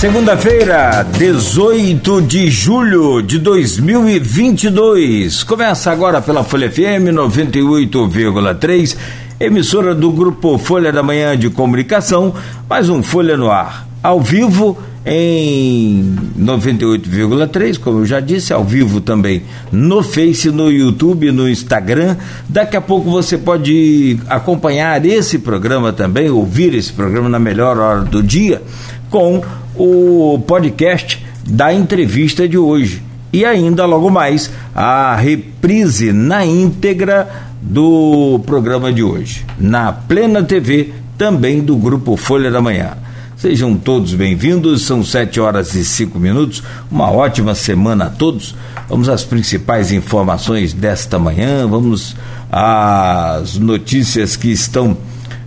Segunda-feira, 0.00 1.06
18 1.18 2.22
de 2.22 2.50
julho 2.50 3.20
de 3.20 3.38
2022. 3.38 5.44
Começa 5.44 5.92
agora 5.92 6.22
pela 6.22 6.42
Folha 6.42 6.72
FM 6.72 7.12
98,3, 7.12 8.96
emissora 9.38 9.94
do 9.94 10.10
grupo 10.10 10.56
Folha 10.56 10.90
da 10.90 11.02
Manhã 11.02 11.36
de 11.36 11.50
Comunicação, 11.50 12.34
mais 12.66 12.88
um 12.88 13.02
Folha 13.02 13.36
no 13.36 13.50
Ar. 13.50 13.86
Ao 14.02 14.22
vivo 14.22 14.78
em 15.04 16.16
98,3, 16.38 17.78
como 17.78 17.98
eu 17.98 18.06
já 18.06 18.20
disse, 18.20 18.54
ao 18.54 18.64
vivo 18.64 19.02
também 19.02 19.42
no 19.70 20.02
Face, 20.02 20.50
no 20.50 20.70
YouTube, 20.70 21.30
no 21.30 21.46
Instagram. 21.46 22.16
Daqui 22.48 22.74
a 22.74 22.80
pouco 22.80 23.10
você 23.10 23.36
pode 23.36 24.18
acompanhar 24.30 25.04
esse 25.04 25.38
programa 25.38 25.92
também, 25.92 26.30
ouvir 26.30 26.74
esse 26.74 26.90
programa 26.90 27.28
na 27.28 27.38
melhor 27.38 27.76
hora 27.76 28.00
do 28.00 28.22
dia, 28.22 28.62
com 29.10 29.42
o 29.82 30.38
podcast 30.40 31.24
da 31.48 31.72
entrevista 31.72 32.46
de 32.46 32.58
hoje. 32.58 33.02
E 33.32 33.46
ainda 33.46 33.86
logo 33.86 34.10
mais 34.10 34.50
a 34.74 35.16
reprise 35.16 36.12
na 36.12 36.44
íntegra 36.44 37.26
do 37.62 38.40
programa 38.44 38.92
de 38.92 39.02
hoje, 39.02 39.46
na 39.58 39.90
Plena 39.90 40.42
TV, 40.42 40.92
também 41.16 41.62
do 41.62 41.76
grupo 41.76 42.14
Folha 42.18 42.50
da 42.50 42.60
Manhã. 42.60 42.90
Sejam 43.38 43.74
todos 43.74 44.12
bem-vindos, 44.12 44.82
são 44.82 45.02
sete 45.02 45.40
horas 45.40 45.74
e 45.74 45.82
cinco 45.82 46.18
minutos, 46.18 46.62
uma 46.90 47.10
ótima 47.10 47.54
semana 47.54 48.06
a 48.06 48.10
todos. 48.10 48.54
Vamos 48.86 49.08
às 49.08 49.24
principais 49.24 49.92
informações 49.92 50.74
desta 50.74 51.18
manhã, 51.18 51.66
vamos 51.66 52.14
às 52.52 53.56
notícias 53.56 54.36
que 54.36 54.50
estão 54.50 54.98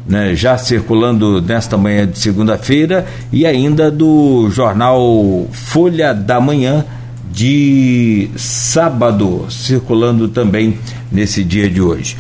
né, 0.08 0.36
já 0.36 0.58
circulando 0.58 1.42
nesta 1.42 1.78
manhã 1.78 2.08
de 2.08 2.20
segunda-feira 2.20 3.06
e 3.32 3.46
ainda 3.46 3.90
do 3.90 4.50
jornal 4.50 5.48
Folha 5.52 6.14
da 6.14 6.40
Manhã 6.42 6.86
de 7.32 8.30
sábado, 8.36 9.46
circulando 9.50 10.28
também 10.28 10.78
nesse 11.12 11.44
dia 11.44 11.70
de 11.70 11.82
hoje. 11.82 12.16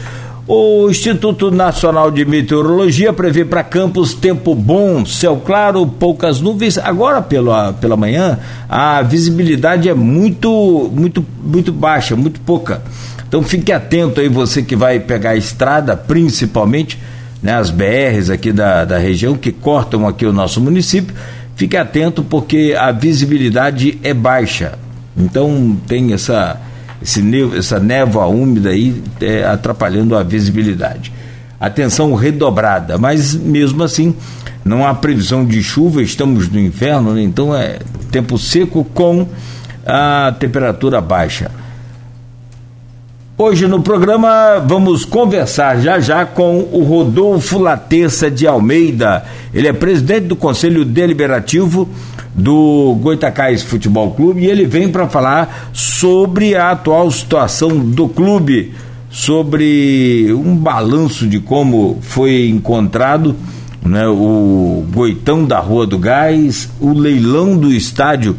O 0.45 0.89
Instituto 0.89 1.49
Nacional 1.51 2.11
de 2.11 2.25
Meteorologia 2.25 3.13
prevê 3.13 3.45
para 3.45 3.63
Campos 3.63 4.13
tempo 4.13 4.53
bom, 4.53 5.05
céu 5.05 5.41
claro, 5.45 5.87
poucas 5.87 6.41
nuvens. 6.41 6.77
Agora 6.77 7.21
pela, 7.21 7.71
pela 7.71 7.95
manhã 7.95 8.39
a 8.67 9.01
visibilidade 9.03 9.87
é 9.87 9.93
muito 9.93 10.91
muito 10.93 11.25
muito 11.41 11.71
baixa, 11.71 12.15
muito 12.17 12.41
pouca. 12.41 12.81
Então 13.25 13.41
fique 13.41 13.71
atento 13.71 14.19
aí 14.19 14.27
você 14.27 14.61
que 14.61 14.75
vai 14.75 14.99
pegar 14.99 15.29
a 15.29 15.37
estrada, 15.37 15.95
principalmente 15.95 16.99
né, 17.43 17.53
as 17.53 17.69
BRs 17.69 18.29
aqui 18.29 18.53
da, 18.53 18.85
da 18.85 18.97
região 18.97 19.35
que 19.35 19.51
cortam 19.51 20.07
aqui 20.07 20.25
o 20.25 20.31
nosso 20.31 20.61
município. 20.61 21.13
Fique 21.55 21.75
atento 21.77 22.23
porque 22.23 22.73
a 22.79 22.91
visibilidade 22.91 23.99
é 24.01 24.13
baixa. 24.13 24.79
Então 25.15 25.77
tem 25.85 26.13
essa 26.13 26.59
esse, 27.01 27.21
essa 27.55 27.79
névoa 27.79 28.27
úmida 28.27 28.69
aí 28.69 29.03
é, 29.19 29.43
atrapalhando 29.43 30.15
a 30.15 30.23
visibilidade. 30.23 31.11
Atenção 31.59 32.15
redobrada, 32.15 32.97
mas 32.97 33.35
mesmo 33.35 33.83
assim 33.83 34.15
não 34.63 34.87
há 34.87 34.93
previsão 34.93 35.45
de 35.45 35.61
chuva, 35.61 36.01
estamos 36.01 36.47
no 36.49 36.57
inverno, 36.57 37.13
né? 37.13 37.21
então 37.21 37.53
é 37.53 37.79
tempo 38.09 38.37
seco 38.37 38.85
com 38.85 39.27
a 39.85 40.33
temperatura 40.39 41.01
baixa. 41.01 41.51
Hoje 43.35 43.67
no 43.67 43.81
programa 43.81 44.59
vamos 44.59 45.05
conversar 45.05 45.81
já 45.81 45.99
já 45.99 46.23
com 46.23 46.59
o 46.71 46.83
Rodolfo 46.83 47.57
Laterça 47.57 48.29
de 48.29 48.45
Almeida. 48.45 49.25
Ele 49.51 49.67
é 49.67 49.73
presidente 49.73 50.27
do 50.27 50.35
Conselho 50.35 50.85
Deliberativo 50.85 51.89
do 52.35 52.95
Goitacás 53.01 53.63
Futebol 53.63 54.11
Clube 54.11 54.41
e 54.41 54.45
ele 54.45 54.67
vem 54.67 54.87
para 54.87 55.09
falar 55.09 55.71
sobre 55.73 56.55
a 56.55 56.69
atual 56.69 57.09
situação 57.09 57.75
do 57.75 58.07
clube, 58.07 58.71
sobre 59.09 60.31
um 60.31 60.55
balanço 60.55 61.25
de 61.25 61.39
como 61.39 61.97
foi 62.03 62.47
encontrado 62.47 63.35
né, 63.83 64.07
o 64.07 64.85
Goitão 64.93 65.43
da 65.43 65.57
Rua 65.57 65.87
do 65.87 65.97
Gás, 65.97 66.69
o 66.79 66.93
leilão 66.93 67.57
do 67.57 67.73
estádio 67.73 68.37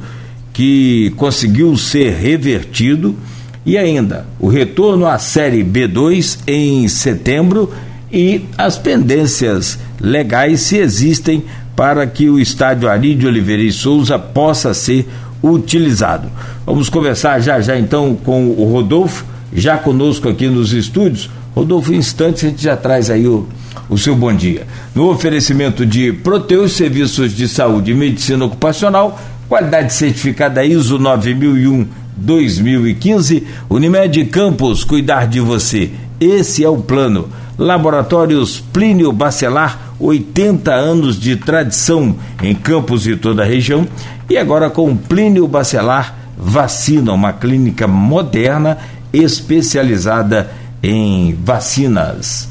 que 0.52 1.12
conseguiu 1.16 1.76
ser 1.76 2.12
revertido 2.12 3.16
e 3.64 3.78
ainda 3.78 4.26
o 4.38 4.48
retorno 4.48 5.06
à 5.06 5.18
Série 5.18 5.64
B2 5.64 6.38
em 6.46 6.86
setembro 6.88 7.72
e 8.12 8.44
as 8.56 8.76
pendências 8.78 9.78
legais 10.00 10.60
se 10.60 10.76
existem 10.76 11.42
para 11.74 12.06
que 12.06 12.28
o 12.28 12.38
estádio 12.38 12.88
Ari 12.88 13.14
de 13.14 13.26
Oliveira 13.26 13.62
e 13.62 13.72
Souza 13.72 14.18
possa 14.18 14.72
ser 14.74 15.08
utilizado. 15.42 16.30
Vamos 16.64 16.88
conversar 16.88 17.40
já 17.40 17.60
já 17.60 17.78
então 17.78 18.14
com 18.14 18.46
o 18.48 18.70
Rodolfo, 18.70 19.24
já 19.52 19.76
conosco 19.76 20.28
aqui 20.28 20.48
nos 20.48 20.72
estúdios. 20.72 21.28
Rodolfo, 21.54 21.92
em 21.92 21.96
instantes 21.96 22.44
a 22.44 22.48
gente 22.48 22.62
já 22.62 22.76
traz 22.76 23.10
aí 23.10 23.26
o, 23.26 23.48
o 23.88 23.98
seu 23.98 24.14
bom 24.14 24.32
dia. 24.32 24.66
No 24.94 25.10
oferecimento 25.10 25.84
de 25.84 26.12
Proteus 26.12 26.72
Serviços 26.72 27.32
de 27.32 27.48
Saúde 27.48 27.92
e 27.92 27.94
Medicina 27.94 28.44
Ocupacional, 28.44 29.20
qualidade 29.48 29.92
certificada 29.92 30.64
ISO 30.64 30.98
9001 30.98 32.03
2015, 32.16 33.46
Unimed 33.68 34.24
Campos, 34.26 34.84
cuidar 34.84 35.26
de 35.26 35.40
você. 35.40 35.90
Esse 36.20 36.64
é 36.64 36.68
o 36.68 36.78
plano. 36.78 37.28
Laboratórios 37.58 38.60
Plínio 38.60 39.12
Bacelar, 39.12 39.94
80 40.00 40.72
anos 40.72 41.18
de 41.18 41.36
tradição 41.36 42.16
em 42.42 42.54
Campos 42.54 43.06
e 43.06 43.16
toda 43.16 43.42
a 43.42 43.46
região. 43.46 43.86
E 44.28 44.36
agora 44.36 44.70
com 44.70 44.96
Plínio 44.96 45.46
Bacelar 45.46 46.14
Vacina, 46.36 47.12
uma 47.12 47.32
clínica 47.32 47.86
moderna 47.86 48.78
especializada 49.12 50.50
em 50.82 51.34
vacinas. 51.34 52.48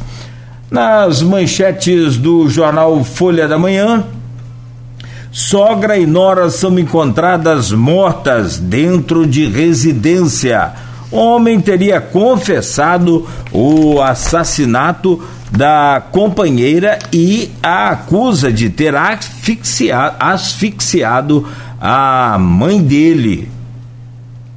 Nas 0.71 1.21
manchetes 1.21 2.17
do 2.17 2.49
jornal 2.49 3.03
Folha 3.03 3.47
da 3.47 3.59
Manhã, 3.59 4.03
sogra 5.33 5.97
e 5.97 6.05
nora 6.05 6.49
são 6.49 6.79
encontradas 6.79 7.71
mortas 7.71 8.57
dentro 8.57 9.27
de 9.27 9.45
residência 9.47 10.71
homem 11.13 11.61
teria 11.61 12.01
confessado 12.01 13.27
o 13.51 14.01
assassinato 14.01 15.21
da 15.51 16.01
companheira 16.11 16.97
e 17.13 17.51
a 17.61 17.89
acusa 17.89 18.51
de 18.51 18.69
ter 18.71 18.95
asfixiado, 18.95 20.15
asfixiado 20.19 21.47
a 21.79 22.37
mãe 22.39 22.81
dele. 22.81 23.47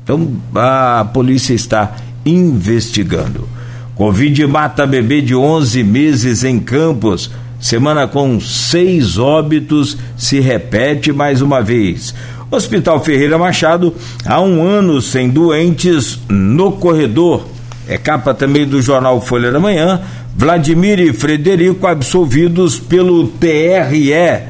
Então 0.03 0.32
a 0.54 1.06
polícia 1.12 1.53
está 1.53 1.94
investigando. 2.25 3.47
Covid 3.94 4.47
mata 4.47 4.87
bebê 4.87 5.20
de 5.20 5.34
11 5.34 5.84
meses 5.84 6.44
em 6.44 6.58
Campos. 6.58 7.31
Semana 7.61 8.06
com 8.06 8.39
seis 8.41 9.19
óbitos 9.19 9.97
se 10.17 10.41
repete 10.41 11.12
mais 11.12 11.41
uma 11.41 11.62
vez. 11.62 12.15
Hospital 12.50 13.03
Ferreira 13.03 13.39
Machado, 13.39 13.94
há 14.25 14.41
um 14.41 14.62
ano 14.62 15.00
sem 15.00 15.28
doentes 15.28 16.19
no 16.28 16.72
corredor. 16.72 17.47
É 17.89 17.97
capa 17.97 18.34
também 18.34 18.67
do 18.67 18.81
jornal 18.81 19.21
Folha 19.21 19.50
da 19.50 19.59
Manhã. 19.59 20.00
Vladimir 20.37 21.00
e 21.00 21.12
Frederico 21.12 21.87
absolvidos 21.87 22.78
pelo 22.78 23.27
TRE. 23.27 24.43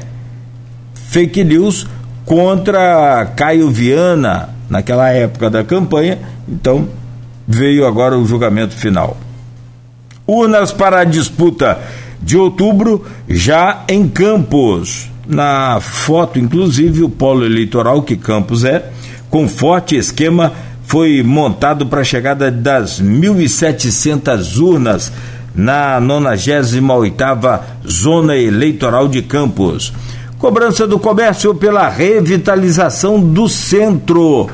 Fake 0.93 1.43
news 1.43 1.87
contra 2.25 3.25
Caio 3.35 3.69
Viana 3.69 4.49
naquela 4.69 5.09
época 5.09 5.49
da 5.49 5.63
campanha. 5.63 6.19
Então 6.47 6.89
veio 7.47 7.87
agora 7.87 8.17
o 8.17 8.25
julgamento 8.25 8.75
final. 8.75 9.17
Urnas 10.27 10.73
para 10.73 10.99
a 10.99 11.05
disputa 11.05 11.79
de 12.21 12.37
outubro 12.37 13.05
já 13.27 13.83
em 13.87 14.07
Campos 14.07 15.09
na 15.27 15.79
foto, 15.81 16.39
inclusive, 16.39 17.03
o 17.03 17.09
polo 17.09 17.45
eleitoral 17.45 18.01
que 18.01 18.15
Campos 18.15 18.63
é, 18.63 18.89
com 19.29 19.47
forte 19.47 19.95
esquema, 19.95 20.53
foi 20.83 21.21
montado 21.21 21.85
para 21.85 21.99
a 21.99 22.05
chegada 22.05 22.49
das 22.49 23.01
1.700 23.01 24.57
urnas 24.57 25.11
na 25.53 25.99
98ª 25.99 27.59
Zona 27.85 28.37
Eleitoral 28.37 29.09
de 29.09 29.21
Campos. 29.21 29.91
Cobrança 30.39 30.87
do 30.87 30.97
comércio 30.97 31.53
pela 31.53 31.89
revitalização 31.89 33.19
do 33.19 33.49
centro. 33.49 34.49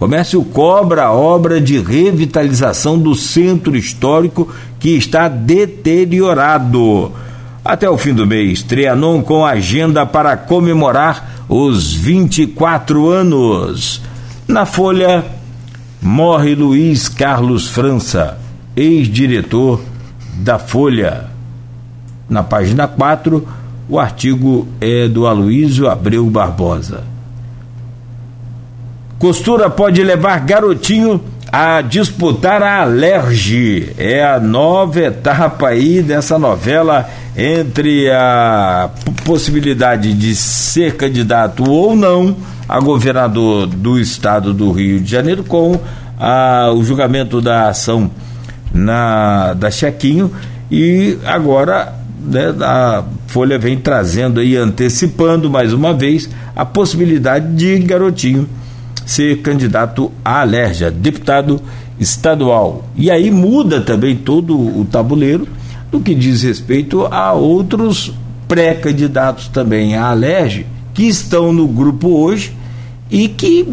Comércio 0.00 0.42
cobra 0.42 1.04
a 1.04 1.12
obra 1.12 1.60
de 1.60 1.78
revitalização 1.78 2.98
do 2.98 3.14
centro 3.14 3.76
histórico 3.76 4.48
que 4.78 4.96
está 4.96 5.28
deteriorado. 5.28 7.12
Até 7.62 7.88
o 7.88 7.98
fim 7.98 8.14
do 8.14 8.26
mês, 8.26 8.62
Trianon 8.62 9.20
com 9.20 9.44
agenda 9.44 10.06
para 10.06 10.38
comemorar 10.38 11.44
os 11.46 11.92
24 11.92 13.10
anos. 13.10 14.00
Na 14.48 14.64
Folha, 14.64 15.22
morre 16.00 16.54
Luiz 16.54 17.06
Carlos 17.06 17.68
França, 17.68 18.38
ex-diretor 18.74 19.82
da 20.32 20.58
Folha. 20.58 21.26
Na 22.26 22.42
página 22.42 22.88
4, 22.88 23.46
o 23.86 24.00
artigo 24.00 24.66
é 24.80 25.06
do 25.06 25.26
Aloísio 25.26 25.90
Abreu 25.90 26.24
Barbosa. 26.30 27.09
Costura 29.20 29.68
pode 29.68 30.02
levar 30.02 30.40
garotinho 30.40 31.20
a 31.52 31.82
disputar 31.82 32.62
a 32.62 32.80
Alerge. 32.80 33.92
É 33.98 34.24
a 34.24 34.40
nova 34.40 34.98
etapa 34.98 35.68
aí 35.68 36.00
dessa 36.00 36.38
novela 36.38 37.06
entre 37.36 38.10
a 38.10 38.88
possibilidade 39.22 40.14
de 40.14 40.34
ser 40.34 40.96
candidato 40.96 41.70
ou 41.70 41.94
não 41.94 42.34
a 42.66 42.80
governador 42.80 43.66
do 43.66 44.00
estado 44.00 44.54
do 44.54 44.72
Rio 44.72 44.98
de 45.00 45.10
Janeiro 45.10 45.44
com 45.44 45.78
a, 46.18 46.72
o 46.74 46.82
julgamento 46.82 47.42
da 47.42 47.68
ação 47.68 48.10
na 48.72 49.52
da 49.52 49.70
Chequinho 49.70 50.32
e 50.70 51.18
agora 51.26 51.92
né, 52.22 52.54
a 52.62 53.04
Folha 53.26 53.58
vem 53.58 53.76
trazendo 53.76 54.40
aí 54.40 54.56
antecipando 54.56 55.50
mais 55.50 55.74
uma 55.74 55.92
vez 55.92 56.26
a 56.56 56.64
possibilidade 56.64 57.54
de 57.54 57.78
garotinho 57.80 58.48
ser 59.06 59.38
candidato 59.38 60.10
à 60.24 60.40
Alerja, 60.40 60.90
deputado 60.90 61.60
estadual. 61.98 62.84
E 62.96 63.10
aí 63.10 63.30
muda 63.30 63.80
também 63.80 64.16
todo 64.16 64.56
o 64.58 64.84
tabuleiro 64.84 65.46
no 65.92 66.00
que 66.00 66.14
diz 66.14 66.42
respeito 66.42 67.06
a 67.06 67.32
outros 67.32 68.12
pré-candidatos 68.46 69.48
também 69.48 69.96
à 69.96 70.06
Alerj, 70.06 70.66
que 70.94 71.04
estão 71.04 71.52
no 71.52 71.66
grupo 71.66 72.08
hoje 72.08 72.54
e 73.10 73.28
que, 73.28 73.66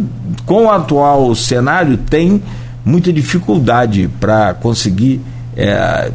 com 0.46 0.66
o 0.66 0.72
atual 0.72 1.34
cenário, 1.36 1.98
tem 1.98 2.42
muita 2.84 3.14
dificuldade 3.14 4.10
para 4.20 4.54
conseguir 4.56 5.22
é, 5.56 6.12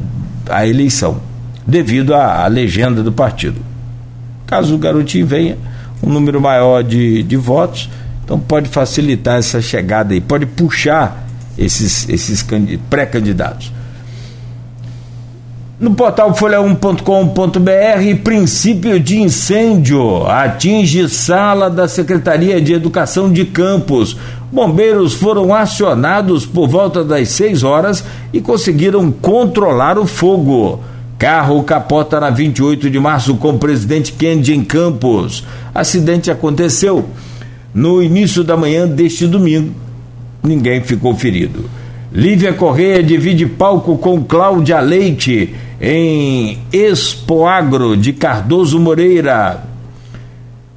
a 0.48 0.66
eleição, 0.66 1.20
devido 1.66 2.14
à, 2.14 2.44
à 2.44 2.46
legenda 2.46 3.02
do 3.02 3.12
partido. 3.12 3.60
Caso 4.46 4.74
o 4.74 4.78
garotinho 4.78 5.26
venha, 5.26 5.56
um 6.02 6.10
número 6.10 6.40
maior 6.40 6.82
de, 6.82 7.22
de 7.22 7.36
votos, 7.36 7.88
então 8.32 8.40
pode 8.40 8.70
facilitar 8.70 9.36
essa 9.36 9.60
chegada 9.60 10.14
aí, 10.14 10.20
pode 10.20 10.46
puxar 10.46 11.28
esses, 11.58 12.08
esses 12.08 12.42
pré-candidatos. 12.88 13.70
No 15.78 15.94
portal 15.94 16.32
folha1.com.br, 16.32 18.22
princípio 18.24 18.98
de 18.98 19.20
incêndio 19.20 20.26
atinge 20.26 21.10
sala 21.10 21.68
da 21.68 21.86
Secretaria 21.86 22.58
de 22.58 22.72
Educação 22.72 23.30
de 23.30 23.44
Campos. 23.44 24.16
Bombeiros 24.50 25.12
foram 25.12 25.54
acionados 25.54 26.46
por 26.46 26.66
volta 26.66 27.04
das 27.04 27.28
6 27.28 27.62
horas 27.62 28.02
e 28.32 28.40
conseguiram 28.40 29.12
controlar 29.12 29.98
o 29.98 30.06
fogo. 30.06 30.80
Carro 31.18 31.62
capota 31.64 32.18
na 32.18 32.30
28 32.30 32.88
de 32.88 32.98
março 32.98 33.34
com 33.34 33.50
o 33.50 33.58
presidente 33.58 34.10
Kennedy 34.10 34.54
em 34.54 34.64
Campos. 34.64 35.44
Acidente 35.74 36.30
aconteceu 36.30 37.10
no 37.74 38.02
início 38.02 38.44
da 38.44 38.56
manhã 38.56 38.86
deste 38.86 39.26
domingo. 39.26 39.74
Ninguém 40.42 40.82
ficou 40.82 41.14
ferido. 41.14 41.70
Lívia 42.12 42.52
Correia 42.52 43.02
divide 43.02 43.46
palco 43.46 43.96
com 43.96 44.22
Cláudia 44.22 44.80
Leite 44.80 45.54
em 45.80 46.58
Expoagro 46.72 47.96
de 47.96 48.12
Cardoso 48.12 48.78
Moreira. 48.78 49.62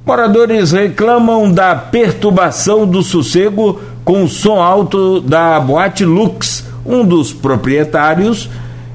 Moradores 0.06 0.70
reclamam 0.72 1.50
da 1.50 1.74
perturbação 1.74 2.86
do 2.86 3.02
sossego 3.02 3.80
com 4.04 4.22
o 4.22 4.28
som 4.28 4.62
alto 4.62 5.20
da 5.20 5.58
Boate 5.58 6.04
Lux. 6.04 6.64
Um 6.86 7.04
dos 7.04 7.32
proprietários, 7.32 8.48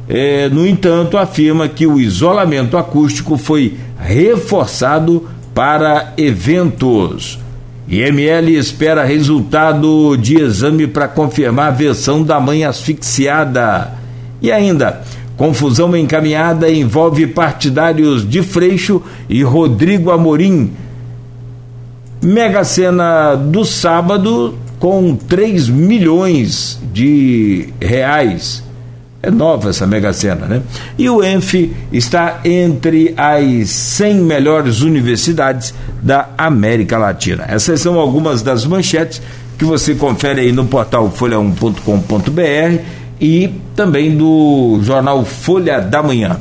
eh, 0.07 0.49
no 0.49 0.65
entanto, 0.65 1.17
afirma 1.17 1.67
que 1.67 1.85
o 1.85 1.99
isolamento 1.99 2.77
acústico 2.77 3.37
foi 3.37 3.77
reforçado 3.99 5.27
para 5.53 6.13
eventos. 6.15 7.40
IML 7.91 8.49
espera 8.51 9.03
resultado 9.03 10.15
de 10.15 10.41
exame 10.41 10.87
para 10.87 11.09
confirmar 11.09 11.67
a 11.67 11.75
versão 11.75 12.23
da 12.23 12.39
mãe 12.39 12.63
asfixiada. 12.63 13.91
E 14.41 14.49
ainda, 14.49 15.01
confusão 15.35 15.93
encaminhada 15.97 16.71
envolve 16.71 17.27
partidários 17.27 18.27
de 18.27 18.41
Freixo 18.41 19.01
e 19.27 19.43
Rodrigo 19.43 20.09
Amorim. 20.09 20.71
Mega 22.23 22.63
Sena 22.63 23.35
do 23.35 23.65
sábado 23.65 24.57
com 24.79 25.13
3 25.13 25.67
milhões 25.67 26.79
de 26.93 27.73
reais 27.81 28.63
é 29.23 29.29
nova 29.29 29.69
essa 29.69 29.85
Mega 29.85 30.11
Sena, 30.13 30.47
né? 30.47 30.61
E 30.97 31.07
o 31.09 31.23
ENF 31.23 31.71
está 31.91 32.39
entre 32.43 33.13
as 33.15 33.69
100 33.69 34.15
melhores 34.15 34.81
universidades 34.81 35.73
da 36.01 36.29
América 36.37 36.97
Latina. 36.97 37.45
Essas 37.47 37.81
são 37.81 37.99
algumas 37.99 38.41
das 38.41 38.65
manchetes 38.65 39.21
que 39.59 39.65
você 39.65 39.93
confere 39.93 40.41
aí 40.41 40.51
no 40.51 40.65
portal 40.65 41.11
folha1.com.br 41.11 42.81
e 43.19 43.53
também 43.75 44.17
do 44.17 44.79
jornal 44.81 45.23
Folha 45.23 45.79
da 45.79 46.01
Manhã. 46.01 46.39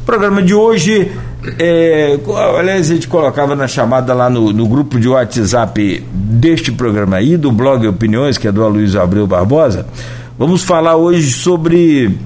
O 0.00 0.06
programa 0.06 0.40
de 0.40 0.54
hoje, 0.54 1.10
é, 1.58 2.16
aliás, 2.56 2.88
a 2.88 2.94
gente 2.94 3.08
colocava 3.08 3.56
na 3.56 3.66
chamada 3.66 4.14
lá 4.14 4.30
no, 4.30 4.52
no 4.52 4.68
grupo 4.68 5.00
de 5.00 5.08
WhatsApp 5.08 6.04
deste 6.12 6.70
programa 6.70 7.16
aí, 7.16 7.36
do 7.36 7.50
blog 7.50 7.88
Opiniões, 7.88 8.38
que 8.38 8.46
é 8.46 8.52
do 8.52 8.62
Aloysio 8.62 9.02
Abreu 9.02 9.26
Barbosa 9.26 9.84
Vamos 10.40 10.62
falar 10.62 10.96
hoje 10.96 11.32
sobre 11.32 12.16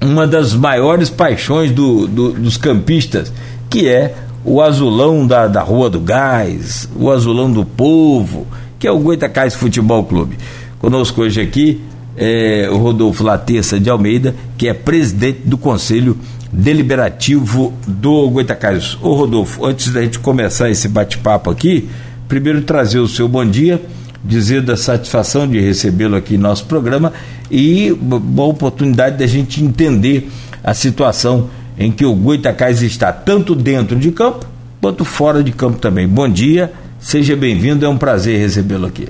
uma 0.00 0.28
das 0.28 0.54
maiores 0.54 1.10
paixões 1.10 1.72
do, 1.72 2.06
do, 2.06 2.30
dos 2.30 2.56
campistas, 2.56 3.32
que 3.68 3.88
é 3.88 4.14
o 4.44 4.62
azulão 4.62 5.26
da, 5.26 5.48
da 5.48 5.60
Rua 5.60 5.90
do 5.90 5.98
Gás, 5.98 6.88
o 6.94 7.10
azulão 7.10 7.50
do 7.50 7.64
povo, 7.64 8.46
que 8.78 8.86
é 8.86 8.92
o 8.92 9.00
Goitacás 9.00 9.56
Futebol 9.56 10.04
Clube. 10.04 10.38
Conosco 10.78 11.22
hoje 11.22 11.40
aqui 11.40 11.80
é 12.16 12.68
o 12.70 12.76
Rodolfo 12.76 13.24
Latessa 13.24 13.80
de 13.80 13.90
Almeida, 13.90 14.32
que 14.56 14.68
é 14.68 14.72
presidente 14.72 15.40
do 15.44 15.58
Conselho 15.58 16.16
Deliberativo 16.52 17.74
do 17.88 18.30
Goitacás. 18.30 18.96
Ô 19.02 19.14
Rodolfo, 19.14 19.66
antes 19.66 19.92
da 19.92 20.00
gente 20.00 20.20
começar 20.20 20.70
esse 20.70 20.86
bate-papo 20.86 21.50
aqui, 21.50 21.88
primeiro 22.28 22.62
trazer 22.62 23.00
o 23.00 23.08
seu 23.08 23.26
bom 23.26 23.44
dia 23.44 23.82
dizer 24.26 24.62
da 24.62 24.76
satisfação 24.76 25.48
de 25.48 25.60
recebê-lo 25.60 26.16
aqui 26.16 26.34
em 26.34 26.38
nosso 26.38 26.66
programa 26.66 27.12
e 27.50 27.92
boa 27.92 28.48
oportunidade 28.48 29.18
da 29.18 29.26
gente 29.26 29.62
entender 29.62 30.30
a 30.62 30.74
situação 30.74 31.48
em 31.78 31.92
que 31.92 32.04
o 32.04 32.14
Goitacás 32.14 32.82
está, 32.82 33.12
tanto 33.12 33.54
dentro 33.54 33.96
de 33.96 34.10
campo 34.10 34.46
quanto 34.80 35.04
fora 35.04 35.42
de 35.42 35.52
campo 35.52 35.78
também. 35.78 36.08
Bom 36.08 36.28
dia, 36.28 36.72
seja 36.98 37.36
bem-vindo, 37.36 37.84
é 37.84 37.88
um 37.88 37.98
prazer 37.98 38.38
recebê-lo 38.38 38.86
aqui. 38.86 39.08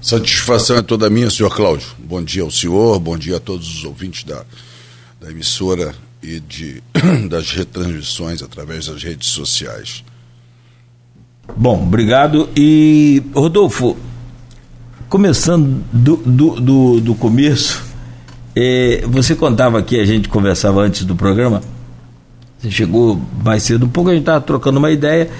Satisfação 0.00 0.76
é 0.76 0.82
toda 0.82 1.08
minha, 1.08 1.30
senhor 1.30 1.54
Cláudio. 1.54 1.88
Bom 1.98 2.22
dia 2.22 2.42
ao 2.42 2.50
senhor, 2.50 2.98
bom 3.00 3.16
dia 3.16 3.38
a 3.38 3.40
todos 3.40 3.66
os 3.66 3.84
ouvintes 3.84 4.24
da, 4.24 4.44
da 5.20 5.30
emissora 5.30 5.94
e 6.22 6.40
de, 6.40 6.82
das 7.28 7.50
retransmissões 7.50 8.42
através 8.42 8.86
das 8.86 9.02
redes 9.02 9.28
sociais. 9.28 10.04
Bom, 11.56 11.82
obrigado. 11.82 12.48
E, 12.56 13.22
Rodolfo, 13.34 13.96
começando 15.14 15.80
do, 15.92 16.16
do, 16.16 16.60
do, 16.60 17.00
do 17.00 17.14
começo, 17.14 17.84
é, 18.56 19.04
você 19.06 19.36
contava 19.36 19.78
aqui, 19.78 20.00
a 20.00 20.04
gente 20.04 20.28
conversava 20.28 20.80
antes 20.80 21.04
do 21.04 21.14
programa, 21.14 21.62
você 22.58 22.68
chegou 22.68 23.20
mais 23.44 23.62
cedo 23.62 23.86
um 23.86 23.88
pouco, 23.88 24.10
a 24.10 24.12
gente 24.12 24.22
estava 24.22 24.40
trocando 24.40 24.80
uma 24.80 24.90
ideia, 24.90 25.30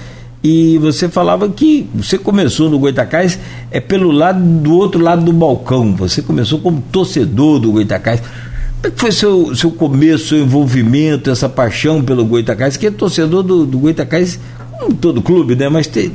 e 0.45 0.79
você 0.79 1.09
falava 1.09 1.49
que 1.49 1.89
você 1.93 2.17
começou 2.17 2.71
no 2.71 2.79
Goitacás 2.79 3.37
é 3.69 3.81
pelo 3.81 4.13
lado 4.13 4.41
do 4.41 4.75
outro 4.75 5.03
lado 5.03 5.25
do 5.25 5.33
balcão, 5.33 5.97
você 5.97 6.23
começou 6.23 6.61
como 6.61 6.81
torcedor 6.93 7.59
do 7.59 7.73
Goitacás. 7.73 8.21
Como 8.21 8.85
é 8.85 8.91
que 8.93 9.01
foi 9.01 9.11
seu, 9.11 9.57
seu 9.57 9.73
começo, 9.73 10.29
seu 10.29 10.39
envolvimento, 10.39 11.33
essa 11.33 11.49
paixão 11.49 12.01
pelo 12.01 12.25
Goitacás? 12.25 12.77
Que 12.77 12.87
é 12.87 12.91
torcedor 12.93 13.43
do, 13.43 13.67
do 13.67 13.79
Goitacás, 13.81 14.39
como 14.79 14.95
todo 14.95 15.21
clube, 15.21 15.57
né? 15.57 15.69
Mas 15.69 15.89
tem, 15.89 16.13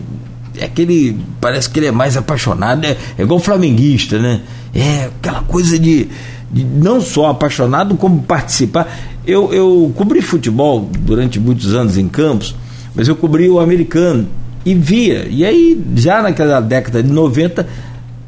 é 0.59 0.65
aquele. 0.65 1.17
Parece 1.39 1.69
que 1.69 1.79
ele 1.79 1.87
é 1.87 1.91
mais 1.91 2.17
apaixonado, 2.17 2.85
é, 2.85 2.97
é 3.17 3.21
igual 3.21 3.39
flamenguista, 3.39 4.19
né? 4.19 4.41
É 4.73 5.05
aquela 5.05 5.41
coisa 5.41 5.79
de, 5.79 6.07
de 6.51 6.63
não 6.63 7.01
só 7.01 7.27
apaixonado, 7.27 7.95
como 7.95 8.21
participar. 8.23 8.87
Eu, 9.25 9.53
eu 9.53 9.91
cobri 9.95 10.21
futebol 10.21 10.89
durante 10.99 11.39
muitos 11.39 11.73
anos 11.73 11.97
em 11.97 12.07
Campos, 12.07 12.55
mas 12.95 13.07
eu 13.07 13.15
cobri 13.15 13.49
o 13.49 13.59
americano 13.59 14.27
e 14.65 14.73
via. 14.73 15.27
E 15.29 15.45
aí, 15.45 15.81
já 15.95 16.21
naquela 16.21 16.59
década 16.59 17.01
de 17.01 17.09
90, 17.09 17.65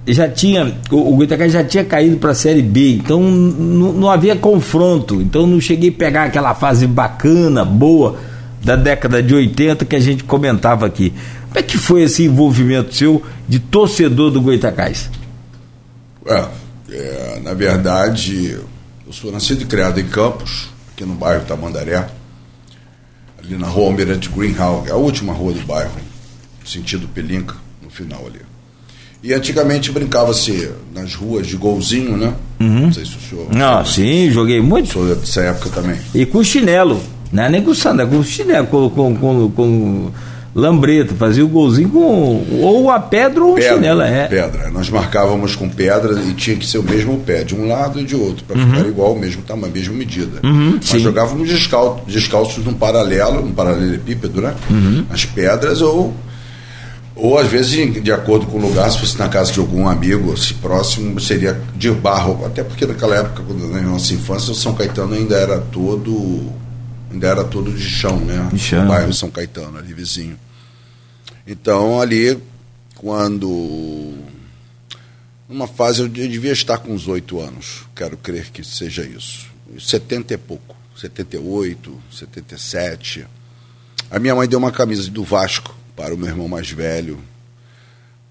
já 0.07 0.27
tinha. 0.27 0.73
O, 0.89 1.17
o 1.17 1.49
já 1.49 1.63
tinha 1.63 1.83
caído 1.83 2.17
para 2.17 2.31
a 2.31 2.35
Série 2.35 2.61
B, 2.61 2.95
então 2.95 3.21
não 3.21 4.09
havia 4.09 4.35
confronto. 4.35 5.21
Então 5.21 5.45
não 5.45 5.59
cheguei 5.59 5.89
a 5.89 5.93
pegar 5.93 6.23
aquela 6.23 6.53
fase 6.53 6.87
bacana, 6.87 7.63
boa, 7.63 8.17
da 8.63 8.75
década 8.75 9.21
de 9.21 9.33
80 9.33 9.85
que 9.85 9.95
a 9.95 9.99
gente 9.99 10.23
comentava 10.23 10.85
aqui. 10.85 11.13
Como 11.51 11.59
é 11.59 11.63
que 11.63 11.77
foi 11.77 12.03
esse 12.03 12.23
envolvimento 12.23 12.95
seu 12.95 13.21
de 13.45 13.59
torcedor 13.59 14.31
do 14.31 14.39
Goitacás? 14.41 15.09
É, 16.25 16.47
é, 16.89 17.39
na 17.43 17.53
verdade, 17.53 18.57
eu 19.05 19.11
sou 19.11 19.33
nascido 19.33 19.63
e 19.63 19.65
criado 19.65 19.99
em 19.99 20.07
Campos, 20.07 20.69
aqui 20.93 21.03
no 21.03 21.13
bairro 21.13 21.43
Tamandaré, 21.43 22.07
ali 23.37 23.57
na 23.57 23.67
rua 23.67 23.87
Almirante 23.87 24.29
Greenhouse, 24.29 24.87
é 24.87 24.93
a 24.93 24.95
última 24.95 25.33
rua 25.33 25.51
do 25.51 25.59
bairro, 25.65 25.91
sentido 26.65 27.09
Pelinca, 27.09 27.55
no 27.83 27.89
final 27.89 28.25
ali. 28.25 28.39
E 29.21 29.33
antigamente 29.33 29.91
brincava-se 29.91 30.71
nas 30.95 31.13
ruas 31.15 31.45
de 31.45 31.57
golzinho, 31.57 32.15
né? 32.15 32.33
Uhum. 32.61 32.83
Não 32.83 32.93
sei 32.93 33.03
se 33.03 33.17
o 33.17 33.29
senhor. 33.29 33.53
Não, 33.53 33.85
sim, 33.85 34.31
joguei 34.31 34.61
muito. 34.61 34.93
Sou 34.93 35.13
dessa 35.13 35.41
época 35.41 35.69
também. 35.69 35.99
E 36.15 36.25
com 36.25 36.41
chinelo. 36.41 37.03
Não 37.29 37.43
é 37.43 37.49
nem 37.49 37.61
com 37.61 37.73
sandal, 37.73 38.07
com 38.07 38.23
chinelo, 38.23 38.67
com, 38.67 38.89
com, 38.89 39.15
com, 39.15 39.51
com 39.51 40.11
lambreta, 40.53 41.15
fazia 41.15 41.45
o 41.45 41.47
golzinho 41.47 41.89
com 41.89 42.45
ou 42.61 42.89
a 42.89 42.99
pedra 42.99 43.43
ou 43.43 43.55
pedra, 43.55 43.73
chinela, 43.73 44.07
é. 44.07 44.27
Pedra. 44.27 44.69
Nós 44.69 44.89
marcávamos 44.89 45.55
com 45.55 45.69
pedra 45.69 46.21
e 46.21 46.33
tinha 46.33 46.55
que 46.55 46.67
ser 46.67 46.77
o 46.77 46.83
mesmo 46.83 47.17
pé, 47.19 47.43
de 47.43 47.55
um 47.55 47.67
lado 47.67 47.99
e 47.99 48.03
de 48.03 48.15
outro, 48.15 48.43
para 48.43 48.57
uhum. 48.57 48.69
ficar 48.71 48.87
igual, 48.87 49.13
o 49.13 49.19
mesmo 49.19 49.41
tamanho, 49.43 49.73
mesma 49.73 49.93
medida. 49.93 50.39
Uhum, 50.43 50.71
Nós 50.75 50.89
sim. 50.89 50.99
jogávamos 50.99 51.47
descalços, 51.47 52.13
descalços 52.13 52.63
num 52.63 52.73
paralelo, 52.73 53.41
num 53.41 53.53
paralelepípedo, 53.53 54.41
né? 54.41 54.53
Uhum. 54.69 55.05
As 55.09 55.25
pedras 55.25 55.81
ou 55.81 56.13
ou 57.15 57.37
às 57.37 57.47
vezes, 57.47 58.01
de 58.01 58.11
acordo 58.11 58.47
com 58.47 58.57
o 58.57 58.61
lugar, 58.61 58.89
se 58.89 58.99
fosse 58.99 59.19
na 59.19 59.27
casa 59.27 59.51
de 59.51 59.59
algum 59.59 59.87
amigo, 59.87 60.35
se 60.37 60.53
próximo, 60.55 61.19
seria 61.19 61.59
de 61.75 61.91
barro. 61.91 62.45
Até 62.45 62.63
porque 62.63 62.85
naquela 62.85 63.15
época, 63.15 63.43
quando 63.45 63.67
na 63.67 63.81
nossa 63.81 64.13
infância, 64.13 64.51
o 64.51 64.55
São 64.55 64.73
Caetano 64.73 65.13
ainda 65.13 65.35
era 65.35 65.59
todo. 65.59 66.60
Ainda 67.11 67.27
era 67.27 67.43
todo 67.43 67.71
de 67.71 67.83
chão, 67.83 68.19
né? 68.19 68.49
De 68.51 68.59
chão. 68.59 68.85
O 68.85 68.87
bairro 68.87 69.13
São 69.13 69.29
Caetano, 69.29 69.77
ali 69.77 69.93
vizinho. 69.93 70.39
Então 71.45 71.99
ali, 71.99 72.37
quando. 72.95 74.13
Numa 75.49 75.67
fase 75.67 76.01
eu 76.01 76.07
devia 76.07 76.53
estar 76.53 76.77
com 76.77 76.93
uns 76.93 77.07
oito 77.07 77.41
anos, 77.41 77.85
quero 77.93 78.15
crer 78.15 78.49
que 78.51 78.63
seja 78.63 79.03
isso. 79.03 79.47
70 79.77 80.33
e 80.33 80.37
pouco, 80.37 80.75
78, 80.95 82.01
77. 82.11 83.27
A 84.09 84.17
minha 84.17 84.33
mãe 84.33 84.47
deu 84.47 84.59
uma 84.59 84.71
camisa 84.71 85.09
do 85.09 85.23
Vasco 85.23 85.75
para 85.95 86.13
o 86.15 86.17
meu 86.17 86.29
irmão 86.29 86.47
mais 86.47 86.69
velho, 86.69 87.21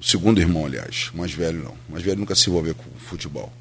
o 0.00 0.04
segundo 0.04 0.40
irmão, 0.40 0.64
aliás, 0.64 1.10
o 1.12 1.18
mais 1.18 1.30
velho 1.32 1.62
não, 1.62 1.72
o 1.88 1.92
mais 1.92 2.02
velho 2.02 2.18
nunca 2.18 2.34
se 2.34 2.48
envolveu 2.48 2.74
com 2.74 2.84
futebol. 2.98 3.52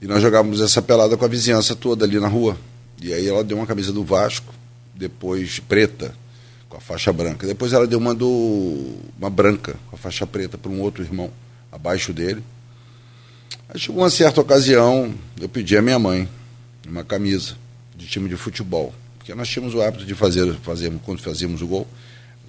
E 0.00 0.06
nós 0.06 0.22
jogávamos 0.22 0.60
essa 0.62 0.80
pelada 0.80 1.16
com 1.16 1.24
a 1.24 1.28
vizinhança 1.28 1.76
toda 1.76 2.04
ali 2.04 2.18
na 2.18 2.28
rua. 2.28 2.56
E 3.00 3.12
aí 3.12 3.28
ela 3.28 3.44
deu 3.44 3.56
uma 3.56 3.66
camisa 3.66 3.92
do 3.92 4.04
Vasco, 4.04 4.52
depois 4.94 5.58
preta, 5.60 6.14
com 6.68 6.76
a 6.76 6.80
faixa 6.80 7.12
branca. 7.12 7.46
Depois 7.46 7.72
ela 7.72 7.86
deu 7.86 7.98
uma 7.98 8.14
do 8.14 8.96
uma 9.18 9.30
branca, 9.30 9.76
com 9.88 9.96
a 9.96 9.98
faixa 9.98 10.26
preta 10.26 10.56
para 10.56 10.70
um 10.70 10.80
outro 10.80 11.02
irmão 11.02 11.30
abaixo 11.70 12.12
dele. 12.12 12.42
Aí 13.68 13.78
chegou 13.78 14.02
uma 14.02 14.10
certa 14.10 14.40
ocasião, 14.40 15.14
eu 15.40 15.48
pedi 15.48 15.76
à 15.76 15.82
minha 15.82 15.98
mãe 15.98 16.28
uma 16.86 17.04
camisa 17.04 17.56
de 17.94 18.06
time 18.06 18.28
de 18.28 18.36
futebol, 18.36 18.94
porque 19.18 19.34
nós 19.34 19.48
tínhamos 19.48 19.74
o 19.74 19.82
hábito 19.82 20.04
de 20.04 20.14
fazer, 20.14 20.54
fazer 20.62 20.92
quando 21.04 21.20
fazíamos 21.20 21.62
o 21.62 21.66
gol, 21.66 21.86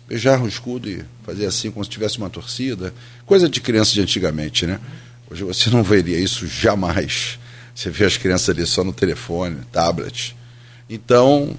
beijar 0.08 0.42
o 0.42 0.48
escudo 0.48 0.90
e 0.90 1.04
fazer 1.24 1.46
assim 1.46 1.72
como 1.72 1.84
se 1.84 1.90
tivesse 1.90 2.18
uma 2.18 2.30
torcida. 2.30 2.94
Coisa 3.26 3.50
de 3.50 3.60
criança 3.60 3.94
de 3.94 4.02
antigamente, 4.02 4.66
né? 4.66 4.80
Hoje 5.30 5.44
você 5.44 5.70
não 5.70 5.84
veria 5.84 6.18
isso 6.18 6.48
jamais. 6.48 7.38
Você 7.76 7.90
vê 7.90 8.06
as 8.06 8.18
crianças 8.18 8.50
ali 8.50 8.66
só 8.66 8.84
no 8.84 8.94
telefone, 8.94 9.58
tablet. 9.72 10.37
Então, 10.90 11.56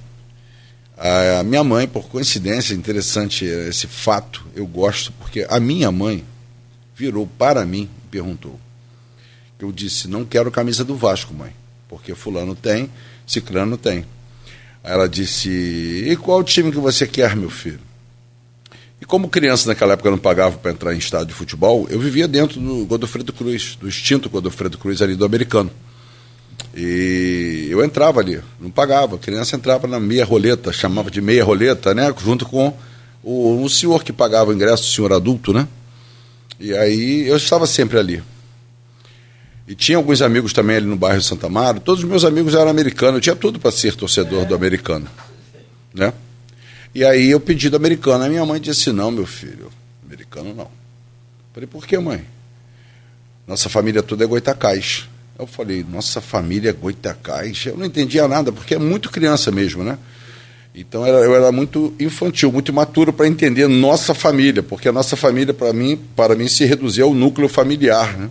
a 0.96 1.42
minha 1.42 1.62
mãe, 1.62 1.86
por 1.86 2.08
coincidência, 2.08 2.74
interessante 2.74 3.44
esse 3.44 3.86
fato, 3.86 4.44
eu 4.54 4.66
gosto, 4.66 5.12
porque 5.12 5.46
a 5.48 5.60
minha 5.60 5.92
mãe 5.92 6.24
virou 6.96 7.26
para 7.38 7.64
mim 7.64 7.88
e 8.04 8.08
perguntou. 8.08 8.58
Eu 9.58 9.70
disse, 9.72 10.08
não 10.08 10.24
quero 10.24 10.50
camisa 10.50 10.84
do 10.84 10.96
Vasco, 10.96 11.34
mãe, 11.34 11.52
porque 11.88 12.14
fulano 12.14 12.54
tem, 12.54 12.90
ciclano 13.26 13.76
tem. 13.76 14.04
Ela 14.82 15.08
disse, 15.08 15.50
e 15.50 16.16
qual 16.16 16.42
time 16.42 16.70
que 16.70 16.78
você 16.78 17.06
quer, 17.06 17.36
meu 17.36 17.50
filho? 17.50 17.80
E 19.00 19.04
como 19.04 19.28
criança 19.28 19.68
naquela 19.68 19.92
época 19.92 20.10
não 20.10 20.18
pagava 20.18 20.56
para 20.58 20.72
entrar 20.72 20.94
em 20.94 20.98
estádio 20.98 21.26
de 21.26 21.34
futebol, 21.34 21.86
eu 21.90 22.00
vivia 22.00 22.26
dentro 22.26 22.60
do 22.60 22.84
Godofredo 22.86 23.32
Cruz, 23.32 23.76
do 23.76 23.88
extinto 23.88 24.28
Godofredo 24.28 24.78
Cruz 24.78 25.00
ali 25.00 25.14
do 25.14 25.24
americano. 25.24 25.70
E 26.74 27.68
eu 27.70 27.84
entrava 27.84 28.20
ali, 28.20 28.40
não 28.60 28.70
pagava. 28.70 29.16
A 29.16 29.18
criança 29.18 29.56
entrava 29.56 29.86
na 29.86 29.98
meia 29.98 30.24
roleta, 30.24 30.72
chamava 30.72 31.10
de 31.10 31.20
meia 31.20 31.44
roleta, 31.44 31.94
né? 31.94 32.12
Junto 32.22 32.46
com 32.46 32.76
o, 33.22 33.62
o 33.62 33.68
senhor 33.68 34.04
que 34.04 34.12
pagava 34.12 34.50
o 34.50 34.54
ingresso, 34.54 34.84
o 34.84 34.94
senhor 34.94 35.12
adulto, 35.12 35.52
né? 35.52 35.66
E 36.60 36.74
aí 36.74 37.26
eu 37.26 37.36
estava 37.36 37.66
sempre 37.66 37.98
ali. 37.98 38.22
E 39.66 39.74
tinha 39.74 39.98
alguns 39.98 40.22
amigos 40.22 40.52
também 40.52 40.76
ali 40.76 40.86
no 40.86 40.96
bairro 40.96 41.20
Santa 41.20 41.46
Amaro. 41.46 41.78
Todos 41.80 42.02
os 42.02 42.08
meus 42.08 42.24
amigos 42.24 42.54
eram 42.54 42.70
americanos. 42.70 43.16
Eu 43.16 43.20
tinha 43.20 43.36
tudo 43.36 43.60
para 43.60 43.70
ser 43.70 43.94
torcedor 43.94 44.46
do 44.46 44.54
americano, 44.54 45.06
né? 45.92 46.12
E 46.94 47.04
aí 47.04 47.30
eu 47.30 47.38
pedi 47.38 47.68
do 47.68 47.76
americano. 47.76 48.24
A 48.24 48.28
minha 48.28 48.44
mãe 48.46 48.60
disse: 48.60 48.90
Não, 48.92 49.10
meu 49.10 49.26
filho, 49.26 49.70
americano 50.06 50.54
não. 50.54 50.70
Falei: 51.52 51.66
Por 51.66 51.86
que, 51.86 51.98
mãe? 51.98 52.24
Nossa 53.46 53.68
família 53.68 54.02
toda 54.02 54.24
é 54.24 54.26
goitacás. 54.26 55.08
Eu 55.38 55.46
falei: 55.46 55.86
Nossa 55.88 56.20
família 56.20 56.72
goitacás. 56.72 57.64
Eu 57.66 57.76
não 57.76 57.86
entendia 57.86 58.26
nada, 58.26 58.50
porque 58.50 58.74
é 58.74 58.78
muito 58.78 59.08
criança 59.08 59.52
mesmo, 59.52 59.84
né? 59.84 59.96
Então 60.74 61.06
eu 61.06 61.34
era 61.34 61.50
muito 61.50 61.94
infantil, 61.98 62.52
muito 62.52 62.70
imaturo 62.70 63.12
para 63.12 63.26
entender 63.26 63.66
nossa 63.68 64.14
família, 64.14 64.62
porque 64.62 64.88
a 64.88 64.92
nossa 64.92 65.16
família, 65.16 65.52
para 65.52 65.72
mim, 65.72 65.98
para 66.14 66.36
mim, 66.36 66.46
se 66.46 66.64
reduziu 66.64 67.06
ao 67.06 67.14
núcleo 67.14 67.48
familiar. 67.48 68.16
Né? 68.16 68.30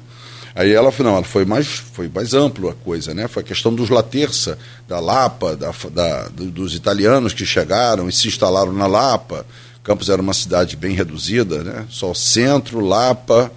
Aí 0.55 0.71
ela 0.71 0.91
falou, 0.91 1.13
não, 1.13 1.23
foi 1.23 1.43
mais, 1.43 1.67
foi 1.67 2.09
mais 2.13 2.33
amplo 2.33 2.69
a 2.69 2.73
coisa, 2.73 3.13
né? 3.13 3.27
Foi 3.27 3.43
a 3.43 3.45
questão 3.45 3.73
dos 3.73 3.89
Laterça, 3.89 4.57
da 4.87 4.99
Lapa, 4.99 5.57
da, 5.57 5.73
da, 5.91 6.29
dos 6.29 6.73
italianos 6.73 7.33
que 7.33 7.45
chegaram 7.45 8.07
e 8.07 8.13
se 8.13 8.29
instalaram 8.29 8.71
na 8.71 8.87
Lapa. 8.87 9.45
Campos 9.83 10.09
era 10.09 10.21
uma 10.21 10.33
cidade 10.33 10.77
bem 10.77 10.95
reduzida, 10.95 11.63
né? 11.63 11.85
Só 11.89 12.13
centro, 12.13 12.79
Lapa 12.79 13.51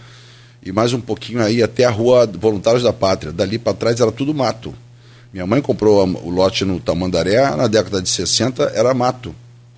e 0.62 0.72
mais 0.72 0.92
um 0.92 1.00
pouquinho 1.00 1.42
aí 1.42 1.62
até 1.62 1.84
a 1.84 1.90
rua 1.90 2.26
Voluntários 2.26 2.82
da 2.82 2.92
Pátria. 2.92 3.32
Dali 3.32 3.58
para 3.58 3.74
trás 3.74 4.00
era 4.00 4.12
tudo 4.12 4.34
mato. 4.34 4.74
Minha 5.32 5.46
mãe 5.46 5.62
comprou 5.62 6.06
o 6.06 6.30
lote 6.30 6.64
no 6.64 6.80
Tamandaré 6.80 7.54
na 7.56 7.66
década 7.66 8.02
de 8.02 8.08
60, 8.08 8.64
era 8.74 8.92
mato. 8.92 9.34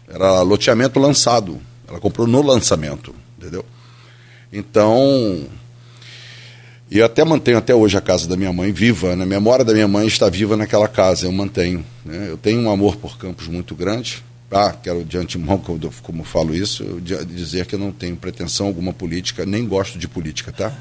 Era 0.09 0.43
loteamento 0.43 0.99
lançado. 0.99 1.61
Ela 1.89 2.01
comprou 2.01 2.27
no 2.27 2.43
lançamento, 2.43 3.15
entendeu? 3.39 3.65
Então, 4.53 5.47
e 6.91 6.99
eu 6.99 7.07
até 7.07 7.25
mantenho 7.25 7.57
até 7.57 7.75
hoje 7.75 7.97
a 7.97 8.01
casa 8.01 8.29
da 8.29 8.37
minha 8.37 8.53
mãe 8.53 8.73
viva, 8.73 9.15
né? 9.17 9.25
a 9.25 9.27
memória 9.27 9.65
da 9.65 9.73
minha 9.73 9.89
mãe 9.89 10.07
está 10.07 10.29
viva 10.29 10.57
naquela 10.57 10.89
casa, 10.89 11.27
eu 11.27 11.33
mantenho. 11.33 11.85
Né? 12.05 12.27
Eu 12.29 12.37
tenho 12.37 12.61
um 12.61 12.71
amor 12.71 12.97
por 12.97 13.17
Campos 13.17 13.47
muito 13.47 13.75
grande. 13.75 14.23
Ah, 14.53 14.73
quero 14.73 15.05
de 15.05 15.17
antemão, 15.17 15.59
como, 15.59 15.93
como 16.03 16.25
falo 16.25 16.55
isso, 16.55 17.01
dizer 17.01 17.65
que 17.65 17.75
eu 17.75 17.79
não 17.79 17.91
tenho 17.91 18.17
pretensão 18.17 18.67
alguma 18.67 18.93
política, 18.93 19.47
nem 19.47 19.67
gosto 19.67 19.99
de 19.99 20.07
política, 20.07 20.53
tá? 20.53 20.77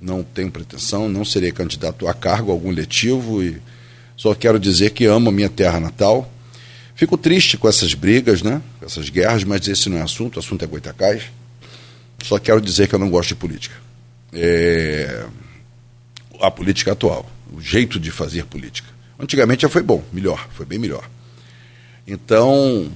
Não 0.00 0.22
tenho 0.22 0.50
pretensão, 0.50 1.08
não 1.08 1.24
serei 1.24 1.52
candidato 1.52 2.08
a 2.08 2.14
cargo 2.14 2.50
algum 2.50 2.70
letivo 2.70 3.42
e 3.42 3.60
só 4.16 4.34
quero 4.34 4.58
dizer 4.58 4.90
que 4.90 5.04
amo 5.04 5.28
a 5.28 5.32
minha 5.32 5.48
terra 5.48 5.78
natal. 5.78 6.32
Fico 6.94 7.18
triste 7.18 7.56
com 7.56 7.68
essas 7.68 7.94
brigas, 7.94 8.42
né? 8.42 8.62
Com 8.80 8.86
essas 8.86 9.08
guerras, 9.08 9.44
mas 9.44 9.68
esse 9.68 9.88
não 9.88 9.98
é 9.98 10.02
assunto, 10.02 10.36
o 10.36 10.38
assunto 10.38 10.64
é 10.64 10.66
Goitacás. 10.66 11.24
Só 12.22 12.38
quero 12.38 12.60
dizer 12.60 12.88
que 12.88 12.94
eu 12.94 12.98
não 12.98 13.10
gosto 13.10 13.28
de 13.28 13.34
política. 13.34 13.74
É 14.32 15.26
a 16.40 16.50
política 16.50 16.92
atual, 16.92 17.30
o 17.52 17.60
jeito 17.60 18.00
de 18.00 18.10
fazer 18.10 18.44
política. 18.46 18.88
Antigamente 19.18 19.62
já 19.62 19.68
foi 19.68 19.82
bom, 19.82 20.02
melhor, 20.12 20.48
foi 20.52 20.66
bem 20.66 20.78
melhor. 20.78 21.08
Então, 22.06 22.86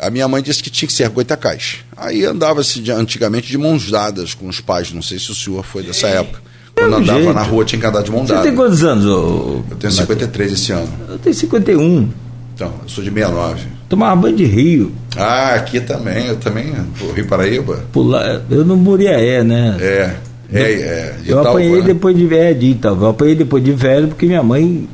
a 0.00 0.10
minha 0.10 0.26
mãe 0.28 0.42
disse 0.42 0.62
que 0.62 0.70
tinha 0.70 0.86
que 0.86 0.92
ser 0.92 1.08
goitacás. 1.08 1.78
Aí 1.96 2.24
andava-se 2.24 2.90
antigamente 2.90 3.48
de 3.48 3.58
mãos 3.58 3.90
dadas 3.90 4.34
com 4.34 4.48
os 4.48 4.60
pais, 4.60 4.92
não 4.92 5.02
sei 5.02 5.18
se 5.18 5.30
o 5.30 5.34
senhor 5.34 5.64
foi 5.64 5.82
dessa 5.82 6.06
época. 6.08 6.46
Quando 6.74 6.96
andava 6.96 7.18
jeito. 7.18 7.34
na 7.34 7.42
rua 7.42 7.64
tinha 7.64 7.80
que 7.80 7.86
andar 7.86 8.02
de 8.02 8.10
mão 8.10 8.24
dada. 8.24 8.42
Você 8.42 8.48
tem 8.48 8.56
quantos 8.56 8.84
anos? 8.84 9.06
Ô... 9.06 9.64
Eu 9.70 9.76
tenho 9.76 9.92
53 9.92 10.52
esse 10.52 10.72
ano. 10.72 10.92
Eu 11.08 11.18
tenho 11.18 11.34
51. 11.34 12.08
Então, 12.54 12.72
eu 12.82 12.88
sou 12.88 13.02
de 13.02 13.10
69. 13.10 13.66
Tomava 13.88 14.16
banho 14.16 14.36
de 14.36 14.44
rio. 14.44 14.92
Ah, 15.16 15.54
aqui 15.54 15.80
também, 15.80 16.26
eu 16.26 16.36
também, 16.36 16.74
Rio 17.14 17.26
Paraíba. 17.26 17.84
Pular, 17.92 18.42
eu 18.50 18.64
no 18.64 18.76
Muriaé, 18.76 19.42
né? 19.42 19.76
É. 19.80 20.16
É, 20.52 20.60
é, 20.60 21.16
eu 21.26 21.40
apanhei 21.40 21.80
né? 21.80 21.86
depois 21.86 22.16
de 22.16 22.24
velho, 22.24 22.58
de 22.58 22.66
Itaúba. 22.66 23.06
Eu 23.06 23.10
apanhei 23.10 23.34
depois 23.34 23.64
de 23.64 23.72
velho 23.72 24.08
porque 24.08 24.26
minha 24.26 24.42
mãe 24.42 24.88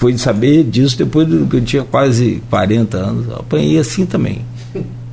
foi 0.00 0.16
saber 0.16 0.64
disso 0.64 0.96
depois 0.96 1.28
do, 1.28 1.46
que 1.46 1.56
eu 1.56 1.60
tinha 1.60 1.84
quase 1.84 2.42
40 2.48 2.96
anos. 2.96 3.28
Eu 3.28 3.36
apanhei 3.36 3.78
assim 3.78 4.06
também. 4.06 4.42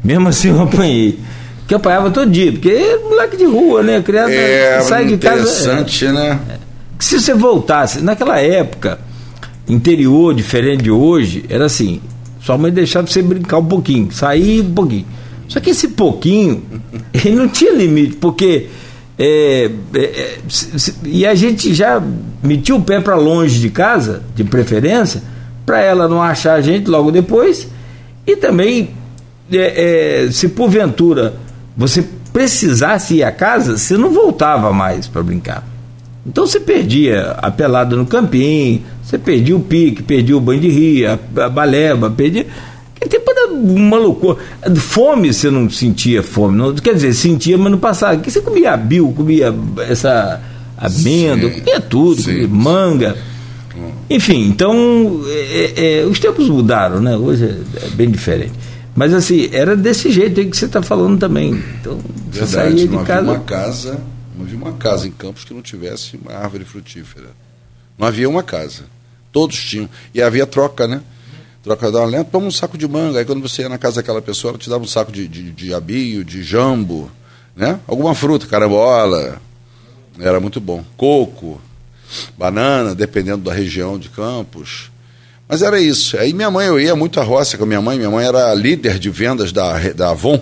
Mesmo 0.02 0.30
assim 0.30 0.48
eu 0.48 0.62
apanhei. 0.62 1.20
Que 1.68 1.74
eu 1.74 1.78
apanhava 1.78 2.10
todo 2.10 2.32
dia, 2.32 2.54
porque 2.54 2.70
é 2.70 2.98
moleque 2.98 3.36
de 3.36 3.44
rua, 3.44 3.84
né? 3.84 4.02
Criado, 4.02 4.32
é, 4.32 4.80
sai 4.80 5.06
de 5.06 5.18
casa. 5.18 5.42
Interessante, 5.42 6.06
é, 6.06 6.14
né? 6.14 6.40
Se 6.98 7.20
você 7.20 7.34
voltasse, 7.34 8.00
naquela 8.00 8.40
época, 8.40 8.98
interior, 9.68 10.34
diferente 10.34 10.84
de 10.84 10.92
hoje, 10.92 11.44
era 11.50 11.66
assim: 11.66 12.00
sua 12.40 12.58
mãe 12.58 12.72
deixava 12.72 13.08
você 13.08 13.22
brincar 13.22 13.58
um 13.58 13.66
pouquinho, 13.66 14.10
sair 14.14 14.62
um 14.62 14.74
pouquinho. 14.74 15.06
Só 15.50 15.60
que 15.60 15.72
esse 15.72 15.90
pouquinho, 15.90 16.64
ele 17.14 17.36
não 17.36 17.50
tinha 17.50 17.74
limite, 17.74 18.16
porque 18.16 18.68
é, 19.18 19.72
é, 19.96 20.00
é 20.00 20.38
e 21.04 21.26
a 21.26 21.34
gente 21.34 21.74
já 21.74 22.02
metia 22.44 22.76
o 22.76 22.82
pé 22.82 23.00
para 23.00 23.16
longe 23.16 23.60
de 23.60 23.70
casa, 23.70 24.24
de 24.36 24.44
preferência, 24.44 25.22
para 25.66 25.82
ela 25.82 26.08
não 26.08 26.22
achar 26.22 26.54
a 26.54 26.62
gente 26.62 26.90
logo 26.90 27.12
depois. 27.12 27.68
E 28.26 28.36
também, 28.36 28.92
é, 29.52 30.26
é, 30.26 30.32
se 30.32 30.50
porventura 30.50 31.36
você 31.76 32.04
precisasse 32.32 33.16
ir 33.16 33.24
a 33.24 33.32
casa, 33.32 33.78
você 33.78 33.98
não 33.98 34.12
voltava 34.12 34.72
mais 34.72 35.08
para 35.08 35.24
brincar. 35.24 35.64
Então 36.26 36.46
você 36.46 36.60
perdia 36.60 37.32
a 37.38 37.50
pelada 37.50 37.96
no 37.96 38.06
campinho, 38.06 38.84
você 39.02 39.18
perdia 39.18 39.56
o 39.56 39.62
pique, 39.62 40.04
perdia 40.04 40.36
o 40.36 40.42
banho 40.42 40.60
de 40.60 40.70
ria, 40.70 41.20
a 41.38 41.50
baleba, 41.50 42.10
perdia. 42.10 42.46
Tempo 43.10 43.34
uma 43.58 43.98
loucura. 43.98 44.38
Fome 44.76 45.34
você 45.34 45.50
não 45.50 45.70
sentia 45.70 46.24
fome, 46.24 46.58
não, 46.58 46.74
quer 46.76 46.94
dizer, 46.94 47.14
sentia, 47.14 47.58
mas 47.58 47.72
não 47.72 47.80
passava. 47.80 48.16
Porque 48.16 48.32
você 48.32 48.42
comia 48.42 48.76
bil, 48.78 49.14
comia 49.16 49.54
essa 49.90 50.42
amêndoa, 50.78 51.50
comia 51.52 51.82
tudo, 51.82 52.22
sim, 52.22 52.32
comia 52.32 52.48
manga. 52.48 53.18
Hum. 53.76 53.92
Enfim, 54.10 54.48
então 54.48 55.22
é, 55.28 56.00
é, 56.00 56.06
os 56.06 56.20
tempos 56.20 56.50
mudaram, 56.50 57.00
né? 57.00 57.16
Hoje 57.16 57.46
é, 57.46 57.86
é 57.86 57.90
bem 57.90 58.10
diferente. 58.10 58.54
Mas 58.96 59.14
assim, 59.14 59.50
era 59.52 59.76
desse 59.76 60.12
jeito 60.12 60.40
aí 60.40 60.48
que 60.48 60.58
você 60.58 60.66
está 60.66 60.82
falando 60.82 61.20
também. 61.20 61.64
Então, 61.80 62.00
Verdade, 62.30 62.52
saía 62.52 62.88
de 62.88 62.98
casa. 63.06 63.22
Uma 63.22 63.40
casa 63.40 64.00
não 64.38 64.46
havia 64.46 64.58
uma 64.58 64.74
casa 64.74 65.08
em 65.08 65.12
Campos 65.12 65.44
que 65.44 65.54
não 65.54 65.62
tivesse 65.62 66.16
uma 66.18 66.34
árvore 66.34 66.64
frutífera. 66.64 67.28
Não 67.98 68.08
havia 68.08 68.30
uma 68.30 68.44
casa. 68.44 68.84
Todos 69.32 69.58
tinham. 69.58 69.90
E 70.14 70.22
havia 70.22 70.46
troca, 70.46 70.88
né? 70.88 71.02
Troca 71.68 71.92
da 71.92 72.06
lenta, 72.06 72.30
toma 72.32 72.48
um 72.48 72.52
saco 72.52 72.78
de 72.78 72.88
manga. 72.88 73.20
Aí 73.20 73.26
quando 73.26 73.42
você 73.42 73.64
ia 73.64 73.70
na 73.70 73.78
casa 73.78 73.98
daquela 73.98 74.22
pessoa, 74.22 74.52
ela 74.52 74.58
te 74.58 74.70
dava 74.70 74.82
um 74.82 74.88
saco 74.88 75.12
de, 75.12 75.28
de, 75.28 75.52
de 75.52 75.74
abio, 75.74 76.24
de 76.24 76.42
jambo, 76.42 77.12
né? 77.54 77.78
Alguma 77.86 78.16
fruta, 78.16 78.48
carambola. 78.48 79.42
Era 80.18 80.40
muito 80.40 80.62
bom. 80.62 80.82
Coco, 80.96 81.60
banana, 82.38 82.96
dependendo 82.96 83.44
da 83.44 83.54
região 83.54 84.00
de 84.00 84.08
Campos. 84.08 84.90
Mas 85.46 85.62
era 85.62 85.78
isso. 85.78 86.18
Aí 86.18 86.32
minha 86.32 86.50
mãe, 86.50 86.68
eu 86.68 86.80
ia 86.80 86.96
muito 86.96 87.20
à 87.20 87.24
roça 87.24 87.58
com 87.58 87.66
minha 87.66 87.82
mãe. 87.82 87.98
Minha 87.98 88.12
mãe 88.12 88.26
era 88.26 88.54
líder 88.54 88.98
de 88.98 89.10
vendas 89.10 89.52
da, 89.52 89.78
da 89.92 90.12
Avon 90.12 90.42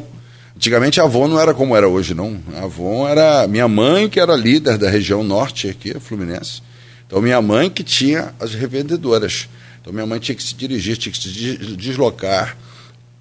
Antigamente 0.55 1.01
a 1.01 1.03
Avon 1.03 1.27
não 1.27 1.39
era 1.39 1.53
como 1.53 1.75
era 1.75 1.87
hoje, 1.89 2.13
não. 2.13 2.39
A 2.55 2.63
Avon 2.63 3.07
era 3.07 3.47
minha 3.47 3.67
mãe, 3.67 4.07
que 4.07 4.19
era 4.19 4.35
líder 4.35 4.77
da 4.77 4.89
região 4.89 5.21
norte 5.21 5.67
aqui, 5.67 5.99
Fluminense. 5.99 6.61
Então 7.05 7.21
minha 7.21 7.41
mãe 7.41 7.69
que 7.69 7.83
tinha 7.83 8.33
as 8.39 8.53
revendedoras. 8.53 9.49
Então 9.85 9.93
minha 9.93 10.07
mãe 10.07 10.17
tinha 10.19 10.33
que 10.35 10.41
se 10.41 10.55
dirigir, 10.55 10.97
tinha 10.97 11.13
que 11.13 11.21
se 11.21 11.29
deslocar 11.75 12.57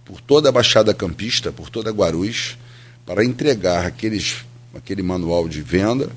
por 0.03 0.19
toda 0.23 0.49
a 0.49 0.53
Baixada 0.53 0.95
Campista, 0.95 1.53
por 1.53 1.69
toda 1.69 1.91
Guarulhos, 1.91 2.57
para 3.05 3.23
entregar 3.23 3.85
aqueles, 3.85 4.37
aquele 4.75 5.03
manual 5.03 5.47
de 5.47 5.61
venda. 5.61 6.09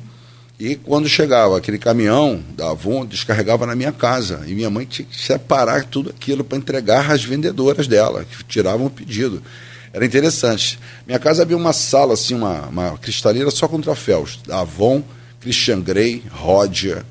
E 0.58 0.78
quando 0.78 1.10
chegava 1.10 1.58
aquele 1.58 1.78
caminhão 1.78 2.42
da 2.56 2.70
Avon, 2.70 3.06
descarregava 3.06 3.66
na 3.66 3.76
minha 3.76 3.92
casa. 3.92 4.46
E 4.48 4.56
minha 4.56 4.70
mãe 4.70 4.86
tinha 4.86 5.06
que 5.06 5.22
separar 5.22 5.84
tudo 5.84 6.12
aquilo 6.12 6.46
para 6.46 6.58
entregar 6.58 7.12
às 7.12 7.26
vendedoras 7.26 7.86
dela, 7.86 8.24
que 8.24 8.42
tiravam 8.46 8.86
o 8.86 8.90
pedido. 8.90 9.44
Era 9.92 10.06
interessante. 10.06 10.80
Minha 11.06 11.20
casa 11.20 11.42
havia 11.42 11.58
uma 11.58 11.74
sala, 11.74 12.14
assim, 12.14 12.36
uma, 12.36 12.68
uma 12.68 12.98
cristaleira 12.98 13.52
só 13.52 13.68
com 13.68 13.82
troféus. 13.82 14.40
Da 14.48 14.62
Avon, 14.62 15.04
Christian 15.42 15.82
Grey, 15.82 16.24
Rodia, 16.32 17.06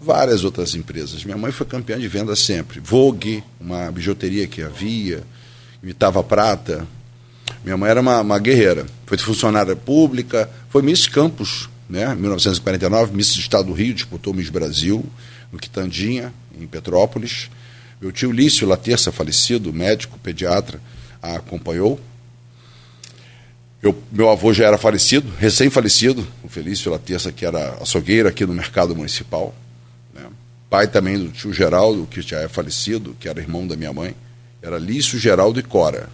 várias 0.00 0.44
outras 0.44 0.74
empresas. 0.74 1.24
Minha 1.24 1.36
mãe 1.36 1.52
foi 1.52 1.66
campeã 1.66 1.98
de 1.98 2.08
venda 2.08 2.34
sempre. 2.34 2.80
Vogue, 2.80 3.44
uma 3.60 3.90
bijuteria 3.90 4.46
que 4.46 4.62
havia, 4.62 5.22
imitava 5.82 6.22
prata. 6.22 6.86
Minha 7.62 7.76
mãe 7.76 7.90
era 7.90 8.00
uma, 8.00 8.20
uma 8.20 8.38
guerreira. 8.38 8.86
Foi 9.06 9.18
funcionária 9.18 9.76
pública, 9.76 10.48
foi 10.70 10.82
Miss 10.82 11.06
Campos, 11.06 11.68
né? 11.88 12.14
1949, 12.14 13.14
Miss 13.14 13.36
Estado 13.36 13.66
do 13.66 13.72
Rio, 13.72 13.92
disputou 13.92 14.32
Miss 14.32 14.48
Brasil, 14.48 15.04
no 15.52 15.58
Quitandinha, 15.58 16.32
em 16.58 16.66
Petrópolis. 16.66 17.50
Meu 18.00 18.10
tio 18.10 18.32
Lício 18.32 18.66
Laterça, 18.66 19.12
falecido, 19.12 19.72
médico, 19.72 20.18
pediatra, 20.18 20.80
a 21.20 21.36
acompanhou. 21.36 22.00
Eu, 23.82 23.98
meu 24.12 24.28
avô 24.28 24.52
já 24.52 24.66
era 24.66 24.76
falecido, 24.76 25.32
recém-falecido, 25.38 26.26
o 26.42 26.48
Felício 26.48 26.90
Laterça, 26.90 27.32
que 27.32 27.46
era 27.46 27.78
açougueiro 27.80 28.28
aqui 28.28 28.44
no 28.44 28.52
mercado 28.52 28.94
municipal. 28.94 29.54
Pai 30.70 30.86
também 30.86 31.18
do 31.18 31.28
tio 31.30 31.52
Geraldo, 31.52 32.06
que 32.06 32.22
já 32.22 32.38
é 32.38 32.48
falecido, 32.48 33.16
que 33.18 33.28
era 33.28 33.40
irmão 33.40 33.66
da 33.66 33.76
minha 33.76 33.92
mãe. 33.92 34.14
Era 34.62 34.78
Lício, 34.78 35.18
Geraldo 35.18 35.58
e 35.58 35.64
Cora. 35.64 36.08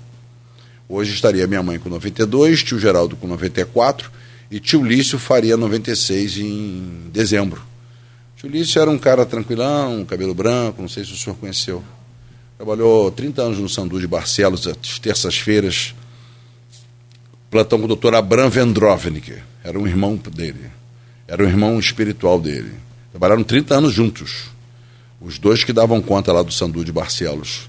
Hoje 0.88 1.12
estaria 1.12 1.46
minha 1.46 1.62
mãe 1.62 1.78
com 1.78 1.90
92, 1.90 2.62
tio 2.62 2.78
Geraldo 2.78 3.16
com 3.16 3.26
94 3.26 4.10
e 4.50 4.58
tio 4.58 4.82
Lício 4.82 5.18
faria 5.18 5.58
96 5.58 6.38
em 6.38 7.10
dezembro. 7.12 7.62
Tio 8.36 8.48
Lício 8.48 8.80
era 8.80 8.90
um 8.90 8.96
cara 8.96 9.26
tranquilão, 9.26 10.06
cabelo 10.06 10.34
branco, 10.34 10.80
não 10.80 10.88
sei 10.88 11.04
se 11.04 11.12
o 11.12 11.16
senhor 11.16 11.36
conheceu. 11.36 11.84
Trabalhou 12.56 13.10
30 13.10 13.42
anos 13.42 13.58
no 13.58 13.68
Sandu 13.68 14.00
de 14.00 14.06
Barcelos, 14.06 14.66
às 14.66 14.98
terças-feiras. 14.98 15.94
Plantão 17.50 17.78
com 17.78 17.84
o 17.84 17.88
doutor 17.88 18.14
Abram 18.14 18.48
Vendrovnik. 18.48 19.34
Era 19.62 19.78
um 19.78 19.86
irmão 19.86 20.16
dele. 20.16 20.70
Era 21.28 21.44
um 21.44 21.46
irmão 21.46 21.78
espiritual 21.78 22.40
dele. 22.40 22.85
Trabalharam 23.16 23.42
30 23.42 23.74
anos 23.74 23.94
juntos. 23.94 24.50
Os 25.18 25.38
dois 25.38 25.64
que 25.64 25.72
davam 25.72 26.02
conta 26.02 26.30
lá 26.34 26.42
do 26.42 26.52
Sandu 26.52 26.84
de 26.84 26.92
Barcelos. 26.92 27.66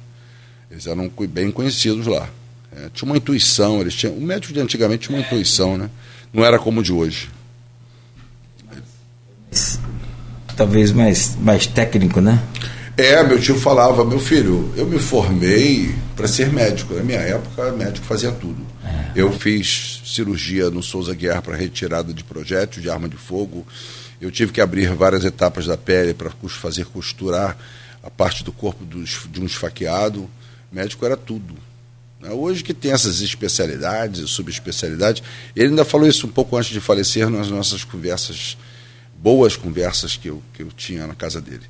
Eles 0.70 0.86
eram 0.88 1.10
bem 1.30 1.50
conhecidos 1.52 2.06
lá. 2.06 2.28
É, 2.70 2.90
tinha 2.94 3.10
uma 3.10 3.16
intuição, 3.16 3.80
eles 3.80 3.96
tinham. 3.96 4.14
O 4.14 4.20
médico 4.20 4.54
de 4.54 4.60
antigamente 4.60 5.08
tinha 5.08 5.18
uma 5.18 5.26
intuição, 5.26 5.78
né? 5.78 5.90
Não 6.34 6.44
era 6.44 6.60
como 6.60 6.82
o 6.82 6.84
de 6.84 6.92
hoje. 6.92 7.30
Talvez 10.58 10.92
mais, 10.92 11.38
mais 11.38 11.66
técnico, 11.66 12.20
né? 12.20 12.44
É, 12.98 13.24
meu 13.24 13.40
tio 13.40 13.56
falava, 13.58 14.04
meu 14.04 14.20
filho, 14.20 14.74
eu 14.76 14.86
me 14.86 15.00
formei 15.00 15.96
para 16.14 16.28
ser 16.28 16.52
médico. 16.52 16.94
Na 16.94 17.04
minha 17.04 17.20
época, 17.20 17.72
médico 17.72 18.06
fazia 18.06 18.34
tudo. 18.34 18.62
É. 18.84 19.12
Eu 19.16 19.32
fiz 19.32 20.02
cirurgia 20.04 20.70
no 20.70 20.84
Souza 20.84 21.16
Guerra 21.16 21.42
para 21.42 21.56
retirada 21.56 22.14
de 22.14 22.26
projétil, 22.26 22.82
de 22.82 22.90
arma 22.90 23.08
de 23.08 23.16
fogo. 23.16 23.66
Eu 24.20 24.32
tive 24.32 24.52
que 24.52 24.62
abrir 24.62 24.94
várias 24.94 25.24
etapas 25.24 25.66
da 25.66 25.78
pele 25.78 26.14
para 26.14 26.32
fazer 26.50 26.86
costurar 26.86 27.58
a 28.02 28.10
parte 28.10 28.44
do 28.44 28.52
corpo 28.52 28.84
dos, 28.84 29.28
de 29.30 29.40
um 29.40 29.46
esfaqueado. 29.46 30.30
Médico 30.72 31.06
era 31.06 31.16
tudo. 31.16 31.56
Né? 32.20 32.32
Hoje 32.32 32.64
que 32.64 32.74
tem 32.74 32.92
essas 32.92 33.22
especialidades 33.22 34.30
subespecialidades, 34.30 35.22
ele 35.56 35.70
ainda 35.70 35.86
falou 35.86 36.08
isso 36.08 36.26
um 36.26 36.32
pouco 36.32 36.58
antes 36.58 36.72
de 36.72 36.80
falecer 36.80 37.30
nas 37.30 37.50
nossas 37.50 37.84
conversas, 37.84 38.58
boas 39.18 39.56
conversas 39.56 40.16
que 40.16 40.30
eu, 40.30 40.42
que 40.54 40.64
eu 40.64 40.70
tinha 40.72 41.06
na 41.06 41.16
casa 41.16 41.40
dele. 41.40 41.64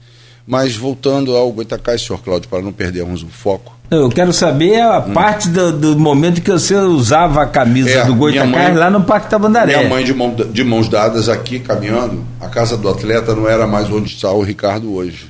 Mas 0.47 0.77
voltando 0.77 1.36
ao 1.36 1.51
Goitacás, 1.51 2.01
senhor 2.01 2.19
Cláudio, 2.23 2.47
para 2.47 2.62
não 2.62 2.71
perdermos 2.71 3.21
o 3.21 3.27
foco. 3.27 3.75
Eu 3.91 4.07
quero 4.07 4.31
saber 4.31 4.81
a 4.81 4.99
hum. 4.99 5.13
parte 5.13 5.49
do, 5.49 5.73
do, 5.73 5.99
momento 5.99 6.41
que 6.41 6.49
você 6.49 6.75
usava 6.75 7.43
a 7.43 7.45
camisa 7.45 7.89
é, 7.89 8.05
do 8.05 8.15
Goitacás 8.15 8.75
lá 8.77 8.89
no 8.89 9.03
Parque 9.03 9.29
Tabandaré. 9.29 9.77
Minha 9.77 9.89
mãe 9.89 10.05
de, 10.05 10.13
mão, 10.13 10.33
de 10.33 10.63
mãos 10.63 10.88
dadas 10.88 11.27
aqui, 11.27 11.60
caminhando, 11.60 12.25
a 12.39 12.47
casa 12.47 12.77
do 12.77 12.88
atleta 12.88 13.36
não 13.36 13.47
era 13.47 13.67
mais 13.67 13.89
onde 13.91 14.07
está 14.07 14.31
o 14.31 14.41
Ricardo 14.41 14.93
hoje. 14.93 15.27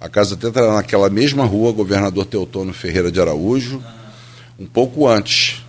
A 0.00 0.08
casa 0.08 0.34
do 0.34 0.48
atleta 0.48 0.66
era 0.66 0.74
naquela 0.74 1.08
mesma 1.08 1.44
rua, 1.44 1.72
governador 1.72 2.24
Teotônio 2.24 2.74
Ferreira 2.74 3.10
de 3.10 3.20
Araújo, 3.20 3.80
um 4.58 4.66
pouco 4.66 5.06
antes. 5.06 5.62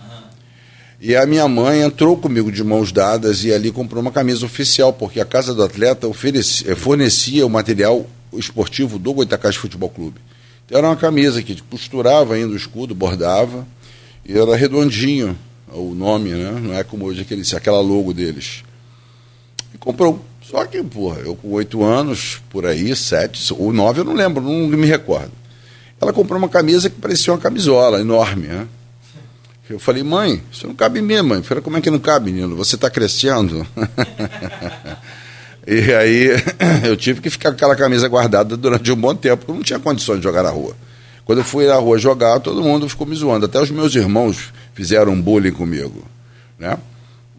E 1.00 1.14
a 1.16 1.26
minha 1.26 1.46
mãe 1.48 1.82
entrou 1.82 2.16
comigo 2.16 2.50
de 2.50 2.62
mãos 2.64 2.92
dadas 2.92 3.44
e 3.44 3.52
ali 3.52 3.70
comprou 3.70 4.00
uma 4.00 4.12
camisa 4.12 4.46
oficial, 4.46 4.92
porque 4.92 5.20
a 5.20 5.24
casa 5.24 5.54
do 5.54 5.62
atleta 5.62 6.06
oferecia, 6.06 6.74
fornecia 6.76 7.44
o 7.44 7.50
material 7.50 8.06
esportivo 8.38 8.98
do 8.98 9.12
Goitacás 9.12 9.56
Futebol 9.56 9.90
Clube. 9.90 10.20
Era 10.70 10.88
uma 10.88 10.96
camisa 10.96 11.42
que 11.42 11.60
costurava 11.62 12.34
ainda 12.34 12.54
o 12.54 12.56
escudo, 12.56 12.94
bordava, 12.94 13.66
e 14.24 14.36
era 14.36 14.56
redondinho 14.56 15.36
o 15.68 15.94
nome, 15.94 16.30
né? 16.30 16.50
Não 16.60 16.74
é 16.74 16.82
como 16.82 17.04
hoje 17.04 17.22
aquele, 17.22 17.42
aquela 17.54 17.80
logo 17.80 18.12
deles. 18.12 18.64
E 19.74 19.78
comprou. 19.78 20.24
Só 20.42 20.64
que, 20.64 20.82
porra, 20.82 21.20
eu 21.20 21.34
com 21.36 21.50
oito 21.52 21.82
anos, 21.82 22.40
por 22.50 22.66
aí, 22.66 22.94
sete, 22.96 23.52
ou 23.52 23.72
nove, 23.72 24.00
eu 24.00 24.04
não 24.04 24.14
lembro, 24.14 24.42
não 24.42 24.68
me 24.68 24.86
recordo. 24.86 25.32
Ela 26.00 26.12
comprou 26.12 26.38
uma 26.38 26.48
camisa 26.48 26.90
que 26.90 27.00
parecia 27.00 27.32
uma 27.32 27.38
camisola 27.38 28.00
enorme, 28.00 28.48
né? 28.48 28.66
Eu 29.70 29.78
falei, 29.78 30.02
mãe, 30.02 30.42
isso 30.50 30.66
não 30.66 30.74
cabe 30.74 30.98
em 30.98 31.02
mim, 31.02 31.22
mãe. 31.22 31.42
Falei, 31.42 31.62
como 31.62 31.76
é 31.76 31.80
que 31.80 31.90
não 31.90 31.98
cabe, 31.98 32.30
menino? 32.30 32.56
Você 32.56 32.74
está 32.74 32.90
crescendo? 32.90 33.66
E 35.66 35.92
aí 35.92 36.28
eu 36.84 36.96
tive 36.96 37.20
que 37.20 37.30
ficar 37.30 37.50
com 37.50 37.54
aquela 37.54 37.76
camisa 37.76 38.08
guardada 38.08 38.56
durante 38.56 38.90
um 38.90 38.96
bom 38.96 39.14
tempo, 39.14 39.38
porque 39.38 39.50
eu 39.50 39.56
não 39.56 39.62
tinha 39.62 39.78
condições 39.78 40.18
de 40.18 40.24
jogar 40.24 40.42
na 40.42 40.50
rua. 40.50 40.76
Quando 41.24 41.38
eu 41.38 41.44
fui 41.44 41.66
na 41.66 41.76
rua 41.76 41.98
jogar, 41.98 42.40
todo 42.40 42.62
mundo 42.62 42.88
ficou 42.88 43.06
me 43.06 43.14
zoando. 43.14 43.46
Até 43.46 43.60
os 43.60 43.70
meus 43.70 43.94
irmãos 43.94 44.52
fizeram 44.74 45.20
bullying 45.20 45.52
comigo. 45.52 46.02
Né? 46.58 46.76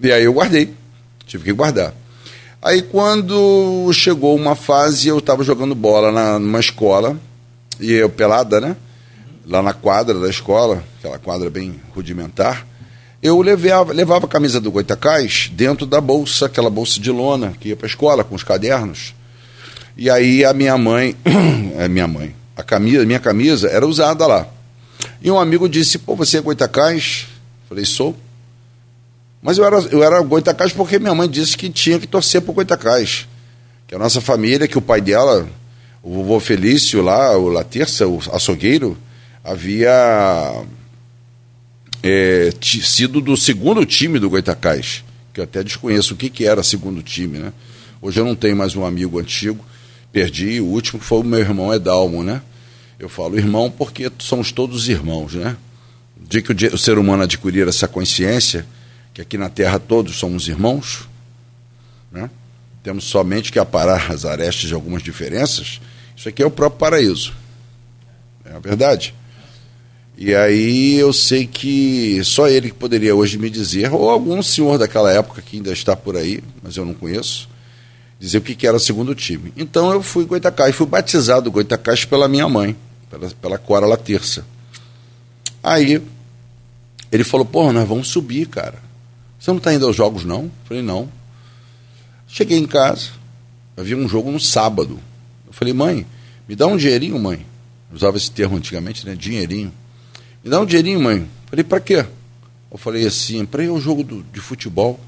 E 0.01 0.11
aí 0.11 0.23
eu 0.23 0.33
guardei. 0.33 0.73
Tive 1.25 1.43
que 1.43 1.53
guardar. 1.53 1.93
Aí 2.61 2.81
quando 2.81 3.91
chegou 3.91 4.35
uma 4.35 4.55
fase, 4.55 5.09
eu 5.09 5.17
estava 5.17 5.43
jogando 5.43 5.75
bola 5.75 6.11
na, 6.11 6.39
numa 6.39 6.61
escola, 6.61 7.17
e 7.79 7.91
eu 7.91 8.09
pelada, 8.09 8.61
né? 8.61 8.77
Lá 9.45 9.61
na 9.61 9.73
quadra 9.73 10.17
da 10.17 10.29
escola, 10.29 10.81
aquela 10.99 11.19
quadra 11.19 11.49
bem 11.49 11.75
rudimentar 11.93 12.65
eu 13.23 13.41
levava, 13.41 13.93
levava 13.93 14.25
a 14.25 14.29
camisa 14.29 14.59
do 14.59 14.69
Goitacás 14.69 15.49
dentro 15.53 15.85
da 15.85 16.01
bolsa, 16.01 16.47
aquela 16.47 16.69
bolsa 16.69 16.99
de 16.99 17.09
lona 17.09 17.53
que 17.57 17.69
ia 17.69 17.75
para 17.75 17.85
a 17.85 17.89
escola 17.89 18.21
com 18.21 18.35
os 18.35 18.43
cadernos. 18.43 19.15
E 19.95 20.09
aí 20.09 20.43
a 20.43 20.51
minha 20.51 20.77
mãe, 20.77 21.15
a 21.81 21.87
minha 21.87 22.05
mãe, 22.05 22.35
a 22.53 22.61
camisa, 22.61 23.05
minha 23.05 23.21
camisa 23.21 23.69
era 23.69 23.87
usada 23.87 24.27
lá. 24.27 24.45
E 25.21 25.31
um 25.31 25.39
amigo 25.39 25.69
disse: 25.69 25.97
"Pô, 25.97 26.17
você 26.17 26.39
é 26.39 26.41
Goitacás?" 26.41 27.27
Falei: 27.69 27.85
"Sou". 27.85 28.13
Mas 29.41 29.57
eu 29.57 29.63
era, 29.65 29.77
eu 29.89 30.03
era 30.03 30.21
Goitacás 30.21 30.73
porque 30.73 30.99
minha 30.99 31.15
mãe 31.15 31.29
disse 31.29 31.57
que 31.57 31.69
tinha 31.69 31.99
que 31.99 32.07
torcer 32.07 32.41
pro 32.41 32.51
Goitacás. 32.51 33.25
Que 33.87 33.95
a 33.95 33.99
nossa 33.99 34.19
família, 34.19 34.67
que 34.67 34.77
o 34.77 34.81
pai 34.81 34.99
dela, 34.99 35.47
o 36.01 36.13
vovô 36.15 36.41
Felício 36.41 37.01
lá, 37.01 37.37
o 37.37 37.47
Laterça, 37.47 38.05
o 38.05 38.19
açougueiro, 38.33 38.97
havia 39.43 40.65
é, 42.03 42.53
sido 42.61 43.21
do 43.21 43.37
segundo 43.37 43.85
time 43.85 44.19
do 44.19 44.29
Goitacás. 44.29 45.03
Que 45.33 45.39
eu 45.39 45.45
até 45.45 45.63
desconheço 45.63 46.13
o 46.13 46.17
que, 46.17 46.29
que 46.29 46.45
era 46.45 46.61
segundo 46.61 47.01
time, 47.01 47.39
né? 47.39 47.53
Hoje 48.01 48.19
eu 48.19 48.25
não 48.25 48.35
tenho 48.35 48.55
mais 48.55 48.75
um 48.75 48.85
amigo 48.85 49.17
antigo, 49.17 49.63
perdi, 50.11 50.59
o 50.59 50.65
último 50.65 51.01
foi 51.01 51.19
o 51.19 51.23
meu 51.23 51.39
irmão 51.39 51.73
Edalmo, 51.73 52.21
né? 52.21 52.41
Eu 52.99 53.07
falo 53.07 53.37
irmão 53.37 53.71
porque 53.71 54.11
somos 54.19 54.51
todos 54.51 54.89
irmãos, 54.89 55.33
né? 55.33 55.55
O 56.21 56.27
dia 56.27 56.41
que 56.41 56.51
o, 56.51 56.75
o 56.75 56.77
ser 56.77 56.97
humano 56.97 57.23
adquirir 57.23 57.67
essa 57.67 57.87
consciência, 57.87 58.65
que 59.13 59.21
aqui 59.21 59.37
na 59.37 59.49
Terra 59.49 59.79
todos 59.79 60.17
somos 60.17 60.47
irmãos, 60.47 61.07
né? 62.11 62.29
temos 62.83 63.05
somente 63.05 63.51
que 63.51 63.57
aparar 63.57 64.11
as 64.11 64.25
arestas 64.25 64.67
de 64.67 64.73
algumas 64.73 65.01
diferenças, 65.01 65.79
isso 66.15 66.27
aqui 66.27 66.43
é 66.43 66.45
o 66.45 66.51
próprio 66.51 66.77
paraíso. 66.77 67.33
É 68.45 68.53
a 68.53 68.59
verdade. 68.59 69.15
E 70.17 70.33
aí 70.35 70.95
eu 70.95 71.11
sei 71.11 71.47
que 71.47 72.23
só 72.23 72.47
ele 72.47 72.69
que 72.69 72.77
poderia 72.77 73.15
hoje 73.15 73.37
me 73.37 73.49
dizer, 73.49 73.91
ou 73.91 74.09
algum 74.09 74.41
senhor 74.43 74.77
daquela 74.77 75.11
época 75.11 75.41
que 75.41 75.57
ainda 75.57 75.71
está 75.71 75.95
por 75.95 76.15
aí, 76.15 76.43
mas 76.61 76.77
eu 76.77 76.85
não 76.85 76.93
conheço, 76.93 77.49
dizer 78.19 78.37
o 78.37 78.41
que, 78.41 78.67
era 78.67 78.77
o 78.77 78.79
segundo 78.79 79.15
time. 79.15 79.51
Então 79.57 79.91
eu 79.91 80.03
fui 80.03 80.23
Goitacás, 80.25 80.75
fui 80.75 80.85
batizado 80.85 81.51
Goitacás 81.51 82.05
pela 82.05 82.27
minha 82.27 82.47
mãe, 82.47 82.75
pela, 83.09 83.29
pela 83.29 83.57
Cora 83.57 83.87
La 83.87 83.97
Terça. 83.97 84.45
Aí 85.63 86.01
ele 87.11 87.23
falou, 87.23 87.45
porra, 87.45 87.73
nós 87.73 87.87
vamos 87.87 88.07
subir, 88.07 88.47
cara. 88.47 88.81
Você 89.39 89.51
não 89.51 89.57
está 89.57 89.73
indo 89.73 89.85
aos 89.85 89.95
jogos, 89.95 90.23
não? 90.23 90.43
Eu 90.43 90.51
falei, 90.65 90.83
não. 90.83 91.09
Cheguei 92.27 92.57
em 92.57 92.65
casa, 92.65 93.09
havia 93.75 93.97
um 93.97 94.07
jogo 94.07 94.31
no 94.31 94.39
sábado. 94.39 94.99
Eu 95.45 95.53
falei, 95.53 95.73
mãe, 95.73 96.05
me 96.47 96.55
dá 96.55 96.67
um 96.67 96.77
dinheirinho, 96.77 97.19
mãe. 97.19 97.45
Usava 97.91 98.17
esse 98.17 98.31
termo 98.31 98.57
antigamente, 98.57 99.05
né? 99.05 99.15
Dinheirinho. 99.15 99.71
Me 100.43 100.49
dá 100.49 100.59
um 100.59 100.65
dinheirinho, 100.65 100.99
mãe. 100.99 101.29
Falei, 101.47 101.63
para 101.63 101.79
quê? 101.79 102.05
Eu 102.71 102.77
falei 102.77 103.05
assim, 103.05 103.45
para 103.45 103.63
ir 103.63 103.69
ao 103.69 103.79
jogo 103.79 104.03
do, 104.03 104.23
de 104.23 104.39
futebol. 104.39 104.99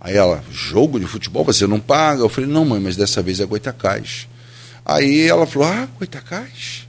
Aí 0.00 0.16
ela, 0.16 0.42
jogo 0.50 0.98
de 0.98 1.06
futebol, 1.06 1.44
você 1.44 1.66
não 1.66 1.78
paga? 1.78 2.22
Eu 2.22 2.28
falei, 2.28 2.48
não, 2.48 2.64
mãe, 2.64 2.80
mas 2.80 2.96
dessa 2.96 3.22
vez 3.22 3.38
é 3.40 3.44
Goitacás. 3.44 4.26
Aí 4.84 5.28
ela 5.28 5.46
falou, 5.46 5.68
ah, 5.68 5.88
Goitacás? 5.98 6.88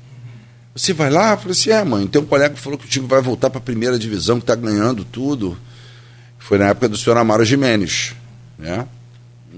Você 0.76 0.94
vai 0.94 1.12
lá? 1.12 1.32
Eu 1.32 1.38
falei 1.38 1.52
assim, 1.52 1.70
é, 1.70 1.84
mãe, 1.84 2.08
tem 2.08 2.22
um 2.22 2.26
colega 2.26 2.56
que 2.56 2.60
falou 2.60 2.80
que 2.80 2.86
o 2.86 2.90
time 2.90 3.06
vai 3.06 3.22
voltar 3.22 3.50
para 3.50 3.60
a 3.60 3.64
primeira 3.64 4.00
divisão, 4.00 4.38
que 4.38 4.44
está 4.44 4.56
ganhando 4.56 5.04
tudo. 5.04 5.58
Foi 6.40 6.58
na 6.58 6.70
época 6.70 6.90
do 6.90 6.98
senhor 6.98 7.18
Amaro 7.18 7.46
Jimenez, 7.46 8.16
né? 8.58 8.88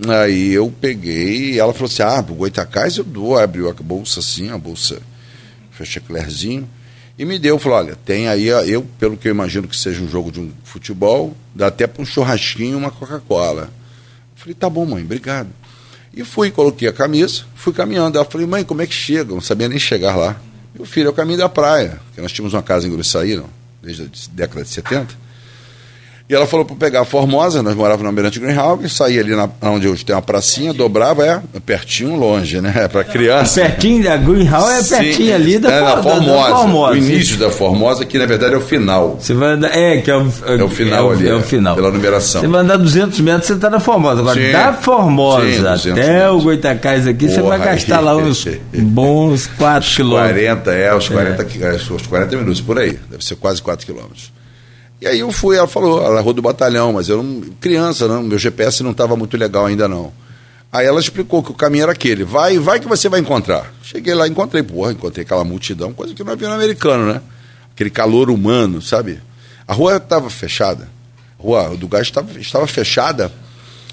Aí 0.08 0.52
eu 0.52 0.74
peguei 0.82 1.54
e 1.54 1.60
ela 1.60 1.74
falou 1.74 1.88
assim, 1.88 2.04
ah, 2.04 2.22
pro 2.22 2.36
Goitacás 2.36 2.98
eu 2.98 3.04
dou, 3.04 3.38
abriu 3.38 3.70
a 3.70 3.74
bolsa 3.74 4.20
assim, 4.20 4.50
a 4.50 4.58
bolsa 4.58 5.02
fecheclerzinho, 5.72 6.70
e 7.18 7.24
me 7.24 7.40
deu, 7.40 7.58
falou, 7.58 7.78
olha, 7.78 7.96
tem 7.96 8.28
aí, 8.28 8.48
eu, 8.48 8.86
pelo 9.00 9.16
que 9.16 9.28
eu 9.28 9.32
imagino 9.32 9.68
que 9.68 9.78
seja 9.78 10.02
um 10.02 10.10
jogo 10.10 10.32
de 10.32 10.40
um 10.40 10.52
futebol, 10.64 11.36
dá 11.54 11.68
até 11.68 11.88
para 11.88 12.02
um 12.02 12.06
churrasquinho 12.06 12.78
uma 12.78 12.92
Coca-Cola. 12.92 13.70
Falei, 14.36 14.54
tá 14.54 14.70
bom, 14.70 14.86
mãe, 14.86 15.04
obrigado. 15.04 15.50
E 16.14 16.24
fui, 16.24 16.52
coloquei 16.52 16.88
a 16.88 16.94
camisa, 16.94 17.44
fui 17.56 17.74
caminhando. 17.74 18.18
Ela 18.18 18.26
falou, 18.26 18.48
mãe, 18.48 18.64
como 18.64 18.82
é 18.82 18.88
que 18.88 18.94
chega? 18.94 19.34
Não 19.34 19.42
sabia 19.42 19.70
nem 19.70 19.80
chegar 19.80 20.16
lá. 20.16 20.40
Meu 20.74 20.86
filho, 20.86 21.08
é 21.08 21.10
o 21.10 21.14
caminho 21.14 21.38
da 21.38 21.48
praia, 21.48 22.02
que 22.14 22.22
nós 22.22 22.34
tínhamos 22.34 22.54
uma 22.54 22.62
casa 22.62 22.86
em 22.86 22.92
Gruçaí, 22.92 23.38
não, 23.38 23.50
desde 23.82 24.04
a 24.04 24.08
década 24.34 24.64
de 24.64 24.70
70. 24.70 25.25
E 26.28 26.34
ela 26.34 26.48
falou 26.48 26.66
para 26.66 26.76
pegar 26.76 27.02
a 27.02 27.06
Formosa, 27.06 27.62
nós 27.62 27.76
morávamos 27.76 28.02
no 28.02 28.10
Almirante 28.10 28.40
Greenhalgh, 28.40 28.90
saía 28.90 29.22
ali 29.22 29.36
na, 29.36 29.48
onde 29.62 29.88
hoje 29.88 30.04
tem 30.04 30.16
uma 30.16 30.24
pracinha, 30.24 30.74
dobrava, 30.74 31.24
é, 31.24 31.40
pertinho, 31.64 32.16
longe, 32.16 32.60
né? 32.62 32.74
É 32.86 32.88
para 32.88 33.04
criança. 33.04 33.62
Pertinho 33.62 34.04
da 34.04 34.18
Greenhalgh 34.18 34.72
é 34.72 34.84
pertinho 34.84 35.28
Sim, 35.28 35.34
ali 35.34 35.60
da, 35.60 35.72
é, 35.72 35.82
da, 35.82 36.02
Formosa, 36.02 36.50
da, 36.50 36.56
Formosa. 36.56 36.94
O 36.94 36.98
início 36.98 37.38
da 37.38 37.52
Formosa, 37.52 38.06
que 38.06 38.18
na 38.18 38.26
verdade 38.26 38.56
é 38.56 38.58
o 38.58 38.62
final. 38.62 39.18
Você 39.20 39.36
vai 39.36 39.50
andar, 39.50 39.68
é, 39.76 39.98
que 39.98 40.10
é 40.10 40.18
o, 40.18 40.32
é 40.48 40.64
o 40.64 40.70
final 40.70 41.12
é, 41.12 41.16
ali. 41.16 41.28
É 41.28 41.34
o 41.36 41.42
final. 41.42 41.76
Pela 41.76 41.92
numeração. 41.92 42.42
Você 42.42 42.48
vai 42.48 42.62
andar 42.62 42.78
200 42.78 43.20
metros, 43.20 43.46
você 43.46 43.54
está 43.54 43.70
na 43.70 43.80
Formosa. 43.80 44.22
Agora, 44.22 44.42
Sim. 44.42 44.52
da 44.52 44.74
Formosa 44.74 45.78
Sim, 45.78 45.92
até 45.92 46.10
metros. 46.10 46.36
o 46.36 46.42
Goitacás 46.42 47.08
aqui, 47.08 47.28
Porra, 47.28 47.36
você 47.36 47.42
vai 47.44 47.60
gastar 47.60 48.00
lá 48.00 48.16
uns 48.16 48.48
bons 48.74 49.48
4 49.60 49.90
quilômetros. 49.96 50.32
40, 50.34 50.72
é, 50.72 50.96
uns 50.96 51.08
40, 51.08 51.44
é. 51.44 51.94
uns 51.94 52.08
40 52.08 52.38
minutos, 52.38 52.62
por 52.62 52.80
aí. 52.80 53.00
Deve 53.12 53.24
ser 53.24 53.36
quase 53.36 53.62
4 53.62 53.86
quilômetros. 53.86 54.34
E 55.02 55.08
aí 55.08 55.20
eu 55.20 55.32
fui, 55.32 55.58
ela 55.58 55.68
falou, 55.68 56.04
ela 56.04 56.20
errou 56.20 56.34
do 56.34 56.42
batalhão, 56.42 56.94
mas 56.94 57.10
eu 57.10 57.22
não. 57.22 57.42
Criança, 57.60 58.08
não, 58.08 58.24
meu 58.24 58.38
GPS 58.38 58.82
não 58.82 58.92
estava 58.92 59.16
muito 59.16 59.36
legal 59.36 59.66
ainda 59.66 59.88
não. 59.88 60.14
Aí 60.72 60.86
ela 60.86 61.00
explicou 61.00 61.44
que 61.44 61.52
o 61.52 61.56
caminho 61.56 61.84
era 61.84 61.92
aquele. 61.92 62.24
Vai, 62.24 62.58
vai 62.60 62.80
que 62.80 62.88
você 62.88 63.08
vai 63.08 63.20
encontrar. 63.20 63.74
Cheguei 63.82 64.14
lá, 64.14 64.28
encontrei, 64.28 64.64
porra, 64.64 64.92
encontrei 64.92 65.24
aquela 65.24 65.44
multidão, 65.44 65.94
coisa 65.94 66.14
que 66.14 66.24
não 66.24 66.34
havia 66.34 66.50
no 66.50 66.56
americano, 66.56 67.14
né? 67.14 67.22
Aquele 67.74 67.90
calor 67.90 68.30
humano, 68.30 68.82
sabe? 68.82 69.22
A 69.68 69.74
rua 69.74 69.98
estava 69.98 70.30
fechada. 70.30 70.90
A 71.40 71.44
rua 71.44 71.78
do 71.78 71.88
gás 71.88 72.08
estava, 72.08 72.40
estava 72.40 72.68
fechada, 72.68 73.32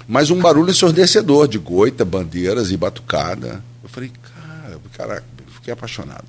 mas 0.07 0.29
um 0.29 0.39
barulho 0.39 0.71
ensurdecedor 0.71 1.47
de 1.47 1.57
goita, 1.57 2.03
bandeiras 2.03 2.71
e 2.71 2.77
batucada. 2.77 3.63
Eu 3.81 3.89
falei, 3.89 4.11
cara, 4.21 4.79
caraca, 4.97 5.23
fiquei 5.55 5.73
apaixonado. 5.73 6.25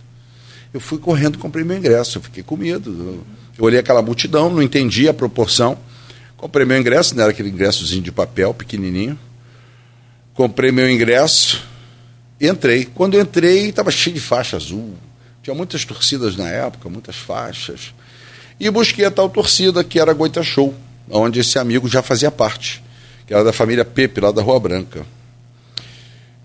Eu 0.72 0.80
fui 0.80 0.98
correndo, 0.98 1.38
comprei 1.38 1.64
meu 1.64 1.76
ingresso, 1.76 2.18
eu 2.18 2.22
fiquei 2.22 2.42
com 2.42 2.56
medo. 2.56 2.90
Eu, 2.90 3.24
eu 3.56 3.64
olhei 3.64 3.78
aquela 3.78 4.02
multidão, 4.02 4.50
não 4.50 4.62
entendi 4.62 5.08
a 5.08 5.14
proporção. 5.14 5.78
Comprei 6.36 6.66
meu 6.66 6.78
ingresso, 6.78 7.14
não 7.14 7.22
era 7.22 7.32
aquele 7.32 7.48
ingressozinho 7.48 8.02
de 8.02 8.10
papel 8.10 8.52
pequenininho. 8.52 9.18
Comprei 10.34 10.72
meu 10.72 10.90
ingresso 10.90 11.64
e 12.40 12.48
entrei. 12.48 12.84
Quando 12.84 13.14
eu 13.14 13.20
entrei, 13.20 13.68
estava 13.68 13.90
cheio 13.90 14.14
de 14.14 14.20
faixa 14.20 14.56
azul. 14.56 14.94
Tinha 15.42 15.54
muitas 15.54 15.84
torcidas 15.84 16.36
na 16.36 16.48
época, 16.48 16.88
muitas 16.88 17.16
faixas. 17.16 17.94
E 18.58 18.68
busquei 18.70 19.04
a 19.04 19.10
tal 19.10 19.28
torcida 19.28 19.84
que 19.84 20.00
era 20.00 20.10
a 20.10 20.14
Goita 20.14 20.42
Show, 20.42 20.74
onde 21.08 21.40
esse 21.40 21.58
amigo 21.58 21.88
já 21.88 22.02
fazia 22.02 22.30
parte, 22.30 22.82
que 23.26 23.34
era 23.34 23.44
da 23.44 23.52
família 23.52 23.84
Pepe, 23.84 24.20
lá 24.20 24.32
da 24.32 24.42
Rua 24.42 24.58
Branca. 24.58 25.06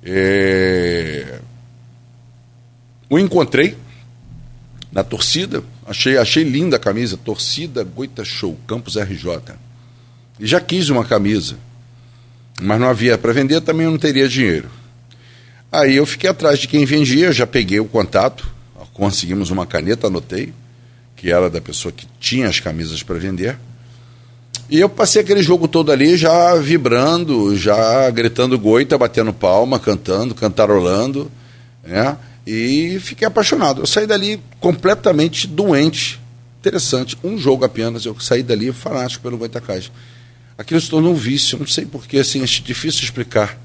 É... 0.04 1.40
O 3.10 3.18
encontrei 3.18 3.76
na 4.92 5.04
torcida, 5.04 5.64
Achei, 5.90 6.20
achei 6.20 6.44
linda 6.44 6.76
a 6.76 6.80
camisa, 6.80 7.18
torcida 7.18 7.84
Goita 7.84 8.24
Show, 8.24 8.56
Campos 8.68 8.96
RJ. 8.96 9.56
E 10.40 10.46
já 10.46 10.62
quis 10.62 10.90
uma 10.90 11.04
camisa, 11.04 11.58
mas 12.62 12.80
não 12.80 12.88
havia 12.88 13.18
para 13.18 13.34
vender, 13.34 13.60
também 13.62 13.88
não 13.88 13.98
teria 13.98 14.30
dinheiro. 14.30 14.70
Aí 15.72 15.96
eu 15.96 16.06
fiquei 16.06 16.30
atrás 16.30 16.60
de 16.60 16.68
quem 16.68 16.86
vendia, 16.86 17.32
já 17.32 17.48
peguei 17.48 17.80
o 17.80 17.86
contato, 17.86 18.48
conseguimos 18.94 19.50
uma 19.50 19.66
caneta, 19.66 20.06
anotei, 20.06 20.54
que 21.16 21.32
era 21.32 21.50
da 21.50 21.60
pessoa 21.60 21.92
que 21.92 22.06
tinha 22.20 22.48
as 22.48 22.60
camisas 22.60 23.02
para 23.02 23.18
vender. 23.18 23.58
E 24.70 24.80
eu 24.80 24.90
passei 24.90 25.24
aquele 25.24 25.42
jogo 25.42 25.68
todo 25.68 25.92
ali 25.92 26.16
já 26.16 26.54
vibrando, 26.54 27.56
já 27.58 28.08
gritando 28.12 28.60
goita, 28.60 28.96
batendo 28.96 29.34
palma, 29.34 29.80
cantando, 29.80 30.36
cantarolando, 30.36 31.32
né? 31.84 32.16
E 32.52 33.00
fiquei 33.00 33.28
apaixonado. 33.28 33.84
Eu 33.84 33.86
saí 33.86 34.08
dali 34.08 34.42
completamente 34.60 35.46
doente. 35.46 36.20
Interessante. 36.60 37.16
Um 37.24 37.38
jogo 37.38 37.64
apenas. 37.64 38.06
Eu 38.06 38.20
saí 38.20 38.42
dali 38.42 38.72
fanático 38.72 39.22
pelo 39.22 39.38
Goitacás. 39.38 39.92
Aquilo 40.58 40.82
se 40.82 40.90
tornou 40.90 41.12
um 41.12 41.16
vício. 41.16 41.60
Não 41.60 41.68
sei 41.68 41.86
porquê, 41.86 42.18
assim, 42.18 42.42
é 42.42 42.46
difícil 42.46 43.04
explicar. 43.04 43.56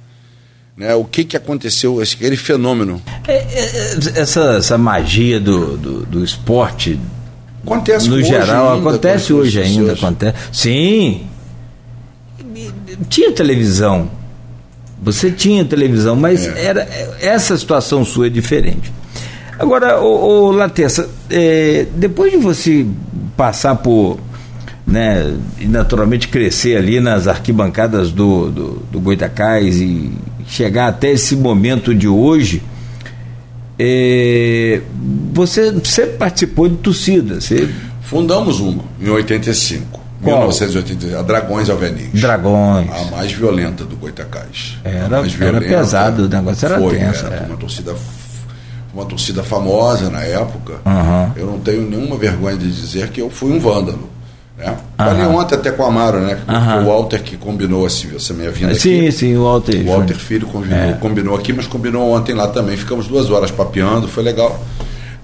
Né, 0.77 0.95
o 0.95 1.05
que, 1.05 1.25
que 1.25 1.35
aconteceu, 1.35 2.03
esse, 2.03 2.15
aquele 2.17 2.37
fenômeno. 2.37 3.01
É, 3.27 3.37
é, 3.37 4.17
é 4.17 4.21
essa, 4.21 4.57
essa 4.59 4.77
magia 4.77 5.41
do, 5.41 5.79
do, 5.79 6.05
do 6.05 6.23
esporte. 6.23 7.01
Acontece 7.63 8.11
no 8.11 8.23
geral, 8.23 8.75
ainda, 8.75 8.91
acontece 8.91 9.33
hoje 9.33 9.63
ainda. 9.63 9.95
Acontece. 9.95 10.37
Sim. 10.53 11.27
Tinha 13.09 13.33
televisão 13.33 14.11
você 15.03 15.31
tinha 15.31 15.65
televisão, 15.65 16.17
mas 16.17 16.47
é. 16.47 16.65
era 16.65 16.89
essa 17.21 17.57
situação 17.57 18.05
sua 18.05 18.27
é 18.27 18.31
diferente. 18.31 18.93
Agora, 19.59 20.01
o, 20.01 20.47
o 20.47 20.51
Latessa, 20.51 21.09
é, 21.31 21.87
depois 21.95 22.33
de 22.33 22.39
você 22.39 22.87
passar 23.37 23.77
por, 23.77 24.19
né, 24.87 25.35
e 25.61 25.67
naturalmente 25.67 26.29
crescer 26.29 26.77
ali 26.77 27.01
nas 27.01 27.29
arquibancadas 27.29 28.11
do, 28.11 28.51
do, 28.51 28.71
do 28.91 29.01
Goitacás 29.01 29.77
e 29.77 30.13
chegar 30.47 30.89
até 30.89 31.13
esse 31.13 31.37
momento 31.37 31.95
de 31.95 32.09
hoje, 32.09 32.63
é, 33.79 34.81
você, 35.33 35.71
você 35.73 36.07
participou 36.07 36.69
de 36.69 36.77
torcida. 36.77 37.41
Você... 37.41 37.69
Fundamos 38.03 38.61
uma, 38.61 38.85
em 39.01 39.09
85. 39.09 40.04
Qual? 40.25 40.39
1980, 40.39 41.19
a 41.19 41.23
Dragões 41.23 41.71
Alvenis. 41.71 42.21
Dragões. 42.21 42.91
A 42.91 43.05
mais 43.17 43.33
violenta 43.33 43.85
do 43.85 43.97
Goitacás. 43.97 44.79
Era, 44.83 45.23
era 45.41 45.61
pesado, 45.61 46.25
o 46.25 46.29
negócio 46.29 46.67
era 46.67 46.79
foi, 46.79 46.97
tenso. 46.99 47.27
Era, 47.27 47.37
é. 47.37 47.47
uma 47.47 47.57
torcida 47.57 47.95
uma 48.93 49.05
torcida 49.05 49.43
famosa 49.43 50.09
na 50.09 50.23
época. 50.23 50.75
Uhum. 50.87 51.33
Eu 51.37 51.47
não 51.47 51.59
tenho 51.59 51.83
nenhuma 51.83 52.17
vergonha 52.17 52.57
de 52.57 52.71
dizer 52.71 53.09
que 53.09 53.21
eu 53.21 53.29
fui 53.29 53.53
um 53.53 53.59
vândalo. 53.59 54.09
Né? 54.57 54.77
Falei 54.97 55.27
ontem 55.27 55.57
até 55.57 55.73
com 55.73 55.83
o 55.83 55.87
Amaro, 55.87 56.21
né? 56.21 56.39
O 56.81 56.87
Walter 56.87 57.21
que 57.23 57.37
combinou 57.37 57.85
essa 57.87 58.33
minha 58.33 58.53
vinda 58.53 58.73
sim, 58.75 59.01
aqui. 59.01 59.13
Sim, 59.13 59.19
sim, 59.19 59.37
o 59.37 59.43
Walter. 59.43 59.81
O 59.81 59.91
Walter 59.91 60.15
Filho 60.15 60.47
combinou, 60.47 60.79
é. 60.79 60.93
combinou 60.93 61.35
aqui, 61.35 61.53
mas 61.53 61.67
combinou 61.67 62.13
ontem 62.13 62.35
lá 62.35 62.47
também. 62.47 62.77
Ficamos 62.77 63.09
duas 63.09 63.31
horas 63.31 63.51
papeando, 63.51 64.07
foi 64.07 64.23
legal. 64.23 64.63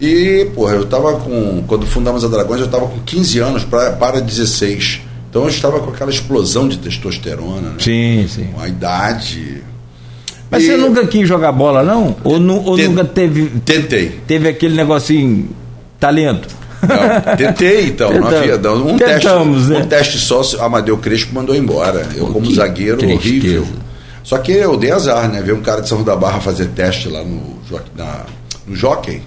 E, 0.00 0.46
porra, 0.54 0.74
eu 0.74 0.86
tava 0.86 1.14
com. 1.18 1.62
Quando 1.66 1.86
fundamos 1.86 2.24
a 2.24 2.28
Dragões, 2.28 2.60
eu 2.60 2.68
tava 2.68 2.86
com 2.86 2.98
15 3.00 3.38
anos 3.38 3.64
pra, 3.64 3.92
para 3.92 4.20
16. 4.20 5.02
Então 5.28 5.42
eu 5.42 5.48
estava 5.48 5.78
com 5.80 5.90
aquela 5.90 6.10
explosão 6.10 6.66
de 6.66 6.78
testosterona, 6.78 7.70
né? 7.70 7.76
Sim, 7.78 8.26
sim. 8.28 8.48
Com 8.54 8.60
a 8.60 8.68
idade. 8.68 9.62
Mas 10.50 10.64
e... 10.64 10.66
você 10.66 10.76
nunca 10.76 11.06
quis 11.06 11.28
jogar 11.28 11.52
bola, 11.52 11.82
não? 11.82 12.16
Ou, 12.24 12.40
nu, 12.40 12.64
ou 12.64 12.76
nunca 12.76 13.04
teve. 13.04 13.46
Tentei. 13.64 14.20
Teve 14.26 14.48
aquele 14.48 14.74
negocinho, 14.74 15.50
talento? 16.00 16.48
Não, 16.82 17.36
tentei, 17.36 17.86
então. 17.86 18.10
Não 18.12 18.26
havia, 18.26 18.56
um, 18.56 18.96
Tentamos, 18.96 19.56
teste, 19.58 19.72
né? 19.72 19.78
um 19.78 19.86
teste 19.86 20.18
só, 20.18 20.42
Amadeu 20.64 20.96
Crespo 20.96 21.34
mandou 21.34 21.54
embora. 21.54 22.08
Eu, 22.16 22.26
como 22.28 22.46
que 22.46 22.54
zagueiro, 22.54 22.96
tristeza. 22.96 23.28
horrível. 23.28 23.66
Só 24.24 24.38
que 24.38 24.52
eu 24.52 24.76
dei 24.76 24.90
azar, 24.90 25.28
né? 25.28 25.42
Ver 25.42 25.52
um 25.52 25.60
cara 25.60 25.82
de 25.82 25.88
São 25.88 26.02
da 26.02 26.16
Barra 26.16 26.40
fazer 26.40 26.66
teste 26.68 27.08
lá 27.08 27.22
no, 27.22 27.58
na, 27.96 28.24
no 28.66 28.74
Jockey. 28.74 29.22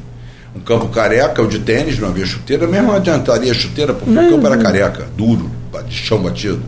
Um 0.55 0.59
campo 0.59 0.87
careca, 0.89 1.41
o 1.41 1.47
de 1.47 1.59
tênis, 1.59 1.97
não 1.99 2.09
havia 2.09 2.25
chuteira. 2.25 2.67
Mesmo 2.67 2.87
não 2.87 2.95
adiantaria 2.95 3.53
chuteira, 3.53 3.93
porque 3.93 4.11
não. 4.11 4.27
o 4.27 4.29
campo 4.31 4.47
era 4.47 4.57
careca, 4.57 5.07
duro, 5.17 5.49
de 5.87 5.95
chão 5.95 6.21
batido. 6.21 6.61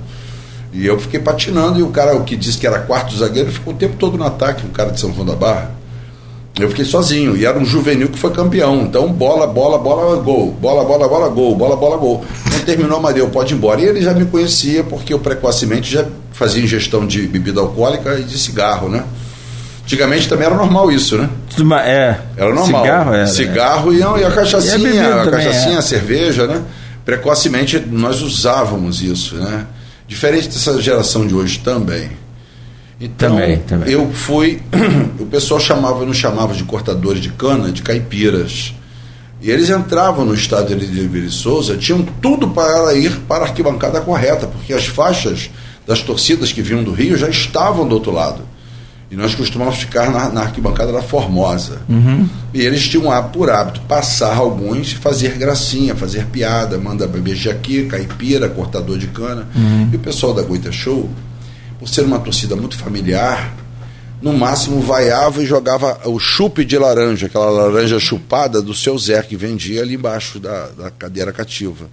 E 0.73 0.85
eu 0.85 0.99
fiquei 0.99 1.19
patinando 1.19 1.79
e 1.79 1.83
o 1.83 1.89
cara, 1.89 2.15
o 2.15 2.23
que 2.23 2.35
disse 2.35 2.57
que 2.57 2.67
era 2.67 2.79
quarto 2.79 3.15
zagueiro, 3.15 3.51
ficou 3.51 3.73
o 3.73 3.77
tempo 3.77 3.95
todo 3.97 4.17
no 4.17 4.25
ataque, 4.25 4.65
um 4.65 4.71
cara 4.71 4.91
de 4.91 4.99
São 4.99 5.13
João 5.13 5.25
da 5.25 5.35
Barra. 5.35 5.71
Eu 6.59 6.69
fiquei 6.69 6.85
sozinho. 6.85 7.35
E 7.35 7.45
era 7.45 7.57
um 7.59 7.65
juvenil 7.65 8.07
que 8.09 8.17
foi 8.17 8.31
campeão. 8.31 8.83
Então, 8.83 9.11
bola, 9.11 9.45
bola, 9.45 9.77
bola, 9.77 10.21
gol. 10.21 10.51
Bola, 10.51 10.85
bola, 10.85 11.07
bola, 11.07 11.29
gol. 11.29 11.55
Bola, 11.55 11.75
bola, 11.75 11.97
gol. 11.97 12.23
Quando 12.43 12.65
terminou, 12.65 12.97
Amadeu, 12.97 13.27
pode 13.27 13.53
ir 13.53 13.57
embora. 13.57 13.81
E 13.81 13.85
ele 13.85 14.01
já 14.01 14.13
me 14.13 14.25
conhecia, 14.25 14.83
porque 14.83 15.13
eu 15.13 15.19
precocemente 15.19 15.91
já 15.91 16.05
fazia 16.31 16.63
ingestão 16.63 17.05
de 17.05 17.27
bebida 17.27 17.59
alcoólica 17.59 18.17
e 18.19 18.23
de 18.23 18.37
cigarro, 18.39 18.87
né? 18.87 19.03
Antigamente 19.85 20.27
também 20.27 20.47
era 20.47 20.55
normal 20.55 20.91
isso, 20.91 21.15
né? 21.15 21.29
É. 21.85 22.17
Era 22.35 22.53
normal. 22.53 22.83
Cigarro 22.83 23.13
era. 23.13 23.27
Cigarro 23.27 23.93
e, 23.93 23.99
e 23.99 24.23
a 24.23 24.31
cachaçinha, 24.31 24.89
e 24.89 24.99
a, 24.99 25.21
a 25.21 25.29
cachaçinha, 25.29 25.75
é. 25.75 25.77
a 25.77 25.81
cerveja, 25.83 26.47
né? 26.47 26.63
Precocemente 27.05 27.79
nós 27.79 28.23
usávamos 28.23 29.03
isso, 29.03 29.35
né? 29.35 29.67
Diferente 30.07 30.47
dessa 30.47 30.81
geração 30.81 31.27
de 31.27 31.35
hoje 31.35 31.59
também. 31.59 32.09
Então, 32.99 33.35
também, 33.35 33.57
também. 33.59 33.93
eu 33.93 34.11
fui. 34.11 34.61
O 35.19 35.25
pessoal 35.27 35.59
chamava, 35.59 36.05
nos 36.05 36.17
chamava 36.17 36.53
de 36.53 36.63
cortadores 36.63 37.21
de 37.21 37.29
cana, 37.29 37.71
de 37.71 37.81
caipiras. 37.81 38.73
E 39.41 39.51
eles 39.51 39.69
entravam 39.69 40.25
no 40.25 40.33
estádio 40.33 40.77
de 40.77 40.85
Vila 40.85 41.29
Souza, 41.29 41.77
tinham 41.77 42.03
tudo 42.21 42.47
para 42.49 42.93
ir 42.93 43.11
para 43.27 43.43
a 43.43 43.47
arquibancada 43.47 44.01
correta, 44.01 44.47
porque 44.47 44.73
as 44.73 44.85
faixas 44.85 45.49
das 45.85 46.01
torcidas 46.01 46.51
que 46.51 46.61
vinham 46.61 46.83
do 46.83 46.91
Rio 46.91 47.17
já 47.17 47.29
estavam 47.29 47.87
do 47.87 47.93
outro 47.95 48.11
lado. 48.11 48.41
E 49.09 49.15
nós 49.15 49.35
costumávamos 49.35 49.79
ficar 49.79 50.11
na, 50.11 50.29
na 50.29 50.41
arquibancada 50.41 50.91
da 50.91 51.01
Formosa. 51.01 51.81
Uhum. 51.87 52.27
E 52.53 52.61
eles 52.61 52.87
tinham 52.87 53.11
por 53.29 53.49
hábito 53.49 53.81
passar 53.81 54.35
alguns 54.35 54.93
e 54.93 54.95
fazer 54.95 55.37
gracinha, 55.37 55.95
fazer 55.95 56.25
piada, 56.25 56.77
manda 56.77 57.07
beijar 57.07 57.51
aqui, 57.51 57.85
caipira, 57.85 58.49
cortador 58.49 58.97
de 58.97 59.07
cana. 59.07 59.47
Uhum. 59.55 59.89
E 59.93 59.95
o 59.95 59.99
pessoal 59.99 60.33
da 60.33 60.41
Goita 60.41 60.71
Show 60.71 61.09
por 61.79 61.89
ser 61.89 62.01
uma 62.01 62.19
torcida 62.19 62.55
muito 62.55 62.77
familiar, 62.77 63.53
no 64.21 64.33
máximo 64.33 64.81
vaiava 64.81 65.43
e 65.43 65.45
jogava 65.45 65.99
o 66.05 66.17
chupe 66.19 66.65
de 66.65 66.77
laranja, 66.77 67.27
aquela 67.27 67.49
laranja 67.49 67.99
chupada 67.99 68.61
do 68.61 68.73
seu 68.73 68.97
Zé 68.97 69.21
que 69.21 69.35
vendia 69.35 69.81
ali 69.81 69.95
embaixo 69.95 70.39
da, 70.39 70.67
da 70.69 70.89
cadeira 70.89 71.31
cativa. 71.31 71.87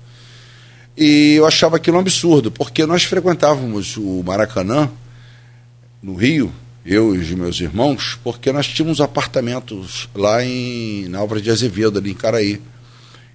E 0.96 1.34
eu 1.34 1.46
achava 1.46 1.76
aquilo 1.76 1.96
um 1.96 2.00
absurdo, 2.00 2.50
porque 2.50 2.86
nós 2.86 3.04
frequentávamos 3.04 3.96
o 3.96 4.22
Maracanã, 4.24 4.90
no 6.02 6.14
Rio, 6.14 6.52
eu 6.84 7.14
e 7.14 7.18
os 7.18 7.30
meus 7.30 7.60
irmãos, 7.60 8.18
porque 8.24 8.52
nós 8.52 8.66
tínhamos 8.66 9.00
apartamentos 9.00 10.08
lá 10.14 10.44
em, 10.44 11.08
na 11.08 11.18
Álvaro 11.18 11.40
de 11.40 11.50
Azevedo, 11.50 11.98
ali 11.98 12.10
em 12.10 12.14
Caraí. 12.14 12.60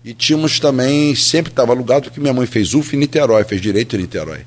E 0.03 0.13
tínhamos 0.13 0.59
também, 0.59 1.15
sempre 1.15 1.51
estava 1.51 1.71
alugado, 1.71 2.03
porque 2.03 2.19
minha 2.19 2.33
mãe 2.33 2.45
fez 2.45 2.73
UF 2.73 2.95
em 2.95 2.99
Niterói, 2.99 3.43
fez 3.43 3.61
direito 3.61 3.95
em 3.95 3.99
Niterói. 3.99 4.45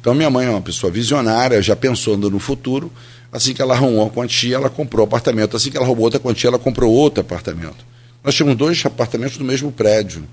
Então, 0.00 0.14
minha 0.14 0.30
mãe 0.30 0.46
é 0.46 0.50
uma 0.50 0.60
pessoa 0.60 0.92
visionária, 0.92 1.60
já 1.60 1.74
pensando 1.74 2.30
no 2.30 2.38
futuro. 2.38 2.90
Assim 3.30 3.52
que 3.52 3.60
ela 3.60 3.74
arrumou 3.74 4.06
a 4.06 4.10
quantia, 4.10 4.56
ela 4.56 4.70
comprou 4.70 5.04
apartamento. 5.04 5.56
Assim 5.56 5.70
que 5.70 5.76
ela 5.76 5.84
roubou 5.84 6.04
outra 6.04 6.20
quantia, 6.20 6.48
ela 6.48 6.58
comprou 6.58 6.92
outro 6.92 7.20
apartamento. 7.20 7.84
Nós 8.22 8.34
tínhamos 8.34 8.56
dois 8.56 8.84
apartamentos 8.86 9.36
no 9.38 9.44
mesmo 9.44 9.70
prédio. 9.72 10.24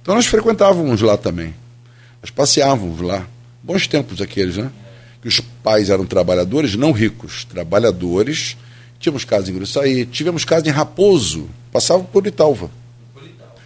Então, 0.00 0.14
nós 0.14 0.26
frequentávamos 0.26 1.00
lá 1.00 1.16
também. 1.16 1.54
Nós 2.20 2.30
passeávamos 2.30 3.00
lá. 3.00 3.26
Bons 3.62 3.86
tempos 3.86 4.20
aqueles, 4.20 4.56
né? 4.56 4.70
Que 5.22 5.28
os 5.28 5.40
pais 5.62 5.88
eram 5.88 6.04
trabalhadores, 6.04 6.74
não 6.74 6.92
ricos, 6.92 7.44
trabalhadores. 7.44 8.56
Tínhamos 8.98 9.24
casa 9.24 9.50
em 9.50 9.54
Gruçaí, 9.54 10.04
tivemos 10.04 10.44
casa 10.44 10.68
em 10.68 10.70
Raposo, 10.70 11.48
passava 11.72 12.02
por 12.02 12.26
Italva. 12.26 12.68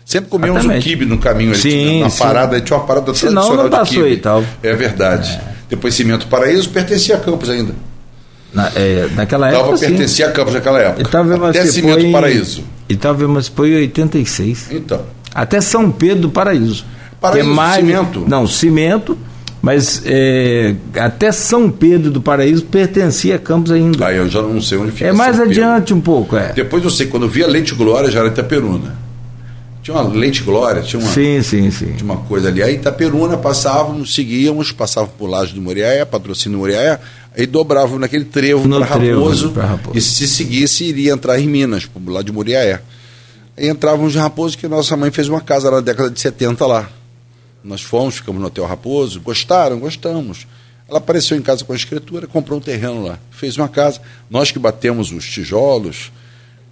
Sempre 0.05 0.31
comíamos 0.31 0.65
um 0.65 0.79
quibe 0.79 1.05
no 1.05 1.19
caminho 1.19 1.51
ali, 1.51 1.61
sim, 1.61 2.01
na 2.01 2.09
parada, 2.11 2.61
tinha 2.61 2.79
uma 2.79 2.87
parada 2.87 3.13
Senão 3.13 3.43
tradicional 3.43 3.65
não 3.65 3.71
passou 3.71 4.09
de 4.09 4.17
quibe. 4.17 4.47
É 4.63 4.73
verdade. 4.73 5.31
É. 5.33 5.57
Depois 5.69 5.95
Cimento 5.95 6.29
Paraíso 6.29 6.71
pertencia 6.71 7.17
a 7.17 7.19
Campos 7.19 7.51
ainda. 7.51 7.75
Na, 8.53 8.71
é, 8.77 9.09
naquela 9.15 9.49
época. 9.49 9.65
Tava, 9.65 9.79
pertencia 9.79 10.29
a 10.29 10.31
Campos 10.31 10.55
naquela 10.55 10.81
época. 10.81 11.03
Itava 11.03 11.49
Até 11.51 11.67
Cimento 11.67 12.05
em, 12.05 12.13
Paraíso. 12.13 12.63
Itava 12.89 13.25
emancipou 13.25 13.67
em 13.67 13.75
86. 13.75 14.69
Então. 14.71 15.05
Até 15.35 15.61
São 15.61 15.91
Pedro 15.91 16.23
do 16.23 16.31
Paraíso. 16.31 16.87
Paraíso, 17.21 17.51
é 17.51 17.53
mais, 17.53 17.77
cimento. 17.85 18.25
Não, 18.29 18.47
cimento, 18.47 19.19
mas 19.67 20.01
é, 20.07 20.77
até 20.95 21.33
São 21.33 21.69
Pedro 21.69 22.13
do 22.13 22.21
Paraíso 22.21 22.65
pertencia 22.67 23.35
a 23.35 23.39
Campos 23.39 23.73
ainda. 23.73 24.07
Aí 24.07 24.17
eu 24.17 24.29
já 24.29 24.41
não 24.41 24.63
sei 24.63 24.79
onde 24.79 24.93
fica. 24.93 25.07
É 25.07 25.13
mais 25.13 25.35
São 25.35 25.45
adiante 25.45 25.87
Pedro. 25.87 25.97
um 25.97 26.01
pouco, 26.01 26.37
é. 26.37 26.53
Depois 26.53 26.85
eu 26.85 26.91
sei, 26.91 27.09
quando 27.09 27.25
eu 27.25 27.29
via 27.29 27.49
Leite 27.49 27.75
Glória 27.75 28.09
já 28.09 28.21
era 28.21 28.29
Itaperuna. 28.29 28.97
Tinha 29.83 29.97
uma 29.97 30.09
Leite 30.09 30.45
Glória, 30.45 30.83
tinha 30.83 31.03
uma, 31.03 31.11
sim, 31.11 31.43
sim, 31.43 31.69
sim. 31.73 31.95
Tinha 31.97 32.05
uma 32.05 32.19
coisa 32.19 32.47
ali. 32.47 32.63
Aí 32.63 32.77
Itaperuna 32.77 33.37
passávamos, 33.37 34.15
seguíamos, 34.15 34.71
passávamos 34.71 35.17
por 35.19 35.29
Laje 35.29 35.53
do 35.53 35.61
Moriaé, 35.61 36.05
patrocínio 36.05 36.59
do 36.59 36.61
Moriaé, 36.61 37.01
aí 37.37 37.45
dobravam 37.45 37.99
naquele 37.99 38.25
trevo 38.25 38.69
para 38.69 38.85
Raposo, 38.85 39.53
Raposo, 39.53 39.99
e 39.99 40.01
se 40.01 40.29
seguisse 40.29 40.85
iria 40.85 41.13
entrar 41.13 41.41
em 41.41 41.49
Minas, 41.49 41.89
lá 42.07 42.23
de 42.23 42.31
Moriaé. 42.31 42.81
Aí 43.57 43.67
entrávamos 43.67 44.15
em 44.15 44.19
Raposo, 44.19 44.57
que 44.57 44.69
nossa 44.69 44.97
mãe 44.97 45.11
fez 45.11 45.29
uma 45.29 45.41
casa 45.41 45.73
na 45.73 45.81
década 45.81 46.09
de 46.09 46.21
70 46.21 46.65
lá. 46.67 46.89
Nós 47.67 47.83
fomos, 47.83 48.17
ficamos 48.17 48.41
no 48.41 48.47
Hotel 48.47 48.65
Raposo, 48.65 49.21
gostaram, 49.21 49.81
gostamos. 49.81 50.47
Ela 50.89 50.99
apareceu 50.99 51.37
em 51.37 51.43
casa 51.43 51.65
com 51.65 51.73
a 51.73 51.77
escritura, 51.77 52.29
comprou 52.29 52.61
um 52.61 52.63
terreno 52.63 53.03
lá, 53.03 53.19
fez 53.33 53.57
uma 53.57 53.69
casa. 53.69 54.01
Nós 54.31 54.53
que 54.53 54.59
batemos 54.59 55.11
os 55.11 55.29
tijolos, 55.29 56.13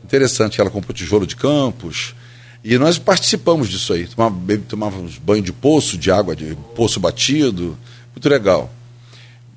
interessante, 0.04 0.61
ela 0.61 0.70
comprou 0.70 0.94
tijolo 0.94 1.26
de 1.26 1.35
campos, 1.35 2.14
e 2.62 2.78
nós 2.78 2.96
participamos 2.96 3.68
disso 3.68 3.92
aí. 3.92 4.07
Tomava, 4.07 4.37
tomávamos 4.68 5.18
banho 5.18 5.42
de 5.42 5.52
poço, 5.52 5.98
de 5.98 6.12
água 6.12 6.37
de 6.37 6.57
poço 6.76 7.00
batido. 7.00 7.76
Muito 8.14 8.28
legal. 8.28 8.72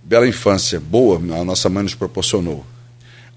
Bela 0.04 0.28
infância, 0.28 0.80
boa, 0.80 1.17
a 1.17 1.45
nossa 1.45 1.69
mãe 1.69 1.84
nos 1.84 1.93
proporcionou. 1.93 2.65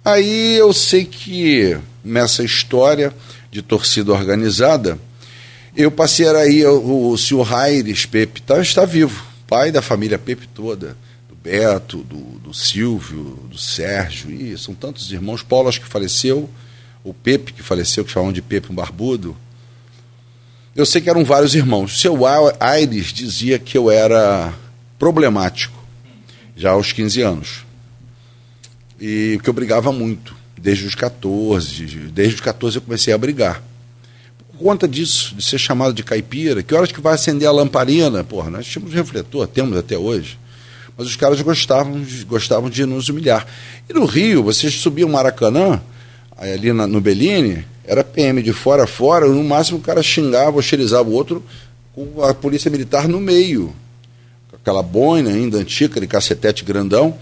Aí 0.02 0.56
eu 0.56 0.72
sei 0.72 1.04
que 1.04 1.78
nessa 2.02 2.42
história 2.42 3.14
de 3.50 3.60
torcida 3.60 4.10
organizada, 4.10 4.98
eu 5.76 5.90
passei 5.90 6.28
aí 6.28 6.64
o, 6.66 7.10
o 7.10 7.18
senhor 7.18 7.52
Aires 7.54 8.06
Pepe, 8.06 8.42
tá, 8.42 8.60
está 8.60 8.84
vivo, 8.84 9.24
pai 9.46 9.70
da 9.70 9.80
família 9.80 10.18
Pepe 10.18 10.46
toda, 10.48 10.96
do 11.28 11.34
Beto, 11.34 11.98
do, 11.98 12.38
do 12.38 12.54
Silvio, 12.54 13.38
do 13.50 13.58
Sérgio, 13.58 14.30
e 14.30 14.56
são 14.58 14.74
tantos 14.74 15.10
irmãos. 15.12 15.42
Paulo 15.42 15.68
acho 15.68 15.80
que 15.80 15.86
faleceu, 15.86 16.48
o 17.04 17.14
Pepe 17.14 17.52
que 17.52 17.62
faleceu, 17.62 18.04
que 18.04 18.10
chamavam 18.10 18.32
de 18.32 18.42
Pepe 18.42 18.72
um 18.72 18.74
barbudo, 18.74 19.36
eu 20.74 20.86
sei 20.86 21.00
que 21.00 21.10
eram 21.10 21.24
vários 21.24 21.54
irmãos. 21.54 21.94
O 21.94 21.98
seu 21.98 22.18
Aires 22.60 23.12
dizia 23.12 23.58
que 23.58 23.76
eu 23.76 23.90
era 23.90 24.52
problemático, 24.98 25.78
já 26.56 26.70
aos 26.70 26.92
15 26.92 27.22
anos. 27.22 27.64
E 29.00 29.40
que 29.42 29.50
eu 29.50 29.54
brigava 29.54 29.90
muito, 29.90 30.34
desde 30.56 30.86
os 30.86 30.94
14. 30.94 31.86
Desde 32.12 32.36
os 32.36 32.40
14 32.40 32.76
eu 32.76 32.82
comecei 32.82 33.12
a 33.12 33.18
brigar. 33.18 33.62
Conta 34.62 34.86
disso, 34.86 35.34
de 35.34 35.42
ser 35.42 35.56
chamado 35.56 35.94
de 35.94 36.02
caipira, 36.02 36.62
que 36.62 36.74
horas 36.74 36.92
que 36.92 37.00
vai 37.00 37.14
acender 37.14 37.48
a 37.48 37.50
lamparina? 37.50 38.22
Porra, 38.22 38.50
nós 38.50 38.66
tínhamos 38.66 38.92
refletor, 38.92 39.46
temos 39.46 39.74
até 39.78 39.96
hoje. 39.96 40.38
Mas 40.98 41.06
os 41.06 41.16
caras 41.16 41.40
gostavam, 41.40 42.04
gostavam 42.26 42.68
de 42.68 42.84
nos 42.84 43.08
humilhar. 43.08 43.46
E 43.88 43.94
no 43.94 44.04
Rio, 44.04 44.42
vocês 44.42 44.74
subiam 44.74 45.08
o 45.08 45.12
Maracanã, 45.12 45.80
ali 46.36 46.74
na, 46.74 46.86
no 46.86 47.00
Bellini, 47.00 47.64
era 47.86 48.04
PM 48.04 48.42
de 48.42 48.52
fora 48.52 48.84
a 48.84 48.86
fora, 48.86 49.26
no 49.26 49.42
máximo 49.42 49.78
o 49.78 49.80
cara 49.80 50.02
xingava, 50.02 50.58
hostilizava 50.58 51.08
o 51.08 51.12
outro 51.14 51.42
com 51.94 52.22
a 52.22 52.34
polícia 52.34 52.70
militar 52.70 53.08
no 53.08 53.18
meio. 53.18 53.74
Aquela 54.52 54.82
boina 54.82 55.30
ainda 55.30 55.56
antiga, 55.56 55.98
de 55.98 56.06
cacetete 56.06 56.66
grandão. 56.66 57.16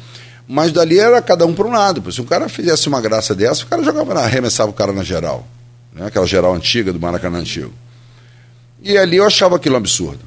Mas 0.48 0.72
dali 0.72 0.98
era 0.98 1.22
cada 1.22 1.46
um 1.46 1.54
para 1.54 1.68
um 1.68 1.70
lado. 1.70 2.10
Se 2.10 2.20
um 2.20 2.24
cara 2.24 2.48
fizesse 2.48 2.88
uma 2.88 3.00
graça 3.00 3.32
dessa, 3.32 3.62
o 3.62 3.68
cara 3.68 3.84
jogava 3.84 4.14
arremessava 4.14 4.70
o 4.70 4.74
cara 4.74 4.92
na 4.92 5.04
geral. 5.04 5.46
Né? 5.98 6.06
Aquela 6.06 6.26
geral 6.26 6.54
antiga 6.54 6.92
do 6.92 7.00
Maracanã 7.00 7.38
antigo. 7.40 7.72
E 8.80 8.96
ali 8.96 9.16
eu 9.16 9.26
achava 9.26 9.56
aquilo 9.56 9.74
um 9.74 9.78
absurdo. 9.78 10.20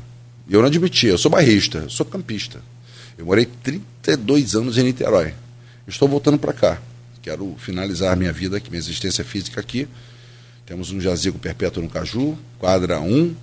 E 0.48 0.54
eu 0.54 0.60
não 0.60 0.68
admitia. 0.68 1.12
Eu 1.12 1.18
sou 1.18 1.32
barrista, 1.32 1.80
eu 1.80 1.90
sou 1.90 2.06
campista. 2.06 2.62
Eu 3.18 3.26
morei 3.26 3.46
32 3.46 4.56
anos 4.56 4.78
em 4.78 4.84
Niterói. 4.84 5.34
Estou 5.88 6.08
voltando 6.08 6.38
para 6.38 6.54
cá. 6.54 6.82
Quero 7.22 7.56
finalizar 7.58 8.18
minha 8.18 8.34
vida 8.34 8.58
aqui, 8.58 8.70
minha 8.70 8.80
existência 8.80 9.24
física 9.24 9.62
aqui. 9.62 9.88
Temos 10.66 10.92
um 10.92 11.00
jazigo 11.00 11.40
perpétuo 11.40 11.82
no 11.82 11.90
Caju, 11.90 12.38
quadra 12.60 13.00
1. 13.00 13.36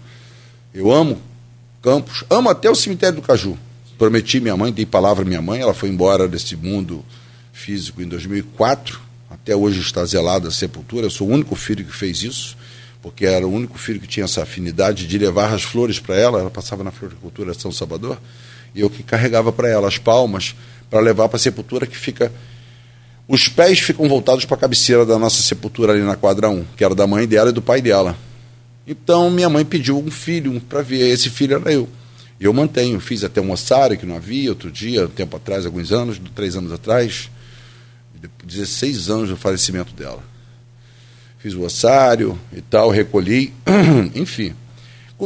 Eu 0.74 0.92
amo 0.92 1.20
Campos, 1.82 2.24
amo 2.28 2.50
até 2.50 2.68
o 2.68 2.74
cemitério 2.74 3.16
do 3.16 3.22
Caju. 3.22 3.56
Prometi 3.96 4.40
minha 4.40 4.56
mãe, 4.56 4.72
dei 4.72 4.84
palavra 4.84 5.24
à 5.24 5.26
minha 5.26 5.40
mãe, 5.40 5.60
ela 5.60 5.74
foi 5.74 5.88
embora 5.88 6.26
desse 6.26 6.56
mundo 6.56 7.04
físico 7.52 8.02
em 8.02 8.08
2004. 8.08 9.00
Até 9.48 9.56
hoje 9.56 9.80
está 9.80 10.04
zelada 10.04 10.48
a 10.48 10.50
sepultura. 10.50 11.06
Eu 11.06 11.10
sou 11.10 11.26
o 11.26 11.30
único 11.30 11.56
filho 11.56 11.82
que 11.82 11.96
fez 11.96 12.22
isso, 12.22 12.54
porque 13.00 13.24
era 13.24 13.46
o 13.46 13.50
único 13.50 13.78
filho 13.78 13.98
que 13.98 14.06
tinha 14.06 14.24
essa 14.24 14.42
afinidade 14.42 15.06
de 15.06 15.16
levar 15.16 15.54
as 15.54 15.62
flores 15.62 15.98
para 15.98 16.16
ela. 16.16 16.40
Ela 16.40 16.50
passava 16.50 16.84
na 16.84 16.90
floricultura 16.90 17.54
São 17.54 17.72
Salvador 17.72 18.20
e 18.74 18.82
eu 18.82 18.90
que 18.90 19.02
carregava 19.02 19.50
para 19.50 19.66
ela 19.66 19.88
as 19.88 19.96
palmas 19.96 20.54
para 20.90 21.00
levar 21.00 21.30
para 21.30 21.36
a 21.36 21.40
sepultura 21.40 21.86
que 21.86 21.96
fica 21.96 22.30
os 23.26 23.48
pés 23.48 23.78
ficam 23.78 24.06
voltados 24.06 24.44
para 24.44 24.54
a 24.54 24.60
cabeceira 24.60 25.06
da 25.06 25.18
nossa 25.18 25.40
sepultura 25.40 25.94
ali 25.94 26.02
na 26.02 26.14
quadra 26.14 26.50
1, 26.50 26.66
que 26.76 26.84
era 26.84 26.94
da 26.94 27.06
mãe 27.06 27.26
dela 27.26 27.48
e 27.48 27.52
do 27.54 27.62
pai 27.62 27.80
dela. 27.80 28.14
Então 28.86 29.30
minha 29.30 29.48
mãe 29.48 29.64
pediu 29.64 29.98
um 29.98 30.10
filho 30.10 30.60
para 30.68 30.82
ver, 30.82 31.08
esse 31.08 31.30
filho 31.30 31.56
era 31.56 31.72
eu. 31.72 31.88
Eu 32.38 32.52
mantenho, 32.52 33.00
fiz 33.00 33.24
até 33.24 33.40
um 33.40 33.50
ossário 33.50 33.96
que 33.96 34.04
não 34.04 34.16
havia 34.16 34.50
outro 34.50 34.70
dia, 34.70 35.06
um 35.06 35.08
tempo 35.08 35.38
atrás, 35.38 35.64
alguns 35.64 35.90
anos, 35.90 36.20
três 36.34 36.54
anos 36.54 36.70
atrás, 36.70 37.30
16 38.44 39.10
anos 39.10 39.28
do 39.28 39.36
falecimento 39.36 39.92
dela. 39.94 40.22
Fiz 41.38 41.54
o 41.54 41.62
ossário 41.62 42.38
e 42.52 42.60
tal, 42.60 42.90
recolhi, 42.90 43.52
enfim. 44.14 44.54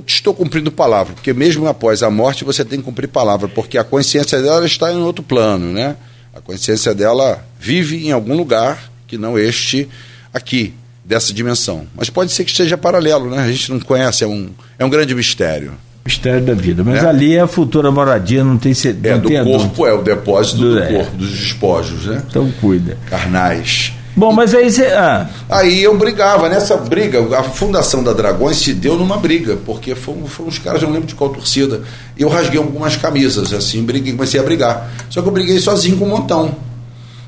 Estou 0.07 0.35
cumprindo 0.35 0.73
palavra, 0.73 1.15
porque 1.15 1.33
mesmo 1.33 1.67
após 1.67 2.03
a 2.03 2.11
morte 2.11 2.45
você 2.45 2.65
tem 2.65 2.79
que 2.79 2.85
cumprir 2.85 3.09
palavra, 3.09 3.49
porque 3.49 3.77
a 3.77 3.85
consciência 3.85 4.41
dela 4.41 4.65
está 4.65 4.91
em 4.93 4.97
outro 4.97 5.23
plano, 5.23 5.71
né? 5.71 5.97
A 6.35 6.41
consciência 6.41 6.95
dela 6.95 7.47
vive 7.61 8.07
em 8.07 8.13
algum 8.13 8.35
lugar 8.35 8.91
que 9.07 9.19
não 9.19 9.39
este 9.39 9.89
aqui, 10.33 10.75
dessa 11.05 11.33
dimensão. 11.33 11.87
Mas 11.95 12.09
pode 12.09 12.33
ser 12.33 12.45
que 12.45 12.51
esteja 12.51 12.79
paralelo, 12.79 13.29
né? 13.31 13.43
A 13.43 13.51
gente 13.51 13.71
não 13.71 13.81
conhece, 13.81 14.25
é 14.25 14.27
um, 14.27 14.51
é 14.79 14.85
um 14.85 14.91
grande 14.91 15.15
mistério. 15.15 15.77
Mistério 16.05 16.45
da 16.45 16.55
vida. 16.55 16.83
Mas 16.83 17.03
é? 17.03 17.07
ali 17.07 17.37
é 17.37 17.41
a 17.41 17.47
futura 17.47 17.91
moradia, 17.91 18.43
não 18.43 18.59
tem 18.59 18.75
certeza. 18.75 19.15
É, 19.15 19.19
do 19.19 19.51
corpo, 19.51 19.87
é 19.87 19.93
o 19.93 20.03
depósito 20.03 20.59
do, 20.59 20.73
do 20.73 20.83
é. 20.83 20.93
corpo, 20.93 21.17
dos 21.17 21.31
despojos, 21.31 22.07
né? 22.07 22.23
Então 22.29 22.51
cuida. 22.61 22.99
Carnais. 23.09 23.93
Bom, 24.15 24.31
mas 24.31 24.55
aí 24.55 24.71
você. 24.71 24.87
Ah. 24.89 25.29
Aí 25.49 25.83
eu 25.83 25.97
brigava. 25.97 26.49
Nessa 26.49 26.77
briga, 26.77 27.21
a 27.39 27.43
fundação 27.43 28.03
da 28.03 28.13
Dragões 28.13 28.59
se 28.59 28.75
deu 28.75 28.97
numa 28.97 29.17
briga, 29.17 29.57
porque 29.65 29.95
foram, 29.95 30.27
foram 30.27 30.51
uns 30.51 30.59
caras, 30.59 30.83
eu 30.83 30.89
não 30.89 30.95
lembro 30.95 31.09
de 31.09 31.15
qual 31.15 31.31
torcida. 31.31 31.83
Eu 32.19 32.29
rasguei 32.29 32.59
algumas 32.59 32.97
camisas, 32.97 33.55
assim, 33.55 33.83
briguei, 33.83 34.13
comecei 34.13 34.39
a 34.39 34.43
brigar. 34.43 34.91
Só 35.09 35.23
que 35.23 35.29
eu 35.29 35.33
briguei 35.33 35.59
sozinho 35.59 35.97
com 35.97 36.05
um 36.05 36.09
montão. 36.09 36.55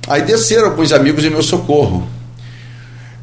Aí 0.06 0.20
desceram 0.20 0.66
alguns 0.66 0.92
amigos 0.92 1.24
em 1.24 1.30
meu 1.30 1.42
socorro. 1.42 2.06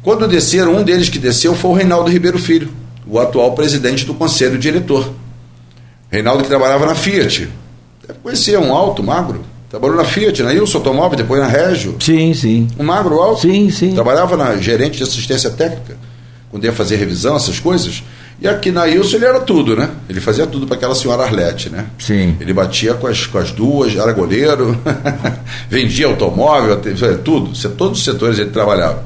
Quando 0.02 0.26
desceram, 0.26 0.76
um 0.76 0.82
deles 0.82 1.08
que 1.08 1.18
desceu 1.18 1.54
foi 1.54 1.70
o 1.70 1.74
Reinaldo 1.74 2.10
Ribeiro 2.10 2.38
Filho, 2.38 2.68
o 3.06 3.20
atual 3.20 3.52
presidente 3.52 4.04
do 4.04 4.14
conselho 4.14 4.58
diretor. 4.58 5.12
Reinaldo 6.12 6.42
que 6.42 6.48
trabalhava 6.50 6.84
na 6.84 6.94
Fiat. 6.94 7.48
Deve 8.06 8.18
conhecer, 8.22 8.58
um 8.58 8.74
alto, 8.74 9.02
magro. 9.02 9.42
Trabalhou 9.70 9.96
na 9.96 10.04
Fiat, 10.04 10.42
na 10.42 10.50
Wilson 10.50 10.78
Automóvel, 10.78 11.16
depois 11.16 11.40
na 11.40 11.48
Régio. 11.48 11.96
Sim, 11.98 12.34
sim. 12.34 12.68
Um 12.78 12.84
magro 12.84 13.18
alto. 13.18 13.40
Sim, 13.40 13.70
sim. 13.70 13.94
Trabalhava 13.94 14.36
na 14.36 14.54
gerente 14.56 14.98
de 14.98 15.04
assistência 15.04 15.48
técnica, 15.48 15.96
quando 16.50 16.64
ia 16.64 16.72
fazer 16.72 16.96
revisão, 16.96 17.34
essas 17.34 17.58
coisas. 17.58 18.02
E 18.38 18.46
aqui 18.46 18.70
na 18.70 18.82
Wilson 18.82 19.16
ele 19.16 19.24
era 19.24 19.40
tudo, 19.40 19.74
né? 19.74 19.88
Ele 20.06 20.20
fazia 20.20 20.46
tudo 20.46 20.66
para 20.66 20.76
aquela 20.76 20.94
senhora 20.94 21.22
Arlete, 21.22 21.70
né? 21.70 21.86
Sim. 21.98 22.36
Ele 22.38 22.52
batia 22.52 22.92
com 22.92 23.06
as, 23.06 23.24
com 23.24 23.38
as 23.38 23.50
duas, 23.50 23.96
era 23.96 24.12
goleiro, 24.12 24.78
vendia 25.70 26.08
automóvel, 26.08 26.78
tudo. 27.24 27.52
Todos 27.70 27.98
os 28.00 28.04
setores 28.04 28.38
ele 28.38 28.50
trabalhava. 28.50 29.02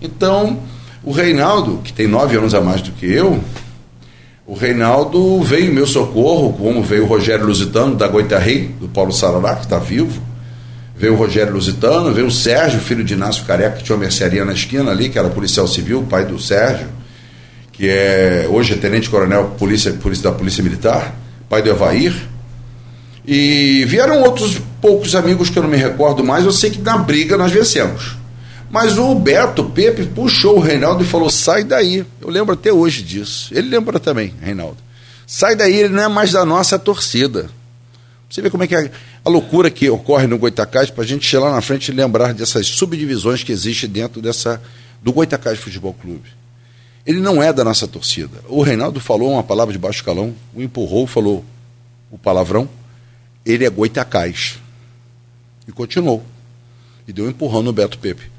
Então, 0.00 0.60
o 1.02 1.10
Reinaldo, 1.10 1.80
que 1.82 1.92
tem 1.92 2.06
nove 2.06 2.36
anos 2.36 2.54
a 2.54 2.60
mais 2.60 2.80
do 2.80 2.92
que 2.92 3.10
eu, 3.10 3.42
o 4.46 4.54
Reinaldo 4.54 5.42
veio 5.42 5.70
em 5.70 5.74
meu 5.74 5.86
socorro, 5.86 6.52
como 6.52 6.82
veio 6.82 7.04
o 7.04 7.06
Rogério 7.06 7.46
Lusitano, 7.46 7.96
da 7.96 8.06
Goitarrei, 8.06 8.74
do 8.78 8.88
Paulo 8.88 9.10
Sarará, 9.10 9.56
que 9.56 9.64
está 9.64 9.78
vivo. 9.78 10.22
Veio 10.94 11.14
o 11.14 11.16
Rogério 11.16 11.52
Lusitano, 11.52 12.12
veio 12.12 12.26
o 12.26 12.30
Sérgio, 12.30 12.78
filho 12.78 13.02
de 13.02 13.14
Inácio 13.14 13.44
Careca, 13.44 13.78
que 13.78 13.84
tinha 13.84 13.96
uma 13.96 14.02
mercearia 14.02 14.44
na 14.44 14.52
esquina 14.52 14.90
ali, 14.90 15.08
que 15.08 15.18
era 15.18 15.30
policial 15.30 15.66
civil, 15.66 16.06
pai 16.08 16.26
do 16.26 16.38
Sérgio, 16.38 16.88
que 17.72 17.88
é 17.88 18.46
hoje 18.50 18.74
é 18.74 18.76
tenente-coronel 18.76 19.54
polícia, 19.58 19.90
polícia, 19.92 20.30
da 20.30 20.36
Polícia 20.36 20.62
Militar, 20.62 21.14
pai 21.48 21.62
do 21.62 21.70
Evair. 21.70 22.14
E 23.26 23.84
vieram 23.88 24.22
outros 24.22 24.60
poucos 24.82 25.14
amigos 25.14 25.48
que 25.48 25.58
eu 25.58 25.62
não 25.62 25.70
me 25.70 25.78
recordo 25.78 26.22
mais, 26.22 26.44
eu 26.44 26.52
sei 26.52 26.70
que 26.70 26.82
na 26.82 26.98
briga 26.98 27.38
nós 27.38 27.50
vencemos. 27.50 28.16
Mas 28.74 28.98
o 28.98 29.14
Beto 29.14 29.70
Pepe 29.70 30.04
puxou 30.04 30.56
o 30.56 30.60
Reinaldo 30.60 31.04
e 31.04 31.06
falou: 31.06 31.30
sai 31.30 31.62
daí. 31.62 32.04
Eu 32.20 32.28
lembro 32.28 32.54
até 32.54 32.72
hoje 32.72 33.04
disso. 33.04 33.54
Ele 33.54 33.68
lembra 33.68 34.00
também, 34.00 34.34
Reinaldo. 34.40 34.78
Sai 35.24 35.54
daí, 35.54 35.76
ele 35.76 35.90
não 35.90 36.02
é 36.02 36.08
mais 36.08 36.32
da 36.32 36.44
nossa 36.44 36.76
torcida. 36.76 37.48
Você 38.28 38.42
vê 38.42 38.50
como 38.50 38.64
é 38.64 38.66
que 38.66 38.74
é 38.74 38.90
a 39.24 39.30
loucura 39.30 39.70
que 39.70 39.88
ocorre 39.88 40.26
no 40.26 40.36
Goitacás 40.36 40.90
para 40.90 41.04
a 41.04 41.06
gente 41.06 41.24
chegar 41.24 41.44
lá 41.44 41.52
na 41.52 41.60
frente 41.60 41.92
e 41.92 41.94
lembrar 41.94 42.34
dessas 42.34 42.66
subdivisões 42.66 43.44
que 43.44 43.52
existem 43.52 43.88
dentro 43.88 44.20
dessa 44.20 44.60
do 45.00 45.12
Goitacás 45.12 45.56
Futebol 45.60 45.94
Clube. 45.94 46.28
Ele 47.06 47.20
não 47.20 47.40
é 47.40 47.52
da 47.52 47.62
nossa 47.62 47.86
torcida. 47.86 48.40
O 48.48 48.60
Reinaldo 48.60 48.98
falou 48.98 49.34
uma 49.34 49.44
palavra 49.44 49.72
de 49.72 49.78
baixo 49.78 50.02
calão, 50.02 50.34
o 50.52 50.60
empurrou, 50.60 51.06
falou 51.06 51.44
o 52.10 52.18
palavrão. 52.18 52.68
Ele 53.46 53.64
é 53.64 53.70
Goitacás. 53.70 54.58
E 55.68 55.70
continuou. 55.70 56.24
E 57.06 57.12
deu 57.12 57.26
um 57.26 57.28
empurrão 57.28 57.62
no 57.62 57.72
Beto 57.72 58.00
Pepe. 58.00 58.33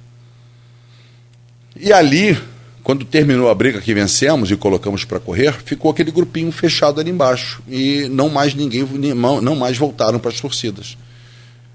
E 1.76 1.92
ali, 1.92 2.38
quando 2.84 3.04
terminou 3.04 3.50
a 3.50 3.56
briga 3.56 3.82
que 3.82 3.94
vencemos 3.94 4.50
e 4.50 4.56
colocamos 4.56 5.04
para 5.04 5.20
correr, 5.20 5.54
ficou 5.54 5.92
aquele 5.92 6.12
grupinho 6.12 6.52
fechado 6.52 7.02
ali 7.02 7.12
embaixo. 7.12 7.62
E 7.68 8.08
não 8.10 8.30
mais 8.30 8.54
ninguém, 8.54 8.84
não 8.84 9.56
mais 9.56 9.78
voltaram 9.78 10.20
para 10.20 10.32
as 10.32 10.40
torcidas. 10.40 10.98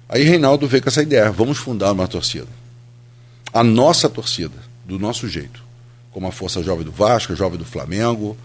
Aí 0.08 0.24
Reinaldo 0.24 0.66
veio 0.66 0.82
com 0.82 0.88
essa 0.88 1.02
ideia: 1.02 1.30
vamos 1.30 1.58
fundar 1.58 1.92
uma 1.92 2.08
torcida. 2.08 2.48
A 3.52 3.62
nossa 3.62 4.08
torcida, 4.08 4.56
do 4.84 4.98
nosso 4.98 5.28
jeito. 5.28 5.62
Como 6.12 6.26
a 6.26 6.32
Força 6.32 6.62
Jovem 6.62 6.84
do 6.84 6.90
Vasco, 6.90 7.32
a 7.32 7.36
Jovem 7.36 7.58
do 7.58 7.64
Flamengo, 7.64 8.36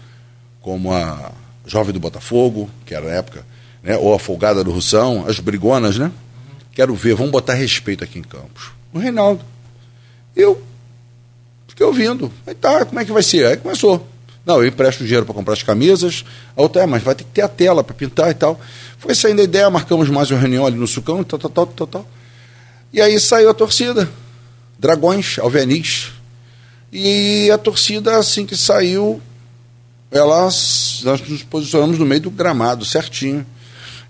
como 0.60 0.92
a 0.92 1.32
Jovem 1.66 1.92
do 1.92 1.98
Botafogo, 1.98 2.70
que 2.84 2.94
era 2.94 3.06
na 3.06 3.12
época, 3.12 3.44
né? 3.82 3.96
ou 3.96 4.14
a 4.14 4.18
Folgada 4.18 4.62
do 4.62 4.70
Russão, 4.70 5.24
as 5.26 5.40
brigonas, 5.40 5.98
né? 5.98 6.12
Quero 6.72 6.94
ver, 6.94 7.14
vamos 7.14 7.32
botar 7.32 7.54
respeito 7.54 8.04
aqui 8.04 8.18
em 8.18 8.22
Campos. 8.22 8.70
O 8.92 8.98
Reinaldo. 8.98 9.44
Eu 10.34 10.62
Fiquei 11.76 11.86
ouvindo. 11.86 12.32
Aí 12.46 12.54
tá, 12.54 12.86
como 12.86 12.98
é 12.98 13.04
que 13.04 13.12
vai 13.12 13.22
ser? 13.22 13.44
Aí 13.44 13.58
começou. 13.58 14.08
Não, 14.46 14.62
eu 14.62 14.66
empresto 14.66 15.04
dinheiro 15.04 15.26
para 15.26 15.34
comprar 15.34 15.52
as 15.52 15.62
camisas. 15.62 16.24
A 16.56 16.62
outra 16.62 16.84
é, 16.84 16.86
mas 16.86 17.02
vai 17.02 17.14
ter 17.14 17.24
que 17.24 17.30
ter 17.32 17.42
a 17.42 17.48
tela 17.48 17.84
para 17.84 17.94
pintar 17.94 18.30
e 18.30 18.34
tal. 18.34 18.58
Foi 18.96 19.14
saindo 19.14 19.42
a 19.42 19.44
ideia, 19.44 19.68
marcamos 19.68 20.08
mais 20.08 20.30
uma 20.30 20.40
reunião 20.40 20.64
ali 20.64 20.78
no 20.78 20.86
Sucão, 20.86 21.22
tal, 21.22 21.38
tal, 21.38 21.50
tal, 21.50 21.66
tal, 21.66 21.86
tal. 21.86 22.08
E 22.94 22.98
aí 23.02 23.20
saiu 23.20 23.50
a 23.50 23.52
torcida. 23.52 24.08
Dragões, 24.78 25.38
Alvenis. 25.38 26.12
E 26.90 27.50
a 27.50 27.58
torcida, 27.58 28.16
assim 28.16 28.46
que 28.46 28.56
saiu, 28.56 29.20
elas, 30.10 31.02
nós 31.04 31.20
nos 31.28 31.42
posicionamos 31.42 31.98
no 31.98 32.06
meio 32.06 32.22
do 32.22 32.30
gramado, 32.30 32.86
certinho. 32.86 33.44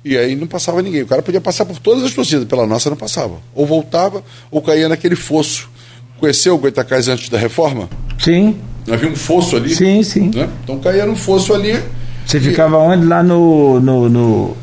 E 0.04 0.16
aí 0.16 0.36
não 0.36 0.46
passava 0.46 0.80
ninguém. 0.82 1.02
O 1.02 1.06
cara 1.08 1.20
podia 1.20 1.40
passar 1.40 1.64
por 1.64 1.80
todas 1.80 2.04
as 2.04 2.14
torcidas, 2.14 2.46
pela 2.46 2.64
nossa 2.64 2.88
não 2.88 2.96
passava. 2.96 3.40
Ou 3.52 3.66
voltava, 3.66 4.22
ou 4.52 4.62
caía 4.62 4.88
naquele 4.88 5.16
fosso 5.16 5.68
Conheceu 6.18 6.54
o 6.54 6.58
Goitacás 6.58 7.08
antes 7.08 7.28
da 7.28 7.38
reforma? 7.38 7.88
Sim. 8.18 8.56
Havia 8.90 9.08
um 9.08 9.16
fosso 9.16 9.56
ali? 9.56 9.74
Sim, 9.74 10.02
sim. 10.02 10.30
Né? 10.34 10.48
Então 10.62 10.78
caía 10.78 11.04
no 11.04 11.16
fosso 11.16 11.52
ali. 11.52 11.78
Você 12.24 12.38
e... 12.38 12.40
ficava 12.40 12.78
onde? 12.78 13.04
Lá 13.04 13.22
no, 13.22 13.80
no, 13.80 14.08
no, 14.08 14.56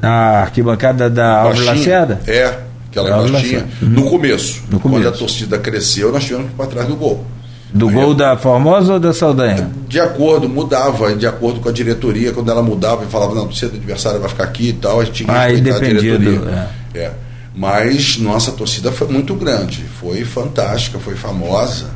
na 0.00 0.40
arquibancada 0.40 1.08
da 1.08 1.42
Álvaro 1.42 1.64
Lacerda? 1.64 2.20
É, 2.26 2.58
aquela 2.90 3.28
baixinha. 3.28 3.66
Uhum. 3.80 3.88
No 3.88 4.04
começo. 4.10 4.62
No 4.70 4.80
começo. 4.80 5.02
Quando 5.02 5.14
a 5.14 5.16
torcida 5.16 5.58
cresceu, 5.58 6.10
nós 6.12 6.24
tivemos 6.24 6.46
que 6.46 6.52
ir 6.52 6.56
para 6.56 6.66
trás 6.66 6.88
do 6.88 6.96
gol. 6.96 7.24
Do 7.72 7.88
Aí, 7.88 7.94
gol 7.94 8.14
da 8.14 8.36
Formosa 8.36 8.94
ou 8.94 9.00
da 9.00 9.14
Saldanha? 9.14 9.70
De 9.88 9.98
acordo, 9.98 10.46
mudava, 10.46 11.14
de 11.14 11.26
acordo 11.26 11.60
com 11.60 11.70
a 11.70 11.72
diretoria, 11.72 12.32
quando 12.32 12.50
ela 12.50 12.62
mudava 12.62 13.04
e 13.04 13.06
falava, 13.06 13.34
não, 13.34 13.44
torcida 13.44 13.70
do 13.70 13.78
adversário 13.78 14.20
vai 14.20 14.28
ficar 14.28 14.44
aqui 14.44 14.68
e 14.68 14.72
tal, 14.74 15.00
a 15.00 15.04
gente 15.04 15.24
tinha 15.24 15.28
que 15.28 15.34
ah, 15.34 15.46
respeitar 15.46 15.76
a 15.76 15.80
diretoria. 15.80 16.38
Do, 16.38 16.48
é. 16.50 16.68
é. 16.94 17.12
Mas 17.54 18.16
nossa 18.16 18.52
torcida 18.52 18.90
foi 18.90 19.08
muito 19.08 19.34
grande, 19.34 19.82
foi 20.00 20.24
fantástica, 20.24 20.98
foi 20.98 21.14
famosa, 21.16 21.90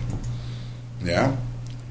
né? 1.00 1.32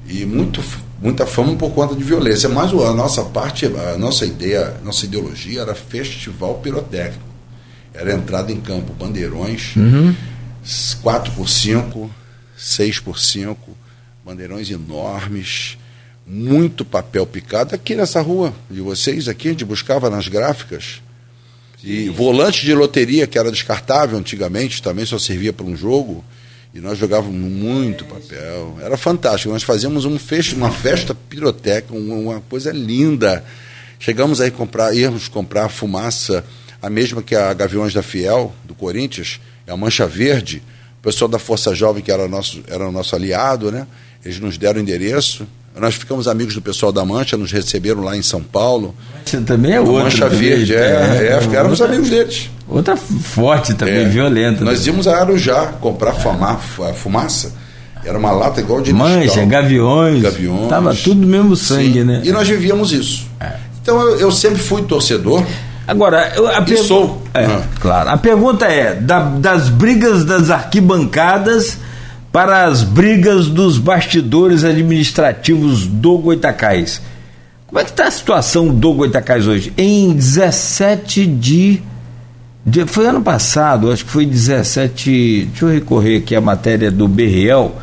E 0.08 0.24
muito, 0.24 0.62
muita 1.02 1.26
fama 1.26 1.56
por 1.56 1.70
conta 1.72 1.94
de 1.94 2.04
violência. 2.04 2.48
Mas 2.48 2.70
a 2.72 2.92
nossa 2.92 3.24
parte, 3.24 3.66
a 3.66 3.98
nossa 3.98 4.24
ideia, 4.24 4.76
nossa 4.84 5.04
ideologia 5.04 5.62
era 5.62 5.74
festival 5.74 6.54
pirotécnico. 6.56 7.26
Era 7.92 8.12
entrada 8.12 8.52
em 8.52 8.60
campo, 8.60 8.92
bandeirões, 8.92 9.74
uhum. 9.74 10.14
4 11.02 11.32
por 11.32 11.48
5 11.48 12.10
6 12.56 13.00
por 13.00 13.18
5 13.18 13.76
bandeirões 14.24 14.70
enormes, 14.70 15.78
muito 16.26 16.84
papel 16.84 17.26
picado 17.26 17.74
aqui 17.74 17.94
nessa 17.94 18.20
rua 18.20 18.52
de 18.68 18.80
vocês, 18.80 19.28
aqui 19.28 19.48
a 19.48 19.50
gente 19.52 19.64
buscava 19.64 20.10
nas 20.10 20.26
gráficas. 20.26 21.00
E 21.86 22.08
volante 22.08 22.66
de 22.66 22.74
loteria, 22.74 23.28
que 23.28 23.38
era 23.38 23.48
descartável 23.48 24.18
antigamente, 24.18 24.82
também 24.82 25.06
só 25.06 25.20
servia 25.20 25.52
para 25.52 25.64
um 25.64 25.76
jogo. 25.76 26.24
E 26.74 26.80
nós 26.80 26.98
jogávamos 26.98 27.40
muito 27.40 28.04
papel. 28.04 28.76
Era 28.82 28.96
fantástico. 28.96 29.52
Nós 29.52 29.62
fazíamos 29.62 30.04
um 30.04 30.18
festa, 30.18 30.56
uma 30.56 30.72
festa 30.72 31.14
piroteca, 31.14 31.94
uma 31.94 32.40
coisa 32.40 32.72
linda. 32.72 33.44
Chegamos 34.00 34.40
aí 34.40 34.50
comprar, 34.50 34.94
íamos 34.96 35.28
comprar 35.28 35.68
fumaça, 35.68 36.44
a 36.82 36.90
mesma 36.90 37.22
que 37.22 37.36
a 37.36 37.54
Gaviões 37.54 37.94
da 37.94 38.02
Fiel, 38.02 38.52
do 38.64 38.74
Corinthians, 38.74 39.40
é 39.64 39.70
a 39.70 39.76
Mancha 39.76 40.08
Verde. 40.08 40.64
O 40.98 41.02
pessoal 41.02 41.28
da 41.28 41.38
Força 41.38 41.72
Jovem, 41.72 42.02
que 42.02 42.10
era 42.10 42.26
nosso, 42.26 42.64
era 42.66 42.90
nosso 42.90 43.14
aliado, 43.14 43.70
né? 43.70 43.86
Eles 44.24 44.40
nos 44.40 44.58
deram 44.58 44.80
o 44.80 44.82
endereço. 44.82 45.46
Nós 45.78 45.94
ficamos 45.94 46.26
amigos 46.26 46.54
do 46.54 46.62
pessoal 46.62 46.90
da 46.90 47.04
Mancha, 47.04 47.36
nos 47.36 47.52
receberam 47.52 48.02
lá 48.02 48.16
em 48.16 48.22
São 48.22 48.42
Paulo. 48.42 48.94
Você 49.24 49.40
também 49.40 49.72
é 49.72 49.80
outro. 49.80 50.04
Mancha 50.04 50.28
Verde, 50.28 50.74
é, 50.74 50.78
é, 50.78 51.38
é, 51.52 51.56
éramos 51.56 51.82
amigos 51.82 52.08
deles. 52.08 52.50
Outra 52.66 52.96
forte 52.96 53.74
também, 53.74 54.04
é. 54.04 54.08
violenta. 54.08 54.64
Nós 54.64 54.80
né? 54.80 54.86
íamos 54.92 55.06
a 55.06 55.18
Arujá 55.18 55.66
comprar 55.80 56.14
fuma, 56.14 56.56
fumaça. 56.94 57.52
Era 58.04 58.16
uma 58.18 58.30
lata 58.30 58.60
igual 58.60 58.80
de 58.80 58.92
Mancha, 58.92 59.44
gaviões. 59.44 60.22
Gaviões. 60.22 60.68
Tava 60.68 60.94
tudo 60.94 61.20
do 61.20 61.26
mesmo 61.26 61.54
sangue, 61.56 62.00
Sim. 62.00 62.04
né? 62.04 62.22
E 62.24 62.32
nós 62.32 62.48
vivíamos 62.48 62.92
isso. 62.92 63.26
É. 63.38 63.52
Então 63.82 64.00
eu, 64.00 64.20
eu, 64.20 64.32
sempre 64.32 64.60
fui 64.60 64.82
torcedor. 64.82 65.44
Agora, 65.86 66.32
eu, 66.34 66.48
a 66.48 66.64
sou. 66.78 67.22
É, 67.34 67.44
ah. 67.44 67.62
Claro. 67.80 68.10
A 68.10 68.16
pergunta 68.16 68.66
é: 68.66 68.94
da, 68.94 69.20
das 69.20 69.68
brigas 69.68 70.24
das 70.24 70.50
arquibancadas 70.50 71.78
para 72.36 72.66
as 72.66 72.82
brigas 72.82 73.48
dos 73.48 73.78
bastidores 73.78 74.62
administrativos 74.62 75.86
do 75.86 76.18
Goitacás. 76.18 77.00
Como 77.66 77.80
é 77.80 77.82
que 77.82 77.88
está 77.88 78.08
a 78.08 78.10
situação 78.10 78.68
do 78.68 78.92
Goitacás 78.92 79.46
hoje? 79.46 79.72
Em 79.74 80.12
17 80.12 81.24
de, 81.24 81.82
de, 82.62 82.84
Foi 82.84 83.06
ano 83.06 83.22
passado, 83.22 83.90
acho 83.90 84.04
que 84.04 84.10
foi 84.10 84.26
17. 84.26 85.46
Deixa 85.46 85.64
eu 85.64 85.70
recorrer 85.70 86.18
aqui 86.18 86.36
a 86.36 86.40
matéria 86.42 86.90
do 86.90 87.08
Berriel 87.08 87.74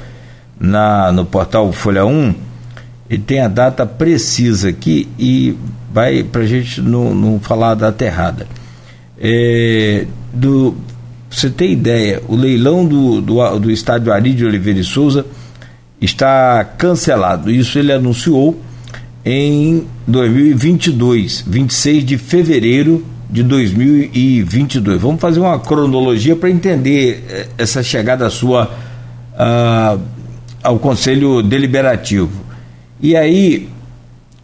na, 0.59 1.11
no 1.11 1.25
portal 1.25 1.73
Folha 1.73 2.05
1. 2.05 2.35
Ele 3.09 3.23
tem 3.23 3.41
a 3.41 3.47
data 3.47 3.87
precisa 3.87 4.69
aqui 4.69 5.09
e 5.17 5.57
vai 5.91 6.21
para 6.21 6.41
a 6.41 6.45
gente 6.45 6.79
não, 6.79 7.15
não 7.15 7.39
falar 7.39 7.71
a 7.71 7.75
data 7.75 8.05
errada. 8.05 8.45
É, 9.19 10.05
do 10.31 10.75
você 11.33 11.49
ter 11.49 11.71
ideia, 11.71 12.21
o 12.27 12.35
leilão 12.35 12.85
do, 12.85 13.19
do, 13.19 13.59
do 13.59 13.71
estádio 13.71 14.13
Ari 14.13 14.33
de 14.33 14.45
Oliveira 14.45 14.79
e 14.79 14.83
Souza 14.83 15.25
está 15.99 16.63
cancelado. 16.63 17.49
Isso 17.49 17.79
ele 17.79 17.91
anunciou 17.91 18.61
em 19.25 19.83
2022, 20.07 21.43
26 21.47 22.05
de 22.05 22.17
fevereiro 22.17 23.03
de 23.29 23.41
2022. 23.41 25.01
Vamos 25.01 25.19
fazer 25.19 25.39
uma 25.39 25.57
cronologia 25.57 26.35
para 26.35 26.51
entender 26.51 27.23
eh, 27.27 27.47
essa 27.57 27.81
chegada 27.81 28.29
sua 28.29 28.69
uh, 29.33 29.99
ao 30.61 30.77
Conselho 30.77 31.41
Deliberativo. 31.41 32.43
E 33.01 33.15
aí 33.15 33.69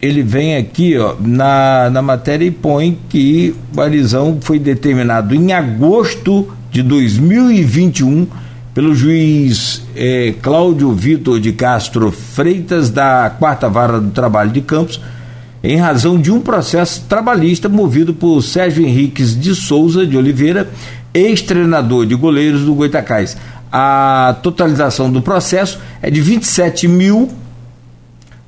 ele 0.01 0.23
vem 0.23 0.57
aqui 0.57 0.97
ó, 0.97 1.15
na, 1.19 1.89
na 1.91 2.01
matéria 2.01 2.45
e 2.45 2.51
põe 2.51 2.97
que 3.09 3.53
o 3.75 3.81
Arizão 3.81 4.39
foi 4.41 4.57
determinado 4.57 5.35
em 5.35 5.53
agosto 5.53 6.57
de 6.71 6.83
2021 6.83 8.27
pelo 8.73 8.95
juiz 8.95 9.83
eh, 9.95 10.33
Cláudio 10.41 10.93
Vitor 10.93 11.39
de 11.39 11.51
Castro 11.51 12.11
Freitas, 12.11 12.89
da 12.89 13.35
Quarta 13.37 13.67
Vara 13.67 13.99
do 13.99 14.11
Trabalho 14.11 14.51
de 14.51 14.61
Campos, 14.61 15.01
em 15.61 15.77
razão 15.77 16.17
de 16.19 16.31
um 16.31 16.39
processo 16.39 17.03
trabalhista 17.09 17.67
movido 17.67 18.13
por 18.13 18.41
Sérgio 18.41 18.85
Henriques 18.85 19.37
de 19.37 19.53
Souza 19.53 20.05
de 20.05 20.15
Oliveira, 20.15 20.69
ex-treinador 21.13 22.05
de 22.05 22.15
goleiros 22.15 22.63
do 22.63 22.73
Goitacás. 22.73 23.35
A 23.71 24.35
totalização 24.41 25.11
do 25.11 25.21
processo 25.21 25.79
é 26.01 26.09
de 26.09 26.21
27 26.21 26.87
mil 26.87 27.29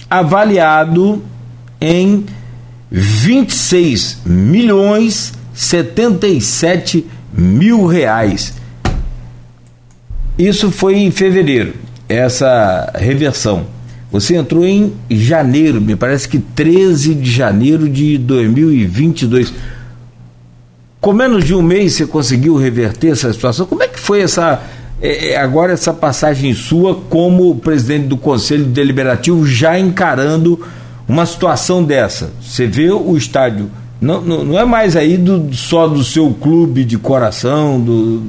avaliado 0.09 1.23
em 1.79 2.25
26 2.91 4.21
milhões 4.25 5.33
77 5.53 7.05
mil 7.33 7.85
reais. 7.85 8.53
Isso 10.37 10.71
foi 10.71 10.95
em 10.95 11.11
fevereiro, 11.11 11.73
essa 12.07 12.91
reversão. 12.95 13.67
Você 14.11 14.35
entrou 14.35 14.65
em 14.65 14.93
janeiro, 15.09 15.81
me 15.81 15.95
parece 15.95 16.27
que 16.27 16.39
13 16.39 17.13
de 17.13 17.29
janeiro 17.29 17.89
de 17.89 18.17
2022. 18.17 19.53
Com 21.01 21.13
menos 21.13 21.43
de 21.43 21.53
um 21.53 21.61
mês 21.61 21.93
você 21.93 22.07
conseguiu 22.07 22.55
reverter 22.55 23.11
essa 23.11 23.31
situação? 23.31 23.65
Como 23.65 23.83
é 23.83 23.87
que 23.87 23.99
foi 23.99 24.21
essa 24.21 24.63
é, 25.01 25.31
é, 25.31 25.37
agora 25.37 25.73
essa 25.73 25.93
passagem 25.93 26.53
sua 26.53 26.95
como 26.95 27.55
presidente 27.55 28.07
do 28.07 28.17
Conselho 28.17 28.65
Deliberativo 28.65 29.45
já 29.45 29.79
encarando 29.79 30.59
uma 31.07 31.25
situação 31.25 31.83
dessa. 31.83 32.31
Você 32.41 32.67
vê 32.67 32.91
o 32.91 33.15
estádio, 33.15 33.71
não, 34.01 34.21
não, 34.21 34.43
não 34.43 34.59
é 34.59 34.65
mais 34.65 34.95
aí 34.95 35.17
do, 35.17 35.53
só 35.53 35.87
do 35.87 36.03
seu 36.03 36.31
clube 36.31 36.83
de 36.83 36.97
coração, 36.97 37.79
do, 37.79 38.19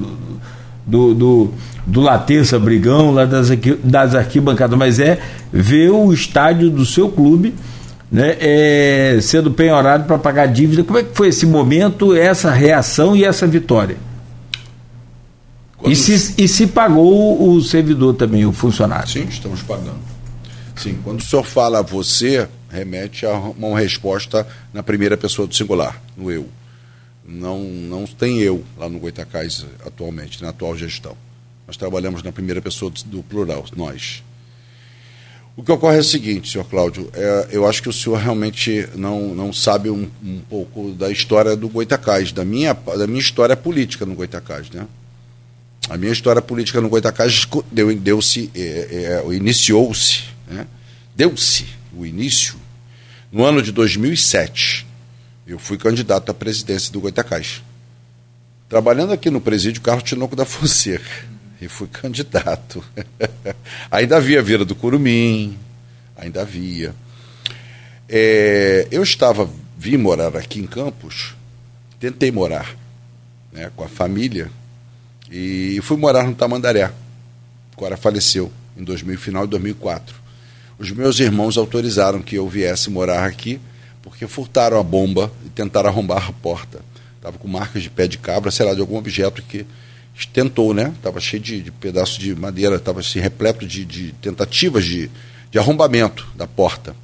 do, 0.86 1.14
do, 1.14 1.50
do 1.86 2.60
Brigão, 2.60 3.10
lá 3.12 3.24
das, 3.24 3.50
das 3.82 4.14
arquibancadas, 4.14 4.78
mas 4.78 4.98
é 4.98 5.18
ver 5.52 5.90
o 5.90 6.12
estádio 6.12 6.70
do 6.70 6.86
seu 6.86 7.08
clube 7.08 7.54
né, 8.10 8.36
é, 8.40 9.18
sendo 9.20 9.50
penhorado 9.50 10.04
para 10.04 10.18
pagar 10.18 10.46
dívida. 10.46 10.82
Como 10.82 10.98
é 10.98 11.02
que 11.02 11.14
foi 11.14 11.28
esse 11.28 11.46
momento, 11.46 12.14
essa 12.14 12.50
reação 12.50 13.14
e 13.14 13.24
essa 13.24 13.46
vitória? 13.46 13.96
E, 15.84 15.96
se, 15.96 16.34
e 16.36 16.46
se 16.46 16.66
pagou 16.66 17.50
o 17.50 17.62
servidor 17.62 18.14
também, 18.14 18.44
o 18.44 18.52
funcionário? 18.52 19.08
Sim, 19.08 19.24
estamos 19.24 19.62
pagando. 19.62 19.98
Sim, 20.76 20.98
quando 21.02 21.20
o 21.20 21.24
senhor 21.24 21.44
fala 21.44 21.82
você, 21.82 22.48
remete 22.70 23.26
a 23.26 23.32
uma 23.32 23.78
resposta 23.78 24.46
na 24.72 24.82
primeira 24.82 25.16
pessoa 25.16 25.46
do 25.46 25.54
singular, 25.54 26.00
no 26.16 26.30
eu. 26.30 26.48
Não, 27.26 27.60
não 27.60 28.06
tem 28.06 28.38
eu 28.38 28.64
lá 28.76 28.88
no 28.88 28.98
Goitacás 28.98 29.66
atualmente, 29.86 30.42
na 30.42 30.50
atual 30.50 30.76
gestão. 30.76 31.16
Nós 31.66 31.76
trabalhamos 31.76 32.22
na 32.22 32.32
primeira 32.32 32.60
pessoa 32.60 32.92
do 33.06 33.22
plural, 33.22 33.64
nós. 33.76 34.22
O 35.56 35.62
que 35.62 35.70
ocorre 35.70 35.98
é 35.98 36.00
o 36.00 36.04
seguinte, 36.04 36.50
senhor 36.50 36.64
Cláudio, 36.64 37.10
é, 37.12 37.48
eu 37.50 37.66
acho 37.66 37.82
que 37.82 37.88
o 37.88 37.92
senhor 37.92 38.16
realmente 38.16 38.88
não, 38.94 39.34
não 39.34 39.52
sabe 39.52 39.90
um, 39.90 40.08
um 40.22 40.40
pouco 40.48 40.92
da 40.92 41.10
história 41.10 41.54
do 41.54 41.68
Goitacás, 41.68 42.32
da 42.32 42.44
minha, 42.44 42.72
da 42.72 43.06
minha 43.06 43.20
história 43.20 43.56
política 43.56 44.06
no 44.06 44.14
Goitacás, 44.14 44.70
né? 44.70 44.86
A 45.90 45.96
minha 45.96 46.12
história 46.12 46.40
política 46.40 46.80
no 46.80 46.88
Goitacás 46.88 47.48
deu, 47.72 47.92
deu-se, 47.98 48.48
é, 48.54 49.22
é, 49.26 49.34
iniciou-se, 49.34 50.22
né? 50.46 50.64
deu-se 51.16 51.66
o 51.92 52.06
início 52.06 52.54
no 53.32 53.44
ano 53.44 53.60
de 53.60 53.72
2007. 53.72 54.86
Eu 55.44 55.58
fui 55.58 55.76
candidato 55.76 56.30
à 56.30 56.34
presidência 56.34 56.92
do 56.92 57.00
Goitacás. 57.00 57.60
Trabalhando 58.68 59.12
aqui 59.12 59.30
no 59.30 59.40
presídio 59.40 59.82
Carlos 59.82 60.04
Tinoco 60.04 60.36
da 60.36 60.44
Fonseca. 60.44 61.28
E 61.60 61.66
fui 61.66 61.88
candidato. 61.88 62.84
ainda 63.90 64.16
havia 64.16 64.38
a 64.38 64.42
Vila 64.42 64.64
do 64.64 64.76
Curumim, 64.76 65.58
ainda 66.16 66.42
havia. 66.42 66.94
É, 68.08 68.86
eu 68.92 69.02
estava, 69.02 69.50
vim 69.76 69.96
morar 69.96 70.36
aqui 70.36 70.60
em 70.60 70.68
Campos, 70.68 71.34
tentei 71.98 72.30
morar 72.30 72.76
né, 73.52 73.72
com 73.74 73.82
a 73.82 73.88
família, 73.88 74.52
e 75.30 75.78
fui 75.82 75.96
morar 75.96 76.24
no 76.24 76.34
Tamandaré. 76.34 76.90
Cora 77.76 77.96
faleceu 77.96 78.50
em 78.76 78.82
2000, 78.82 79.18
final 79.18 79.44
de 79.46 79.50
2004. 79.52 80.14
Os 80.78 80.90
meus 80.90 81.20
irmãos 81.20 81.56
autorizaram 81.56 82.20
que 82.20 82.36
eu 82.36 82.48
viesse 82.48 82.90
morar 82.90 83.24
aqui, 83.24 83.60
porque 84.02 84.26
furtaram 84.26 84.78
a 84.78 84.82
bomba 84.82 85.30
e 85.44 85.50
tentaram 85.50 85.88
arrombar 85.88 86.28
a 86.28 86.32
porta. 86.32 86.80
Estava 87.16 87.36
com 87.38 87.46
marcas 87.46 87.82
de 87.82 87.90
pé 87.90 88.06
de 88.06 88.18
cabra, 88.18 88.50
sei 88.50 88.64
lá, 88.64 88.74
de 88.74 88.80
algum 88.80 88.96
objeto 88.96 89.42
que 89.42 89.66
tentou, 90.32 90.74
né? 90.74 90.92
Estava 90.96 91.20
cheio 91.20 91.42
de, 91.42 91.62
de 91.62 91.70
pedaços 91.70 92.18
de 92.18 92.34
madeira, 92.34 92.76
estava 92.76 93.00
assim, 93.00 93.20
repleto 93.20 93.66
de, 93.66 93.84
de 93.84 94.12
tentativas 94.20 94.84
de, 94.84 95.10
de 95.50 95.58
arrombamento 95.58 96.26
da 96.34 96.46
porta. 96.46 96.96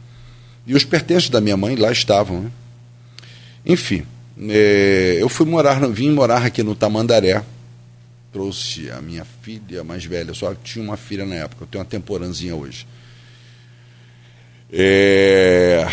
E 0.67 0.75
os 0.75 0.85
pertences 0.85 1.31
da 1.31 1.41
minha 1.41 1.57
mãe 1.57 1.77
lá 1.77 1.93
estavam, 1.93 2.41
né? 2.41 2.51
Enfim, 3.65 4.05
é, 4.49 5.19
eu 5.21 5.29
fui 5.29 5.47
morar, 5.47 5.87
vim 5.89 6.11
morar 6.11 6.45
aqui 6.45 6.63
no 6.63 6.75
Tamandaré, 6.75 7.43
trouxe 8.37 8.91
a 8.91 9.01
minha 9.01 9.25
filha 9.25 9.83
mais 9.83 10.05
velha, 10.05 10.35
só 10.35 10.55
tinha 10.55 10.85
uma 10.85 10.99
filha 10.99 11.25
na 11.25 11.37
época, 11.37 11.63
eu 11.63 11.67
tenho 11.67 11.83
uma 11.83 11.89
temporãzinha 11.89 12.55
hoje. 12.55 12.87
É... 14.71 15.89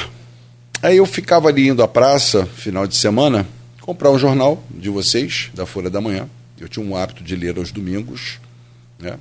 Aí 0.81 0.97
eu 0.97 1.05
ficava 1.05 1.47
ali 1.47 1.69
indo 1.69 1.81
à 1.81 1.87
praça, 1.87 2.45
final 2.45 2.85
de 2.85 2.97
semana, 2.97 3.47
comprar 3.79 4.11
um 4.11 4.19
jornal 4.19 4.61
de 4.69 4.89
vocês, 4.89 5.51
da 5.53 5.65
Folha 5.65 5.89
da 5.89 6.01
Manhã. 6.01 6.27
Eu 6.59 6.67
tinha 6.67 6.85
um 6.85 6.97
hábito 6.97 7.23
de 7.23 7.33
ler 7.33 7.57
aos 7.57 7.71
domingos, 7.71 8.41
né? 8.99 9.17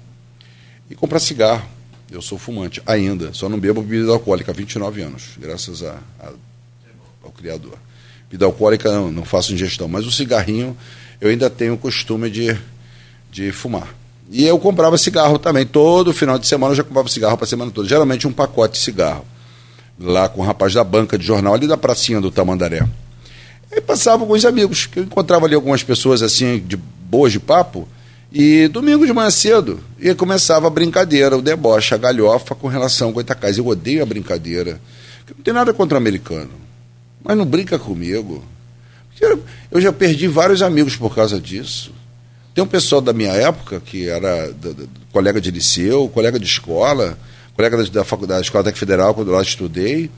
E 0.90 0.96
comprar 0.96 1.20
cigarro. 1.20 1.64
Eu 2.10 2.20
sou 2.20 2.38
fumante 2.38 2.82
ainda, 2.84 3.32
só 3.32 3.48
não 3.48 3.56
bebo 3.56 3.82
bebida 3.82 4.10
alcoólica 4.10 4.50
há 4.50 4.54
29 4.54 5.00
anos, 5.00 5.22
graças 5.38 5.84
a, 5.84 5.96
a, 6.18 6.32
ao 7.22 7.30
Criador. 7.30 7.78
Bebida 8.28 8.46
alcoólica 8.46 8.90
não, 8.90 9.12
não 9.12 9.24
faço 9.24 9.54
ingestão, 9.54 9.86
mas 9.86 10.06
o 10.06 10.10
cigarrinho 10.10 10.76
eu 11.22 11.30
ainda 11.30 11.48
tenho 11.48 11.74
o 11.74 11.78
costume 11.78 12.28
de, 12.28 12.58
de 13.32 13.50
fumar. 13.50 13.88
E 14.30 14.46
eu 14.46 14.58
comprava 14.58 14.96
cigarro 14.98 15.38
também. 15.38 15.66
Todo 15.66 16.12
final 16.12 16.38
de 16.38 16.46
semana 16.46 16.72
eu 16.72 16.76
já 16.76 16.84
comprava 16.84 17.08
cigarro 17.08 17.36
para 17.36 17.46
a 17.46 17.48
semana 17.48 17.70
toda. 17.70 17.88
Geralmente 17.88 18.28
um 18.28 18.32
pacote 18.32 18.74
de 18.74 18.84
cigarro. 18.84 19.24
Lá 19.98 20.28
com 20.28 20.42
o 20.42 20.44
rapaz 20.44 20.74
da 20.74 20.84
banca 20.84 21.18
de 21.18 21.24
jornal, 21.24 21.54
ali 21.54 21.66
da 21.66 21.76
pracinha 21.76 22.20
do 22.20 22.30
Tamandaré. 22.30 22.86
E 23.70 23.80
passava 23.80 24.24
com 24.26 24.32
os 24.34 24.44
amigos, 24.44 24.86
que 24.86 24.98
eu 24.98 25.04
encontrava 25.04 25.46
ali 25.46 25.54
algumas 25.54 25.82
pessoas 25.82 26.22
assim, 26.22 26.58
de 26.60 26.76
boas 26.76 27.32
de 27.32 27.40
papo. 27.40 27.88
E 28.30 28.68
domingo 28.68 29.06
de 29.06 29.12
manhã 29.12 29.30
cedo, 29.30 29.80
e 29.98 30.14
começava 30.14 30.66
a 30.66 30.70
brincadeira, 30.70 31.36
o 31.36 31.42
deboche, 31.42 31.94
a 31.94 31.98
galhofa 31.98 32.54
com 32.54 32.68
relação 32.68 33.08
ao 33.08 33.14
Goitacás. 33.14 33.58
Eu 33.58 33.66
odeio 33.66 34.02
a 34.02 34.06
brincadeira. 34.06 34.80
Não 35.36 35.42
tem 35.42 35.54
nada 35.54 35.72
contra 35.72 35.96
o 35.96 36.00
americano. 36.00 36.50
Mas 37.22 37.36
não 37.36 37.44
brinca 37.44 37.78
comigo. 37.78 38.44
Eu 39.70 39.80
já 39.80 39.92
perdi 39.92 40.26
vários 40.26 40.62
amigos 40.62 40.96
por 40.96 41.14
causa 41.14 41.38
disso. 41.40 41.92
Tem 42.54 42.62
um 42.62 42.66
pessoal 42.66 43.00
da 43.00 43.14
minha 43.14 43.32
época, 43.32 43.80
que 43.80 44.08
era 44.08 44.52
colega 45.10 45.40
de 45.40 45.50
liceu, 45.50 46.08
colega 46.08 46.38
de 46.38 46.44
escola, 46.44 47.16
colega 47.56 47.78
da, 47.78 47.84
da 47.84 48.04
faculdade, 48.04 48.40
da 48.40 48.44
Escola 48.44 48.64
Técnica 48.64 48.78
Federal, 48.80 49.14
quando 49.14 49.28
eu 49.28 49.34
lá 49.34 49.42
estudei. 49.42 50.10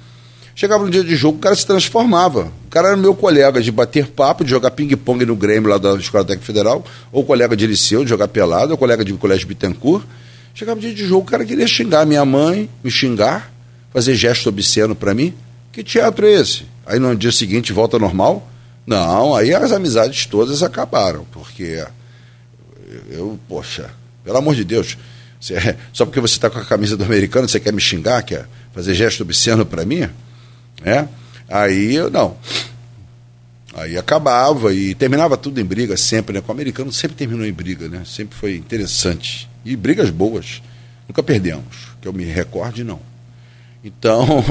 Chegava 0.57 0.85
no 0.85 0.91
dia 0.91 1.05
de 1.05 1.15
jogo, 1.15 1.39
o 1.39 1.41
cara 1.41 1.55
se 1.55 1.67
transformava. 1.67 2.53
O 2.67 2.71
cara 2.71 2.89
era 2.89 2.97
meu 2.97 3.15
colega 3.15 3.61
de 3.61 3.71
bater 3.71 4.09
papo, 4.09 4.45
de 4.45 4.51
jogar 4.51 4.73
ping-pong 4.73 5.25
no 5.25 5.37
Grêmio 5.37 5.71
lá 5.71 5.79
da 5.79 5.95
Escola 5.95 6.25
Técnica 6.25 6.47
Federal, 6.47 6.85
ou 7.13 7.25
colega 7.25 7.57
de 7.57 7.67
liceu, 7.67 8.03
de 8.03 8.11
jogar 8.11 8.27
pelado, 8.29 8.73
ou 8.73 8.79
colega 8.79 9.05
de 9.05 9.13
colégio 9.15 9.47
Bittencourt. 9.47 10.05
Chegava 10.55 10.77
no 10.77 10.81
dia 10.81 10.95
de 10.95 11.07
jogo, 11.07 11.23
o 11.23 11.31
cara 11.31 11.45
queria 11.45 11.67
xingar 11.67 12.05
minha 12.05 12.25
mãe, 12.25 12.69
me 12.83 12.91
xingar, 12.91 13.53
fazer 13.93 14.15
gesto 14.15 14.49
obsceno 14.49 14.95
para 14.95 15.15
mim. 15.15 15.35
Que 15.73 15.85
teatro 15.85 16.27
é 16.27 16.33
esse? 16.33 16.65
Aí 16.85 16.99
no 16.99 17.15
dia 17.17 17.33
seguinte 17.33 17.73
volta 17.73 17.99
normal? 17.99 18.49
Não, 18.87 19.35
aí 19.35 19.55
as 19.55 19.73
amizades 19.73 20.27
todas 20.27 20.63
acabaram, 20.63 21.27
porque 21.33 21.85
eu, 23.11 23.39
poxa, 23.49 23.91
pelo 24.25 24.37
amor 24.39 24.55
de 24.55 24.65
Deus, 24.65 24.97
você, 25.41 25.77
só 25.93 26.05
porque 26.05 26.21
você 26.21 26.35
está 26.35 26.49
com 26.49 26.59
a 26.59 26.65
camisa 26.65 26.97
do 26.97 27.05
americano, 27.05 27.49
você 27.49 27.61
quer 27.61 27.73
me 27.73 27.81
xingar, 27.81 28.23
quer 28.23 28.47
fazer 28.73 28.95
gesto 28.95 29.23
obsceno 29.23 29.67
para 29.67 29.85
mim? 29.85 30.09
É? 30.85 31.07
Aí 31.49 31.95
eu 31.95 32.11
não. 32.11 32.37
Aí 33.75 33.99
acabava 33.99 34.73
e 34.73 34.95
terminava 34.95 35.37
tudo 35.37 35.61
em 35.61 35.65
briga 35.65 35.97
sempre, 35.97 36.35
né? 36.35 36.41
Com 36.41 36.53
o 36.53 36.55
americano 36.55 36.93
sempre 36.93 37.17
terminou 37.17 37.45
em 37.45 37.53
briga, 37.53 37.89
né? 37.89 38.03
Sempre 38.07 38.37
foi 38.39 38.57
interessante. 38.57 39.49
E 39.65 39.75
brigas 39.75 40.11
boas. 40.11 40.63
Nunca 41.09 41.23
perdemos. 41.23 41.89
Que 42.01 42.09
eu 42.09 42.13
me 42.13 42.25
recorde, 42.25 42.85
não. 42.85 43.01
Então. 43.85 44.43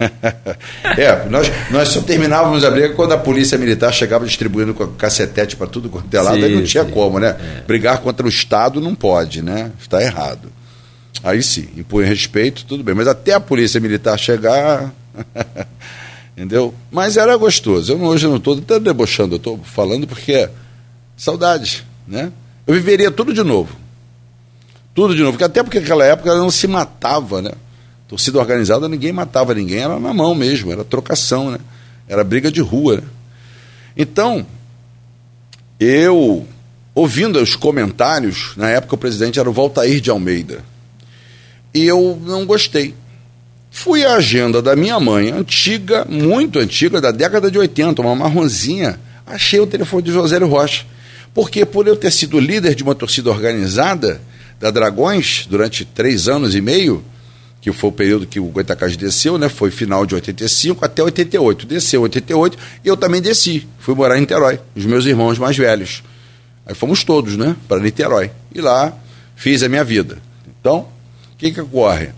é, 0.96 1.28
nós, 1.28 1.52
nós 1.70 1.88
só 1.88 2.00
terminávamos 2.00 2.64
a 2.64 2.70
briga 2.70 2.94
quando 2.94 3.12
a 3.12 3.18
polícia 3.18 3.58
militar 3.58 3.92
chegava 3.92 4.24
distribuindo 4.24 4.74
cacetete 4.96 5.56
para 5.56 5.66
tudo 5.66 5.90
quanto 5.90 6.12
é 6.14 6.20
lado, 6.22 6.38
sim, 6.38 6.44
aí 6.44 6.54
não 6.54 6.64
tinha 6.64 6.84
sim. 6.86 6.90
como, 6.90 7.18
né? 7.18 7.36
É. 7.38 7.60
Brigar 7.66 8.00
contra 8.00 8.24
o 8.24 8.28
Estado 8.30 8.80
não 8.80 8.94
pode, 8.94 9.42
né? 9.42 9.70
Está 9.78 10.02
errado. 10.02 10.50
Aí 11.22 11.42
sim, 11.42 11.68
impõe 11.76 12.06
respeito, 12.06 12.64
tudo 12.64 12.82
bem. 12.82 12.94
Mas 12.94 13.08
até 13.08 13.34
a 13.34 13.40
polícia 13.40 13.78
militar 13.78 14.18
chegar. 14.18 14.90
Entendeu? 16.34 16.72
Mas 16.90 17.18
era 17.18 17.36
gostoso. 17.36 17.92
Eu 17.92 18.02
hoje 18.02 18.26
não 18.26 18.36
estou 18.36 18.56
até 18.56 18.80
debochando, 18.80 19.34
eu 19.34 19.38
estou 19.38 19.60
falando 19.64 20.06
porque 20.06 20.32
é 20.32 20.50
saudade, 21.14 21.84
né? 22.08 22.32
Eu 22.66 22.74
viveria 22.74 23.10
tudo 23.10 23.34
de 23.34 23.42
novo 23.42 23.85
tudo 24.96 25.14
de 25.14 25.22
novo. 25.22 25.42
Até 25.44 25.62
porque 25.62 25.78
naquela 25.78 26.06
época 26.06 26.34
não 26.34 26.50
se 26.50 26.66
matava, 26.66 27.42
né? 27.42 27.52
Torcida 28.08 28.38
organizada, 28.38 28.88
ninguém 28.88 29.12
matava 29.12 29.54
ninguém, 29.54 29.80
era 29.80 30.00
na 30.00 30.14
mão 30.14 30.34
mesmo, 30.34 30.72
era 30.72 30.82
trocação, 30.82 31.50
né? 31.50 31.58
Era 32.08 32.24
briga 32.24 32.50
de 32.50 32.62
rua, 32.62 32.96
né? 32.96 33.02
Então, 33.94 34.46
eu, 35.78 36.46
ouvindo 36.94 37.38
os 37.40 37.54
comentários, 37.54 38.52
na 38.56 38.70
época 38.70 38.94
o 38.94 38.98
presidente 38.98 39.38
era 39.38 39.50
o 39.50 39.52
Voltair 39.52 40.00
de 40.00 40.08
Almeida, 40.08 40.64
e 41.74 41.84
eu 41.84 42.18
não 42.24 42.46
gostei. 42.46 42.94
Fui 43.70 44.04
à 44.04 44.14
agenda 44.14 44.62
da 44.62 44.74
minha 44.74 44.98
mãe, 44.98 45.30
antiga, 45.30 46.06
muito 46.08 46.58
antiga, 46.58 47.00
da 47.00 47.10
década 47.10 47.50
de 47.50 47.58
80, 47.58 48.00
uma 48.00 48.14
marronzinha, 48.14 48.98
achei 49.26 49.60
o 49.60 49.66
telefone 49.66 50.04
de 50.04 50.12
José 50.12 50.38
Rocha. 50.38 50.86
Porque 51.34 51.66
por 51.66 51.86
eu 51.86 51.96
ter 51.96 52.10
sido 52.10 52.40
líder 52.40 52.74
de 52.74 52.82
uma 52.82 52.94
torcida 52.94 53.30
organizada, 53.30 54.22
da 54.58 54.70
Dragões 54.70 55.46
durante 55.48 55.84
três 55.84 56.28
anos 56.28 56.54
e 56.54 56.60
meio, 56.60 57.04
que 57.60 57.72
foi 57.72 57.90
o 57.90 57.92
período 57.92 58.26
que 58.26 58.38
o 58.38 58.44
Goitacás 58.44 58.96
desceu, 58.96 59.36
né? 59.36 59.48
Foi 59.48 59.70
final 59.70 60.06
de 60.06 60.14
85 60.14 60.84
até 60.84 61.02
88. 61.02 61.66
Desceu 61.66 62.02
88 62.02 62.56
e 62.84 62.88
eu 62.88 62.96
também 62.96 63.20
desci. 63.20 63.66
Fui 63.78 63.94
morar 63.94 64.16
em 64.16 64.20
Niterói, 64.20 64.60
os 64.74 64.84
meus 64.84 65.04
irmãos 65.04 65.38
mais 65.38 65.56
velhos. 65.56 66.02
Aí 66.64 66.74
fomos 66.74 67.02
todos, 67.04 67.36
né? 67.36 67.56
Para 67.68 67.80
Niterói. 67.80 68.30
E 68.54 68.60
lá 68.60 68.92
fiz 69.34 69.62
a 69.62 69.68
minha 69.68 69.84
vida. 69.84 70.18
Então, 70.60 70.88
o 71.34 71.36
que 71.36 71.50
que 71.50 71.60
ocorre? 71.60 72.10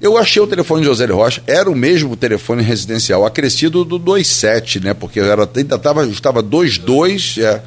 Eu 0.00 0.18
achei 0.18 0.42
o 0.42 0.46
telefone 0.46 0.82
de 0.82 0.88
José 0.88 1.06
Rocha, 1.06 1.42
era 1.46 1.70
o 1.70 1.74
mesmo 1.74 2.14
telefone 2.16 2.62
residencial, 2.62 3.24
acrescido 3.24 3.82
do 3.84 3.98
27, 3.98 4.80
né? 4.80 4.92
Porque 4.92 5.18
era, 5.18 5.48
ainda 5.56 5.78
tava, 5.78 6.06
estava 6.06 6.42
22, 6.42 7.38
é. 7.38 7.62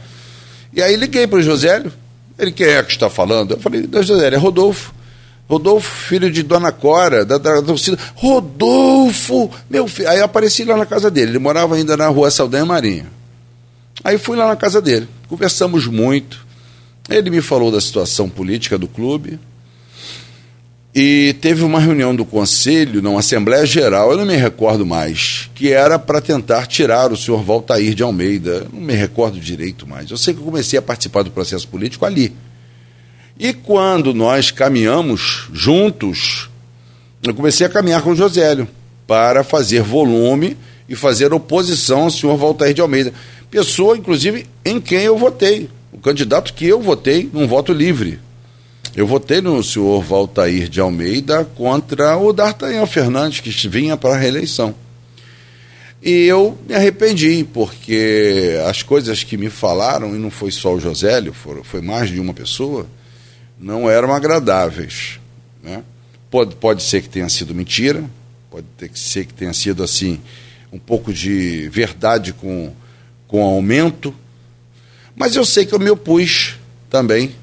E 0.71 0.81
aí 0.81 0.95
liguei 0.95 1.25
para 1.25 1.39
o 1.39 1.41
Josélio, 1.41 1.91
ele, 2.39 2.51
quem 2.51 2.67
é 2.67 2.81
que 2.81 2.93
está 2.93 3.09
falando? 3.09 3.51
Eu 3.51 3.59
falei, 3.59 3.81
Deus 3.85 4.09
é 4.09 4.35
Rodolfo. 4.37 4.93
Rodolfo, 5.49 5.89
filho 5.89 6.31
de 6.31 6.43
Dona 6.43 6.71
Cora, 6.71 7.25
da, 7.25 7.37
da 7.37 7.61
torcida. 7.61 7.97
Rodolfo, 8.15 9.51
meu 9.69 9.87
filho. 9.87 10.07
Aí 10.07 10.21
apareci 10.21 10.63
lá 10.63 10.77
na 10.77 10.85
casa 10.85 11.11
dele. 11.11 11.31
Ele 11.31 11.39
morava 11.39 11.75
ainda 11.75 11.97
na 11.97 12.07
rua 12.07 12.31
Saldanha 12.31 12.65
Marinha. 12.65 13.07
Aí 14.03 14.17
fui 14.17 14.37
lá 14.37 14.47
na 14.47 14.55
casa 14.55 14.81
dele. 14.81 15.07
Conversamos 15.27 15.87
muito. 15.87 16.45
Ele 17.09 17.29
me 17.29 17.41
falou 17.41 17.71
da 17.71 17.81
situação 17.81 18.29
política 18.29 18.77
do 18.77 18.87
clube. 18.87 19.39
E 20.93 21.35
teve 21.39 21.63
uma 21.63 21.79
reunião 21.79 22.15
do 22.15 22.25
conselho, 22.25 23.01
numa 23.01 23.19
Assembleia 23.19 23.65
Geral, 23.65 24.11
eu 24.11 24.17
não 24.17 24.25
me 24.25 24.35
recordo 24.35 24.85
mais, 24.85 25.49
que 25.53 25.71
era 25.71 25.99
para 25.99 26.19
tentar 26.19 26.65
tirar 26.65 27.11
o 27.11 27.17
senhor 27.17 27.43
Valtair 27.43 27.93
de 27.93 28.01
Almeida. 28.01 28.65
Não 28.73 28.81
me 28.81 28.93
recordo 28.93 29.39
direito 29.39 29.87
mais. 29.87 30.09
Eu 30.09 30.17
sei 30.17 30.33
que 30.33 30.39
eu 30.39 30.45
comecei 30.45 30.79
a 30.79 30.81
participar 30.81 31.21
do 31.21 31.29
processo 31.29 31.67
político 31.67 32.05
ali. 32.05 32.33
E 33.37 33.53
quando 33.53 34.13
nós 34.13 34.49
caminhamos 34.49 35.47
juntos, 35.53 36.49
eu 37.21 37.35
comecei 37.35 37.67
a 37.67 37.69
caminhar 37.69 38.01
com 38.01 38.11
o 38.11 38.15
Josélio 38.15 38.67
para 39.05 39.43
fazer 39.43 39.83
volume 39.83 40.57
e 40.89 40.95
fazer 40.95 41.31
oposição 41.31 42.01
ao 42.01 42.09
senhor 42.09 42.35
Valtair 42.35 42.73
de 42.73 42.81
Almeida. 42.81 43.13
Pessoa, 43.51 43.95
inclusive, 43.95 44.47
em 44.65 44.81
quem 44.81 45.03
eu 45.03 45.17
votei. 45.17 45.69
O 45.93 45.99
candidato 45.99 46.53
que 46.53 46.65
eu 46.65 46.81
votei 46.81 47.29
num 47.31 47.47
voto 47.47 47.71
livre. 47.71 48.19
Eu 48.95 49.05
votei 49.05 49.39
no 49.39 49.63
senhor 49.63 50.03
Valtair 50.03 50.67
de 50.67 50.79
Almeida 50.79 51.45
contra 51.45 52.17
o 52.17 52.33
D'Artagnan 52.33 52.87
Fernandes, 52.87 53.39
que 53.39 53.67
vinha 53.67 53.95
para 53.95 54.15
a 54.15 54.17
reeleição. 54.17 54.73
E 56.01 56.25
eu 56.25 56.57
me 56.67 56.73
arrependi, 56.73 57.43
porque 57.53 58.57
as 58.67 58.81
coisas 58.81 59.23
que 59.23 59.37
me 59.37 59.49
falaram, 59.49 60.15
e 60.15 60.17
não 60.17 60.31
foi 60.31 60.49
só 60.49 60.73
o 60.73 60.79
Josélio, 60.79 61.33
foi 61.63 61.81
mais 61.81 62.09
de 62.09 62.19
uma 62.19 62.33
pessoa, 62.33 62.87
não 63.59 63.89
eram 63.89 64.13
agradáveis. 64.13 65.19
Né? 65.61 65.83
Pode, 66.31 66.55
pode 66.55 66.81
ser 66.81 67.03
que 67.03 67.09
tenha 67.09 67.29
sido 67.29 67.53
mentira, 67.53 68.03
pode 68.49 68.65
ter 68.77 68.89
que 68.89 68.97
ser 68.97 69.25
que 69.25 69.33
tenha 69.33 69.53
sido 69.53 69.83
assim, 69.83 70.19
um 70.71 70.79
pouco 70.79 71.13
de 71.13 71.69
verdade 71.69 72.33
com, 72.33 72.73
com 73.27 73.43
aumento, 73.43 74.15
mas 75.15 75.35
eu 75.35 75.45
sei 75.45 75.65
que 75.65 75.75
eu 75.75 75.79
me 75.79 75.89
opus 75.89 76.55
também 76.89 77.35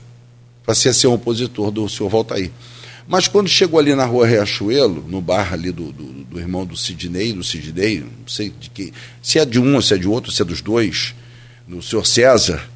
passei 0.67 0.91
a 0.91 0.95
ser 0.95 1.07
um 1.07 1.15
opositor 1.15 1.71
do 1.71 1.89
senhor 1.89 2.11
Voltaí. 2.11 2.51
Mas 3.09 3.29
quando 3.29 3.49
chegou 3.49 3.79
ali 3.79 3.95
na 3.95 4.05
rua 4.05 4.27
Riachuelo, 4.27 5.05
no 5.09 5.21
bar 5.21 5.53
ali 5.53 5.71
do, 5.71 5.93
do, 5.93 6.05
do, 6.25 6.41
irmão 6.41 6.67
do 6.67 6.77
Sidney, 6.77 7.33
do 7.33 7.45
Sidney, 7.45 8.01
não 8.01 8.27
sei 8.27 8.51
de 8.51 8.69
que, 8.69 8.93
se 9.23 9.39
é 9.39 9.45
de 9.45 9.61
um, 9.61 9.81
se 9.81 9.95
é 9.95 9.97
de 9.97 10.09
outro, 10.09 10.33
se 10.33 10.43
é 10.43 10.45
dos 10.45 10.61
dois, 10.61 11.15
do 11.69 11.81
senhor 11.81 12.05
César, 12.05 12.69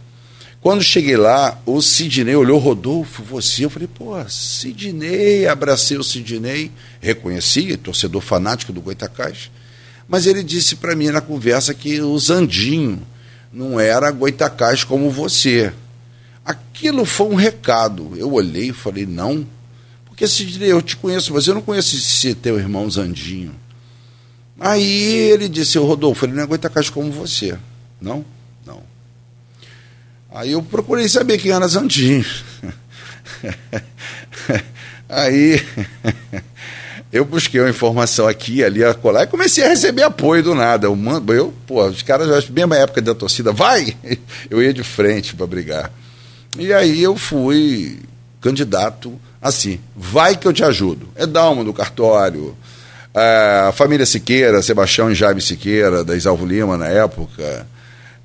quando 0.61 0.85
cheguei 0.85 1.17
lá, 1.17 1.59
o 1.67 1.81
Sidney 1.81 2.37
olhou, 2.37 2.59
Rodolfo, 2.59 3.25
você, 3.25 3.65
eu 3.65 3.71
falei, 3.71 3.89
pô, 3.89 4.13
Sidney, 4.29 5.49
abracei 5.49 5.97
o 5.97 6.05
Sidney, 6.05 6.71
reconheci, 7.01 7.77
torcedor 7.77 8.21
fanático 8.21 8.73
do 8.73 8.81
Goitacás, 8.81 9.51
mas 10.07 10.27
ele 10.27 10.43
disse 10.43 10.77
para 10.77 10.95
mim 10.95 11.09
na 11.09 11.21
conversa 11.21 11.73
que 11.73 12.01
o 12.01 12.17
Zandinho 12.19 13.01
não 13.53 13.81
era 13.81 14.11
Goitacás 14.11 14.85
como 14.85 15.11
você. 15.11 15.73
Aquilo 16.45 17.05
foi 17.05 17.29
um 17.29 17.35
recado. 17.35 18.13
Eu 18.17 18.33
olhei 18.33 18.69
e 18.69 18.73
falei, 18.73 19.07
não. 19.07 19.47
Porque 20.07 20.27
se 20.27 20.63
eu 20.63 20.83
te 20.83 20.97
conheço, 20.97 21.33
mas 21.33 21.47
eu 21.47 21.55
não 21.55 21.63
conheço 21.63 21.97
esse 21.97 22.35
teu 22.35 22.59
irmão 22.59 22.91
Zandinho. 22.91 23.55
Aí 24.59 25.31
ele 25.31 25.49
disse, 25.49 25.79
Rodolfo, 25.79 26.27
ele 26.27 26.35
não 26.35 26.43
aguenta 26.43 26.69
caixa 26.69 26.93
como 26.93 27.11
você. 27.11 27.57
Não? 27.99 28.25
Não. 28.67 28.83
Aí 30.31 30.53
eu 30.53 30.63
procurei 30.63 31.09
saber 31.09 31.39
quem 31.39 31.51
era 31.51 31.67
Zandim. 31.67 32.23
Aí 35.09 35.65
eu 37.11 37.25
busquei 37.25 37.61
uma 37.61 37.71
informação 37.71 38.29
aqui, 38.29 38.63
ali, 38.63 38.85
acolá, 38.85 39.25
e 39.25 39.27
comecei 39.27 39.65
a 39.65 39.69
receber 39.69 40.03
apoio 40.03 40.43
do 40.43 40.55
nada. 40.55 40.87
Eu, 40.87 40.99
eu 41.35 41.55
pô, 41.67 41.87
os 41.87 42.03
caras, 42.03 42.49
mesma 42.49 42.77
época 42.77 43.01
da 43.01 43.15
torcida, 43.15 43.53
vai! 43.53 43.97
Eu 44.49 44.63
ia 44.63 44.73
de 44.73 44.85
frente 44.85 45.35
para 45.35 45.47
brigar. 45.47 45.91
E 46.59 46.73
aí 46.73 47.03
eu 47.03 47.17
fui 47.17 47.99
candidato 48.41 49.19
assim, 49.41 49.81
vai 49.97 50.37
que 50.37 50.47
eu 50.47 50.53
te 50.53 50.63
ajudo. 50.63 51.09
É 51.15 51.27
Dalma 51.27 51.65
do 51.65 51.73
cartório, 51.73 52.57
é, 53.15 53.67
a 53.69 53.73
família 53.73 54.07
Siqueira, 54.07 54.63
Sebastião 54.63 55.11
e 55.11 55.15
Jaime 55.15 55.41
Siqueira, 55.41 56.05
da 56.05 56.17
Isalvo 56.17 56.47
Lima 56.47 56.77
na 56.77 56.89
época. 56.89 57.67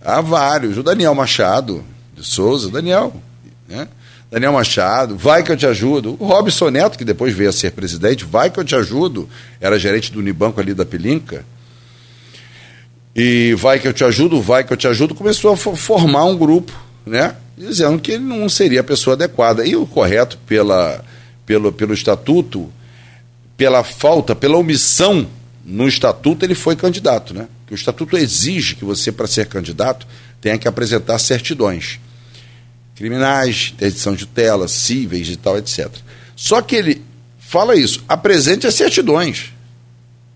Há 0.03 0.21
vários. 0.21 0.77
O 0.77 0.83
Daniel 0.83 1.15
Machado 1.15 1.83
de 2.15 2.23
Souza, 2.23 2.69
Daniel, 2.69 3.13
né? 3.67 3.87
Daniel 4.29 4.53
Machado, 4.53 5.15
vai 5.15 5.43
que 5.43 5.51
eu 5.51 5.57
te 5.57 5.65
ajudo. 5.65 6.17
O 6.19 6.25
Robson 6.25 6.69
Neto, 6.69 6.97
que 6.97 7.05
depois 7.05 7.33
veio 7.33 7.49
a 7.49 7.53
ser 7.53 7.71
presidente, 7.71 8.25
vai 8.25 8.49
que 8.49 8.59
eu 8.59 8.63
te 8.63 8.75
ajudo. 8.75 9.29
Era 9.61 9.79
gerente 9.79 10.11
do 10.11 10.19
Unibanco 10.19 10.59
ali 10.59 10.73
da 10.73 10.85
Pelinca. 10.85 11.45
E 13.15 13.53
vai 13.55 13.79
que 13.79 13.87
eu 13.87 13.93
te 13.93 14.03
ajudo, 14.03 14.41
vai 14.41 14.63
que 14.63 14.73
eu 14.73 14.77
te 14.77 14.87
ajudo, 14.87 15.15
começou 15.15 15.53
a 15.53 15.57
formar 15.57 16.25
um 16.25 16.37
grupo, 16.37 16.73
né? 17.05 17.35
Dizendo 17.57 17.99
que 17.99 18.11
ele 18.11 18.23
não 18.23 18.49
seria 18.49 18.81
a 18.81 18.83
pessoa 18.83 19.13
adequada. 19.13 19.65
E 19.65 19.75
o 19.75 19.85
correto 19.85 20.37
pela, 20.45 21.03
pelo, 21.45 21.71
pelo 21.71 21.93
estatuto, 21.93 22.71
pela 23.55 23.83
falta, 23.83 24.35
pela 24.35 24.57
omissão 24.57 25.27
no 25.63 25.87
estatuto, 25.87 26.45
ele 26.45 26.55
foi 26.55 26.75
candidato, 26.75 27.33
né? 27.33 27.47
Que 27.65 27.73
o 27.73 27.75
estatuto 27.75 28.17
exige 28.17 28.75
que 28.75 28.85
você, 28.85 29.11
para 29.11 29.25
ser 29.25 29.47
candidato, 29.47 30.05
tenha 30.41 30.57
que 30.57 30.67
apresentar 30.67 31.17
certidões 31.17 31.99
criminais, 32.95 33.71
interdição 33.73 34.15
de 34.15 34.25
tela, 34.25 34.67
cíveis 34.67 35.27
e 35.29 35.35
tal, 35.35 35.57
etc. 35.57 35.89
Só 36.35 36.61
que 36.61 36.75
ele 36.75 37.01
fala 37.37 37.75
isso, 37.75 38.03
apresente 38.07 38.65
as 38.65 38.73
certidões. 38.73 39.53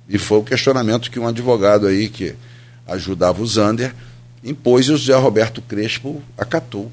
E 0.07 0.17
foi 0.17 0.39
o 0.39 0.43
questionamento 0.43 1.09
que 1.09 1.19
um 1.19 1.27
advogado 1.27 1.87
aí 1.87 2.09
que 2.09 2.35
ajudava 2.87 3.41
o 3.41 3.47
Zander 3.47 3.93
impôs 4.43 4.87
e 4.87 4.91
o 4.91 4.97
José 4.97 5.15
Roberto 5.15 5.61
Crespo 5.61 6.21
acatou. 6.37 6.91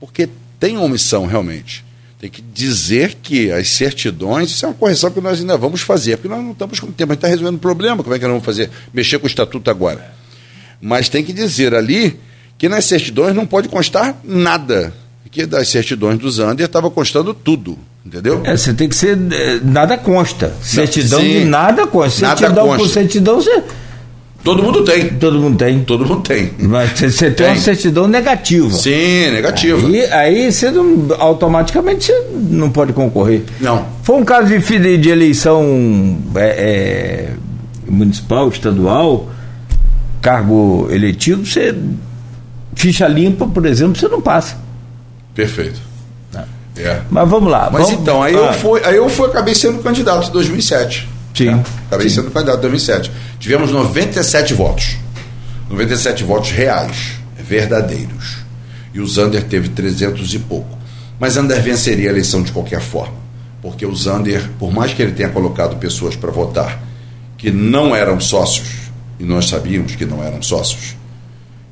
Porque 0.00 0.28
tem 0.58 0.78
omissão 0.78 1.26
realmente. 1.26 1.84
Tem 2.18 2.28
que 2.28 2.42
dizer 2.42 3.16
que 3.22 3.50
as 3.52 3.68
certidões, 3.68 4.50
isso 4.50 4.66
é 4.66 4.68
uma 4.68 4.74
correção 4.74 5.10
que 5.10 5.20
nós 5.20 5.40
ainda 5.40 5.56
vamos 5.56 5.80
fazer, 5.80 6.16
porque 6.16 6.28
nós 6.28 6.42
não 6.42 6.52
estamos 6.52 6.80
com 6.80 6.90
tempo, 6.90 7.12
a 7.12 7.14
gente 7.14 7.18
está 7.18 7.28
resolvendo 7.28 7.56
o 7.56 7.60
problema, 7.60 8.02
como 8.02 8.14
é 8.14 8.18
que 8.18 8.24
nós 8.24 8.32
vamos 8.32 8.44
fazer? 8.44 8.70
Mexer 8.92 9.18
com 9.18 9.24
o 9.24 9.26
estatuto 9.26 9.70
agora. 9.70 10.12
Mas 10.80 11.08
tem 11.08 11.24
que 11.24 11.32
dizer 11.32 11.74
ali 11.74 12.18
que 12.58 12.68
nas 12.68 12.84
certidões 12.84 13.34
não 13.34 13.46
pode 13.46 13.68
constar 13.68 14.16
nada. 14.24 14.92
Que 15.30 15.46
das 15.46 15.68
certidões 15.68 16.18
do 16.18 16.28
Zander 16.28 16.66
estava 16.66 16.90
constando 16.90 17.32
tudo, 17.32 17.78
entendeu? 18.04 18.42
É, 18.44 18.56
você 18.56 18.74
tem 18.74 18.88
que 18.88 18.96
ser. 18.96 19.16
É, 19.32 19.60
nada 19.62 19.96
consta. 19.96 20.52
Certidão 20.60 21.22
de 21.22 21.44
nada 21.44 21.86
consta. 21.86 22.22
Nada 22.22 22.40
certidão 22.40 22.66
consta. 22.66 22.82
por 22.82 22.88
certidão, 22.88 23.36
você. 23.36 23.62
Todo 24.42 24.62
mundo 24.62 24.82
tem. 24.84 25.08
Todo 25.10 25.38
mundo 25.38 25.58
tem. 25.58 25.80
Todo 25.84 26.06
mundo 26.06 26.22
tem. 26.22 26.52
Mas 26.58 26.98
você, 26.98 27.30
tem, 27.30 27.32
Tem. 27.32 27.46
uma 27.48 27.56
certidão 27.56 28.08
negativa. 28.08 28.70
Sim, 28.72 29.30
negativa. 29.32 29.86
Aí, 29.86 30.04
aí 30.12 30.52
você 30.52 30.70
não, 30.70 31.08
automaticamente 31.18 32.06
você 32.06 32.26
não 32.50 32.70
pode 32.70 32.92
concorrer. 32.94 33.44
Não. 33.60 33.86
Foi 34.02 34.16
um 34.16 34.24
caso 34.24 34.48
de, 34.48 34.98
de 34.98 35.08
eleição 35.10 36.18
é, 36.36 36.46
é, 36.48 37.30
municipal, 37.86 38.48
estadual, 38.48 39.28
cargo 40.22 40.88
eletivo, 40.90 41.44
você 41.44 41.74
ficha 42.74 43.06
limpa, 43.06 43.46
por 43.46 43.66
exemplo, 43.66 43.98
você 43.98 44.08
não 44.08 44.22
passa. 44.22 44.56
Perfeito. 45.34 45.80
Não. 46.32 46.44
É. 46.78 47.00
Mas 47.10 47.28
vamos 47.28 47.50
lá. 47.50 47.68
Mas 47.70 47.82
vamos- 47.82 48.00
então, 48.00 48.22
aí 48.22 48.34
Ah, 48.34 48.38
eu 48.38 48.52
fui, 48.54 48.80
aí 48.84 48.96
eu 48.96 49.08
fui, 49.10 49.26
acabei 49.28 49.54
sendo 49.54 49.82
candidato 49.82 50.28
em 50.28 50.32
2007. 50.32 51.06
Sim. 51.34 51.46
né? 51.46 51.64
Acabei 51.86 52.08
Sim. 52.08 52.16
sendo 52.16 52.30
candidato 52.30 52.58
em 52.58 52.62
2007. 52.62 53.10
Tivemos 53.38 53.70
97 53.70 54.54
votos. 54.54 54.96
97 55.68 56.24
votos 56.24 56.50
reais, 56.50 57.12
verdadeiros. 57.38 58.38
E 58.92 59.00
o 59.00 59.06
Zander 59.06 59.44
teve 59.44 59.68
300 59.68 60.34
e 60.34 60.38
pouco. 60.40 60.76
Mas 61.18 61.34
Zander 61.34 61.62
venceria 61.62 62.08
a 62.08 62.12
eleição 62.12 62.42
de 62.42 62.50
qualquer 62.50 62.80
forma. 62.80 63.14
Porque 63.62 63.86
o 63.86 63.94
Zander, 63.94 64.48
por 64.58 64.72
mais 64.72 64.92
que 64.92 65.02
ele 65.02 65.12
tenha 65.12 65.28
colocado 65.28 65.76
pessoas 65.76 66.16
para 66.16 66.30
votar 66.30 66.82
que 67.36 67.50
não 67.50 67.94
eram 67.94 68.20
sócios, 68.20 68.68
e 69.18 69.24
nós 69.24 69.48
sabíamos 69.48 69.94
que 69.96 70.04
não 70.04 70.22
eram 70.22 70.42
sócios, 70.42 70.94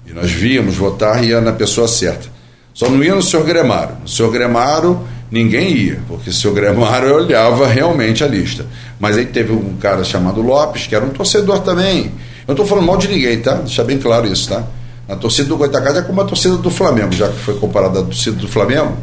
e 0.07 0.13
nós 0.13 0.31
víamos 0.31 0.77
votar 0.77 1.23
e 1.23 1.29
ia 1.29 1.41
na 1.41 1.53
pessoa 1.53 1.87
certa. 1.87 2.29
Só 2.73 2.89
não 2.89 3.03
ia 3.05 3.15
no 3.15 3.23
senhor 3.23 3.45
Gremaro. 3.45 3.97
No 4.01 4.09
senhor 4.09 4.31
Gremaro, 4.31 5.07
ninguém 5.31 5.73
ia, 5.73 6.01
porque 6.09 6.31
o 6.31 6.33
senhor 6.33 6.55
Gremaro 6.55 7.15
olhava 7.15 7.67
realmente 7.67 8.25
a 8.25 8.27
lista. 8.27 8.67
Mas 8.99 9.17
aí 9.17 9.27
teve 9.27 9.53
um 9.53 9.77
cara 9.77 10.03
chamado 10.05 10.41
Lopes, 10.41 10.87
que 10.87 10.95
era 10.95 11.05
um 11.05 11.11
torcedor 11.11 11.61
também. 11.61 12.07
Eu 12.07 12.55
não 12.55 12.55
estou 12.55 12.67
falando 12.67 12.87
mal 12.87 12.97
de 12.97 13.09
ninguém, 13.09 13.39
tá? 13.41 13.55
Deixar 13.55 13.85
bem 13.85 13.99
claro 13.99 14.27
isso, 14.27 14.49
tá? 14.49 14.65
A 15.09 15.17
torcida 15.17 15.49
do 15.49 15.57
Goitacás 15.57 15.97
é 15.97 16.03
como 16.03 16.21
a 16.21 16.25
torcida 16.25 16.57
do 16.57 16.71
Flamengo, 16.71 17.13
já 17.13 17.29
que 17.29 17.39
foi 17.39 17.55
comparada 17.59 18.01
à 18.01 18.03
torcida 18.03 18.37
do 18.37 18.49
Flamengo. 18.49 18.97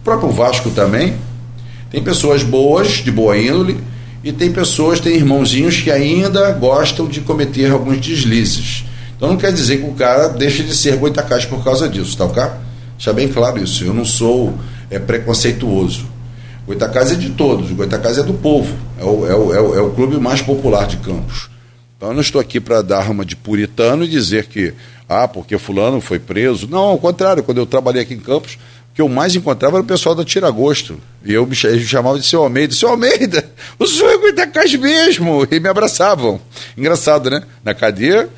O 0.00 0.04
próprio 0.04 0.30
Vasco 0.30 0.70
também. 0.70 1.16
Tem 1.90 2.02
pessoas 2.02 2.42
boas, 2.42 2.88
de 2.88 3.10
boa 3.10 3.38
índole, 3.38 3.78
e 4.22 4.32
tem 4.32 4.50
pessoas, 4.50 4.98
tem 4.98 5.14
irmãozinhos 5.14 5.80
que 5.80 5.90
ainda 5.90 6.50
gostam 6.52 7.06
de 7.06 7.20
cometer 7.20 7.70
alguns 7.70 8.00
deslizes. 8.00 8.84
Então 9.16 9.28
não 9.28 9.36
quer 9.36 9.52
dizer 9.52 9.78
que 9.78 9.88
o 9.88 9.92
cara 9.92 10.28
deixe 10.28 10.62
de 10.62 10.74
ser 10.74 10.96
Goitacás 10.96 11.44
por 11.44 11.62
causa 11.62 11.88
disso, 11.88 12.16
tá 12.16 12.24
ok? 12.24 12.42
Deixar 12.96 13.12
bem 13.12 13.28
claro 13.28 13.62
isso. 13.62 13.84
Eu 13.84 13.94
não 13.94 14.04
sou 14.04 14.52
é, 14.90 14.98
preconceituoso. 14.98 16.06
Goitacás 16.66 17.12
é 17.12 17.14
de 17.14 17.30
todos, 17.30 17.70
Goitacás 17.70 18.18
é 18.18 18.22
do 18.22 18.34
povo. 18.34 18.74
É 18.98 19.04
o, 19.04 19.26
é, 19.26 19.34
o, 19.34 19.54
é, 19.54 19.60
o, 19.60 19.74
é 19.76 19.80
o 19.82 19.90
clube 19.90 20.16
mais 20.18 20.42
popular 20.42 20.86
de 20.86 20.96
Campos. 20.98 21.48
Então 21.96 22.08
eu 22.10 22.14
não 22.14 22.20
estou 22.20 22.40
aqui 22.40 22.60
para 22.60 22.82
dar 22.82 23.10
uma 23.10 23.24
de 23.24 23.36
puritano 23.36 24.04
e 24.04 24.08
dizer 24.08 24.46
que, 24.46 24.74
ah, 25.08 25.28
porque 25.28 25.56
fulano 25.58 26.00
foi 26.00 26.18
preso. 26.18 26.66
Não, 26.68 26.78
ao 26.80 26.98
contrário, 26.98 27.42
quando 27.42 27.58
eu 27.58 27.66
trabalhei 27.66 28.02
aqui 28.02 28.14
em 28.14 28.18
Campos, 28.18 28.54
o 28.90 28.94
que 28.96 29.00
eu 29.00 29.08
mais 29.08 29.34
encontrava 29.36 29.76
era 29.76 29.82
o 29.84 29.86
pessoal 29.86 30.14
da 30.14 30.24
Tiragosto. 30.24 30.98
E 31.24 31.32
eu 31.32 31.46
me 31.46 31.54
ch- 31.54 31.64
eles 31.66 31.82
me 31.82 31.88
chamavam 31.88 32.18
de 32.18 32.26
seu 32.26 32.42
Almeida. 32.42 32.74
Seu 32.74 32.88
Almeida, 32.90 33.44
o 33.78 33.86
senhor 33.86 34.10
é 34.10 34.18
Goitacás 34.18 34.74
mesmo! 34.74 35.46
E 35.50 35.60
me 35.60 35.68
abraçavam. 35.68 36.40
Engraçado, 36.76 37.30
né? 37.30 37.42
Na 37.64 37.74
cadeia, 37.74 38.28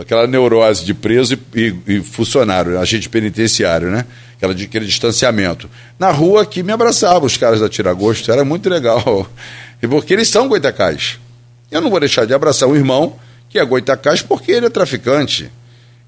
aquela 0.00 0.26
neurose 0.26 0.84
de 0.84 0.94
preso 0.94 1.38
e, 1.54 1.60
e- 1.60 1.76
e 1.96 2.02
funcionário, 2.02 2.78
agente 2.78 3.08
penitenciário, 3.08 3.90
né? 3.90 4.04
Aquela 4.36 4.54
de, 4.54 4.64
aquele 4.64 4.86
distanciamento. 4.86 5.68
Na 5.98 6.10
rua 6.10 6.42
aqui 6.42 6.62
me 6.62 6.72
abraçavam 6.72 7.24
os 7.26 7.36
caras 7.36 7.60
da 7.60 7.68
Tiragosto, 7.68 8.30
era 8.30 8.44
muito 8.44 8.68
legal. 8.68 9.28
E 9.82 9.86
porque 9.86 10.12
eles 10.12 10.28
são 10.28 10.48
Goitacás. 10.48 11.18
Eu 11.70 11.80
não 11.80 11.90
vou 11.90 12.00
deixar 12.00 12.24
de 12.26 12.34
abraçar 12.34 12.68
um 12.68 12.74
irmão 12.76 13.16
que 13.48 13.58
é 13.58 13.64
Goitacás 13.64 14.22
porque 14.22 14.50
ele 14.52 14.66
é 14.66 14.70
traficante 14.70 15.50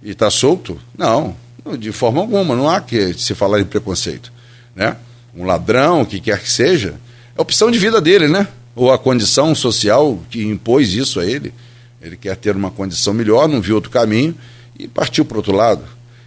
e 0.02 0.10
está 0.10 0.30
solto. 0.30 0.80
Não, 0.96 1.36
de 1.78 1.92
forma 1.92 2.20
alguma, 2.20 2.54
não 2.56 2.68
há 2.68 2.80
que 2.80 3.12
se 3.14 3.34
falar 3.34 3.60
em 3.60 3.64
preconceito. 3.64 4.32
Né? 4.74 4.96
Um 5.36 5.44
ladrão, 5.44 6.02
o 6.02 6.06
que 6.06 6.20
quer 6.20 6.40
que 6.40 6.50
seja, 6.50 6.94
é 7.36 7.40
opção 7.42 7.70
de 7.70 7.78
vida 7.78 8.00
dele, 8.00 8.26
né? 8.28 8.48
Ou 8.74 8.92
a 8.92 8.98
condição 8.98 9.54
social 9.54 10.18
que 10.30 10.42
impôs 10.44 10.92
isso 10.94 11.20
a 11.20 11.26
ele. 11.26 11.52
Ele 12.00 12.16
quer 12.16 12.36
ter 12.36 12.56
uma 12.56 12.70
condição 12.70 13.12
melhor, 13.12 13.48
não 13.48 13.60
viu 13.60 13.74
outro 13.74 13.90
caminho 13.90 14.34
e 14.78 14.88
partiu 14.88 15.24
para 15.24 15.36
outro 15.36 15.52
lado. 15.52 15.84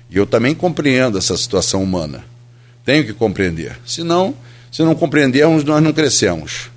E 0.10 0.18
eu 0.18 0.26
também 0.26 0.54
compreendo 0.54 1.18
essa 1.18 1.36
situação 1.36 1.82
humana. 1.82 2.24
Tenho 2.86 3.06
que 3.06 3.14
compreender. 3.14 3.80
Senão, 3.86 4.36
se 4.72 4.84
não 4.84 4.94
compreendermos, 4.94 5.64
nós 5.64 5.82
não 5.82 5.94
crescemos. 5.94 6.70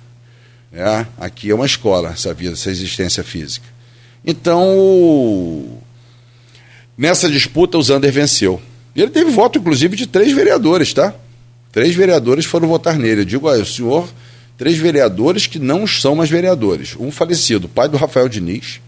É, 0.71 1.05
aqui 1.17 1.51
é 1.51 1.55
uma 1.55 1.65
escola, 1.65 2.09
essa 2.09 2.33
vida, 2.33 2.53
essa 2.53 2.69
existência 2.71 3.23
física. 3.23 3.65
Então, 4.25 5.79
nessa 6.97 7.29
disputa, 7.29 7.77
o 7.77 7.83
Zander 7.83 8.11
venceu. 8.11 8.61
Ele 8.95 9.11
teve 9.11 9.29
voto, 9.29 9.59
inclusive, 9.59 9.95
de 9.95 10.07
três 10.07 10.31
vereadores, 10.31 10.93
tá? 10.93 11.13
Três 11.71 11.95
vereadores 11.95 12.45
foram 12.45 12.67
votar 12.67 12.97
nele. 12.97 13.21
Eu 13.21 13.25
digo, 13.25 13.47
olha, 13.47 13.61
o 13.61 13.65
senhor, 13.65 14.09
três 14.57 14.77
vereadores 14.77 15.45
que 15.45 15.59
não 15.59 15.85
são 15.85 16.15
mais 16.15 16.29
vereadores. 16.29 16.95
Um 16.99 17.11
falecido, 17.11 17.69
pai 17.69 17.87
do 17.87 17.97
Rafael 17.97 18.27
Diniz, 18.27 18.81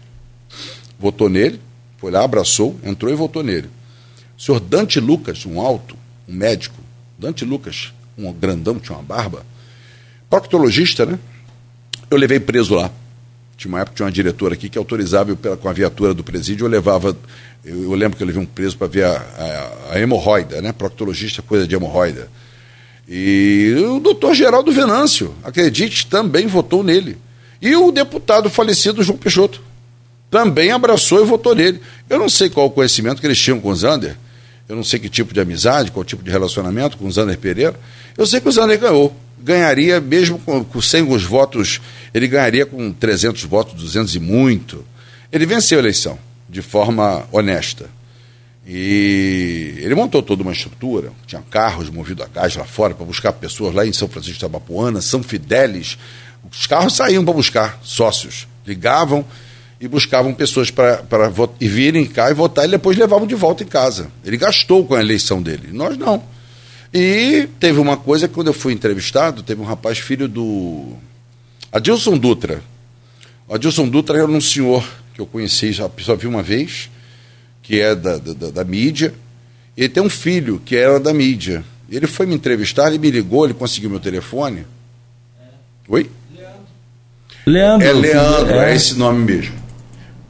votou 1.00 1.28
nele, 1.28 1.58
foi 1.98 2.10
lá, 2.10 2.22
abraçou, 2.22 2.78
entrou 2.84 3.10
e 3.10 3.16
votou 3.16 3.42
nele. 3.42 3.68
O 4.38 4.42
senhor 4.42 4.60
Dante 4.60 5.00
Lucas, 5.00 5.44
um 5.46 5.60
alto, 5.60 5.96
um 6.28 6.34
médico, 6.34 6.76
Dante 7.18 7.44
Lucas, 7.44 7.92
um 8.16 8.30
grandão, 8.32 8.78
tinha 8.78 8.96
uma 8.96 9.02
barba, 9.02 9.44
proctologista, 10.28 11.04
né? 11.06 11.18
Eu 12.10 12.18
levei 12.18 12.38
preso 12.38 12.74
lá. 12.74 12.90
Tinha 13.56 13.70
uma 13.72 13.80
época 13.80 13.96
tinha 13.96 14.06
uma 14.06 14.12
diretora 14.12 14.54
aqui 14.54 14.68
que 14.68 14.78
autorizava 14.78 15.30
eu, 15.30 15.36
pela- 15.36 15.56
com 15.56 15.68
a 15.68 15.72
viatura 15.72 16.14
do 16.14 16.22
presídio, 16.24 16.64
eu 16.64 16.70
levava. 16.70 17.16
Eu, 17.64 17.82
eu 17.84 17.92
lembro 17.94 18.16
que 18.16 18.22
eu 18.22 18.26
levei 18.26 18.42
um 18.42 18.46
preso 18.46 18.76
para 18.76 18.86
ver 18.86 19.04
a, 19.04 19.12
a, 19.90 19.94
a 19.94 20.00
hemorroida, 20.00 20.60
né? 20.62 20.72
Proctologista, 20.72 21.42
coisa 21.42 21.66
de 21.66 21.74
hemorroida. 21.74 22.30
E 23.08 23.74
o 23.88 23.98
doutor 24.00 24.34
Geraldo 24.34 24.70
Venâncio, 24.72 25.34
acredite, 25.42 26.06
também 26.06 26.46
votou 26.46 26.82
nele. 26.82 27.18
E 27.60 27.74
o 27.76 27.90
deputado 27.90 28.48
falecido 28.48 29.02
João 29.02 29.18
Peixoto 29.18 29.60
também 30.30 30.70
abraçou 30.70 31.22
e 31.22 31.26
votou 31.26 31.54
nele. 31.54 31.80
Eu 32.08 32.18
não 32.18 32.28
sei 32.28 32.48
qual 32.48 32.66
o 32.66 32.70
conhecimento 32.70 33.20
que 33.20 33.26
eles 33.26 33.38
tinham 33.38 33.60
com 33.60 33.68
o 33.68 33.74
Zander, 33.74 34.16
eu 34.68 34.76
não 34.76 34.84
sei 34.84 35.00
que 35.00 35.08
tipo 35.08 35.34
de 35.34 35.40
amizade, 35.40 35.90
qual 35.90 36.04
tipo 36.04 36.22
de 36.22 36.30
relacionamento 36.30 36.96
com 36.96 37.06
o 37.06 37.10
Zander 37.10 37.36
Pereira. 37.36 37.74
Eu 38.16 38.24
sei 38.24 38.40
que 38.40 38.48
o 38.48 38.52
Zander 38.52 38.78
ganhou. 38.78 39.14
Ganharia, 39.42 40.00
mesmo 40.00 40.38
com, 40.38 40.62
com, 40.62 40.80
sem 40.80 41.02
os 41.02 41.24
votos, 41.24 41.80
ele 42.14 42.28
ganharia 42.28 42.64
com 42.64 42.92
300 42.92 43.42
votos, 43.44 43.74
200 43.74 44.14
e 44.14 44.20
muito. 44.20 44.84
Ele 45.32 45.44
venceu 45.44 45.78
a 45.78 45.82
eleição 45.82 46.16
de 46.48 46.62
forma 46.62 47.26
honesta. 47.32 47.86
E 48.64 49.74
ele 49.78 49.94
montou 49.96 50.22
toda 50.22 50.42
uma 50.42 50.52
estrutura, 50.52 51.10
tinha 51.26 51.42
carros 51.42 51.90
movidos 51.90 52.24
a 52.24 52.28
gás 52.28 52.54
lá 52.54 52.64
fora 52.64 52.94
para 52.94 53.04
buscar 53.04 53.32
pessoas 53.32 53.74
lá 53.74 53.84
em 53.84 53.92
São 53.92 54.06
Francisco 54.06 54.38
de 54.38 54.44
Abapuana, 54.44 55.00
São 55.00 55.22
Fidélis. 55.22 55.98
Os 56.48 56.68
carros 56.68 56.94
saíam 56.94 57.24
para 57.24 57.34
buscar 57.34 57.80
sócios, 57.82 58.46
ligavam 58.64 59.24
e 59.80 59.88
buscavam 59.88 60.34
pessoas 60.34 60.70
para 60.70 61.02
virem 61.58 62.04
cá 62.04 62.30
e 62.30 62.34
votar 62.34 62.66
e 62.66 62.70
depois 62.70 62.98
levavam 62.98 63.26
de 63.26 63.34
volta 63.34 63.62
em 63.62 63.66
casa. 63.66 64.08
Ele 64.22 64.36
gastou 64.36 64.84
com 64.84 64.94
a 64.94 65.00
eleição 65.00 65.40
dele, 65.40 65.68
nós 65.72 65.96
não. 65.96 66.22
E 66.92 67.48
teve 67.58 67.78
uma 67.80 67.96
coisa 67.96 68.28
que 68.28 68.34
quando 68.34 68.48
eu 68.48 68.52
fui 68.52 68.74
entrevistado, 68.74 69.42
teve 69.42 69.60
um 69.60 69.64
rapaz 69.64 69.98
filho 69.98 70.28
do 70.28 70.96
Adilson 71.72 72.18
Dutra. 72.18 72.62
O 73.48 73.54
Adilson 73.54 73.88
Dutra 73.88 74.18
era 74.18 74.26
um 74.26 74.40
senhor 74.40 74.86
que 75.14 75.20
eu 75.20 75.26
conheci, 75.26 75.72
já 75.72 75.88
só 76.00 76.14
vi 76.14 76.26
uma 76.26 76.42
vez, 76.42 76.90
que 77.62 77.80
é 77.80 77.94
da, 77.94 78.18
da, 78.18 78.50
da 78.50 78.64
mídia. 78.64 79.14
Ele 79.76 79.88
tem 79.88 80.02
um 80.02 80.10
filho 80.10 80.60
que 80.62 80.76
era 80.76 81.00
da 81.00 81.14
mídia. 81.14 81.64
Ele 81.90 82.06
foi 82.06 82.26
me 82.26 82.34
entrevistar, 82.34 82.88
ele 82.88 82.98
me 82.98 83.10
ligou, 83.10 83.46
ele 83.46 83.54
conseguiu 83.54 83.88
meu 83.88 84.00
telefone. 84.00 84.66
Oi? 85.88 86.10
Leandro. 87.46 87.86
É 87.86 87.92
Leandro, 87.92 88.54
é. 88.54 88.72
é 88.72 88.76
esse 88.76 88.94
nome 88.94 89.24
mesmo. 89.24 89.59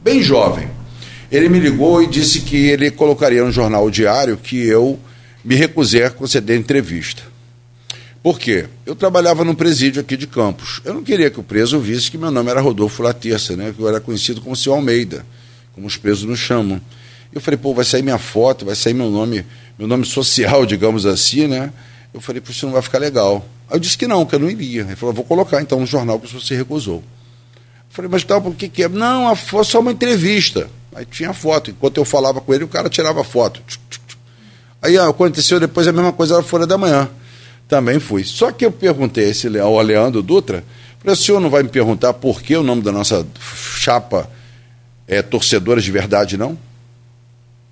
Bem 0.03 0.23
jovem. 0.23 0.67
Ele 1.31 1.47
me 1.47 1.59
ligou 1.59 2.01
e 2.01 2.07
disse 2.07 2.41
que 2.41 2.55
ele 2.55 2.89
colocaria 2.89 3.43
no 3.43 3.51
jornal 3.51 3.87
diário 3.91 4.35
que 4.35 4.57
eu 4.65 4.99
me 5.45 5.53
recusei 5.53 6.03
a 6.03 6.09
conceder 6.09 6.57
entrevista. 6.57 7.21
Por 8.23 8.39
quê? 8.39 8.65
Eu 8.83 8.95
trabalhava 8.95 9.43
num 9.43 9.53
presídio 9.53 10.01
aqui 10.01 10.17
de 10.17 10.25
Campos. 10.25 10.81
Eu 10.83 10.95
não 10.95 11.03
queria 11.03 11.29
que 11.29 11.39
o 11.39 11.43
preso 11.43 11.79
visse 11.79 12.09
que 12.09 12.17
meu 12.17 12.31
nome 12.31 12.49
era 12.49 12.59
Rodolfo 12.59 13.03
Laterça, 13.03 13.55
né? 13.55 13.71
que 13.75 13.79
eu 13.79 13.87
era 13.87 13.99
conhecido 13.99 14.41
como 14.41 14.55
Seu 14.55 14.73
Almeida, 14.73 15.23
como 15.73 15.85
os 15.85 15.97
presos 15.97 16.23
nos 16.23 16.39
chamam. 16.39 16.81
Eu 17.31 17.39
falei, 17.39 17.59
pô, 17.59 17.71
vai 17.71 17.85
sair 17.85 18.01
minha 18.01 18.17
foto, 18.17 18.65
vai 18.65 18.75
sair 18.75 18.95
meu 18.95 19.11
nome, 19.11 19.45
meu 19.77 19.87
nome 19.87 20.03
social, 20.03 20.65
digamos 20.67 21.05
assim, 21.05 21.45
né? 21.45 21.71
Eu 22.11 22.19
falei, 22.19 22.41
pô, 22.41 22.49
isso 22.49 22.65
não 22.65 22.73
vai 22.73 22.81
ficar 22.81 22.97
legal. 22.97 23.45
Aí 23.69 23.75
eu 23.75 23.79
disse 23.79 23.97
que 23.97 24.07
não, 24.07 24.25
que 24.25 24.33
eu 24.33 24.39
não 24.39 24.49
iria. 24.49 24.81
Ele 24.81 24.95
falou, 24.95 25.13
vou 25.13 25.23
colocar 25.23 25.61
então 25.61 25.79
no 25.79 25.85
jornal 25.85 26.19
que 26.19 26.31
você 26.33 26.55
recusou. 26.55 27.03
Falei, 27.91 28.09
mas 28.09 28.23
tal, 28.23 28.41
por 28.41 28.55
que 28.55 28.69
que 28.69 28.83
é? 28.83 28.89
Não, 28.89 29.35
foto, 29.35 29.65
só 29.65 29.79
uma 29.79 29.91
entrevista. 29.91 30.69
Aí 30.95 31.05
tinha 31.05 31.33
foto. 31.33 31.71
Enquanto 31.71 31.97
eu 31.97 32.05
falava 32.05 32.41
com 32.41 32.53
ele, 32.53 32.63
o 32.63 32.67
cara 32.67 32.89
tirava 32.89 33.23
foto. 33.23 33.61
Aí 34.81 34.97
aconteceu 34.97 35.59
depois 35.59 35.87
a 35.87 35.91
mesma 35.91 36.11
coisa 36.11 36.37
na 36.37 36.43
Folha 36.43 36.65
da 36.65 36.77
Manhã. 36.77 37.09
Também 37.67 37.99
fui. 37.99 38.23
Só 38.23 38.51
que 38.51 38.65
eu 38.65 38.71
perguntei 38.71 39.29
esse 39.29 39.47
ao 39.59 39.79
Leandro 39.81 40.21
Dutra, 40.21 40.63
falei, 40.99 41.13
o 41.13 41.15
senhor 41.15 41.39
não 41.39 41.49
vai 41.49 41.63
me 41.63 41.69
perguntar 41.69 42.13
por 42.13 42.41
que 42.41 42.55
o 42.55 42.63
nome 42.63 42.81
da 42.81 42.91
nossa 42.91 43.25
chapa 43.77 44.29
é 45.07 45.21
Torcedoras 45.21 45.83
de 45.83 45.91
Verdade, 45.91 46.37
não? 46.37 46.57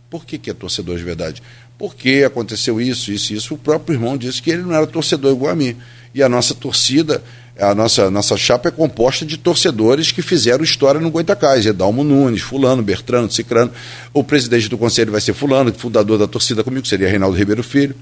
Por 0.10 0.26
que, 0.26 0.38
que 0.38 0.50
é 0.50 0.54
torcedor 0.54 0.98
de 0.98 1.04
verdade? 1.04 1.44
Porque 1.78 2.24
aconteceu 2.26 2.82
isso, 2.82 3.12
isso, 3.12 3.34
isso. 3.34 3.54
O 3.54 3.58
próprio 3.58 3.96
irmão 3.96 4.18
disse 4.18 4.42
que 4.42 4.50
ele 4.50 4.64
não 4.64 4.74
era 4.74 4.88
torcedor 4.88 5.32
igual 5.32 5.52
a 5.52 5.56
mim. 5.56 5.78
E 6.14 6.24
a 6.24 6.28
nossa 6.28 6.56
torcida, 6.56 7.24
a 7.60 7.76
nossa, 7.76 8.10
nossa 8.10 8.38
chapa 8.38 8.70
é 8.70 8.72
composta 8.72 9.26
de 9.26 9.38
torcedores 9.38 10.12
que 10.12 10.22
fizeram 10.22 10.64
história 10.64 11.02
no 11.02 11.12
Goitacás. 11.12 11.66
Edalmo 11.66 12.04
Nunes, 12.04 12.42
Fulano, 12.42 12.82
Bertrano, 12.82 13.30
Cicrano. 13.30 13.72
O 14.14 14.24
presidente 14.24 14.70
do 14.70 14.78
conselho 14.78 15.12
vai 15.12 15.20
ser 15.20 15.34
Fulano, 15.34 15.74
fundador 15.74 16.18
da 16.18 16.28
torcida 16.28 16.64
comigo, 16.64 16.88
seria 16.88 17.10
Reinaldo 17.10 17.38
Ribeiro 17.38 17.64
Filho. 17.64 17.96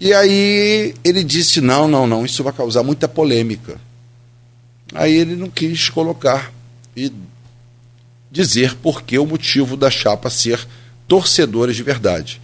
E 0.00 0.14
aí 0.14 0.94
ele 1.04 1.22
disse: 1.22 1.60
não, 1.60 1.86
não, 1.86 2.06
não, 2.06 2.24
isso 2.24 2.42
vai 2.42 2.52
causar 2.52 2.82
muita 2.82 3.06
polêmica. 3.06 3.78
Aí 4.94 5.14
ele 5.14 5.36
não 5.36 5.50
quis 5.50 5.90
colocar 5.90 6.52
e 6.96 7.12
dizer 8.30 8.74
por 8.76 9.02
que 9.02 9.18
o 9.18 9.26
motivo 9.26 9.76
da 9.76 9.90
chapa 9.90 10.30
ser 10.30 10.66
torcedores 11.06 11.76
de 11.76 11.82
verdade. 11.82 12.40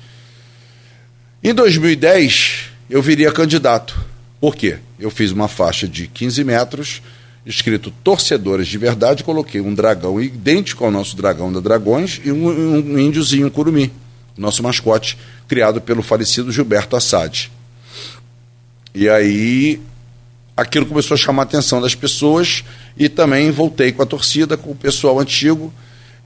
Em 1.42 1.54
2010, 1.54 2.70
eu 2.88 3.02
viria 3.02 3.30
candidato. 3.30 4.13
Por 4.44 4.54
quê? 4.54 4.76
Eu 5.00 5.10
fiz 5.10 5.32
uma 5.32 5.48
faixa 5.48 5.88
de 5.88 6.06
15 6.06 6.44
metros, 6.44 7.00
escrito 7.46 7.90
torcedores 7.90 8.68
de 8.68 8.76
verdade, 8.76 9.24
coloquei 9.24 9.58
um 9.58 9.72
dragão 9.72 10.20
idêntico 10.20 10.84
ao 10.84 10.90
nosso 10.90 11.16
dragão 11.16 11.50
da 11.50 11.60
Dragões 11.60 12.20
e 12.22 12.30
um, 12.30 12.46
um 12.46 12.98
índiozinho 12.98 13.50
curumi, 13.50 13.90
nosso 14.36 14.62
mascote, 14.62 15.16
criado 15.48 15.80
pelo 15.80 16.02
falecido 16.02 16.52
Gilberto 16.52 16.94
Assad. 16.94 17.50
E 18.94 19.08
aí 19.08 19.80
aquilo 20.54 20.84
começou 20.84 21.14
a 21.14 21.18
chamar 21.18 21.44
a 21.44 21.44
atenção 21.44 21.80
das 21.80 21.94
pessoas 21.94 22.64
e 22.98 23.08
também 23.08 23.50
voltei 23.50 23.92
com 23.92 24.02
a 24.02 24.06
torcida, 24.06 24.58
com 24.58 24.72
o 24.72 24.76
pessoal 24.76 25.18
antigo 25.18 25.72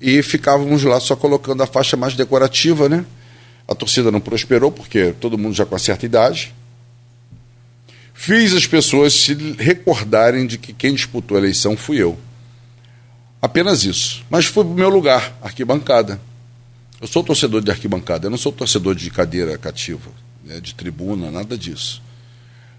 e 0.00 0.24
ficávamos 0.24 0.82
lá 0.82 0.98
só 0.98 1.14
colocando 1.14 1.62
a 1.62 1.68
faixa 1.68 1.96
mais 1.96 2.14
decorativa, 2.14 2.88
né? 2.88 3.06
A 3.68 3.76
torcida 3.76 4.10
não 4.10 4.18
prosperou 4.18 4.72
porque 4.72 5.14
todo 5.20 5.38
mundo 5.38 5.54
já 5.54 5.64
com 5.64 5.74
uma 5.74 5.78
certa 5.78 6.04
idade. 6.04 6.52
Fiz 8.20 8.52
as 8.52 8.66
pessoas 8.66 9.14
se 9.14 9.32
recordarem 9.58 10.44
de 10.44 10.58
que 10.58 10.72
quem 10.72 10.92
disputou 10.92 11.36
a 11.36 11.40
eleição 11.40 11.76
fui 11.76 11.98
eu. 12.02 12.18
Apenas 13.40 13.84
isso. 13.84 14.24
Mas 14.28 14.46
foi 14.46 14.64
o 14.64 14.74
meu 14.74 14.88
lugar, 14.88 15.38
arquibancada. 15.40 16.20
Eu 17.00 17.06
sou 17.06 17.22
torcedor 17.22 17.62
de 17.62 17.70
arquibancada, 17.70 18.26
eu 18.26 18.30
não 18.30 18.36
sou 18.36 18.50
torcedor 18.50 18.96
de 18.96 19.08
cadeira 19.08 19.56
cativa, 19.56 20.10
né, 20.44 20.58
de 20.58 20.74
tribuna, 20.74 21.30
nada 21.30 21.56
disso. 21.56 22.02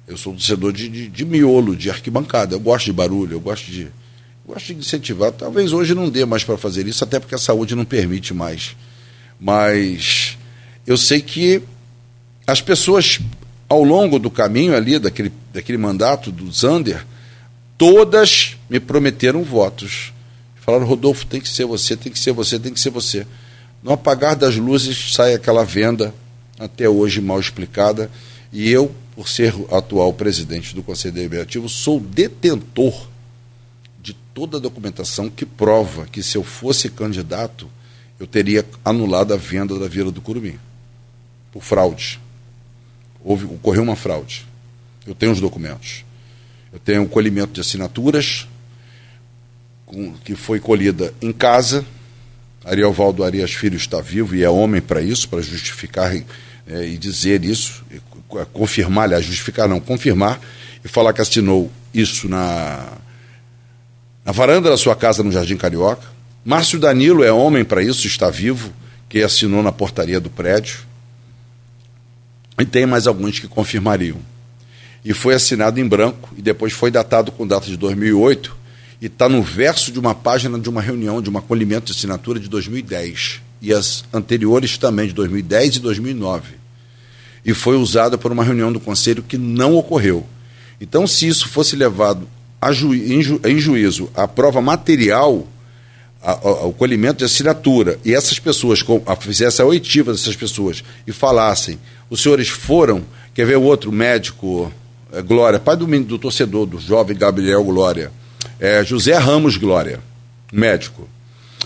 Eu 0.06 0.18
sou 0.18 0.34
torcedor 0.34 0.74
de, 0.74 0.90
de, 0.90 1.08
de 1.08 1.24
miolo, 1.24 1.74
de 1.74 1.90
arquibancada. 1.90 2.56
Eu 2.56 2.60
gosto 2.60 2.86
de 2.86 2.94
barulho, 2.94 3.34
eu 3.34 3.40
gosto 3.40 3.72
de 3.72 3.90
Gosto 4.50 4.74
de 4.74 4.80
incentivar. 4.80 5.32
Talvez 5.32 5.72
hoje 5.74 5.94
não 5.94 6.10
dê 6.10 6.26
mais 6.26 6.44
para 6.44 6.58
fazer 6.58 6.88
isso, 6.88 7.04
até 7.04 7.20
porque 7.20 7.36
a 7.36 7.38
saúde 7.38 7.76
não 7.76 7.86
permite 7.86 8.34
mais. 8.34 8.76
Mas 9.40 10.40
eu 10.88 10.98
sei 10.98 11.22
que 11.22 11.62
as 12.48 12.60
pessoas, 12.60 13.20
ao 13.70 13.84
longo 13.84 14.18
do 14.18 14.32
caminho 14.32 14.76
ali, 14.76 14.98
daquele, 14.98 15.32
daquele 15.54 15.78
mandato 15.78 16.32
do 16.32 16.52
Zander, 16.52 17.06
todas 17.78 18.58
me 18.68 18.80
prometeram 18.80 19.44
votos. 19.44 20.12
Falaram, 20.56 20.86
Rodolfo, 20.86 21.26
tem 21.28 21.40
que 21.40 21.48
ser 21.48 21.66
você, 21.66 21.96
tem 21.96 22.12
que 22.12 22.18
ser 22.20 22.32
você, 22.32 22.58
tem 22.58 22.74
que 22.74 22.80
ser 22.80 22.90
você. 22.90 23.28
No 23.84 23.92
apagar 23.92 24.36
das 24.36 24.56
luzes 24.56 25.14
sai 25.14 25.36
aquela 25.36 25.64
venda, 25.64 26.14
até 26.58 26.90
hoje 26.90 27.22
mal 27.22 27.40
explicada, 27.40 28.10
e 28.52 28.70
eu, 28.70 28.94
por 29.16 29.30
ser 29.30 29.54
atual 29.72 30.12
presidente 30.12 30.74
do 30.74 30.82
Conselho 30.82 31.14
Deliberativo, 31.14 31.70
sou 31.70 32.00
detentor 32.00 33.08
de 34.02 34.14
toda 34.34 34.58
a 34.58 34.60
documentação 34.60 35.30
que 35.30 35.46
prova 35.46 36.08
que 36.08 36.24
se 36.24 36.36
eu 36.36 36.44
fosse 36.44 36.90
candidato, 36.90 37.70
eu 38.20 38.26
teria 38.26 38.66
anulado 38.84 39.34
a 39.34 39.38
venda 39.38 39.78
da 39.78 39.88
Vila 39.88 40.12
do 40.12 40.20
Curumim. 40.20 40.58
Por 41.52 41.64
fraude. 41.64 42.20
Houve, 43.24 43.46
ocorreu 43.46 43.84
uma 43.84 43.96
fraude. 43.96 44.46
Eu 45.06 45.14
tenho 45.14 45.32
os 45.32 45.40
documentos. 45.40 46.06
Eu 46.72 46.80
tenho 46.80 47.02
um 47.02 47.08
colhimento 47.08 47.54
de 47.54 47.62
assinaturas 47.62 48.48
com, 49.86 50.14
que 50.24 50.36
foi 50.36 50.60
colhida 50.60 51.14
em 51.22 51.32
casa. 51.32 51.86
Ariel 52.64 52.94
Valdo 52.94 53.24
Arias 53.24 53.54
Filho 53.54 53.78
está 53.78 54.00
vivo 54.02 54.36
e 54.36 54.44
é 54.44 54.50
homem 54.50 54.82
para 54.82 55.02
isso, 55.02 55.28
para 55.28 55.42
justificar 55.42 56.16
é, 56.16 56.86
e 56.86 56.98
dizer 56.98 57.44
isso, 57.44 57.84
e, 57.92 58.00
confirmar, 58.54 59.06
aliás, 59.06 59.26
justificar 59.26 59.68
não, 59.68 59.80
confirmar 59.80 60.40
e 60.84 60.88
falar 60.88 61.14
que 61.14 61.22
assinou 61.22 61.72
isso 61.94 62.30
na 62.30 62.98
na 64.24 64.32
varanda 64.32 64.70
da 64.70 64.78
sua 64.78 64.96
casa 64.96 65.24
no 65.24 65.32
Jardim 65.32 65.58
Carioca. 65.58 66.06
Márcio 66.46 66.78
Danilo 66.78 67.24
é 67.24 67.32
homem 67.32 67.66
para 67.66 67.82
isso, 67.82 68.06
está 68.06 68.30
vivo, 68.30 68.72
que 69.08 69.24
assinou 69.24 69.64
na 69.64 69.72
portaria 69.72 70.20
do 70.20 70.30
prédio. 70.30 70.80
E 72.60 72.66
tem 72.66 72.86
mais 72.86 73.08
alguns 73.08 73.40
que 73.40 73.48
confirmariam. 73.48 74.18
E 75.04 75.14
foi 75.14 75.34
assinado 75.34 75.80
em 75.80 75.88
branco 75.88 76.30
e 76.38 76.42
depois 76.42 76.74
foi 76.74 76.92
datado 76.92 77.32
com 77.32 77.48
data 77.48 77.66
de 77.68 77.78
2008 77.78 78.56
e 79.02 79.06
está 79.06 79.30
no 79.30 79.42
verso 79.42 79.92
de 79.92 80.00
uma 80.00 80.14
página 80.14 80.60
de 80.60 80.70
uma 80.70 80.82
reunião, 80.82 81.22
de 81.22 81.30
um 81.30 81.38
acolhimento 81.38 81.86
de 81.86 81.98
assinatura 81.98 82.40
de 82.40 82.50
2010 82.50 83.42
e 83.62 83.74
as 83.74 84.04
anteriores 84.14 84.78
também 84.78 85.08
de 85.08 85.14
2010 85.14 85.78
e 85.78 85.80
2009. 85.80 86.60
E 87.46 87.54
foi 87.54 87.78
usada 87.78 88.18
por 88.18 88.32
uma 88.32 88.44
reunião 88.44 88.72
do 88.72 88.80
conselho 88.80 89.24
que 89.24 89.38
não 89.38 89.76
ocorreu. 89.76 90.26
Então, 90.82 91.08
se 91.08 91.28
isso 91.28 91.48
fosse 91.48 91.76
levado 91.76 92.28
ju, 92.72 92.94
em, 92.94 93.22
ju, 93.22 93.40
em, 93.46 93.58
juízo 93.58 94.10
a 94.14 94.28
prova 94.28 94.62
material, 94.62 95.48
a, 96.22 96.32
a, 96.32 96.66
o 96.66 96.74
colhimento 96.74 97.20
de 97.20 97.26
assinatura, 97.26 97.98
e 98.04 98.14
essas 98.14 98.40
pessoas 98.40 98.82
com, 98.82 99.02
a, 99.06 99.16
fizesse 99.16 99.62
a 99.62 99.66
oitiva 99.66 100.12
dessas 100.12 100.36
pessoas 100.36 100.84
e 101.08 101.12
falassem, 101.12 101.80
os 102.10 102.22
senhores 102.22 102.48
foram, 102.48 103.04
quer 103.34 103.46
ver 103.46 103.58
o 103.58 103.64
outro 103.64 103.92
médico, 103.92 104.72
é, 105.12 105.22
Glória, 105.22 105.60
pai 105.60 105.76
do, 105.76 105.86
do 106.04 106.20
torcedor, 106.20 106.66
do 106.66 106.80
jovem 106.80 107.18
Gabriel 107.18 107.64
Glória, 107.64 108.12
é 108.60 108.84
José 108.84 109.18
Ramos 109.18 109.58
Glória, 109.58 110.00
médico. 110.52 111.08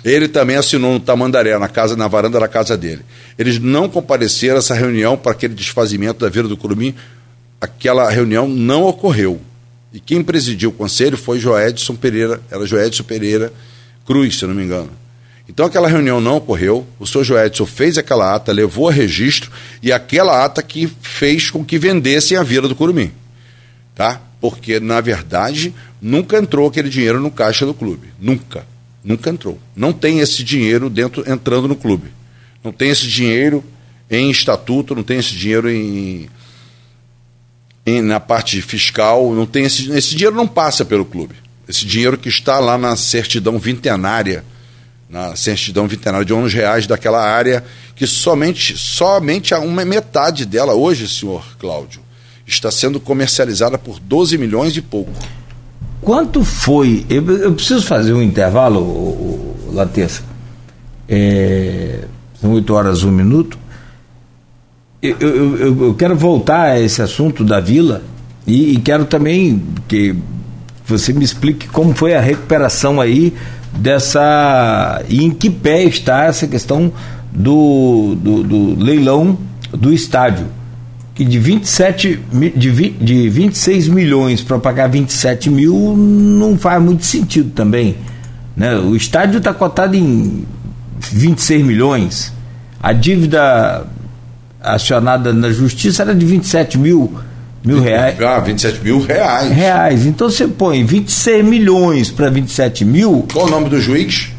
Ele 0.03 0.27
também 0.27 0.57
assinou 0.57 0.93
no 0.93 0.99
Tamandaré, 0.99 1.57
na 1.57 1.69
casa, 1.69 1.95
na 1.95 2.07
varanda 2.07 2.39
da 2.39 2.47
casa 2.47 2.75
dele. 2.75 3.03
Eles 3.37 3.57
não 3.57 3.87
compareceram 3.87 4.55
a 4.55 4.59
essa 4.59 4.73
reunião 4.73 5.15
para 5.15 5.31
aquele 5.31 5.53
desfazimento 5.53 6.19
da 6.19 6.29
Vila 6.29 6.49
do 6.49 6.57
Curumim. 6.57 6.93
Aquela 7.61 8.09
reunião 8.09 8.47
não 8.47 8.83
ocorreu. 8.83 9.39
E 9.93 9.99
quem 9.99 10.21
presidiu 10.23 10.71
o 10.71 10.73
conselho 10.73 11.15
foi 11.15 11.39
Joedson 11.39 11.95
Pereira, 11.95 12.41
era 12.51 12.65
Joedson 12.65 13.03
Pereira 13.03 13.53
Cruz, 14.05 14.39
se 14.39 14.45
não 14.45 14.53
me 14.53 14.63
engano. 14.63 14.89
Então 15.47 15.65
aquela 15.65 15.89
reunião 15.89 16.21
não 16.21 16.37
ocorreu, 16.37 16.87
o 16.99 17.05
senhor 17.05 17.23
Joedson 17.23 17.65
fez 17.65 17.97
aquela 17.97 18.33
ata, 18.33 18.51
levou 18.51 18.87
a 18.87 18.91
registro, 18.91 19.51
e 19.81 19.91
aquela 19.91 20.43
ata 20.43 20.63
que 20.63 20.87
fez 21.01 21.49
com 21.49 21.65
que 21.65 21.77
vendessem 21.77 22.37
a 22.37 22.43
Vila 22.43 22.67
do 22.67 22.75
Curumim. 22.75 23.11
Tá? 23.93 24.21
Porque, 24.39 24.79
na 24.79 25.01
verdade, 25.01 25.73
nunca 26.01 26.37
entrou 26.37 26.67
aquele 26.67 26.89
dinheiro 26.89 27.19
no 27.19 27.29
caixa 27.29 27.65
do 27.65 27.73
clube. 27.73 28.07
Nunca. 28.19 28.65
Nunca 29.03 29.29
entrou. 29.29 29.59
Não 29.75 29.91
tem 29.91 30.19
esse 30.19 30.43
dinheiro 30.43 30.89
dentro 30.89 31.29
entrando 31.29 31.67
no 31.67 31.75
clube. 31.75 32.11
Não 32.63 32.71
tem 32.71 32.89
esse 32.89 33.07
dinheiro 33.07 33.63
em 34.09 34.31
estatuto, 34.31 34.95
não 34.95 35.03
tem 35.03 35.19
esse 35.19 35.35
dinheiro 35.35 35.69
em, 35.69 36.29
em 37.85 38.01
na 38.01 38.19
parte 38.19 38.61
fiscal, 38.61 39.33
não 39.33 39.45
tem 39.45 39.65
esse, 39.65 39.91
esse 39.91 40.15
dinheiro 40.15 40.35
não 40.35 40.47
passa 40.47 40.85
pelo 40.85 41.05
clube. 41.05 41.35
Esse 41.67 41.85
dinheiro 41.85 42.17
que 42.17 42.29
está 42.29 42.59
lá 42.59 42.77
na 42.77 42.95
certidão 42.95 43.59
vintenária, 43.59 44.43
na 45.13 45.35
certidão 45.35 45.87
vintenária 45.87 46.25
de 46.25 46.33
11 46.33 46.55
reais 46.55 46.87
daquela 46.87 47.23
área, 47.23 47.63
que 47.95 48.07
somente, 48.07 48.75
somente 48.75 49.53
uma 49.53 49.85
metade 49.85 50.43
dela 50.43 50.73
hoje, 50.73 51.07
senhor 51.07 51.45
Cláudio, 51.59 52.01
está 52.47 52.71
sendo 52.71 52.99
comercializada 52.99 53.77
por 53.77 53.99
12 53.99 54.39
milhões 54.39 54.75
e 54.75 54.81
pouco. 54.81 55.11
Quanto 56.01 56.43
foi? 56.43 57.05
Eu, 57.07 57.29
eu 57.37 57.53
preciso 57.53 57.85
fazer 57.85 58.11
um 58.11 58.23
intervalo, 58.23 58.81
o. 58.81 59.55
É, 61.07 62.05
são 62.41 62.51
8 62.53 62.73
horas, 62.73 63.03
1 63.03 63.11
minuto. 63.11 63.57
Eu, 65.01 65.17
eu, 65.19 65.83
eu, 65.85 65.93
quero 65.93 66.15
voltar 66.15 66.71
a 66.71 66.79
esse 66.79 67.01
assunto 67.01 67.43
da 67.43 67.59
vila 67.59 68.01
e, 68.47 68.73
e, 68.73 68.77
quero 68.77 69.05
também 69.05 69.61
que 69.87 70.15
você 70.85 71.11
me 71.11 71.25
explique 71.25 71.67
como 71.67 71.93
foi 71.93 72.13
a 72.13 72.21
recuperação 72.21 73.01
aí 73.01 73.33
dessa. 73.75 75.03
e 75.09 75.23
em 75.23 75.31
que 75.31 75.49
pé 75.49 75.83
está 75.83 76.25
essa 76.25 76.47
questão 76.47 76.91
do, 77.31 78.15
do, 78.15 78.43
do 78.43 78.83
leilão 78.83 79.37
do 79.71 79.91
estádio 79.91 80.47
que 81.15 81.23
de 81.23 81.37
27 81.37 82.19
de, 82.55 82.69
20, 82.69 83.03
de 83.03 83.29
26 83.29 83.87
milhões 83.87 84.41
para 84.41 84.57
pagar 84.57 84.87
27 84.87 85.49
mil 85.49 85.95
não 85.95 86.57
faz 86.57 86.81
muito 86.81 87.05
sentido 87.05 87.51
também. 87.51 87.95
Né? 88.55 88.75
O 88.75 88.95
estádio 88.95 89.37
está 89.37 89.53
cotado 89.53 89.95
em 89.95 90.45
26 90.99 91.63
milhões. 91.63 92.33
A 92.81 92.93
dívida 92.93 93.85
acionada 94.59 95.31
na 95.33 95.51
justiça 95.51 96.01
era 96.03 96.15
de 96.15 96.25
27 96.25 96.77
mil, 96.77 97.13
mil 97.63 97.81
reais. 97.81 98.21
Ah, 98.21 98.39
27 98.39 98.83
mil 98.83 98.99
reais. 99.01 99.51
Reais. 99.51 100.05
Então 100.05 100.29
você 100.29 100.47
põe 100.47 100.83
26 100.83 101.45
milhões 101.45 102.11
para 102.11 102.29
27 102.29 102.83
mil. 102.85 103.25
Qual 103.31 103.47
o 103.47 103.49
nome 103.49 103.69
do 103.69 103.79
juiz? 103.79 104.31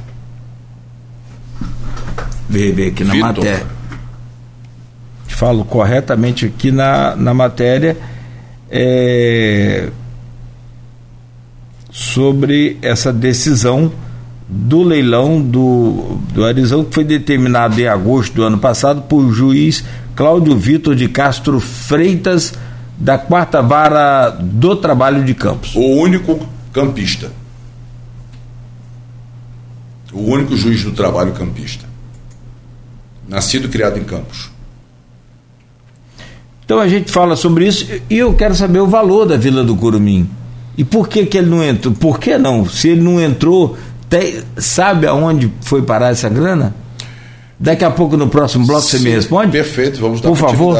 Vê, 2.49 2.71
vê 2.73 2.89
aqui 2.89 3.03
na 3.05 3.13
Vitor. 3.13 3.29
matéria 3.29 3.75
falo 5.35 5.65
corretamente 5.65 6.47
aqui 6.47 6.71
na, 6.71 7.15
na 7.17 7.35
matéria, 7.35 7.97
é, 8.71 9.91
sobre 11.91 12.79
essa 12.81 13.13
decisão 13.13 13.93
do 14.49 14.83
leilão 14.83 15.41
do, 15.41 16.19
do 16.33 16.45
Arizão, 16.45 16.85
que 16.85 16.95
foi 16.95 17.05
determinado 17.05 17.81
em 17.81 17.87
agosto 17.87 18.35
do 18.35 18.43
ano 18.43 18.59
passado 18.59 19.03
por 19.03 19.33
juiz 19.33 19.85
Cláudio 20.15 20.57
Vitor 20.57 20.95
de 20.95 21.09
Castro 21.09 21.59
Freitas, 21.59 22.55
da 22.97 23.19
quarta 23.19 23.61
vara 23.61 24.31
do 24.31 24.77
trabalho 24.77 25.25
de 25.25 25.35
Campos. 25.35 25.75
O 25.75 25.81
único 25.81 26.47
campista. 26.73 27.33
O 30.13 30.21
único 30.21 30.57
juiz 30.57 30.83
do 30.85 30.93
trabalho 30.93 31.33
campista. 31.33 31.85
Nascido 33.29 33.67
e 33.67 33.69
criado 33.69 33.99
em 33.99 34.05
Campos. 34.05 34.51
Então 36.65 36.79
a 36.79 36.89
gente 36.89 37.11
fala 37.11 37.37
sobre 37.37 37.67
isso 37.67 37.87
e 38.09 38.19
eu 38.19 38.33
quero 38.35 38.55
saber 38.55 38.81
o 38.81 38.87
valor 38.87 39.27
da 39.27 39.37
Vila 39.37 39.63
do 39.63 39.77
Curumim. 39.77 40.29
E 40.77 40.85
por 40.85 41.09
que, 41.09 41.27
que 41.27 41.39
ele 41.39 41.51
não 41.51 41.63
entrou? 41.63 41.95
Por 41.95 42.19
que 42.19 42.39
não? 42.39 42.69
Se 42.69 42.89
ele 42.89 43.03
não 43.03 43.21
entrou, 43.21 43.77
tem, 44.09 44.43
sabe 44.57 45.07
aonde 45.07 45.53
foi 45.61 45.83
parar 45.83 46.11
essa 46.11 46.29
grana? 46.29 46.75
Daqui 47.59 47.85
a 47.85 47.91
pouco 47.91 48.17
no 48.17 48.29
próximo 48.29 48.67
bloco 48.67 48.83
Sim, 48.83 48.99
você 48.99 49.05
me 49.05 49.11
responde? 49.11 49.53
Perfeito, 49.53 50.01
vamos 50.01 50.21
dar 50.21 50.29
Por 50.29 50.37
favor. 50.37 50.77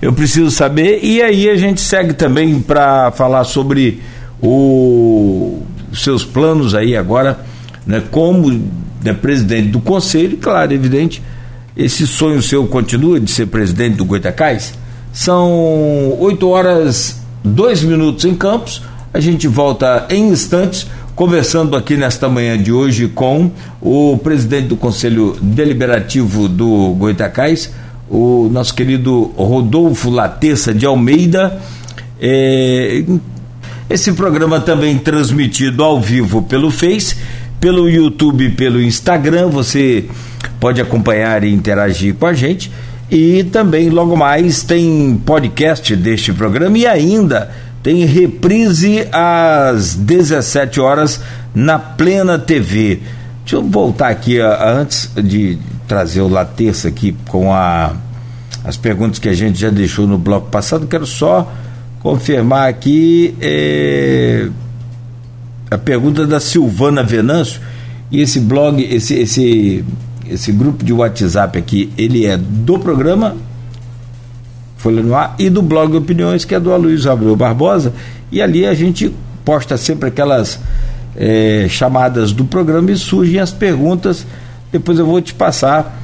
Eu 0.00 0.12
preciso 0.12 0.50
saber. 0.50 1.00
E 1.02 1.22
aí 1.22 1.48
a 1.48 1.56
gente 1.56 1.80
segue 1.80 2.12
também 2.12 2.60
para 2.60 3.10
falar 3.12 3.44
sobre 3.44 4.00
os 4.40 6.02
seus 6.02 6.24
planos 6.24 6.74
aí 6.74 6.96
agora, 6.96 7.40
né, 7.86 8.02
como 8.10 8.50
né, 9.02 9.12
presidente 9.12 9.68
do 9.68 9.80
conselho, 9.80 10.36
claro, 10.38 10.72
evidente, 10.72 11.22
esse 11.76 12.06
sonho 12.06 12.42
seu 12.42 12.66
continua 12.66 13.20
de 13.20 13.30
ser 13.30 13.46
presidente 13.46 13.96
do 13.96 14.04
Goitacás? 14.04 14.74
São 15.12 16.16
8 16.18 16.48
horas 16.48 17.20
2 17.44 17.82
minutos 17.84 18.24
em 18.24 18.34
Campos. 18.34 18.82
A 19.12 19.20
gente 19.20 19.46
volta 19.46 20.06
em 20.10 20.28
instantes 20.28 20.86
conversando 21.14 21.76
aqui 21.76 21.96
nesta 21.96 22.28
manhã 22.28 22.60
de 22.60 22.72
hoje 22.72 23.08
com 23.08 23.50
o 23.80 24.18
presidente 24.18 24.68
do 24.68 24.76
Conselho 24.76 25.36
Deliberativo 25.40 26.48
do 26.48 26.94
Goitacás, 26.98 27.70
o 28.12 28.50
nosso 28.52 28.74
querido 28.74 29.32
Rodolfo 29.34 30.10
Latessa 30.10 30.74
de 30.74 30.84
Almeida. 30.84 31.58
É, 32.20 33.02
esse 33.88 34.12
programa 34.12 34.60
também 34.60 34.98
transmitido 34.98 35.82
ao 35.82 35.98
vivo 35.98 36.42
pelo 36.42 36.70
Face, 36.70 37.16
pelo 37.58 37.88
YouTube, 37.88 38.50
pelo 38.50 38.82
Instagram. 38.82 39.48
Você 39.48 40.04
pode 40.60 40.78
acompanhar 40.78 41.42
e 41.42 41.54
interagir 41.54 42.14
com 42.14 42.26
a 42.26 42.34
gente. 42.34 42.70
E 43.10 43.44
também 43.44 43.88
logo 43.88 44.14
mais 44.14 44.62
tem 44.62 45.18
podcast 45.24 45.96
deste 45.96 46.34
programa 46.34 46.76
e 46.76 46.86
ainda 46.86 47.50
tem 47.82 48.04
reprise 48.04 49.08
às 49.10 49.94
17 49.94 50.80
horas 50.80 51.20
na 51.54 51.78
Plena 51.78 52.38
TV. 52.38 53.00
Deixa 53.42 53.56
eu 53.56 53.62
voltar 53.62 54.08
aqui 54.08 54.38
antes 54.40 55.10
de 55.16 55.58
trazer 55.86 56.20
o 56.20 56.28
Laterça 56.28 56.88
aqui 56.88 57.16
com 57.28 57.52
a, 57.52 57.94
as 58.64 58.76
perguntas 58.76 59.18
que 59.18 59.28
a 59.28 59.34
gente 59.34 59.58
já 59.58 59.70
deixou 59.70 60.06
no 60.06 60.16
bloco 60.16 60.48
passado. 60.48 60.86
Quero 60.86 61.06
só 61.06 61.52
confirmar 62.00 62.68
aqui 62.68 63.34
é, 63.40 64.48
a 65.70 65.78
pergunta 65.78 66.26
da 66.26 66.40
Silvana 66.40 67.02
Venâncio 67.02 67.60
e 68.10 68.20
esse 68.20 68.40
blog, 68.40 68.82
esse, 68.82 69.14
esse 69.14 69.84
esse 70.28 70.52
grupo 70.52 70.84
de 70.84 70.92
WhatsApp 70.92 71.58
aqui, 71.58 71.92
ele 71.96 72.26
é 72.26 72.36
do 72.36 72.78
programa 72.78 73.36
Folha 74.76 75.02
no 75.02 75.14
Ar 75.14 75.34
e 75.38 75.48
do 75.48 75.62
blog 75.62 75.96
Opiniões, 75.96 76.44
que 76.44 76.54
é 76.54 76.60
do 76.60 76.72
Aloysio 76.72 77.12
Abreu 77.12 77.36
Barbosa, 77.36 77.92
e 78.30 78.40
ali 78.40 78.66
a 78.66 78.74
gente 78.74 79.14
posta 79.44 79.76
sempre 79.76 80.08
aquelas 80.08 80.58
é, 81.16 81.66
chamadas 81.68 82.32
do 82.32 82.44
programa 82.44 82.90
e 82.90 82.96
surgem 82.96 83.38
as 83.38 83.50
perguntas. 83.50 84.26
Depois 84.70 84.98
eu 84.98 85.06
vou 85.06 85.20
te 85.20 85.34
passar 85.34 86.00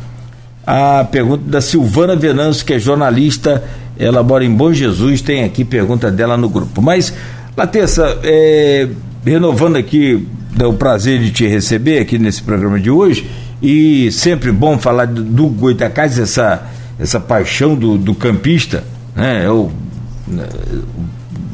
a 0.67 1.05
pergunta 1.05 1.45
da 1.47 1.61
Silvana 1.61 2.15
Venâncio, 2.15 2.65
que 2.65 2.75
é 2.75 2.79
jornalista, 2.79 3.65
ela 3.99 4.23
mora 4.23 4.45
em 4.45 4.55
Bom 4.55 4.73
Jesus, 4.73 5.23
tem 5.23 5.43
aqui 5.45 5.65
pergunta 5.65 6.11
dela 6.11 6.37
no 6.37 6.49
grupo. 6.49 6.83
Mas, 6.83 7.13
Latessa, 7.57 8.19
é, 8.23 8.87
renovando 9.25 9.77
aqui, 9.77 10.27
dá 10.55 10.69
o 10.69 10.75
prazer 10.75 11.21
de 11.21 11.31
te 11.31 11.47
receber 11.47 12.01
aqui 12.01 12.19
nesse 12.19 12.43
programa 12.43 12.79
de 12.79 12.91
hoje 12.91 13.29
e 13.63 14.13
sempre 14.13 14.53
bom 14.53 14.79
falar 14.79 15.07
do, 15.07 15.47
Goitacás, 15.49 16.19
essa, 16.19 16.63
essa 16.99 17.19
paixão 17.19 17.75
do, 17.75 17.97
do 17.97 18.15
campista, 18.15 18.85
né? 19.17 19.45
É 19.45 19.51
o, 19.51 19.71
né, 20.27 20.47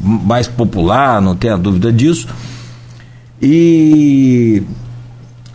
o 0.03 0.07
mais 0.07 0.47
popular, 0.47 1.21
não 1.21 1.35
tenha 1.35 1.57
dúvida 1.57 1.91
disso. 1.91 2.27
E 3.41 4.63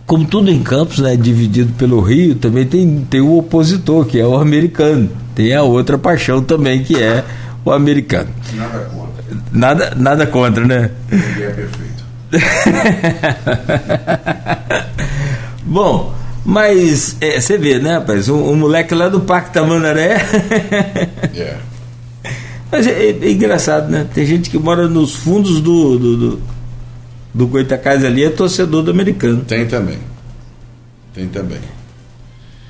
como 0.05 0.25
tudo 0.25 0.51
em 0.51 0.61
Campos, 0.61 0.99
né, 0.99 1.15
dividido 1.15 1.71
pelo 1.73 2.01
Rio, 2.01 2.35
também 2.35 2.65
tem, 2.65 3.07
tem 3.09 3.21
o 3.21 3.37
opositor, 3.37 4.05
que 4.05 4.19
é 4.19 4.25
o 4.25 4.35
americano. 4.35 5.09
Tem 5.33 5.55
a 5.55 5.63
outra 5.63 5.97
paixão 5.97 6.43
também, 6.43 6.83
que 6.83 7.01
é 7.01 7.23
o 7.63 7.71
americano. 7.71 8.29
Nada 8.53 8.79
contra. 8.79 9.23
Nada, 9.51 9.93
nada 9.95 10.27
contra, 10.27 10.65
né? 10.65 10.91
Ele 11.09 11.43
é 11.43 11.49
perfeito. 11.49 12.03
Bom, 15.63 16.13
mas 16.45 17.15
é, 17.21 17.39
você 17.39 17.57
vê, 17.57 17.79
né, 17.79 17.93
rapaz? 17.93 18.27
Um, 18.27 18.51
um, 18.51 18.55
moleque 18.55 18.93
lá 18.93 19.07
do 19.07 19.21
Parque 19.21 19.53
Tamandaré. 19.53 20.17
yeah. 21.33 21.59
Mas 22.71 22.87
é, 22.87 22.91
é, 22.91 23.17
é, 23.21 23.31
engraçado, 23.31 23.89
né? 23.89 24.07
Tem 24.13 24.25
gente 24.25 24.49
que 24.49 24.57
mora 24.57 24.87
nos 24.87 25.13
fundos 25.13 25.59
do, 25.59 25.99
do, 25.99 26.17
do, 26.17 26.41
do 27.33 27.47
Goitacás 27.47 28.03
ali 28.03 28.23
é 28.23 28.29
torcedor 28.29 28.83
do 28.83 28.91
americano. 28.91 29.43
Tem 29.45 29.65
também. 29.65 29.99
Tem 31.13 31.27
também. 31.27 31.59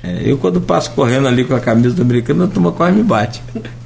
É, 0.02 0.22
eu 0.24 0.36
quando 0.38 0.60
passo 0.60 0.90
correndo 0.92 1.28
ali 1.28 1.44
com 1.44 1.54
a 1.54 1.60
camisa 1.60 1.94
do 1.94 2.02
americano, 2.02 2.44
a 2.44 2.48
turma 2.48 2.72
quase 2.72 2.96
me 2.96 3.02
bate. 3.02 3.42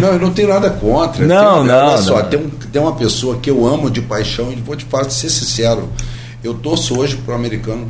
Não, 0.00 0.08
eu 0.08 0.18
não 0.18 0.32
tenho 0.32 0.48
nada 0.48 0.70
contra. 0.70 1.26
Não, 1.26 1.56
tenho, 1.56 1.64
não. 1.64 1.88
Olha 1.88 1.98
só, 1.98 2.22
não. 2.22 2.30
Tem, 2.30 2.40
um, 2.40 2.48
tem 2.48 2.80
uma 2.80 2.94
pessoa 2.94 3.36
que 3.36 3.50
eu 3.50 3.66
amo 3.66 3.90
de 3.90 4.00
paixão 4.00 4.50
e 4.50 4.56
vou 4.56 4.74
te 4.74 4.86
falar, 4.86 5.10
ser 5.10 5.28
sincero. 5.28 5.90
Eu 6.42 6.54
torço 6.54 6.98
hoje 6.98 7.16
para 7.16 7.32
o 7.32 7.36
americano 7.36 7.86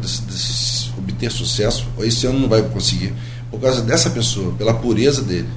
obter 0.99 1.31
sucesso. 1.31 1.87
Esse 2.01 2.27
ano 2.27 2.41
não 2.41 2.49
vai 2.49 2.63
conseguir. 2.63 3.15
Por 3.49 3.61
causa 3.61 3.81
dessa 3.81 4.11
pessoa, 4.11 4.53
pela 4.59 4.75
pureza 4.75 5.23
dele. 5.23 5.49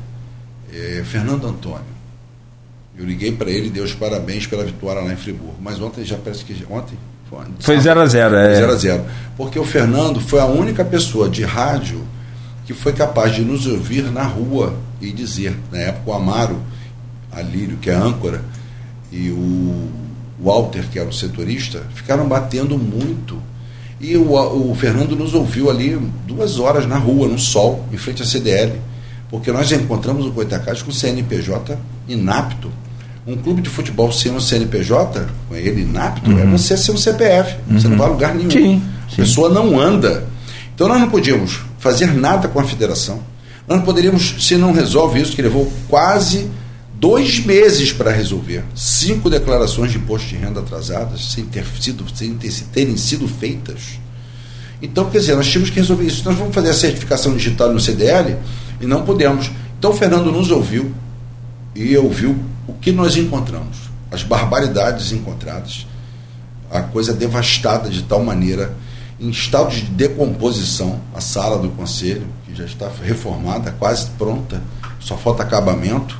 É, 0.71 1.01
Fernando 1.03 1.47
Antônio. 1.47 1.90
Eu 3.01 3.07
liguei 3.07 3.31
para 3.31 3.49
ele 3.49 3.65
e 3.65 3.69
dei 3.71 3.81
os 3.81 3.95
parabéns 3.95 4.45
pela 4.45 4.63
vitória 4.63 5.01
lá 5.01 5.11
em 5.11 5.15
Friburgo. 5.15 5.55
Mas 5.59 5.81
ontem 5.81 6.05
já 6.05 6.17
parece 6.17 6.45
que. 6.45 6.53
Ontem? 6.69 6.95
Foi 7.59 7.77
0x0, 7.77 8.33
é. 8.33 8.55
0 8.55 8.71
a 8.71 8.75
0 8.75 9.05
Porque 9.35 9.57
o 9.57 9.63
Fernando 9.63 10.19
foi 10.19 10.39
a 10.39 10.45
única 10.45 10.85
pessoa 10.85 11.27
de 11.27 11.43
rádio 11.43 12.05
que 12.63 12.75
foi 12.75 12.93
capaz 12.93 13.33
de 13.33 13.41
nos 13.41 13.65
ouvir 13.65 14.03
na 14.11 14.21
rua 14.21 14.75
e 15.01 15.11
dizer. 15.11 15.57
Na 15.71 15.79
época, 15.79 16.11
o 16.11 16.13
Amaro, 16.13 16.61
a 17.31 17.41
Lírio, 17.41 17.77
que 17.77 17.89
é 17.89 17.95
âncora, 17.95 18.43
e 19.11 19.31
o 19.31 19.89
Walter, 20.39 20.83
que 20.91 20.99
era 20.99 21.09
o 21.09 21.13
setorista, 21.13 21.83
ficaram 21.95 22.27
batendo 22.27 22.77
muito. 22.77 23.41
E 23.99 24.15
o, 24.15 24.31
o 24.31 24.75
Fernando 24.75 25.15
nos 25.15 25.33
ouviu 25.33 25.71
ali 25.71 25.99
duas 26.27 26.59
horas 26.59 26.85
na 26.85 26.99
rua, 26.99 27.27
no 27.27 27.39
sol, 27.39 27.83
em 27.91 27.97
frente 27.97 28.21
à 28.21 28.25
CDL. 28.27 28.79
Porque 29.27 29.51
nós 29.51 29.71
encontramos 29.71 30.27
o 30.27 30.31
Goitacás 30.31 30.83
com 30.83 30.91
o 30.91 30.93
CNPJ 30.93 31.79
inapto. 32.07 32.71
Um 33.25 33.35
clube 33.37 33.61
de 33.61 33.69
futebol 33.69 34.11
sem 34.11 34.31
um 34.31 34.39
CNPJ, 34.39 35.27
com 35.47 35.55
ele 35.55 35.81
inapto, 35.81 36.31
uhum. 36.31 36.39
é 36.39 36.45
você 36.45 36.75
ser 36.75 36.91
um 36.91 36.97
CPF. 36.97 37.55
Uhum. 37.69 37.79
Você 37.79 37.87
não 37.87 37.97
vai 37.97 38.07
a 38.07 38.09
lugar 38.09 38.33
nenhum. 38.33 38.49
Sim, 38.49 38.81
sim. 39.07 39.13
A 39.13 39.15
pessoa 39.17 39.49
não 39.49 39.79
anda. 39.79 40.27
Então 40.73 40.87
nós 40.87 40.99
não 40.99 41.09
podíamos 41.09 41.59
fazer 41.77 42.13
nada 42.13 42.47
com 42.47 42.59
a 42.59 42.63
federação. 42.63 43.21
Nós 43.67 43.77
não 43.77 43.85
poderíamos, 43.85 44.35
se 44.39 44.57
não 44.57 44.71
resolve 44.71 45.21
isso, 45.21 45.35
que 45.35 45.41
levou 45.41 45.71
quase 45.87 46.49
dois 46.93 47.39
meses 47.39 47.91
para 47.91 48.11
resolver. 48.11 48.63
Cinco 48.75 49.29
declarações 49.29 49.91
de 49.91 49.97
imposto 49.97 50.27
de 50.27 50.35
renda 50.35 50.59
atrasadas, 50.59 51.31
sem, 51.31 51.45
ter 51.45 51.65
sido, 51.79 52.05
sem 52.15 52.33
ter, 52.35 52.51
terem 52.73 52.97
sido 52.97 53.27
feitas. 53.27 53.99
Então, 54.81 55.09
quer 55.09 55.19
dizer, 55.19 55.35
nós 55.35 55.47
tínhamos 55.47 55.69
que 55.69 55.75
resolver 55.77 56.05
isso. 56.05 56.23
Nós 56.25 56.35
vamos 56.35 56.53
fazer 56.53 56.69
a 56.69 56.73
certificação 56.73 57.35
digital 57.35 57.71
no 57.71 57.79
CDL 57.79 58.35
e 58.79 58.85
não 58.85 59.03
podemos. 59.03 59.51
Então, 59.77 59.91
o 59.91 59.93
Fernando 59.93 60.31
nos 60.31 60.49
ouviu 60.49 60.91
e 61.75 61.95
ouviu 61.97 62.35
o 62.67 62.73
que 62.73 62.91
nós 62.91 63.15
encontramos. 63.15 63.89
As 64.11 64.23
barbaridades 64.23 65.11
encontradas, 65.11 65.85
a 66.69 66.81
coisa 66.81 67.13
devastada 67.13 67.89
de 67.89 68.03
tal 68.03 68.23
maneira 68.23 68.75
em 69.19 69.29
estado 69.29 69.69
de 69.69 69.83
decomposição 69.83 70.99
a 71.13 71.21
sala 71.21 71.59
do 71.59 71.69
conselho, 71.69 72.25
que 72.45 72.55
já 72.55 72.65
está 72.65 72.89
reformada, 73.03 73.71
quase 73.77 74.07
pronta, 74.17 74.61
só 74.99 75.15
falta 75.15 75.43
acabamento, 75.43 76.19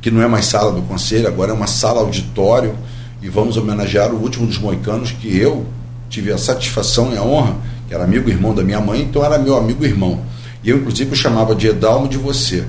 que 0.00 0.10
não 0.10 0.20
é 0.20 0.26
mais 0.26 0.46
sala 0.46 0.72
do 0.72 0.82
conselho, 0.82 1.28
agora 1.28 1.52
é 1.52 1.54
uma 1.54 1.68
sala 1.68 2.00
auditório, 2.00 2.76
e 3.22 3.28
vamos 3.28 3.56
homenagear 3.56 4.10
o 4.12 4.20
último 4.20 4.48
dos 4.48 4.58
moicanos 4.58 5.12
que 5.12 5.36
eu 5.36 5.64
tive 6.10 6.32
a 6.32 6.38
satisfação 6.38 7.14
e 7.14 7.16
a 7.16 7.22
honra, 7.22 7.54
que 7.86 7.94
era 7.94 8.02
amigo 8.02 8.28
irmão 8.28 8.52
da 8.52 8.64
minha 8.64 8.80
mãe, 8.80 9.02
então 9.02 9.24
era 9.24 9.38
meu 9.38 9.56
amigo 9.56 9.84
irmão. 9.84 10.20
E 10.64 10.70
eu, 10.70 10.78
inclusive, 10.78 11.14
chamava 11.14 11.54
de 11.54 11.68
Edalmo 11.68 12.08
de 12.08 12.18
você, 12.18 12.66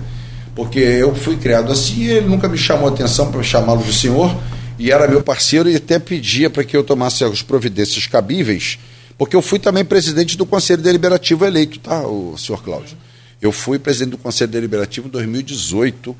porque 0.55 0.79
eu 0.79 1.15
fui 1.15 1.37
criado 1.37 1.71
assim 1.71 2.01
e 2.01 2.09
ele 2.09 2.27
nunca 2.27 2.47
me 2.47 2.57
chamou 2.57 2.89
a 2.89 2.91
atenção 2.91 3.31
para 3.31 3.41
chamá-lo 3.43 3.83
de 3.83 3.93
senhor, 3.93 4.35
e 4.77 4.91
era 4.91 5.07
meu 5.07 5.21
parceiro 5.21 5.69
e 5.69 5.75
até 5.75 5.99
pedia 5.99 6.49
para 6.49 6.63
que 6.63 6.75
eu 6.75 6.83
tomasse 6.83 7.23
as 7.23 7.41
providências 7.41 8.07
cabíveis 8.07 8.77
porque 9.17 9.35
eu 9.35 9.41
fui 9.41 9.59
também 9.59 9.85
presidente 9.85 10.37
do 10.37 10.45
Conselho 10.45 10.81
Deliberativo 10.81 11.45
eleito, 11.45 11.79
tá, 11.79 12.05
o 12.05 12.37
senhor 12.37 12.63
Cláudio? 12.63 12.97
Eu 13.41 13.51
fui 13.51 13.77
presidente 13.77 14.11
do 14.11 14.17
Conselho 14.17 14.51
Deliberativo 14.51 15.07
em 15.07 15.11
2018, 15.11 16.15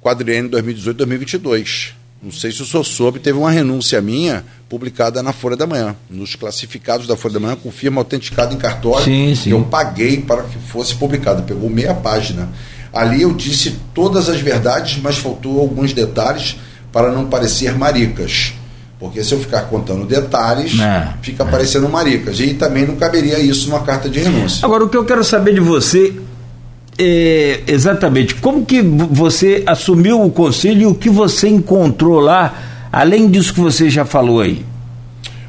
quadriênio 0.00 0.50
2018-2022. 0.50 1.92
Não 2.22 2.32
sei 2.32 2.50
se 2.50 2.62
o 2.62 2.66
senhor 2.66 2.84
soube, 2.84 3.20
teve 3.20 3.38
uma 3.38 3.50
renúncia 3.50 4.00
minha 4.00 4.44
publicada 4.68 5.22
na 5.22 5.32
Folha 5.32 5.56
da 5.56 5.66
Manhã, 5.66 5.94
nos 6.10 6.34
classificados 6.34 7.06
da 7.06 7.16
Folha 7.16 7.34
da 7.34 7.40
Manhã, 7.40 7.56
com 7.56 7.70
firma 7.70 8.00
autenticada 8.00 8.52
em 8.52 8.58
cartório, 8.58 9.04
sim, 9.04 9.34
sim. 9.34 9.42
que 9.42 9.50
eu 9.50 9.64
paguei 9.64 10.20
para 10.20 10.42
que 10.44 10.58
fosse 10.58 10.94
publicado. 10.94 11.42
Pegou 11.42 11.70
meia 11.70 11.94
página. 11.94 12.48
Ali 12.96 13.22
eu 13.22 13.32
disse 13.34 13.76
todas 13.92 14.28
as 14.28 14.40
verdades, 14.40 14.98
mas 15.02 15.18
faltou 15.18 15.60
alguns 15.60 15.92
detalhes 15.92 16.56
para 16.90 17.12
não 17.12 17.26
parecer 17.26 17.76
maricas. 17.76 18.54
Porque 18.98 19.22
se 19.22 19.34
eu 19.34 19.38
ficar 19.38 19.62
contando 19.62 20.06
detalhes, 20.06 20.80
é, 20.80 21.08
fica 21.20 21.44
é. 21.44 21.46
parecendo 21.46 21.88
maricas. 21.88 22.40
E 22.40 22.54
também 22.54 22.86
não 22.86 22.96
caberia 22.96 23.38
isso 23.38 23.68
numa 23.68 23.80
carta 23.80 24.08
de 24.08 24.20
renúncia. 24.20 24.64
Agora, 24.64 24.84
o 24.84 24.88
que 24.88 24.96
eu 24.96 25.04
quero 25.04 25.22
saber 25.22 25.52
de 25.52 25.60
você 25.60 26.14
é 26.98 27.60
exatamente 27.66 28.34
como 28.36 28.64
que 28.64 28.80
você 28.80 29.62
assumiu 29.66 30.22
o 30.22 30.30
conselho 30.30 30.82
e 30.82 30.86
o 30.86 30.94
que 30.94 31.10
você 31.10 31.48
encontrou 31.48 32.18
lá, 32.20 32.88
além 32.90 33.30
disso 33.30 33.52
que 33.52 33.60
você 33.60 33.90
já 33.90 34.06
falou 34.06 34.40
aí. 34.40 34.64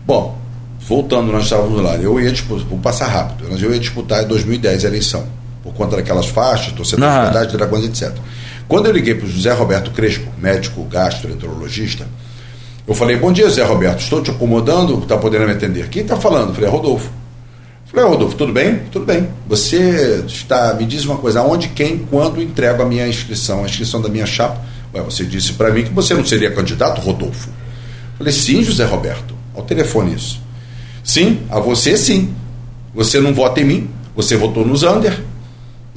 Bom, 0.06 0.38
voltando, 0.82 1.32
nós 1.32 1.46
estávamos 1.46 1.82
lá. 1.82 1.96
Eu 1.96 2.20
ia 2.20 2.32
disputar, 2.32 2.66
vou 2.66 2.80
passar 2.80 3.08
rápido, 3.08 3.48
eu 3.58 3.74
ia 3.74 3.80
disputar 3.80 4.24
em 4.24 4.28
2010 4.28 4.84
a 4.84 4.88
eleição, 4.88 5.26
conta 5.78 5.96
daquelas 5.96 6.26
faixas, 6.26 6.74
torcedores 6.74 7.14
de 7.14 7.22
verdade, 7.22 7.58
dragões, 7.58 7.86
etc. 7.86 8.12
Quando 8.68 8.88
eu 8.88 8.92
liguei 8.92 9.16
para 9.16 9.26
o 9.26 9.30
José 9.30 9.54
Roberto 9.54 9.92
Crespo, 9.92 10.30
médico 10.38 10.84
gastroenterologista, 10.84 12.06
eu 12.88 12.94
falei, 12.94 13.18
bom 13.18 13.32
dia, 13.32 13.50
Zé 13.50 13.64
Roberto, 13.64 14.00
estou 14.00 14.22
te 14.22 14.32
acomodando, 14.32 15.00
está 15.00 15.18
podendo 15.18 15.46
me 15.46 15.52
atender? 15.52 15.90
Quem 15.90 16.02
está 16.02 16.16
falando? 16.18 16.50
Eu 16.50 16.56
falei, 16.56 16.70
é 16.70 16.72
Rodolfo. 16.72 17.08
Eu 17.08 17.92
falei, 17.92 18.06
é 18.06 18.10
Rodolfo, 18.10 18.36
tudo 18.36 18.54
bem? 18.54 18.80
Tudo 18.92 19.06
bem. 19.06 19.28
Você 19.48 20.24
está, 20.26 20.74
me 20.74 20.86
diz 20.86 21.06
uma 21.06 21.18
coisa, 21.18 21.42
aonde, 21.42 21.68
quem, 21.70 22.00
quando 22.10 22.42
entrego 22.42 22.82
a 22.82 22.86
minha 22.86 23.08
inscrição, 23.08 23.64
a 23.64 23.66
inscrição 23.66 24.02
da 24.02 24.10
minha 24.10 24.26
chapa? 24.26 24.62
Ué, 24.94 25.02
você 25.02 25.26
disse 25.26 25.54
para 25.54 25.70
mim 25.70 25.84
que 25.84 25.94
você 25.94 26.14
não 26.14 26.26
seria 26.26 26.50
candidato, 26.52 27.02
Rodolfo. 27.02 27.50
Eu 27.50 28.18
falei, 28.20 28.34
sim, 28.34 28.64
José 28.64 28.86
Roberto. 28.86 29.36
Ao 29.54 29.64
telefone 29.64 30.16
isso. 30.16 30.42
Sim, 31.04 31.42
a 31.50 31.60
você 31.60 31.98
sim. 31.98 32.34
Você 32.96 33.20
não 33.20 33.34
vota 33.34 33.60
em 33.60 33.66
mim, 33.66 33.90
você 34.16 34.36
votou 34.36 34.66
no 34.66 34.76
Zander, 34.76 35.20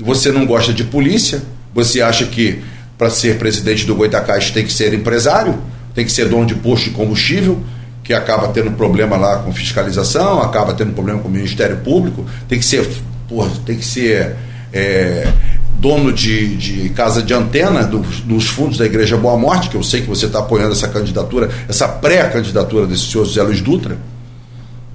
você 0.03 0.32
não 0.32 0.46
gosta 0.46 0.72
de 0.72 0.84
polícia, 0.84 1.42
você 1.74 2.01
acha 2.01 2.24
que 2.26 2.62
para 2.98 3.11
ser 3.11 3.38
presidente 3.38 3.86
do 3.86 3.94
Goitacás 3.94 4.51
tem 4.51 4.64
que 4.64 4.72
ser 4.72 4.92
empresário? 4.92 5.59
tem 5.94 6.05
que 6.05 6.12
ser 6.12 6.28
dono 6.28 6.46
de 6.46 6.55
posto 6.55 6.84
de 6.84 6.90
combustível, 6.90 7.61
que 8.03 8.12
acaba 8.14 8.48
tendo 8.48 8.70
problema 8.72 9.16
lá 9.16 9.38
com 9.38 9.53
fiscalização, 9.53 10.40
acaba 10.40 10.72
tendo 10.72 10.92
problema 10.92 11.20
com 11.20 11.28
o 11.28 11.30
Ministério 11.30 11.78
Público, 11.78 12.24
tem 12.48 12.59
que 12.59 12.64
ser, 12.64 12.88
porra, 13.28 13.51
tem 13.64 13.76
que 13.76 13.84
ser 13.84 14.36
é, 14.72 15.30
dono 15.78 16.12
de, 16.12 16.57
de, 16.57 16.88
casa 16.90 17.22
de 17.22 17.34
antena 17.34 17.84
do, 17.84 17.98
dos 17.98 18.48
fundos 18.48 18.78
da 18.78 18.86
Igreja 18.86 19.16
Boa 19.16 19.36
Morte, 19.36 19.68
que 19.68 19.76
eu 19.76 19.82
sei 19.82 20.01
que 20.01 20.09
você 20.09 20.26
está 20.26 20.40
apoiando 20.40 20.72
essa 20.72 20.88
candidatura, 20.88 21.51
essa 21.68 21.86
pré-candidatura 21.86 22.86
desse 22.86 23.11
senhor 23.11 23.24
José 23.24 23.42
Luiz 23.42 23.61
Dutra, 23.61 23.96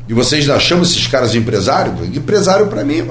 e 0.07 0.13
vocês 0.13 0.45
já 0.45 0.59
chamam 0.59 0.83
esses 0.83 1.07
caras 1.07 1.31
de 1.31 1.39
empresário? 1.39 1.93
Empresário 2.13 2.67
para 2.67 2.83
mim, 2.83 3.05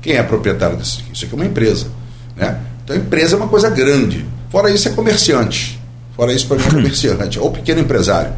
quem 0.00 0.14
é 0.14 0.22
proprietário 0.22 0.76
disso 0.76 1.00
aqui? 1.00 1.12
Isso 1.12 1.24
aqui 1.24 1.34
é 1.34 1.36
uma 1.36 1.46
empresa. 1.46 1.90
Né? 2.36 2.60
Então, 2.84 2.96
empresa 2.96 3.34
é 3.34 3.38
uma 3.38 3.48
coisa 3.48 3.68
grande. 3.70 4.24
Fora 4.50 4.70
isso, 4.70 4.88
é 4.88 4.92
comerciante. 4.92 5.80
Fora 6.16 6.32
isso, 6.32 6.46
para 6.46 6.56
mim, 6.56 6.64
é 6.64 6.70
comerciante 6.70 7.38
ou 7.38 7.50
pequeno 7.50 7.80
empresário. 7.80 8.32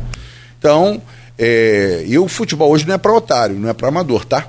Então, 0.59 1.01
é, 1.39 2.05
e 2.07 2.19
o 2.19 2.29
futebol 2.29 2.71
hoje 2.71 2.87
não 2.87 2.95
é 2.95 2.99
para 2.99 3.13
otário, 3.13 3.59
não 3.59 3.69
é 3.69 3.73
para 3.73 3.89
amador, 3.89 4.25
tá? 4.25 4.47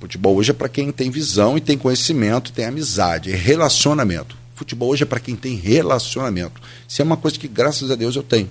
Futebol 0.00 0.36
hoje 0.36 0.50
é 0.50 0.54
para 0.54 0.68
quem 0.68 0.90
tem 0.90 1.10
visão 1.10 1.56
e 1.56 1.60
tem 1.60 1.76
conhecimento, 1.76 2.52
tem 2.52 2.64
amizade, 2.64 3.32
é 3.32 3.36
relacionamento. 3.36 4.36
Futebol 4.54 4.90
hoje 4.90 5.02
é 5.02 5.06
para 5.06 5.20
quem 5.20 5.36
tem 5.36 5.56
relacionamento. 5.56 6.60
Isso 6.88 7.00
é 7.00 7.04
uma 7.04 7.16
coisa 7.16 7.38
que, 7.38 7.48
graças 7.48 7.90
a 7.90 7.94
Deus, 7.94 8.16
eu 8.16 8.22
tenho. 8.22 8.48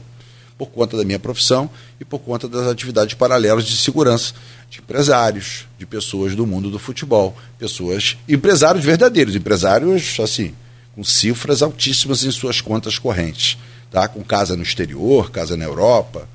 Por 0.60 0.68
conta 0.68 0.96
da 0.96 1.04
minha 1.04 1.18
profissão 1.18 1.68
e 2.00 2.06
por 2.06 2.20
conta 2.20 2.48
das 2.48 2.68
atividades 2.68 3.16
paralelas 3.16 3.66
de 3.66 3.76
segurança 3.76 4.36
de 4.70 4.78
empresários, 4.78 5.66
de 5.80 5.88
pessoas 5.88 6.36
do 6.36 6.46
mundo 6.46 6.70
do 6.70 6.78
futebol, 6.78 7.36
pessoas, 7.58 8.16
empresários 8.28 8.86
verdadeiros, 8.86 9.36
empresários 9.36 10.20
assim, 10.20 10.54
com 10.94 11.04
cifras 11.04 11.64
altíssimas 11.64 12.24
em 12.24 12.30
suas 12.30 12.62
contas 12.62 13.00
correntes 13.00 13.58
tá? 13.92 14.08
com 14.08 14.24
casa 14.24 14.56
no 14.56 14.64
exterior, 14.64 15.32
casa 15.32 15.58
na 15.58 15.66
Europa, 15.66 16.28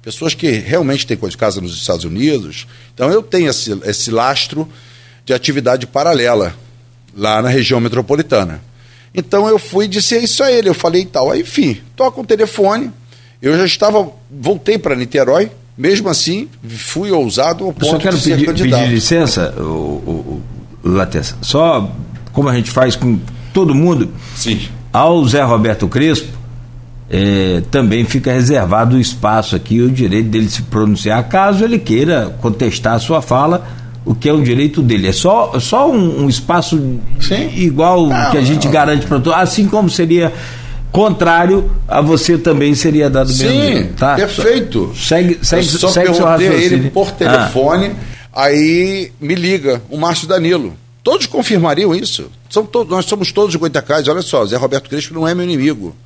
pessoas 0.00 0.34
que 0.34 0.50
realmente 0.50 1.06
têm 1.06 1.16
casa 1.38 1.60
nos 1.60 1.74
Estados 1.74 2.04
Unidos. 2.04 2.66
Então 2.94 3.10
eu 3.10 3.22
tenho 3.22 3.50
esse, 3.50 3.72
esse 3.84 4.10
lastro 4.10 4.68
de 5.24 5.32
atividade 5.32 5.86
paralela 5.86 6.54
lá 7.14 7.40
na 7.42 7.48
região 7.48 7.80
metropolitana. 7.80 8.62
Então 9.14 9.46
eu 9.46 9.58
fui 9.58 9.84
e 9.84 9.88
disse 9.88 10.16
isso 10.18 10.42
a 10.42 10.50
ele, 10.50 10.68
eu 10.68 10.74
falei 10.74 11.04
tal. 11.04 11.30
Aí, 11.30 11.42
enfim, 11.42 11.80
toca 11.94 12.20
o 12.20 12.26
telefone. 12.26 12.90
Eu 13.42 13.58
já 13.58 13.66
estava, 13.66 14.08
voltei 14.30 14.78
para 14.78 14.94
Niterói, 14.94 15.50
mesmo 15.76 16.08
assim, 16.08 16.48
fui 16.64 17.10
ousado 17.10 17.64
ao 17.64 17.72
ponto 17.72 17.86
eu 17.86 17.90
só 17.90 17.98
quero 17.98 18.16
de 18.16 18.22
ser 18.22 18.30
pedir, 18.36 18.46
candidato. 18.46 18.80
pedir 18.82 18.94
licença, 18.94 19.52
o, 19.58 19.62
o, 19.62 20.42
o 20.84 20.88
Latessa, 20.88 21.36
só 21.42 21.90
como 22.32 22.48
a 22.48 22.54
gente 22.54 22.70
faz 22.70 22.94
com 22.94 23.18
todo 23.52 23.74
mundo, 23.74 24.10
Sim. 24.36 24.60
ao 24.92 25.26
Zé 25.26 25.42
Roberto 25.42 25.88
Crespo, 25.88 26.28
é, 27.10 27.62
também 27.68 28.04
fica 28.04 28.32
reservado 28.32 28.94
o 28.94 29.00
espaço 29.00 29.56
aqui, 29.56 29.80
o 29.80 29.90
direito 29.90 30.28
dele 30.28 30.48
se 30.48 30.62
pronunciar, 30.62 31.28
caso 31.28 31.64
ele 31.64 31.80
queira 31.80 32.34
contestar 32.40 32.94
a 32.94 32.98
sua 33.00 33.20
fala, 33.20 33.66
o 34.04 34.14
que 34.14 34.28
é 34.28 34.32
um 34.32 34.42
direito 34.42 34.80
dele. 34.80 35.08
É 35.08 35.12
só, 35.12 35.58
só 35.60 35.90
um, 35.90 36.24
um 36.24 36.28
espaço 36.28 36.76
Sim. 37.20 37.50
igual 37.56 38.06
não, 38.06 38.30
que 38.30 38.38
a 38.38 38.42
gente 38.42 38.66
não. 38.66 38.72
garante 38.72 39.06
para 39.06 39.18
todos, 39.20 39.38
assim 39.38 39.68
como 39.68 39.90
seria 39.90 40.32
contrário 40.92 41.70
a 41.88 42.00
você 42.00 42.36
também 42.36 42.74
seria 42.74 43.08
dado 43.08 43.32
Sim, 43.32 43.46
mesmo 43.46 43.92
tá? 43.94 44.14
perfeito. 44.14 44.92
Segue, 44.94 45.38
segue, 45.42 45.66
Eu 45.66 45.78
só 45.78 45.88
segue 45.88 46.12
perguntei 46.12 46.48
a 46.48 46.54
ele 46.54 46.90
por 46.90 47.10
telefone, 47.12 47.96
ah. 48.32 48.42
aí 48.44 49.10
me 49.18 49.34
liga 49.34 49.82
o 49.88 49.96
Márcio 49.96 50.28
Danilo. 50.28 50.76
Todos 51.02 51.26
confirmariam 51.26 51.94
isso. 51.94 52.30
São 52.48 52.64
to 52.64 52.84
nós 52.84 53.06
somos 53.06 53.32
todos 53.32 53.56
Goitacás. 53.56 54.06
Olha 54.06 54.22
só, 54.22 54.44
Zé 54.46 54.56
Roberto 54.56 54.88
Crespo 54.88 55.14
não 55.14 55.26
é 55.26 55.34
meu 55.34 55.44
inimigo. 55.44 55.96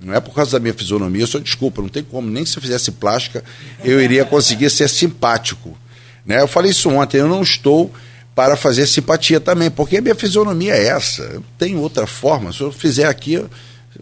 Não 0.00 0.14
é 0.14 0.20
por 0.20 0.34
causa 0.34 0.52
da 0.52 0.60
minha 0.60 0.74
fisionomia, 0.74 1.22
eu 1.22 1.26
sou 1.28 1.40
desculpa, 1.40 1.80
não 1.80 1.88
tem 1.88 2.02
como, 2.02 2.28
nem 2.28 2.44
se 2.44 2.56
eu 2.58 2.62
fizesse 2.62 2.90
plástica, 2.90 3.44
eu 3.84 4.00
iria 4.00 4.24
conseguir 4.24 4.68
ser 4.68 4.88
simpático. 4.88 5.78
Né? 6.26 6.40
Eu 6.40 6.48
falei 6.48 6.72
isso 6.72 6.90
ontem, 6.90 7.18
eu 7.18 7.28
não 7.28 7.40
estou 7.40 7.92
para 8.34 8.56
fazer 8.56 8.86
simpatia 8.86 9.38
também, 9.38 9.70
porque 9.70 9.98
a 9.98 10.00
minha 10.00 10.14
fisionomia 10.14 10.74
é 10.74 10.86
essa. 10.86 11.22
Eu 11.22 11.44
tenho 11.56 11.78
outra 11.78 12.06
forma. 12.06 12.52
Se 12.52 12.62
eu 12.62 12.72
fizer 12.72 13.06
aqui, 13.06 13.40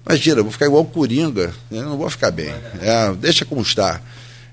Imagina, 0.06 0.40
eu 0.40 0.44
vou 0.44 0.52
ficar 0.52 0.66
igual 0.66 0.82
o 0.82 0.86
Coringa, 0.86 1.48
né? 1.70 1.82
não 1.82 1.98
vou 1.98 2.08
ficar 2.08 2.30
bem. 2.30 2.54
É, 2.80 3.12
deixa 3.14 3.44
como 3.44 3.62
está. 3.62 4.00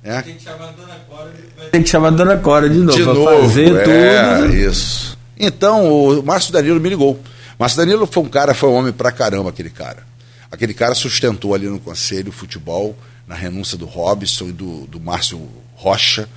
É. 0.04 0.22
Tem 0.22 0.36
que 0.36 0.44
chamar 0.44 0.70
a 0.70 0.72
Dona 0.72 0.96
Cora 1.08 1.32
de, 1.32 1.70
Tem 1.70 1.84
que 1.84 1.90
chamar 1.90 2.08
a 2.08 2.12
Dona 2.12 2.38
Cora 2.38 2.70
de 2.70 2.78
novo, 2.78 2.98
de 2.98 3.04
novo 3.04 3.42
fazer 3.42 3.76
é, 3.76 4.42
tudo. 4.42 4.56
Isso. 4.56 5.18
Então, 5.38 5.92
o 5.92 6.24
Márcio 6.24 6.54
Danilo 6.54 6.80
me 6.80 6.90
ligou. 6.90 7.20
Márcio 7.60 7.78
Danilo 7.78 8.08
foi 8.08 8.24
um 8.24 8.30
cara, 8.30 8.54
foi 8.54 8.70
um 8.70 8.74
homem 8.74 8.94
pra 8.94 9.12
caramba, 9.12 9.50
aquele 9.50 9.70
cara. 9.70 10.04
Aquele 10.52 10.74
cara 10.74 10.96
sustentou 10.96 11.54
ali 11.54 11.68
no 11.68 11.80
conselho 11.80 12.30
o 12.30 12.32
futebol, 12.32 12.98
na 13.28 13.36
renúncia 13.36 13.78
do 13.78 13.86
Robson 13.86 14.46
e 14.46 14.52
do, 14.52 14.88
do 14.88 15.00
Márcio 15.00 15.48
Rocha. 15.76 16.28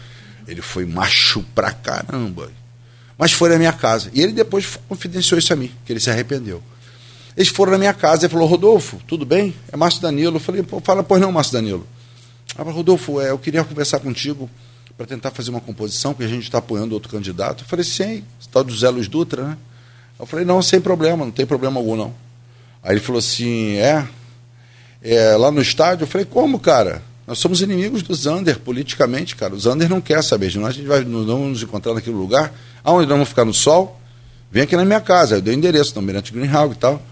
Ele 0.48 0.60
foi 0.60 0.84
macho 0.84 1.44
pra 1.54 1.70
caramba. 1.70 2.50
Mas 3.16 3.32
foi 3.32 3.50
na 3.50 3.58
minha 3.58 3.72
casa. 3.72 4.10
E 4.12 4.20
ele 4.20 4.32
depois 4.32 4.78
confidenciou 4.88 5.38
isso 5.38 5.52
a 5.52 5.56
mim, 5.56 5.70
que 5.84 5.92
ele 5.92 6.00
se 6.00 6.10
arrependeu. 6.10 6.62
Eles 7.40 7.48
foram 7.48 7.72
na 7.72 7.78
minha 7.78 7.94
casa 7.94 8.26
e 8.26 8.28
falou, 8.28 8.46
Rodolfo, 8.46 9.00
tudo 9.06 9.24
bem? 9.24 9.54
É 9.72 9.74
Márcio 9.74 10.02
Danilo. 10.02 10.36
Eu 10.36 10.40
falei, 10.40 10.62
fala, 10.84 11.02
pois 11.02 11.22
não, 11.22 11.32
Márcio 11.32 11.54
Danilo. 11.54 11.86
Ah, 12.54 12.62
Rodolfo, 12.62 13.18
é, 13.18 13.30
eu 13.30 13.38
queria 13.38 13.64
conversar 13.64 13.98
contigo 14.00 14.50
para 14.94 15.06
tentar 15.06 15.30
fazer 15.30 15.48
uma 15.48 15.60
composição, 15.62 16.12
porque 16.12 16.24
a 16.24 16.28
gente 16.28 16.42
está 16.42 16.58
apoiando 16.58 16.92
outro 16.92 17.10
candidato. 17.10 17.64
Eu 17.64 17.66
falei, 17.66 17.82
sim, 17.82 18.22
tal 18.52 18.62
do 18.62 18.76
Zé 18.76 18.90
Luiz 18.90 19.08
Dutra, 19.08 19.42
né? 19.42 19.56
Eu 20.18 20.26
falei, 20.26 20.44
não, 20.44 20.60
sem 20.60 20.82
problema, 20.82 21.24
não 21.24 21.32
tem 21.32 21.46
problema 21.46 21.80
algum, 21.80 21.96
não. 21.96 22.12
Aí 22.82 22.92
ele 22.92 23.00
falou 23.00 23.18
assim, 23.18 23.76
é, 23.76 24.06
é 25.00 25.34
lá 25.34 25.50
no 25.50 25.62
estádio? 25.62 26.02
Eu 26.02 26.08
falei, 26.08 26.26
como, 26.26 26.58
cara? 26.60 27.02
Nós 27.26 27.38
somos 27.38 27.62
inimigos 27.62 28.02
do 28.02 28.14
Zander, 28.14 28.58
politicamente, 28.58 29.34
cara. 29.34 29.54
O 29.54 29.58
Zander 29.58 29.88
não 29.88 30.02
quer 30.02 30.22
saber 30.22 30.50
de 30.50 30.58
nós, 30.58 30.68
a 30.68 30.72
gente 30.72 30.86
vai 30.86 31.02
vamos 31.02 31.48
nos 31.48 31.62
encontrar 31.62 31.94
naquele 31.94 32.16
lugar. 32.16 32.52
Aonde 32.84 33.06
nós 33.06 33.14
vamos 33.14 33.30
ficar 33.30 33.46
no 33.46 33.54
sol? 33.54 33.98
Vem 34.52 34.64
aqui 34.64 34.76
na 34.76 34.84
minha 34.84 35.00
casa. 35.00 35.36
Eu 35.36 35.40
dei 35.40 35.54
o 35.54 35.56
endereço, 35.56 35.94
no 35.96 36.02
Mirante 36.02 36.34
Greenhalgh 36.34 36.72
e 36.72 36.76
tal. 36.76 37.02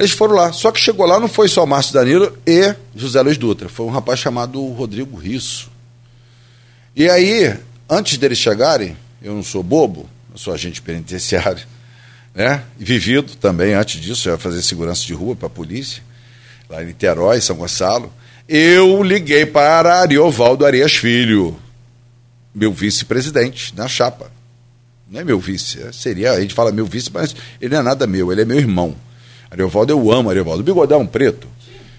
Eles 0.00 0.12
foram 0.12 0.34
lá. 0.34 0.50
Só 0.50 0.72
que 0.72 0.80
chegou 0.80 1.04
lá 1.04 1.20
não 1.20 1.28
foi 1.28 1.46
só 1.46 1.66
Márcio 1.66 1.92
Danilo 1.92 2.34
e 2.46 2.74
José 2.96 3.20
Luiz 3.20 3.36
Dutra. 3.36 3.68
Foi 3.68 3.84
um 3.84 3.90
rapaz 3.90 4.18
chamado 4.18 4.66
Rodrigo 4.68 5.14
Risso. 5.14 5.70
E 6.96 7.06
aí, 7.08 7.54
antes 7.86 8.16
deles 8.16 8.38
chegarem, 8.38 8.96
eu 9.22 9.34
não 9.34 9.42
sou 9.42 9.62
bobo, 9.62 10.08
eu 10.32 10.38
sou 10.38 10.54
agente 10.54 10.80
penitenciário, 10.80 11.62
né? 12.34 12.64
Vivido 12.78 13.36
também, 13.36 13.74
antes 13.74 14.00
disso, 14.00 14.30
eu 14.30 14.32
ia 14.32 14.38
fazer 14.38 14.62
segurança 14.62 15.04
de 15.04 15.12
rua 15.12 15.36
para 15.36 15.48
a 15.48 15.50
polícia, 15.50 16.02
lá 16.66 16.82
em 16.82 16.86
Niterói, 16.86 17.38
São 17.42 17.56
Gonçalo. 17.56 18.10
Eu 18.48 19.02
liguei 19.02 19.44
para 19.44 20.00
Ariovaldo 20.00 20.64
Arias 20.64 20.96
Filho, 20.96 21.54
meu 22.54 22.72
vice-presidente, 22.72 23.74
na 23.76 23.86
chapa. 23.86 24.32
Não 25.10 25.20
é 25.20 25.24
meu 25.24 25.38
vice, 25.38 25.82
é, 25.82 25.92
seria, 25.92 26.32
a 26.32 26.40
gente 26.40 26.54
fala 26.54 26.72
meu 26.72 26.86
vice, 26.86 27.10
mas 27.12 27.36
ele 27.60 27.74
não 27.74 27.80
é 27.80 27.84
nada 27.84 28.06
meu, 28.06 28.32
ele 28.32 28.40
é 28.40 28.44
meu 28.46 28.56
irmão. 28.56 28.96
Ariovaldo, 29.50 29.92
eu 29.92 30.12
amo 30.12 30.30
Ariovaldo. 30.30 30.60
O 30.60 30.64
bigodão 30.64 31.04
preto, 31.06 31.48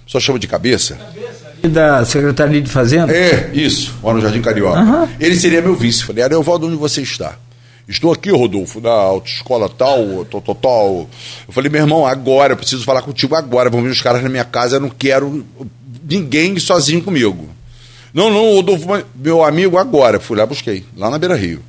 só 0.08 0.20
chama 0.20 0.40
de 0.40 0.48
cabeça. 0.48 0.98
Da 1.64 2.04
Secretaria 2.06 2.62
de 2.62 2.70
Fazenda? 2.70 3.14
É, 3.14 3.52
isso, 3.54 3.94
mora 4.02 4.16
no 4.16 4.22
Jardim 4.22 4.42
Carioca. 4.42 4.80
Uhum. 4.80 5.08
Ele 5.20 5.36
seria 5.36 5.62
meu 5.62 5.76
vice. 5.76 6.04
Falei, 6.04 6.24
Ariovaldo, 6.24 6.68
onde 6.68 6.76
você 6.76 7.02
está? 7.02 7.36
Estou 7.88 8.12
aqui, 8.12 8.32
Rodolfo, 8.32 8.80
na 8.80 8.90
autoescola 8.90 9.68
tal, 9.68 10.26
tal, 10.26 10.42
tal, 10.42 10.56
tal. 10.56 11.10
Eu 11.48 11.54
falei, 11.54 11.70
meu 11.70 11.82
irmão, 11.82 12.06
agora, 12.06 12.54
eu 12.54 12.58
preciso 12.58 12.86
falar 12.86 13.02
contigo 13.02 13.36
agora. 13.36 13.70
Vão 13.70 13.84
vir 13.84 13.90
os 13.90 14.02
caras 14.02 14.24
na 14.24 14.30
minha 14.30 14.46
casa, 14.46 14.78
eu 14.78 14.80
não 14.80 14.90
quero 14.90 15.46
ninguém 16.10 16.58
sozinho 16.58 17.04
comigo. 17.04 17.50
Não, 18.14 18.30
não, 18.30 18.56
Rodolfo, 18.56 18.88
meu 19.16 19.44
amigo, 19.44 19.78
agora. 19.78 20.20
Fui 20.20 20.38
lá, 20.38 20.46
busquei, 20.46 20.86
lá 20.96 21.10
na 21.10 21.20
Beira 21.20 21.36
Rio. 21.36 21.62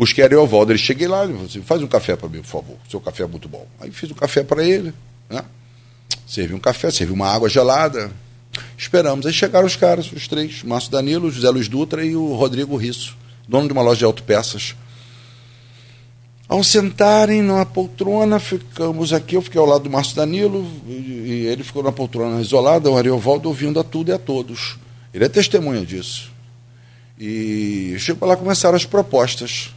Busquei 0.00 0.24
Ariovaldo, 0.24 0.72
ele 0.72 0.78
cheguei 0.78 1.06
lá, 1.06 1.24
ele 1.24 1.34
falou 1.34 1.46
assim, 1.46 1.60
faz 1.60 1.82
um 1.82 1.86
café 1.86 2.16
para 2.16 2.26
mim, 2.26 2.40
por 2.40 2.46
favor, 2.46 2.76
seu 2.88 2.98
café 2.98 3.24
é 3.24 3.26
muito 3.26 3.50
bom. 3.50 3.66
Aí 3.78 3.90
fiz 3.90 4.10
um 4.10 4.14
café 4.14 4.42
para 4.42 4.64
ele, 4.64 4.94
né? 5.28 5.44
Servi 6.26 6.54
um 6.54 6.58
café, 6.58 6.90
servi 6.90 7.12
uma 7.12 7.28
água 7.28 7.50
gelada. 7.50 8.10
Esperamos. 8.78 9.26
Aí 9.26 9.32
chegaram 9.34 9.66
os 9.66 9.76
caras, 9.76 10.10
os 10.10 10.26
três, 10.26 10.62
Márcio 10.62 10.90
Danilo, 10.90 11.30
José 11.30 11.50
Luiz 11.50 11.68
Dutra 11.68 12.02
e 12.02 12.16
o 12.16 12.32
Rodrigo 12.32 12.78
Risso, 12.78 13.14
dono 13.46 13.66
de 13.66 13.74
uma 13.74 13.82
loja 13.82 13.98
de 13.98 14.04
autopeças. 14.06 14.74
Ao 16.48 16.64
sentarem 16.64 17.42
na 17.42 17.66
poltrona, 17.66 18.40
ficamos 18.40 19.12
aqui, 19.12 19.36
eu 19.36 19.42
fiquei 19.42 19.60
ao 19.60 19.66
lado 19.66 19.82
do 19.82 19.90
Márcio 19.90 20.16
Danilo, 20.16 20.66
e, 20.88 21.44
ele 21.46 21.62
ficou 21.62 21.82
na 21.82 21.92
poltrona 21.92 22.40
isolada, 22.40 22.90
o 22.90 22.96
Ariovaldo 22.96 23.50
ouvindo 23.50 23.78
a 23.78 23.84
tudo 23.84 24.08
e 24.08 24.14
a 24.14 24.18
todos. 24.18 24.78
Ele 25.12 25.26
é 25.26 25.28
testemunha 25.28 25.84
disso. 25.84 26.32
E 27.18 27.96
chegou 27.98 28.26
lá 28.26 28.34
começaram 28.34 28.76
as 28.76 28.86
propostas. 28.86 29.74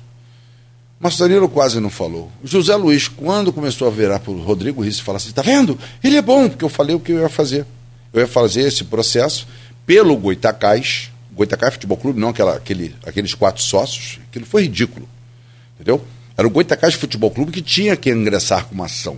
Mas 1.04 1.18
Danilo 1.18 1.50
quase 1.50 1.82
não 1.82 1.90
falou. 1.90 2.32
José 2.42 2.74
Luiz, 2.78 3.10
quando 3.10 3.52
começou 3.52 3.90
a 3.90 3.92
virar 3.92 4.20
para 4.20 4.32
o 4.32 4.42
Rodrigo 4.42 4.82
Risse 4.82 5.02
e 5.02 5.04
falar 5.04 5.18
assim: 5.18 5.34
tá 5.34 5.42
vendo? 5.42 5.78
Ele 6.02 6.16
é 6.16 6.22
bom, 6.22 6.48
porque 6.48 6.64
eu 6.64 6.70
falei 6.70 6.96
o 6.96 7.00
que 7.00 7.12
eu 7.12 7.20
ia 7.20 7.28
fazer. 7.28 7.66
Eu 8.14 8.22
ia 8.22 8.28
fazer 8.28 8.62
esse 8.62 8.86
processo 8.86 9.46
pelo 9.86 10.16
Goitacás, 10.16 11.12
Goitacás 11.34 11.74
Futebol 11.74 11.98
Clube, 11.98 12.22
não 12.22 12.30
aquela, 12.30 12.56
aquele, 12.56 12.96
aqueles 13.06 13.34
quatro 13.34 13.62
sócios. 13.62 14.22
Aquilo 14.30 14.46
foi 14.46 14.62
ridículo. 14.62 15.06
Entendeu? 15.76 16.02
Era 16.38 16.48
o 16.48 16.50
Goitacás 16.50 16.94
Futebol 16.94 17.32
Clube 17.32 17.52
que 17.52 17.62
tinha 17.62 17.98
que 17.98 18.10
ingressar 18.10 18.66
com 18.68 18.74
uma 18.74 18.86
ação 18.86 19.18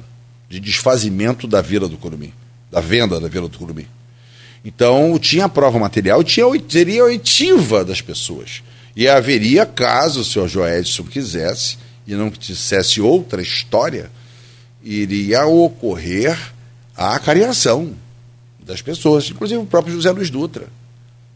de 0.49 0.59
desfazimento 0.59 1.45
da 1.45 1.61
Vila 1.61 1.87
do 1.87 1.97
Curumim, 1.97 2.33
da 2.71 2.81
venda 2.81 3.19
da 3.19 3.27
Vila 3.27 3.47
do 3.47 3.59
Curumim. 3.59 3.85
Então, 4.65 5.19
tinha 5.19 5.47
prova 5.47 5.77
material, 5.77 6.23
tinha, 6.23 6.47
teria 6.67 7.03
oitiva 7.03 7.85
das 7.85 8.01
pessoas. 8.01 8.63
E 8.95 9.07
haveria, 9.07 9.65
caso 9.65 10.21
o 10.21 10.25
senhor 10.25 10.47
Joedson 10.47 11.03
quisesse, 11.03 11.77
e 12.07 12.13
não 12.13 12.29
dissesse 12.29 13.01
outra 13.01 13.41
história, 13.41 14.09
iria 14.83 15.45
ocorrer 15.45 16.37
a 16.95 17.19
cariação 17.19 17.93
das 18.63 18.81
pessoas, 18.81 19.29
inclusive 19.29 19.59
o 19.59 19.65
próprio 19.65 19.93
José 19.93 20.11
Luiz 20.11 20.29
Dutra. 20.29 20.67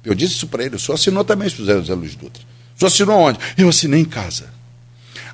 Eu 0.03 0.15
disse 0.15 0.35
isso 0.35 0.47
para 0.47 0.63
ele, 0.63 0.75
o 0.75 0.79
senhor 0.79 0.95
assinou 0.95 1.23
também, 1.23 1.49
José, 1.49 1.73
José 1.73 1.93
Luiz 1.93 2.15
Dutra. 2.15 2.41
O 2.75 2.79
senhor 2.79 2.87
assinou 2.87 3.19
onde? 3.19 3.39
Eu 3.57 3.67
assinei 3.67 3.99
em 3.99 4.05
casa. 4.05 4.45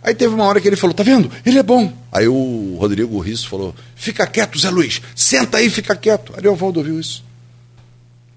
Aí 0.01 0.13
teve 0.13 0.33
uma 0.33 0.45
hora 0.45 0.61
que 0.61 0.67
ele 0.67 0.75
falou, 0.75 0.93
tá 0.93 1.03
vendo? 1.03 1.31
Ele 1.45 1.57
é 1.57 1.63
bom. 1.63 1.91
Aí 2.11 2.27
o 2.27 2.77
Rodrigo 2.79 3.19
Risso 3.19 3.49
falou, 3.49 3.75
fica 3.95 4.25
quieto, 4.25 4.59
Zé 4.59 4.69
Luiz, 4.69 5.01
senta 5.15 5.57
aí, 5.57 5.69
fica 5.69 5.95
quieto. 5.95 6.33
Aí 6.37 6.47
o 6.47 6.55
Valdo 6.55 6.79
ouviu 6.79 6.99
isso. 6.99 7.23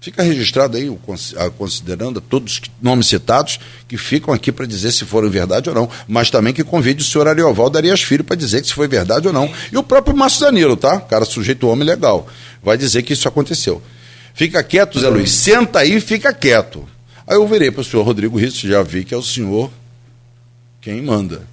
Fica 0.01 0.23
registrado 0.23 0.77
aí, 0.77 0.89
considerando 1.57 2.21
todos 2.21 2.53
os 2.53 2.61
nomes 2.81 3.07
citados, 3.07 3.59
que 3.85 3.97
ficam 3.97 4.33
aqui 4.33 4.49
para 4.49 4.65
dizer 4.65 4.93
se 4.93 5.03
foram 5.03 5.29
verdade 5.29 5.67
ou 5.67 5.75
não, 5.75 5.89
mas 6.07 6.29
também 6.29 6.53
que 6.53 6.63
convide 6.63 7.01
o 7.01 7.05
senhor 7.05 7.27
Ariovaldo 7.27 7.77
Arias 7.77 8.01
Filho 8.01 8.23
para 8.23 8.37
dizer 8.37 8.61
que 8.61 8.67
se 8.67 8.73
foi 8.73 8.87
verdade 8.87 9.27
ou 9.27 9.33
não. 9.33 9.51
E 9.71 9.77
o 9.77 9.83
próprio 9.83 10.15
Márcio 10.15 10.41
Danilo, 10.41 10.77
tá? 10.77 11.01
Cara 11.01 11.25
sujeito 11.25 11.67
homem 11.67 11.85
legal, 11.85 12.29
vai 12.63 12.77
dizer 12.77 13.03
que 13.03 13.11
isso 13.11 13.27
aconteceu. 13.27 13.81
Fica 14.33 14.63
quieto, 14.63 14.97
Zé 15.01 15.09
Luiz, 15.09 15.31
senta 15.31 15.79
aí 15.79 15.97
e 15.97 16.01
fica 16.01 16.33
quieto. 16.33 16.87
Aí 17.27 17.35
eu 17.35 17.45
virei 17.45 17.69
para 17.69 17.81
o 17.81 17.83
senhor 17.83 18.03
Rodrigo 18.03 18.37
Risso, 18.39 18.69
já 18.69 18.81
vi 18.81 19.03
que 19.03 19.13
é 19.13 19.17
o 19.17 19.21
senhor 19.21 19.69
quem 20.79 21.01
manda. 21.01 21.45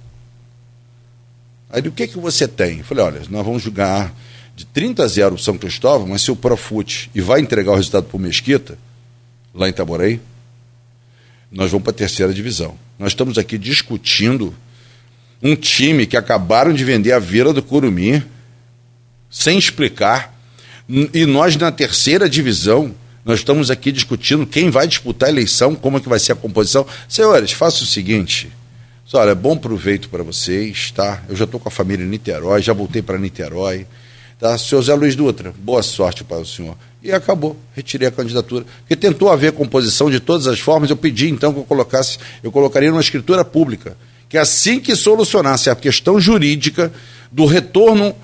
Aí 1.69 1.81
o 1.81 1.91
que, 1.91 2.07
que 2.07 2.17
você 2.17 2.47
tem? 2.47 2.79
Eu 2.79 2.85
falei, 2.85 3.03
olha, 3.03 3.21
nós 3.29 3.45
vamos 3.45 3.61
julgar 3.61 4.13
de 4.57 4.65
30 4.65 5.03
a 5.03 5.07
0 5.07 5.37
São 5.37 5.55
Cristóvão, 5.55 6.07
mas 6.07 6.23
se 6.23 6.31
o 6.31 6.35
Profute 6.35 7.11
e 7.13 7.21
vai 7.21 7.39
entregar 7.39 7.73
o 7.73 7.75
resultado 7.75 8.05
para 8.05 8.17
o 8.17 8.19
Mesquita, 8.19 8.75
lá 9.53 9.67
em 9.67 9.69
Itaboraí, 9.69 10.19
nós 11.51 11.69
vamos 11.69 11.83
para 11.83 11.91
a 11.91 11.95
terceira 11.95 12.33
divisão. 12.33 12.75
Nós 12.97 13.09
estamos 13.09 13.37
aqui 13.37 13.55
discutindo 13.55 14.55
um 15.43 15.55
time 15.55 16.07
que 16.07 16.17
acabaram 16.17 16.73
de 16.73 16.83
vender 16.83 17.11
a 17.11 17.19
Vila 17.19 17.53
do 17.53 17.61
Curumim, 17.61 18.23
sem 19.29 19.59
explicar, 19.59 20.35
e 21.13 21.23
nós 21.27 21.55
na 21.55 21.71
terceira 21.71 22.27
divisão, 22.27 22.95
nós 23.23 23.39
estamos 23.39 23.69
aqui 23.69 23.91
discutindo 23.91 24.47
quem 24.47 24.71
vai 24.71 24.87
disputar 24.87 25.29
a 25.29 25.31
eleição, 25.31 25.75
como 25.75 25.97
é 25.97 25.99
que 25.99 26.09
vai 26.09 26.17
ser 26.17 26.31
a 26.31 26.35
composição. 26.35 26.83
Senhores, 27.07 27.51
faça 27.51 27.83
o 27.83 27.85
seguinte, 27.85 28.49
olha, 29.13 29.35
bom 29.35 29.55
proveito 29.55 30.09
para 30.09 30.23
vocês, 30.23 30.89
tá? 30.89 31.21
Eu 31.29 31.35
já 31.35 31.45
estou 31.45 31.59
com 31.59 31.69
a 31.69 31.71
família 31.71 32.03
em 32.03 32.09
Niterói, 32.09 32.59
já 32.63 32.73
voltei 32.73 33.03
para 33.03 33.19
Niterói, 33.19 33.85
Tá? 34.39 34.57
Senhor 34.57 34.81
Zé 34.83 34.93
Luiz 34.93 35.15
Dutra, 35.15 35.53
boa 35.57 35.81
sorte 35.81 36.23
para 36.23 36.37
o 36.37 36.45
senhor. 36.45 36.77
E 37.01 37.11
acabou, 37.11 37.57
retirei 37.75 38.07
a 38.07 38.11
candidatura. 38.11 38.65
Porque 38.79 38.95
tentou 38.95 39.31
haver 39.31 39.51
composição 39.51 40.11
de 40.11 40.19
todas 40.19 40.45
as 40.45 40.59
formas, 40.59 40.89
eu 40.89 40.97
pedi 40.97 41.29
então 41.29 41.51
que 41.51 41.59
eu 41.59 41.63
colocasse, 41.63 42.19
eu 42.43 42.51
colocaria 42.51 42.89
numa 42.91 43.01
escritura 43.01 43.43
pública, 43.43 43.97
que 44.29 44.37
assim 44.37 44.79
que 44.79 44.95
solucionasse 44.95 45.69
a 45.69 45.75
questão 45.75 46.19
jurídica 46.19 46.91
do 47.31 47.45
retorno 47.45 48.15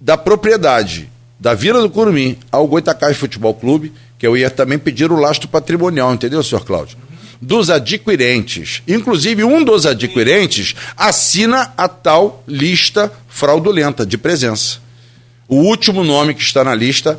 da 0.00 0.16
propriedade 0.16 1.10
da 1.38 1.52
Vila 1.52 1.82
do 1.82 1.90
Curumim 1.90 2.38
ao 2.50 2.66
Goitacás 2.66 3.16
Futebol 3.16 3.52
Clube, 3.52 3.92
que 4.18 4.26
eu 4.26 4.36
ia 4.36 4.48
também 4.48 4.78
pedir 4.78 5.12
o 5.12 5.20
lastro 5.20 5.48
patrimonial, 5.48 6.14
entendeu, 6.14 6.42
senhor 6.42 6.64
Cláudio? 6.64 6.96
Dos 7.40 7.68
adquirentes. 7.68 8.82
Inclusive, 8.88 9.44
um 9.44 9.62
dos 9.62 9.84
adquirentes 9.84 10.74
assina 10.96 11.74
a 11.76 11.86
tal 11.86 12.42
lista 12.48 13.12
fraudulenta 13.28 14.06
de 14.06 14.16
presença. 14.16 14.85
O 15.48 15.56
último 15.56 16.02
nome 16.02 16.34
que 16.34 16.42
está 16.42 16.64
na 16.64 16.74
lista 16.74 17.18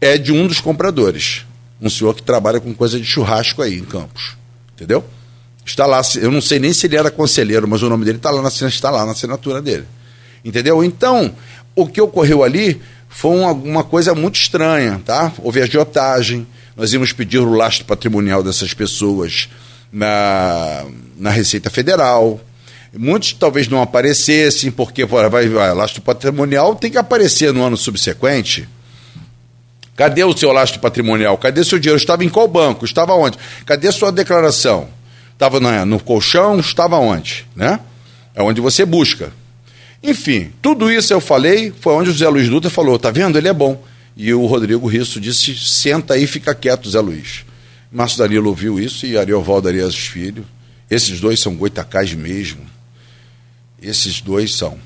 é 0.00 0.18
de 0.18 0.32
um 0.32 0.46
dos 0.46 0.60
compradores. 0.60 1.46
Um 1.80 1.88
senhor 1.88 2.14
que 2.14 2.22
trabalha 2.22 2.60
com 2.60 2.74
coisa 2.74 2.98
de 2.98 3.04
churrasco 3.04 3.62
aí 3.62 3.78
em 3.78 3.84
Campos. 3.84 4.36
Entendeu? 4.74 5.04
Está 5.64 5.86
lá, 5.86 6.00
eu 6.20 6.30
não 6.30 6.40
sei 6.40 6.58
nem 6.58 6.72
se 6.72 6.86
ele 6.86 6.96
era 6.96 7.10
conselheiro, 7.10 7.68
mas 7.68 7.82
o 7.82 7.88
nome 7.88 8.04
dele 8.04 8.18
está 8.18 8.30
lá 8.30 8.42
na, 8.42 8.48
está 8.48 8.90
lá 8.90 9.06
na 9.06 9.12
assinatura 9.12 9.62
dele. 9.62 9.86
Entendeu? 10.44 10.82
Então, 10.82 11.34
o 11.74 11.86
que 11.86 12.00
ocorreu 12.00 12.42
ali 12.42 12.80
foi 13.08 13.36
uma, 13.36 13.52
uma 13.52 13.84
coisa 13.84 14.14
muito 14.14 14.36
estranha, 14.36 15.00
tá? 15.04 15.32
Houve 15.38 15.62
agiotagem, 15.62 16.46
nós 16.76 16.92
íamos 16.92 17.12
pedir 17.12 17.38
o 17.38 17.54
lastro 17.54 17.84
patrimonial 17.84 18.42
dessas 18.42 18.74
pessoas 18.74 19.48
na, 19.92 20.84
na 21.16 21.30
Receita 21.30 21.70
Federal. 21.70 22.40
Muitos 22.94 23.32
talvez 23.32 23.68
não 23.68 23.80
aparecessem, 23.80 24.70
porque 24.70 25.04
vai, 25.04 25.28
vai, 25.28 25.74
lastro 25.74 26.02
patrimonial 26.02 26.74
tem 26.74 26.90
que 26.90 26.98
aparecer 26.98 27.52
no 27.52 27.62
ano 27.62 27.76
subsequente. 27.76 28.68
Cadê 29.96 30.24
o 30.24 30.36
seu 30.36 30.52
lastro 30.52 30.80
patrimonial? 30.80 31.36
Cadê 31.38 31.64
seu 31.64 31.78
dinheiro? 31.78 31.98
Estava 31.98 32.24
em 32.24 32.28
qual 32.28 32.46
banco? 32.48 32.84
Estava 32.84 33.14
onde? 33.14 33.38
Cadê 33.64 33.90
sua 33.92 34.10
declaração? 34.10 34.88
Estava 35.32 35.58
no 35.84 36.00
colchão? 36.00 36.60
Estava 36.60 36.98
onde? 36.98 37.46
Né? 37.56 37.80
É 38.34 38.42
onde 38.42 38.60
você 38.60 38.84
busca. 38.84 39.32
Enfim, 40.02 40.50
tudo 40.60 40.90
isso 40.90 41.12
eu 41.12 41.20
falei, 41.20 41.72
foi 41.80 41.94
onde 41.94 42.10
o 42.10 42.12
Zé 42.12 42.28
Luiz 42.28 42.48
Dutra 42.48 42.70
falou, 42.70 42.98
tá 42.98 43.10
vendo? 43.10 43.38
Ele 43.38 43.48
é 43.48 43.52
bom. 43.52 43.82
E 44.16 44.32
o 44.34 44.44
Rodrigo 44.46 44.86
Risso 44.86 45.20
disse, 45.20 45.56
senta 45.56 46.14
aí, 46.14 46.26
fica 46.26 46.54
quieto, 46.54 46.90
Zé 46.90 47.00
Luiz. 47.00 47.44
Márcio 47.90 48.18
Danilo 48.18 48.48
ouviu 48.48 48.80
isso 48.80 49.06
e 49.06 49.16
Ariovaldo 49.16 49.68
Arias 49.68 49.94
Filho. 49.94 50.44
Esses 50.90 51.20
dois 51.20 51.40
são 51.40 51.54
goitacás 51.54 52.12
mesmo. 52.14 52.71
Esses 53.82 54.20
dois 54.20 54.54
são. 54.54 54.78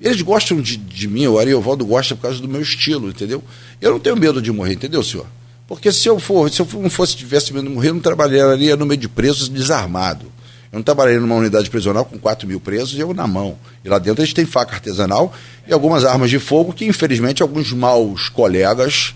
Eles 0.00 0.20
gostam 0.20 0.60
de, 0.60 0.76
de 0.76 1.06
mim, 1.06 1.26
o 1.28 1.38
Ariovaldo 1.38 1.86
gosta 1.86 2.16
por 2.16 2.22
causa 2.22 2.40
do 2.40 2.48
meu 2.48 2.60
estilo, 2.60 3.08
entendeu? 3.08 3.42
Eu 3.80 3.92
não 3.92 4.00
tenho 4.00 4.16
medo 4.16 4.42
de 4.42 4.50
morrer, 4.50 4.74
entendeu, 4.74 5.02
senhor? 5.02 5.26
Porque 5.68 5.92
se 5.92 6.08
eu 6.08 6.18
for, 6.18 6.50
se 6.50 6.60
eu 6.60 6.68
não 6.74 6.90
fosse 6.90 7.16
tivesse 7.16 7.52
medo 7.54 7.68
de 7.68 7.74
morrer, 7.74 7.90
eu 7.90 7.94
não 7.94 8.00
trabalharia 8.00 8.76
no 8.76 8.84
meio 8.84 9.00
de 9.00 9.08
presos 9.08 9.48
desarmado. 9.48 10.26
Eu 10.72 10.78
não 10.78 10.82
trabalhei 10.82 11.18
numa 11.18 11.34
unidade 11.34 11.70
prisional 11.70 12.04
com 12.04 12.18
4 12.18 12.48
mil 12.48 12.58
presos 12.58 12.94
e 12.94 13.00
eu 13.00 13.14
na 13.14 13.26
mão. 13.26 13.56
E 13.84 13.88
lá 13.88 13.98
dentro 13.98 14.22
a 14.22 14.24
gente 14.24 14.34
tem 14.34 14.44
faca 14.46 14.74
artesanal 14.74 15.32
e 15.68 15.72
algumas 15.72 16.04
armas 16.04 16.30
de 16.30 16.38
fogo 16.38 16.72
que, 16.72 16.84
infelizmente, 16.84 17.42
alguns 17.42 17.72
maus 17.72 18.28
colegas, 18.28 19.14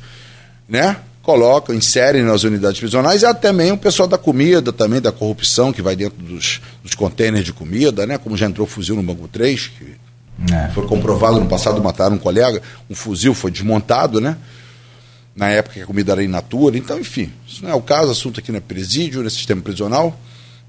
né? 0.69 0.99
Colocam, 1.27 1.75
inserem 1.75 2.23
nas 2.23 2.45
unidades 2.45 2.79
prisionais 2.79 3.23
e 3.23 3.27
até 3.27 3.49
também 3.49 3.73
o 3.73 3.77
pessoal 3.77 4.07
da 4.07 4.17
comida, 4.17 4.73
também 4.73 5.01
da 5.01 5.11
corrupção 5.11 5.73
que 5.73 5.83
vai 5.83 5.97
dentro 5.97 6.23
dos, 6.23 6.61
dos 6.85 6.95
contêineres 6.95 7.45
de 7.45 7.53
comida, 7.53 8.07
né? 8.07 8.17
Como 8.17 8.37
já 8.37 8.47
entrou 8.47 8.65
fuzil 8.65 8.95
no 8.95 9.03
Banco 9.03 9.27
3, 9.27 9.73
que 9.77 9.97
é. 10.53 10.71
foi 10.73 10.87
comprovado 10.87 11.41
no 11.41 11.47
passado, 11.47 11.83
mataram 11.83 12.15
um 12.15 12.19
colega, 12.19 12.63
um 12.89 12.95
fuzil 12.95 13.35
foi 13.35 13.51
desmontado, 13.51 14.21
né? 14.21 14.37
Na 15.35 15.49
época 15.49 15.75
que 15.75 15.81
a 15.83 15.87
comida 15.87 16.13
era 16.13 16.23
in 16.23 16.29
natura. 16.29 16.79
Então, 16.79 16.97
enfim, 16.97 17.33
isso 17.45 17.65
não 17.65 17.73
é 17.73 17.75
o 17.75 17.83
caso, 17.83 18.13
assunto 18.13 18.39
aqui 18.39 18.53
no 18.53 18.59
é 18.59 18.61
presídio, 18.61 19.21
no 19.21 19.29
sistema 19.29 19.61
prisional. 19.61 20.17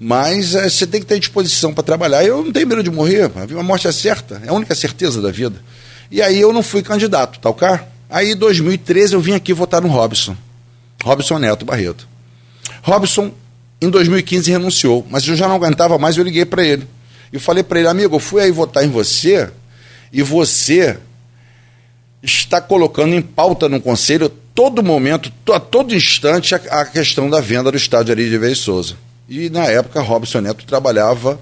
Mas 0.00 0.56
é, 0.56 0.68
você 0.68 0.88
tem 0.88 1.00
que 1.00 1.06
ter 1.06 1.20
disposição 1.20 1.72
para 1.72 1.84
trabalhar. 1.84 2.24
Eu 2.24 2.44
não 2.44 2.50
tenho 2.50 2.66
medo 2.66 2.82
de 2.82 2.90
morrer, 2.90 3.30
a 3.32 3.62
morte 3.62 3.86
é 3.86 3.92
certa, 3.92 4.42
é 4.44 4.48
a 4.48 4.52
única 4.52 4.74
certeza 4.74 5.22
da 5.22 5.30
vida. 5.30 5.62
E 6.10 6.20
aí 6.20 6.40
eu 6.40 6.52
não 6.52 6.64
fui 6.64 6.82
candidato, 6.82 7.38
tá 7.38 7.48
ok? 7.48 7.68
Aí 8.10 8.32
em 8.32 8.36
2013 8.36 9.14
eu 9.14 9.20
vim 9.20 9.34
aqui 9.34 9.52
votar 9.52 9.80
no 9.80 9.86
Robson. 9.86 10.36
Robson 11.02 11.38
Neto 11.38 11.64
Barreto. 11.64 12.08
Robson, 12.82 13.32
em 13.80 13.88
2015, 13.90 14.50
renunciou, 14.50 15.06
mas 15.10 15.26
eu 15.26 15.36
já 15.36 15.48
não 15.48 15.56
aguentava 15.56 15.98
mais, 15.98 16.16
eu 16.16 16.24
liguei 16.24 16.44
para 16.44 16.64
ele. 16.64 16.86
E 17.32 17.38
falei 17.38 17.62
para 17.62 17.78
ele, 17.78 17.88
amigo, 17.88 18.16
eu 18.16 18.20
fui 18.20 18.42
aí 18.42 18.50
votar 18.50 18.84
em 18.84 18.90
você 18.90 19.50
e 20.12 20.22
você 20.22 20.98
está 22.22 22.60
colocando 22.60 23.14
em 23.14 23.22
pauta 23.22 23.68
no 23.68 23.80
conselho 23.80 24.28
todo 24.54 24.82
momento, 24.82 25.30
a 25.52 25.60
todo 25.60 25.94
instante, 25.94 26.54
a, 26.54 26.84
questão 26.84 27.30
da 27.30 27.40
venda 27.40 27.70
do 27.70 27.76
estádio 27.76 28.12
Ari 28.12 28.28
de 28.28 28.38
Vez 28.38 28.58
Souza. 28.58 28.96
E 29.28 29.48
na 29.50 29.66
época, 29.66 30.00
Robson 30.00 30.40
Neto 30.40 30.64
trabalhava 30.64 31.38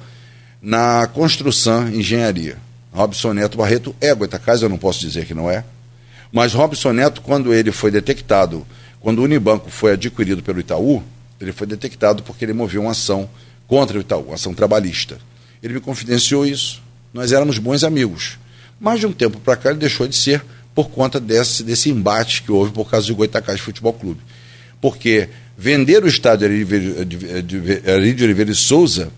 na 0.61 1.07
construção 1.07 1.89
engenharia. 1.89 2.59
Robson 2.93 3.33
Neto 3.33 3.57
Barreto 3.57 3.95
é 4.01 4.13
Goitacás, 4.15 4.61
eu 4.61 4.69
não 4.69 4.77
posso 4.77 5.01
dizer 5.01 5.25
que 5.25 5.33
não 5.33 5.51
é. 5.51 5.65
Mas 6.33 6.53
Robson 6.53 6.93
Neto, 6.93 7.23
quando 7.23 7.55
ele 7.55 7.71
foi 7.71 7.91
detectado, 7.91 8.67
quando 9.07 9.21
o 9.21 9.23
Unibanco 9.23 9.71
foi 9.71 9.93
adquirido 9.93 10.43
pelo 10.43 10.59
Itaú, 10.59 11.01
ele 11.41 11.53
foi 11.53 11.65
detectado 11.65 12.25
porque 12.25 12.45
ele 12.45 12.53
moveu 12.53 12.83
uma 12.83 12.91
ação 12.91 13.31
contra 13.69 13.97
o 13.97 14.01
Itaú, 14.01 14.25
uma 14.25 14.35
ação 14.35 14.53
trabalhista. 14.53 15.17
Ele 15.63 15.75
me 15.75 15.81
confidenciou 15.81 16.45
isso. 16.45 16.83
Nós 17.15 17.31
éramos 17.31 17.57
bons 17.59 17.85
amigos. 17.85 18.37
Mas 18.81 18.99
de 18.99 19.07
um 19.07 19.13
tempo 19.13 19.39
para 19.39 19.55
cá 19.55 19.71
ele 19.71 19.79
deixou 19.79 20.09
de 20.09 20.17
ser 20.17 20.45
por 20.75 20.91
conta 20.91 21.21
desse, 21.21 21.63
desse 21.63 21.89
embate 21.89 22.43
que 22.43 22.51
houve 22.51 22.73
por 22.73 22.91
causa 22.91 23.07
do 23.07 23.15
Goitacás 23.15 23.61
Futebol 23.61 23.93
Clube. 23.93 24.21
Porque 24.81 25.29
vender 25.57 26.03
o 26.03 26.09
estádio 26.09 26.49
Ari 26.49 28.13
de 28.13 28.25
Oliveira 28.25 28.51
e 28.51 28.57
Souza 28.57 29.13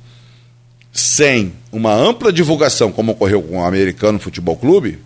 sem 0.93 1.55
uma 1.73 1.95
ampla 1.95 2.31
divulgação, 2.31 2.93
como 2.93 3.13
ocorreu 3.13 3.41
com 3.41 3.57
o 3.57 3.65
Americano 3.65 4.19
Futebol 4.19 4.59
Clube, 4.59 4.99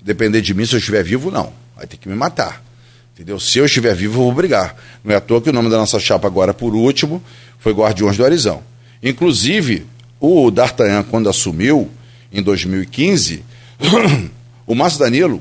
depender 0.00 0.42
de 0.42 0.54
mim 0.54 0.64
se 0.64 0.76
eu 0.76 0.78
estiver 0.78 1.02
vivo, 1.02 1.28
não. 1.28 1.52
Vai 1.74 1.88
ter 1.88 1.96
que 1.96 2.08
me 2.08 2.14
matar. 2.14 2.63
Entendeu? 3.14 3.38
Se 3.38 3.58
eu 3.58 3.64
estiver 3.64 3.94
vivo, 3.94 4.18
eu 4.18 4.24
vou 4.24 4.32
brigar. 4.32 4.74
Não 5.04 5.14
é 5.14 5.16
à 5.16 5.20
toa 5.20 5.40
que 5.40 5.48
o 5.48 5.52
nome 5.52 5.70
da 5.70 5.76
nossa 5.76 6.00
chapa 6.00 6.26
agora, 6.26 6.52
por 6.52 6.74
último, 6.74 7.22
foi 7.60 7.72
Guardiões 7.72 8.16
do 8.16 8.24
Arizão. 8.24 8.60
Inclusive, 9.00 9.86
o 10.18 10.50
D'Artagnan, 10.50 11.04
quando 11.04 11.28
assumiu, 11.28 11.88
em 12.32 12.42
2015, 12.42 13.44
o 14.66 14.74
Márcio 14.74 14.98
Danilo, 14.98 15.40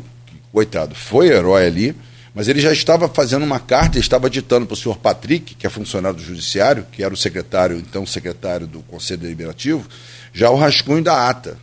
coitado, 0.52 0.94
foi 0.94 1.30
herói 1.30 1.66
ali, 1.66 1.96
mas 2.36 2.48
ele 2.48 2.60
já 2.60 2.72
estava 2.72 3.10
fazendo 3.10 3.44
uma 3.44 3.60
carta, 3.60 3.98
estava 3.98 4.30
ditando 4.30 4.68
para 4.68 4.74
o 4.74 4.78
senhor 4.78 4.98
Patrick, 4.98 5.56
que 5.56 5.66
é 5.66 5.70
funcionário 5.70 6.18
do 6.18 6.24
Judiciário, 6.24 6.86
que 6.92 7.04
era 7.04 7.14
o 7.14 7.18
secretário, 7.18 7.78
então 7.78 8.06
secretário 8.06 8.68
do 8.68 8.82
Conselho 8.82 9.22
Deliberativo, 9.22 9.88
já 10.32 10.50
o 10.52 10.56
rascunho 10.56 11.04
da 11.04 11.28
ata. 11.28 11.58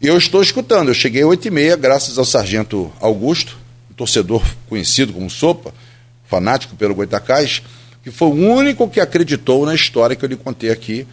Eu 0.00 0.18
estou 0.18 0.42
escutando, 0.42 0.88
eu 0.88 0.94
cheguei 0.94 1.22
às 1.22 1.28
8h30, 1.28 1.76
graças 1.76 2.18
ao 2.18 2.24
sargento 2.24 2.92
Augusto, 3.00 3.56
torcedor 3.96 4.42
conhecido 4.68 5.12
como 5.12 5.30
Sopa, 5.30 5.72
fanático 6.28 6.76
pelo 6.76 6.94
Goitacás, 6.94 7.62
que 8.02 8.10
foi 8.10 8.28
o 8.28 8.34
único 8.34 8.88
que 8.88 9.00
acreditou 9.00 9.64
na 9.64 9.74
história 9.74 10.14
que 10.14 10.24
eu 10.24 10.28
lhe 10.28 10.36
contei 10.36 10.70
aqui, 10.70 11.06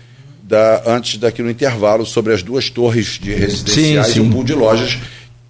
da, 0.44 0.84
antes 0.86 1.18
daqui 1.18 1.42
no 1.42 1.50
intervalo, 1.50 2.06
sobre 2.06 2.34
as 2.34 2.44
duas 2.44 2.70
torres 2.70 3.18
de 3.20 3.34
residenciais 3.34 4.08
sim, 4.08 4.14
sim. 4.14 4.20
e 4.20 4.22
um 4.22 4.30
pool 4.30 4.44
de 4.44 4.54
lojas, 4.54 5.00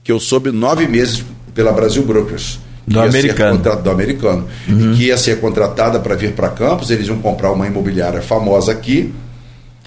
que 0.04 0.12
eu 0.12 0.20
soube 0.20 0.52
nove 0.52 0.88
meses 0.88 1.24
pela 1.54 1.72
Brasil 1.72 2.04
Brokers 2.04 2.60
do 2.86 3.00
americano. 3.00 3.58
do 3.58 3.90
americano. 3.90 4.48
Uhum. 4.68 4.96
que 4.96 5.06
ia 5.06 5.18
ser 5.18 5.40
contratada 5.40 6.00
para 6.00 6.16
vir 6.16 6.34
para 6.34 6.50
Campos, 6.50 6.92
eles 6.92 7.08
iam 7.08 7.20
comprar 7.20 7.52
uma 7.52 7.66
imobiliária 7.66 8.22
famosa 8.22 8.72
aqui 8.72 9.14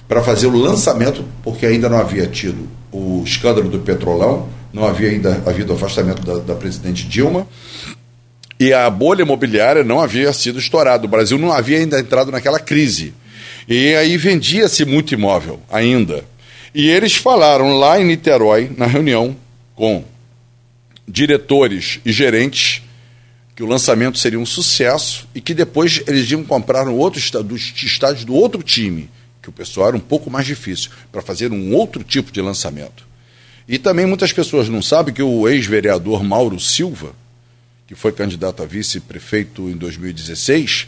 para 0.07 0.23
fazer 0.23 0.47
o 0.47 0.57
lançamento, 0.57 1.23
porque 1.43 1.65
ainda 1.65 1.87
não 1.89 1.97
havia 1.97 2.25
tido 2.27 2.67
o 2.91 3.23
escândalo 3.25 3.69
do 3.69 3.79
Petrolão, 3.79 4.49
não 4.73 4.85
havia 4.85 5.09
ainda 5.09 5.41
havido 5.45 5.73
afastamento 5.73 6.21
da, 6.23 6.37
da 6.39 6.55
presidente 6.55 7.07
Dilma, 7.07 7.47
e 8.59 8.73
a 8.73 8.89
bolha 8.89 9.21
imobiliária 9.21 9.83
não 9.83 9.99
havia 9.99 10.33
sido 10.33 10.57
estourada. 10.57 11.05
O 11.05 11.09
Brasil 11.09 11.37
não 11.37 11.51
havia 11.51 11.77
ainda 11.77 11.99
entrado 11.99 12.31
naquela 12.31 12.59
crise. 12.59 13.13
E 13.67 13.93
aí 13.95 14.17
vendia-se 14.17 14.83
muito 14.83 15.13
imóvel 15.13 15.59
ainda. 15.69 16.25
E 16.73 16.89
eles 16.89 17.15
falaram 17.15 17.77
lá 17.77 17.99
em 17.99 18.05
Niterói, 18.05 18.71
na 18.75 18.85
reunião 18.85 19.35
com 19.75 20.03
diretores 21.07 21.99
e 22.05 22.11
gerentes 22.11 22.81
que 23.55 23.63
o 23.63 23.67
lançamento 23.67 24.19
seria 24.19 24.39
um 24.39 24.45
sucesso 24.45 25.27
e 25.33 25.41
que 25.41 25.53
depois 25.53 26.01
eles 26.07 26.29
iam 26.29 26.43
comprar 26.43 26.87
um 26.87 26.95
outro 26.95 27.19
estádio, 27.19 27.55
estádio 27.55 28.25
do 28.25 28.35
outro 28.35 28.61
time, 28.61 29.09
que 29.47 29.49
o 29.49 29.53
pessoal 29.53 29.87
era 29.87 29.97
um 29.97 30.01
pouco 30.01 30.29
mais 30.29 30.45
difícil, 30.45 30.91
para 31.09 31.21
fazer 31.21 31.53
um 31.53 31.73
outro 31.73 32.03
tipo 32.03 32.31
de 32.31 32.41
lançamento. 32.41 33.07
E 33.67 33.77
também 33.77 34.05
muitas 34.05 34.33
pessoas 34.33 34.67
não 34.67 34.81
sabem 34.81 35.13
que 35.13 35.23
o 35.23 35.47
ex-vereador 35.47 36.21
Mauro 36.21 36.59
Silva, 36.59 37.13
que 37.87 37.95
foi 37.95 38.11
candidato 38.11 38.61
a 38.61 38.65
vice-prefeito 38.65 39.69
em 39.69 39.77
2016, 39.77 40.87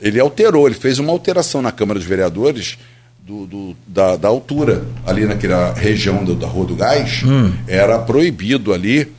ele 0.00 0.18
alterou, 0.18 0.66
ele 0.66 0.74
fez 0.74 0.98
uma 0.98 1.12
alteração 1.12 1.60
na 1.60 1.70
Câmara 1.70 1.98
dos 1.98 2.08
Vereadores 2.08 2.78
do, 3.20 3.46
do, 3.46 3.76
da, 3.86 4.16
da, 4.16 4.28
altura, 4.28 4.84
ali 5.06 5.26
naquela 5.26 5.74
região 5.74 6.24
do, 6.24 6.34
da 6.34 6.46
Rua 6.46 6.66
do 6.66 6.74
Gás, 6.74 7.22
hum. 7.22 7.52
era 7.68 7.98
proibido 7.98 8.72
ali 8.72 9.12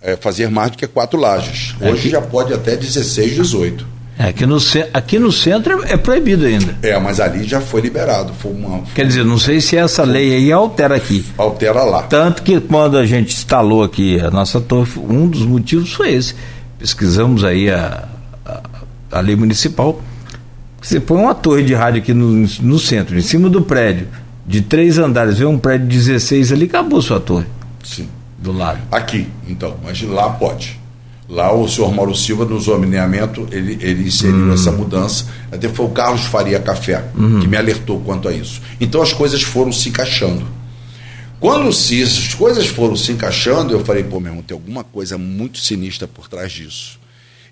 é, 0.00 0.16
fazer 0.16 0.48
mais 0.48 0.70
do 0.70 0.78
que 0.78 0.86
quatro 0.86 1.18
lajes. 1.18 1.74
É 1.80 1.90
Hoje 1.90 2.08
já 2.08 2.22
pode 2.22 2.54
até 2.54 2.76
16, 2.76 3.34
18. 3.34 3.99
É, 4.20 4.28
aqui, 4.28 4.44
no, 4.44 4.58
aqui 4.92 5.18
no 5.18 5.32
centro 5.32 5.82
é, 5.82 5.94
é 5.94 5.96
proibido 5.96 6.44
ainda. 6.44 6.76
É, 6.82 6.98
mas 6.98 7.18
ali 7.18 7.42
já 7.44 7.58
foi 7.58 7.80
liberado. 7.80 8.34
Foi 8.34 8.52
uma, 8.52 8.80
foi... 8.80 8.94
Quer 8.94 9.06
dizer, 9.06 9.24
não 9.24 9.38
sei 9.38 9.62
se 9.62 9.78
essa 9.78 10.04
lei 10.04 10.34
aí 10.34 10.52
altera 10.52 10.94
aqui. 10.94 11.24
Altera 11.38 11.84
lá. 11.84 12.02
Tanto 12.02 12.42
que 12.42 12.60
quando 12.60 12.98
a 12.98 13.06
gente 13.06 13.32
instalou 13.32 13.82
aqui 13.82 14.20
a 14.20 14.30
nossa 14.30 14.60
torre, 14.60 14.90
um 14.98 15.26
dos 15.26 15.40
motivos 15.46 15.94
foi 15.94 16.12
esse. 16.12 16.34
Pesquisamos 16.78 17.44
aí 17.44 17.70
a, 17.70 18.06
a, 18.44 18.60
a 19.10 19.20
lei 19.20 19.34
municipal. 19.34 19.98
Você 20.82 21.00
põe 21.00 21.16
uma 21.16 21.34
torre 21.34 21.62
de 21.62 21.72
rádio 21.72 22.02
aqui 22.02 22.12
no, 22.12 22.46
no 22.60 22.78
centro, 22.78 23.16
em 23.16 23.22
cima 23.22 23.48
do 23.48 23.62
prédio, 23.62 24.06
de 24.46 24.60
três 24.60 24.98
andares, 24.98 25.38
vê 25.38 25.46
um 25.46 25.58
prédio 25.58 25.88
de 25.88 25.96
16 25.96 26.52
ali, 26.52 26.66
acabou 26.66 27.00
sua 27.00 27.20
torre. 27.20 27.46
Sim. 27.82 28.06
Do 28.36 28.52
lado. 28.52 28.80
Aqui, 28.90 29.28
então, 29.48 29.76
mas 29.82 30.02
lá 30.02 30.28
pode. 30.28 30.79
Lá 31.30 31.54
o 31.54 31.68
senhor 31.68 31.94
Mauro 31.94 32.12
Silva, 32.12 32.44
no 32.44 32.58
zoneamento, 32.58 33.46
ele, 33.52 33.78
ele 33.80 34.08
inseriu 34.08 34.46
uhum. 34.46 34.52
essa 34.52 34.72
mudança. 34.72 35.26
Até 35.52 35.68
foi 35.68 35.86
o 35.86 35.90
Carlos 35.90 36.22
Faria 36.22 36.58
Café 36.58 37.04
uhum. 37.16 37.38
que 37.38 37.46
me 37.46 37.56
alertou 37.56 38.00
quanto 38.00 38.28
a 38.28 38.32
isso. 38.32 38.60
Então 38.80 39.00
as 39.00 39.12
coisas 39.12 39.40
foram 39.40 39.70
se 39.70 39.90
encaixando. 39.90 40.44
Quando 41.38 41.72
se, 41.72 42.02
as 42.02 42.34
coisas 42.34 42.66
foram 42.66 42.96
se 42.96 43.12
encaixando, 43.12 43.72
eu 43.72 43.84
falei, 43.84 44.02
pô, 44.02 44.18
meu 44.18 44.32
irmão, 44.32 44.42
tem 44.42 44.56
alguma 44.56 44.82
coisa 44.82 45.16
muito 45.16 45.58
sinistra 45.58 46.08
por 46.08 46.28
trás 46.28 46.50
disso. 46.50 46.98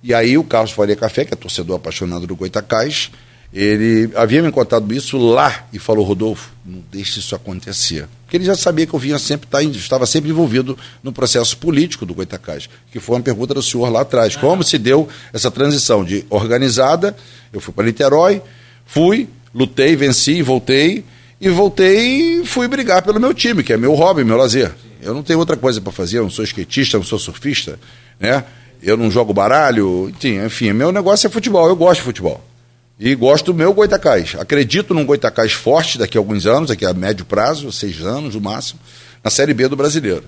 E 0.02 0.12
aí 0.12 0.36
o 0.36 0.42
Carlos 0.42 0.72
Faria 0.72 0.96
Café, 0.96 1.24
que 1.24 1.32
é 1.32 1.36
torcedor 1.36 1.76
apaixonado 1.76 2.26
do 2.26 2.34
Goitacás, 2.34 3.12
ele 3.52 4.10
havia 4.14 4.42
me 4.42 4.52
contado 4.52 4.92
isso 4.92 5.16
lá 5.16 5.66
e 5.72 5.78
falou, 5.78 6.04
Rodolfo, 6.04 6.50
não 6.64 6.82
deixe 6.92 7.18
isso 7.18 7.34
acontecer. 7.34 8.06
Porque 8.24 8.36
ele 8.36 8.44
já 8.44 8.54
sabia 8.54 8.86
que 8.86 8.92
eu 8.92 8.98
vinha 8.98 9.18
sempre, 9.18 9.48
tá, 9.48 9.62
estava 9.62 10.04
sempre 10.04 10.30
envolvido 10.30 10.78
no 11.02 11.12
processo 11.12 11.56
político 11.56 12.04
do 12.04 12.14
Goitacás, 12.14 12.68
que 12.92 13.00
foi 13.00 13.16
uma 13.16 13.22
pergunta 13.22 13.54
do 13.54 13.62
senhor 13.62 13.88
lá 13.88 14.02
atrás. 14.02 14.36
Como 14.36 14.62
se 14.62 14.76
deu 14.76 15.08
essa 15.32 15.50
transição 15.50 16.04
de 16.04 16.26
organizada, 16.28 17.16
eu 17.50 17.60
fui 17.60 17.72
para 17.72 17.86
Niterói, 17.86 18.42
fui, 18.84 19.28
lutei, 19.54 19.96
venci, 19.96 20.42
voltei, 20.42 21.04
e 21.40 21.48
voltei 21.48 22.40
e 22.40 22.44
fui 22.44 22.66
brigar 22.68 23.02
pelo 23.02 23.20
meu 23.20 23.32
time, 23.32 23.62
que 23.62 23.72
é 23.72 23.76
meu 23.76 23.94
hobby, 23.94 24.24
meu 24.24 24.36
lazer. 24.36 24.74
Eu 25.00 25.14
não 25.14 25.22
tenho 25.22 25.38
outra 25.38 25.56
coisa 25.56 25.80
para 25.80 25.92
fazer, 25.92 26.18
eu 26.18 26.24
não 26.24 26.30
sou 26.30 26.44
skatista, 26.44 26.98
não 26.98 27.04
sou 27.04 27.18
surfista, 27.18 27.78
né? 28.18 28.44
Eu 28.82 28.96
não 28.96 29.10
jogo 29.10 29.32
baralho, 29.32 30.12
enfim, 30.44 30.72
meu 30.72 30.92
negócio 30.92 31.26
é 31.26 31.30
futebol, 31.30 31.66
eu 31.68 31.76
gosto 31.76 32.00
de 32.00 32.04
futebol. 32.04 32.44
E 32.98 33.14
gosto 33.14 33.52
do 33.52 33.54
meu 33.54 33.72
Goitacás. 33.72 34.34
Acredito 34.38 34.92
num 34.92 35.06
Goitacás 35.06 35.52
forte 35.52 35.98
daqui 35.98 36.18
a 36.18 36.20
alguns 36.20 36.46
anos, 36.46 36.68
daqui 36.68 36.84
a 36.84 36.92
médio 36.92 37.24
prazo, 37.24 37.70
seis 37.70 38.00
anos 38.00 38.34
no 38.34 38.40
máximo, 38.40 38.80
na 39.22 39.30
Série 39.30 39.54
B 39.54 39.68
do 39.68 39.76
Brasileiro. 39.76 40.24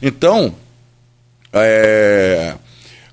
Então, 0.00 0.54
é, 1.52 2.54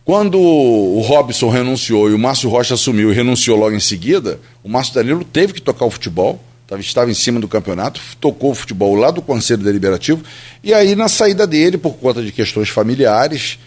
quando 0.03 0.39
o 0.39 1.01
Robson 1.01 1.49
renunciou 1.49 2.09
e 2.09 2.13
o 2.13 2.19
Márcio 2.19 2.49
Rocha 2.49 2.73
assumiu 2.73 3.11
e 3.11 3.15
renunciou 3.15 3.57
logo 3.57 3.75
em 3.75 3.79
seguida, 3.79 4.39
o 4.63 4.69
Márcio 4.69 4.95
Danilo 4.95 5.23
teve 5.23 5.53
que 5.53 5.61
tocar 5.61 5.85
o 5.85 5.91
futebol, 5.91 6.41
estava 6.79 7.11
em 7.11 7.13
cima 7.13 7.39
do 7.39 7.47
campeonato, 7.47 8.01
tocou 8.19 8.51
o 8.51 8.55
futebol 8.55 8.95
lá 8.95 9.11
do 9.11 9.21
Conselho 9.21 9.61
Deliberativo, 9.61 10.23
e 10.63 10.73
aí 10.73 10.95
na 10.95 11.09
saída 11.09 11.45
dele, 11.45 11.77
por 11.77 11.95
conta 11.95 12.23
de 12.23 12.31
questões 12.31 12.69
familiares 12.69 13.59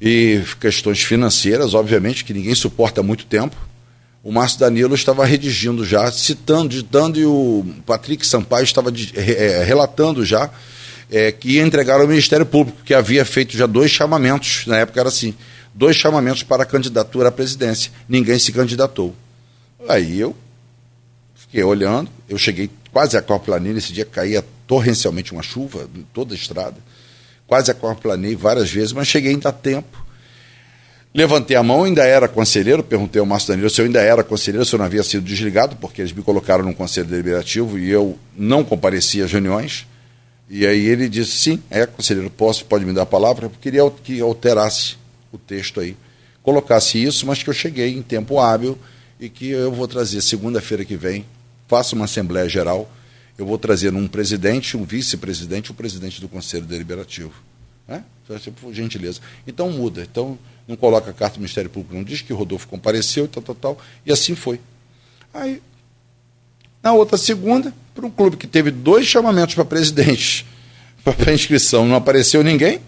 e 0.00 0.40
questões 0.60 1.02
financeiras, 1.02 1.74
obviamente, 1.74 2.24
que 2.24 2.32
ninguém 2.32 2.54
suporta 2.54 3.00
há 3.00 3.04
muito 3.04 3.26
tempo, 3.26 3.56
o 4.24 4.32
Márcio 4.32 4.58
Danilo 4.58 4.94
estava 4.94 5.26
redigindo 5.26 5.84
já, 5.84 6.10
citando, 6.10 6.70
ditando, 6.70 7.20
e 7.20 7.26
o 7.26 7.64
Patrick 7.84 8.26
Sampaio 8.26 8.64
estava 8.64 8.90
é, 9.14 9.62
relatando 9.62 10.24
já 10.24 10.50
é, 11.10 11.30
que 11.30 11.50
ia 11.50 11.62
entregar 11.62 12.00
ao 12.00 12.08
Ministério 12.08 12.46
Público, 12.46 12.82
que 12.82 12.94
havia 12.94 13.22
feito 13.26 13.54
já 13.54 13.66
dois 13.66 13.90
chamamentos, 13.90 14.66
na 14.66 14.78
época 14.78 14.98
era 14.98 15.10
assim, 15.10 15.34
dois 15.74 15.94
chamamentos 15.94 16.42
para 16.42 16.62
a 16.62 16.66
candidatura 16.66 17.28
à 17.28 17.32
presidência. 17.32 17.92
Ninguém 18.08 18.38
se 18.38 18.50
candidatou. 18.50 19.14
Aí 19.86 20.18
eu 20.18 20.34
fiquei 21.34 21.62
olhando, 21.62 22.10
eu 22.26 22.38
cheguei 22.38 22.70
quase 22.90 23.18
a 23.18 23.20
aquaplanei, 23.20 23.74
nesse 23.74 23.92
dia 23.92 24.06
caía 24.06 24.42
torrencialmente 24.66 25.32
uma 25.32 25.42
chuva 25.42 25.86
toda 26.14 26.32
a 26.32 26.36
estrada, 26.36 26.76
quase 27.46 27.70
a 27.70 27.74
aquaplanei 27.74 28.34
várias 28.34 28.70
vezes, 28.70 28.94
mas 28.94 29.06
cheguei 29.06 29.32
ainda 29.32 29.50
a 29.50 29.52
tempo 29.52 30.03
Levantei 31.14 31.56
a 31.56 31.62
mão, 31.62 31.84
ainda 31.84 32.02
era 32.04 32.26
conselheiro, 32.26 32.82
perguntei 32.82 33.20
ao 33.20 33.26
Márcio 33.26 33.50
Danilo 33.50 33.70
se 33.70 33.80
eu 33.80 33.84
ainda 33.84 34.00
era 34.00 34.24
conselheiro, 34.24 34.64
se 34.64 34.74
eu 34.74 34.78
não 34.78 34.86
havia 34.86 35.04
sido 35.04 35.24
desligado, 35.24 35.76
porque 35.76 36.02
eles 36.02 36.12
me 36.12 36.24
colocaram 36.24 36.64
no 36.64 36.74
conselho 36.74 37.06
deliberativo 37.06 37.78
e 37.78 37.88
eu 37.88 38.18
não 38.36 38.64
comparecia 38.64 39.24
às 39.24 39.30
reuniões. 39.30 39.86
E 40.50 40.66
aí 40.66 40.84
ele 40.86 41.08
disse, 41.08 41.30
sim, 41.30 41.62
é 41.70 41.86
conselheiro, 41.86 42.28
posso, 42.30 42.64
pode 42.64 42.84
me 42.84 42.92
dar 42.92 43.02
a 43.02 43.06
palavra? 43.06 43.46
Eu 43.46 43.50
queria 43.50 43.88
que 44.02 44.20
alterasse 44.20 44.96
o 45.30 45.38
texto 45.38 45.78
aí, 45.78 45.96
colocasse 46.42 47.00
isso, 47.00 47.24
mas 47.28 47.40
que 47.40 47.48
eu 47.48 47.54
cheguei 47.54 47.96
em 47.96 48.02
tempo 48.02 48.40
hábil 48.40 48.76
e 49.20 49.28
que 49.28 49.50
eu 49.50 49.70
vou 49.70 49.86
trazer 49.86 50.20
segunda-feira 50.20 50.84
que 50.84 50.96
vem, 50.96 51.24
faço 51.68 51.94
uma 51.94 52.06
Assembleia 52.06 52.48
Geral, 52.48 52.90
eu 53.38 53.46
vou 53.46 53.56
trazer 53.56 53.94
um 53.94 54.08
presidente, 54.08 54.76
um 54.76 54.82
vice-presidente, 54.82 55.70
um 55.70 55.76
presidente 55.76 56.20
do 56.20 56.28
Conselho 56.28 56.64
Deliberativo. 56.66 57.32
Né? 57.86 58.02
Por 58.60 58.72
gentileza. 58.72 59.20
Então 59.46 59.70
muda. 59.70 60.02
Então 60.02 60.38
não 60.66 60.76
coloca 60.76 61.10
a 61.10 61.14
carta 61.14 61.36
do 61.36 61.40
Ministério 61.40 61.68
Público, 61.68 61.94
não 61.94 62.04
diz 62.04 62.22
que 62.22 62.32
Rodolfo 62.32 62.66
compareceu 62.68 63.26
e 63.26 63.28
tal, 63.28 63.42
tal, 63.42 63.54
tal. 63.54 63.78
E 64.04 64.12
assim 64.12 64.34
foi. 64.34 64.60
Aí, 65.32 65.62
na 66.82 66.92
outra 66.92 67.18
segunda, 67.18 67.72
para 67.94 68.06
um 68.06 68.10
clube 68.10 68.36
que 68.36 68.46
teve 68.46 68.70
dois 68.70 69.06
chamamentos 69.06 69.54
para 69.54 69.64
presidente, 69.64 70.46
para 71.04 71.32
inscrição, 71.32 71.86
não 71.86 71.96
apareceu 71.96 72.42
ninguém. 72.42 72.80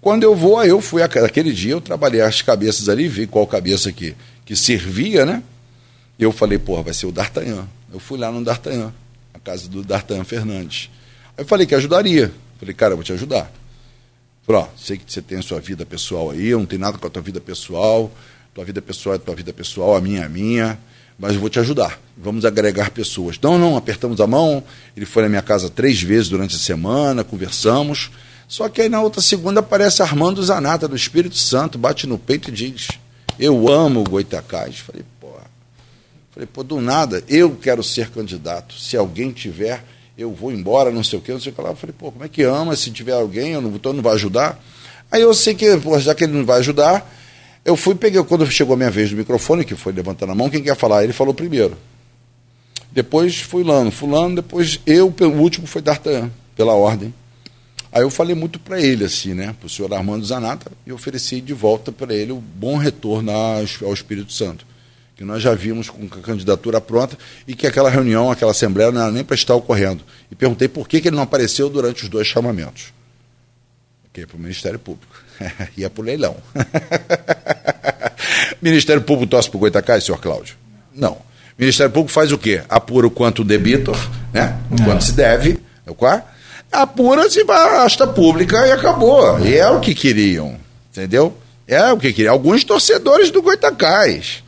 Quando 0.00 0.24
eu 0.24 0.34
vou, 0.34 0.58
aí 0.58 0.68
eu 0.68 0.80
fui, 0.80 1.00
aquele 1.00 1.52
dia 1.52 1.72
eu 1.72 1.80
trabalhei 1.80 2.20
as 2.20 2.42
cabeças 2.42 2.88
ali, 2.88 3.06
vi 3.06 3.26
qual 3.26 3.46
cabeça 3.46 3.92
que, 3.92 4.16
que 4.44 4.56
servia, 4.56 5.24
né? 5.24 5.42
Eu 6.18 6.32
falei, 6.32 6.58
porra, 6.58 6.82
vai 6.82 6.94
ser 6.94 7.06
o 7.06 7.12
D'Artagnan. 7.12 7.68
Eu 7.92 8.00
fui 8.00 8.18
lá 8.18 8.30
no 8.30 8.44
D'Artagnan, 8.44 8.92
a 9.32 9.38
casa 9.38 9.68
do 9.68 9.82
D'Artagnan 9.82 10.24
Fernandes. 10.24 10.90
Aí 11.36 11.44
eu 11.44 11.48
falei 11.48 11.66
que 11.66 11.74
ajudaria. 11.74 12.32
Falei, 12.58 12.74
cara, 12.74 12.92
eu 12.92 12.96
vou 12.96 13.04
te 13.04 13.12
ajudar. 13.12 13.50
Falei, 14.44 14.62
ó, 14.62 14.68
sei 14.76 14.98
que 14.98 15.04
você 15.06 15.22
tem 15.22 15.38
a 15.38 15.42
sua 15.42 15.60
vida 15.60 15.86
pessoal 15.86 16.30
aí, 16.30 16.48
eu 16.48 16.58
não 16.58 16.66
tenho 16.66 16.80
nada 16.80 16.98
com 16.98 17.06
a 17.06 17.10
tua 17.10 17.22
vida 17.22 17.40
pessoal, 17.40 18.10
tua 18.52 18.64
vida 18.64 18.82
pessoal 18.82 19.14
é 19.14 19.18
tua 19.18 19.34
vida 19.34 19.52
pessoal, 19.52 19.94
a 19.94 20.00
minha 20.00 20.22
é 20.22 20.24
a 20.24 20.28
minha, 20.28 20.78
mas 21.18 21.34
eu 21.34 21.40
vou 21.40 21.48
te 21.48 21.60
ajudar. 21.60 22.00
Vamos 22.16 22.44
agregar 22.44 22.90
pessoas. 22.90 23.38
Não, 23.40 23.56
não, 23.56 23.76
apertamos 23.76 24.20
a 24.20 24.26
mão, 24.26 24.62
ele 24.96 25.06
foi 25.06 25.22
na 25.22 25.28
minha 25.28 25.42
casa 25.42 25.70
três 25.70 26.02
vezes 26.02 26.28
durante 26.28 26.56
a 26.56 26.58
semana, 26.58 27.22
conversamos. 27.22 28.10
Só 28.48 28.68
que 28.68 28.82
aí 28.82 28.88
na 28.88 29.00
outra 29.00 29.22
segunda 29.22 29.60
aparece 29.60 30.02
Armando 30.02 30.42
Zanata, 30.42 30.88
do 30.88 30.96
Espírito 30.96 31.36
Santo, 31.36 31.78
bate 31.78 32.06
no 32.06 32.18
peito 32.18 32.50
e 32.50 32.52
diz: 32.52 32.88
Eu 33.38 33.70
amo 33.70 34.00
o 34.00 34.04
Goitacás. 34.04 34.78
Falei, 34.80 35.04
pô. 35.20 35.28
Falei, 36.32 36.48
pô, 36.52 36.62
do 36.62 36.80
nada, 36.80 37.22
eu 37.28 37.54
quero 37.56 37.82
ser 37.82 38.10
candidato. 38.10 38.74
Se 38.74 38.96
alguém 38.96 39.30
tiver, 39.32 39.84
eu 40.16 40.32
vou 40.32 40.52
embora, 40.52 40.90
não 40.90 41.02
sei 41.02 41.18
o 41.18 41.22
quê, 41.22 41.32
não 41.32 41.40
sei 41.40 41.52
o 41.52 41.54
que 41.54 41.60
lá. 41.60 41.70
Eu 41.70 41.76
falei, 41.76 41.94
pô, 41.98 42.12
como 42.12 42.24
é 42.24 42.28
que 42.28 42.42
ama? 42.42 42.76
Se 42.76 42.90
tiver 42.90 43.12
alguém, 43.12 43.52
eu 43.52 43.60
não, 43.60 43.70
então 43.74 43.92
não 43.92 44.02
vai 44.02 44.14
ajudar. 44.14 44.62
Aí 45.10 45.22
eu 45.22 45.32
sei 45.34 45.54
que, 45.54 45.76
pô, 45.78 45.98
já 45.98 46.14
que 46.14 46.24
ele 46.24 46.32
não 46.32 46.44
vai 46.44 46.58
ajudar, 46.58 47.10
eu 47.64 47.76
fui, 47.76 47.94
peguei, 47.94 48.22
quando 48.24 48.46
chegou 48.50 48.74
a 48.74 48.76
minha 48.76 48.90
vez 48.90 49.10
do 49.10 49.16
microfone, 49.16 49.64
que 49.64 49.74
foi 49.74 49.92
levantando 49.92 50.32
a 50.32 50.34
mão, 50.34 50.50
quem 50.50 50.62
quer 50.62 50.76
falar? 50.76 51.04
Ele 51.04 51.12
falou 51.12 51.32
primeiro. 51.32 51.76
Depois 52.90 53.38
fulano, 53.38 53.90
fulano, 53.90 54.36
depois 54.36 54.80
eu, 54.86 55.08
o 55.08 55.40
último 55.40 55.66
foi 55.66 55.80
D'Artagnan, 55.80 56.30
pela 56.54 56.74
ordem. 56.74 57.14
Aí 57.90 58.02
eu 58.02 58.10
falei 58.10 58.34
muito 58.34 58.58
para 58.58 58.80
ele, 58.80 59.04
assim, 59.04 59.34
né, 59.34 59.54
para 59.58 59.66
o 59.66 59.70
senhor 59.70 59.92
Armando 59.92 60.24
Zanata, 60.24 60.72
e 60.86 60.92
ofereci 60.92 61.40
de 61.40 61.52
volta 61.52 61.92
para 61.92 62.14
ele 62.14 62.32
o 62.32 62.36
bom 62.36 62.76
retorno 62.76 63.30
ao 63.30 63.92
Espírito 63.92 64.32
Santo 64.32 64.71
que 65.16 65.24
nós 65.24 65.42
já 65.42 65.54
vimos 65.54 65.88
com 65.90 66.06
a 66.06 66.22
candidatura 66.22 66.80
pronta 66.80 67.16
e 67.46 67.54
que 67.54 67.66
aquela 67.66 67.90
reunião, 67.90 68.30
aquela 68.30 68.52
assembleia 68.52 68.90
não 68.90 69.02
era 69.02 69.10
nem 69.10 69.24
para 69.24 69.34
estar 69.34 69.54
ocorrendo. 69.54 70.02
E 70.30 70.34
perguntei 70.34 70.68
por 70.68 70.88
que, 70.88 71.00
que 71.00 71.08
ele 71.08 71.16
não 71.16 71.22
apareceu 71.22 71.68
durante 71.68 72.02
os 72.04 72.08
dois 72.08 72.26
chamamentos. 72.26 72.92
Que 74.12 74.22
é 74.22 74.26
para 74.26 74.36
o 74.36 74.40
Ministério 74.40 74.78
Público. 74.78 75.14
Ia 75.76 75.88
para 75.88 76.02
o 76.02 76.04
leilão. 76.04 76.36
Ministério 78.60 79.02
Público 79.02 79.30
torce 79.30 79.48
para 79.48 79.56
o 79.56 79.60
Goitacás, 79.60 80.04
senhor 80.04 80.18
Cláudio? 80.18 80.56
Não. 80.94 81.18
Ministério 81.58 81.92
Público 81.92 82.12
faz 82.12 82.32
o 82.32 82.38
quê? 82.38 82.62
Apura 82.68 83.06
o 83.06 83.10
quanto 83.10 83.44
debitor, 83.44 83.96
né? 84.32 84.58
o 84.70 84.76
quanto 84.84 85.02
é. 85.02 85.06
se 85.06 85.12
deve, 85.12 85.58
é 85.86 85.90
o 85.90 85.94
qual? 85.94 86.26
apura-se 86.72 87.44
para 87.44 87.82
a 87.82 87.84
asta 87.84 88.06
pública 88.06 88.66
e 88.66 88.72
acabou. 88.72 89.38
E 89.40 89.54
é 89.54 89.68
o 89.68 89.78
que 89.78 89.94
queriam, 89.94 90.56
entendeu? 90.90 91.36
É 91.68 91.92
o 91.92 91.98
que 91.98 92.12
queriam. 92.12 92.32
Alguns 92.32 92.64
torcedores 92.64 93.30
do 93.30 93.42
Goitacás 93.42 94.41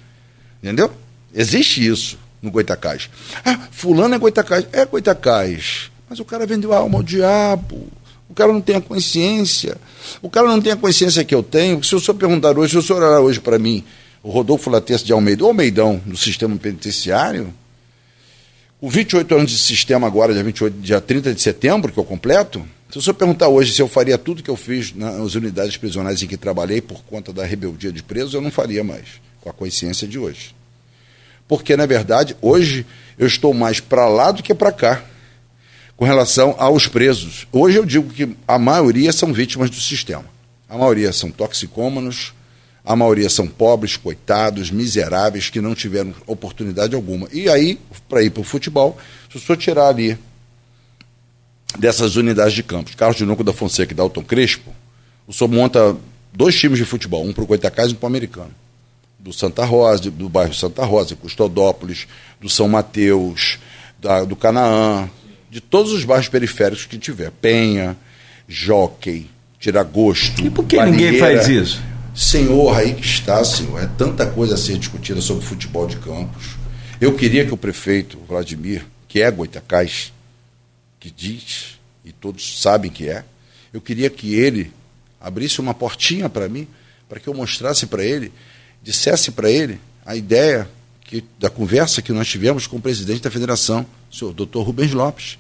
Entendeu? 0.65 0.91
Existe 1.35 1.87
isso 1.87 2.19
no 2.41 2.51
Goitacás. 2.51 3.11
Ah, 3.45 3.69
fulano 3.71 4.15
é 4.15 4.19
Goitacás. 4.19 4.67
É 4.73 4.87
Goitacás. 4.87 5.91
Mas 6.09 6.19
o 6.21 6.25
cara 6.25 6.47
vendeu 6.47 6.73
a 6.73 6.79
alma 6.79 7.01
ao 7.01 7.03
diabo. 7.03 7.87
O 8.31 8.35
cara 8.35 8.51
não 8.51 8.63
tem 8.63 8.77
a 8.77 8.81
consciência. 8.81 9.77
O 10.23 10.31
cara 10.31 10.49
não 10.49 10.63
tem 10.63 10.73
a 10.73 10.77
consciência 10.77 11.23
que 11.23 11.35
eu 11.35 11.43
tenho. 11.43 11.85
Se 11.85 11.95
o 11.95 12.01
senhor 12.01 12.17
perguntar 12.17 12.59
hoje, 12.59 12.73
se 12.73 12.79
o 12.79 12.83
senhor 12.83 13.03
olhar 13.03 13.21
hoje 13.21 13.41
para 13.41 13.59
mim, 13.59 13.85
o 14.23 14.31
Rodolfo 14.31 14.71
Latesse 14.71 15.05
de 15.05 15.13
Almeida, 15.13 15.45
o 15.45 15.49
Almeidão, 15.49 16.01
do 16.07 16.17
sistema 16.17 16.57
penitenciário, 16.57 17.53
com 18.81 18.89
28 18.89 19.35
anos 19.35 19.51
de 19.51 19.59
sistema 19.59 20.07
agora, 20.07 20.33
dia, 20.33 20.43
28, 20.43 20.79
dia 20.81 20.99
30 20.99 21.35
de 21.35 21.43
setembro, 21.43 21.93
que 21.93 21.99
eu 21.99 22.05
completo, 22.05 22.67
Se 22.89 22.97
o 22.97 23.03
senhor 23.03 23.15
perguntar 23.15 23.49
hoje 23.49 23.75
se 23.75 23.83
eu 23.83 23.89
faria 23.89 24.17
tudo 24.17 24.43
que 24.43 24.51
eu 24.51 24.57
fiz 24.57 24.95
nas 24.95 25.35
unidades 25.35 25.77
prisionais 25.77 26.23
em 26.23 26.27
que 26.27 26.39
trabalhei 26.39 26.81
por 26.81 27.03
conta 27.05 27.35
da 27.35 27.45
rebeldia 27.45 27.93
de 27.93 28.03
presos, 28.03 28.33
eu 28.33 28.41
não 28.41 28.51
faria 28.51 28.83
mais, 28.83 29.05
com 29.45 29.51
a 29.51 29.53
consciência 29.53 30.09
de 30.09 30.19
hoje. 30.19 30.55
Porque, 31.47 31.77
na 31.77 31.85
verdade, 31.85 32.35
hoje 32.41 32.87
eu 33.19 33.27
estou 33.27 33.53
mais 33.53 33.79
para 33.79 34.09
lá 34.09 34.33
do 34.33 34.43
que 34.43 34.55
para 34.55 34.73
cá 34.73 35.05
com 35.97 36.05
relação 36.05 36.57
aos 36.59 36.89
presos. 36.89 37.47
Hoje 37.53 37.79
eu 37.79 37.85
digo 37.85 38.09
que 38.11 38.35
a 38.49 38.59
maioria 38.59 39.13
são 39.13 39.33
vítimas 39.33 39.69
do 39.69 39.77
sistema. 39.77 40.25
A 40.69 40.79
maioria 40.79 41.13
são 41.13 41.31
toxicômanos, 41.31 42.33
a 42.83 42.97
maioria 42.97 43.29
são 43.29 43.47
pobres, 43.47 43.97
coitados, 43.97 44.71
miseráveis, 44.71 45.51
que 45.51 45.61
não 45.61 45.75
tiveram 45.75 46.15
oportunidade 46.27 46.95
alguma. 46.95 47.29
E 47.31 47.49
aí, 47.49 47.79
para 48.09 48.23
ir 48.23 48.31
para 48.31 48.41
o 48.41 48.45
futebol, 48.45 48.99
se 49.31 49.39
senhor 49.39 49.59
tirar 49.59 49.89
ali 49.89 50.19
dessas 51.79 52.17
unidades 52.17 52.55
de 52.55 52.63
campos, 52.63 52.95
Carlos 52.95 53.19
de 53.19 53.27
Nuco 53.27 53.45
da 53.45 53.53
Fonseca 53.53 53.93
e 53.93 53.97
Dalton 53.97 54.25
Crespo, 54.25 54.75
o 55.27 55.33
senhor 55.33 55.51
monta 55.51 55.97
dois 56.33 56.59
times 56.59 56.79
de 56.79 56.85
futebol, 56.85 57.25
um 57.25 57.33
para 57.33 57.45
o 57.45 57.47
Goitacás 57.47 57.91
e 57.91 57.93
um 57.93 57.97
para 57.97 58.07
o 58.07 58.09
Americano. 58.09 58.64
Do 59.25 59.33
Santa 59.33 59.65
Rosa, 59.65 60.11
do 60.11 60.29
bairro 60.29 60.55
Santa 60.55 60.85
Rosa, 60.85 61.17
Custodópolis, 61.17 62.07
do 62.41 62.49
São 62.49 62.69
Mateus, 62.69 63.59
da, 63.99 64.23
do 64.23 64.37
Canaã, 64.37 65.09
de 65.51 65.61
todos 65.61 65.93
os 65.93 66.05
bairros 66.05 66.29
periféricos 66.29 66.85
que 66.85 66.99
tiver. 66.99 67.31
Penha, 67.31 67.97
Jockey, 68.47 69.31
Tiragosto. 69.59 70.45
E 70.45 70.51
por 70.51 70.67
que 70.67 70.81
ninguém 70.85 71.19
faz 71.19 71.49
isso? 71.49 71.83
Senhor, 72.15 72.77
aí 72.77 72.95
que 72.95 73.05
está, 73.05 73.43
senhor. 73.45 73.83
É 73.83 73.89
tanta 73.99 74.27
coisa 74.27 74.55
a 74.55 74.59
ser 74.59 74.79
discutida 74.79 75.21
sobre 75.21 75.45
futebol 75.45 75.87
de 75.87 75.97
campos. 75.97 76.57
Eu 77.01 77.15
queria 77.15 77.45
que 77.45 77.53
o 77.53 77.57
prefeito 77.57 78.19
Vladimir, 78.29 78.87
que 79.09 79.21
é 79.21 79.31
Goitacás, 79.31 80.13
que 81.01 81.11
diz, 81.11 81.79
e 82.05 82.13
todos 82.13 82.61
sabem 82.61 82.91
que 82.91 83.09
é, 83.09 83.25
eu 83.73 83.81
queria 83.81 84.09
que 84.09 84.35
ele 84.35 84.71
abrisse 85.21 85.61
uma 85.61 85.75
portinha 85.75 86.29
para 86.29 86.49
mim, 86.49 86.69
para 87.09 87.19
que 87.19 87.29
eu 87.29 87.35
mostrasse 87.35 87.87
para 87.87 88.05
ele, 88.05 88.33
dissesse 88.85 89.31
para 89.31 89.51
ele 89.51 89.81
a 90.05 90.15
ideia 90.15 90.69
que, 91.03 91.25
da 91.39 91.49
conversa 91.49 92.03
que 92.03 92.13
nós 92.13 92.29
tivemos 92.29 92.67
com 92.67 92.77
o 92.77 92.81
presidente 92.81 93.23
da 93.23 93.31
federação, 93.31 93.87
o 94.13 94.15
senhor 94.15 94.35
doutor 94.35 94.63
Rubens 94.63 94.93
Lopes. 94.93 95.39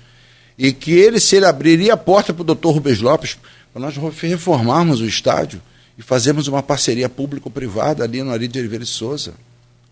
E 0.56 0.72
que 0.72 0.92
ele, 0.92 1.20
se 1.20 1.36
ele 1.36 1.46
abriria 1.46 1.92
a 1.92 1.96
porta 1.96 2.32
para 2.32 2.42
o 2.42 2.44
doutor 2.44 2.72
Rubens 2.72 3.00
Lopes, 3.00 3.36
para 3.72 3.82
nós 3.82 3.94
reformarmos 4.20 5.00
o 5.00 5.06
estádio, 5.06 5.60
e 5.98 6.02
fazermos 6.02 6.48
uma 6.48 6.62
parceria 6.62 7.08
público-privada 7.08 8.02
ali 8.02 8.22
no 8.22 8.32
Ari 8.32 8.48
de 8.48 8.58
Oliveira 8.58 8.84
de 8.84 8.90
Souza. 8.90 9.34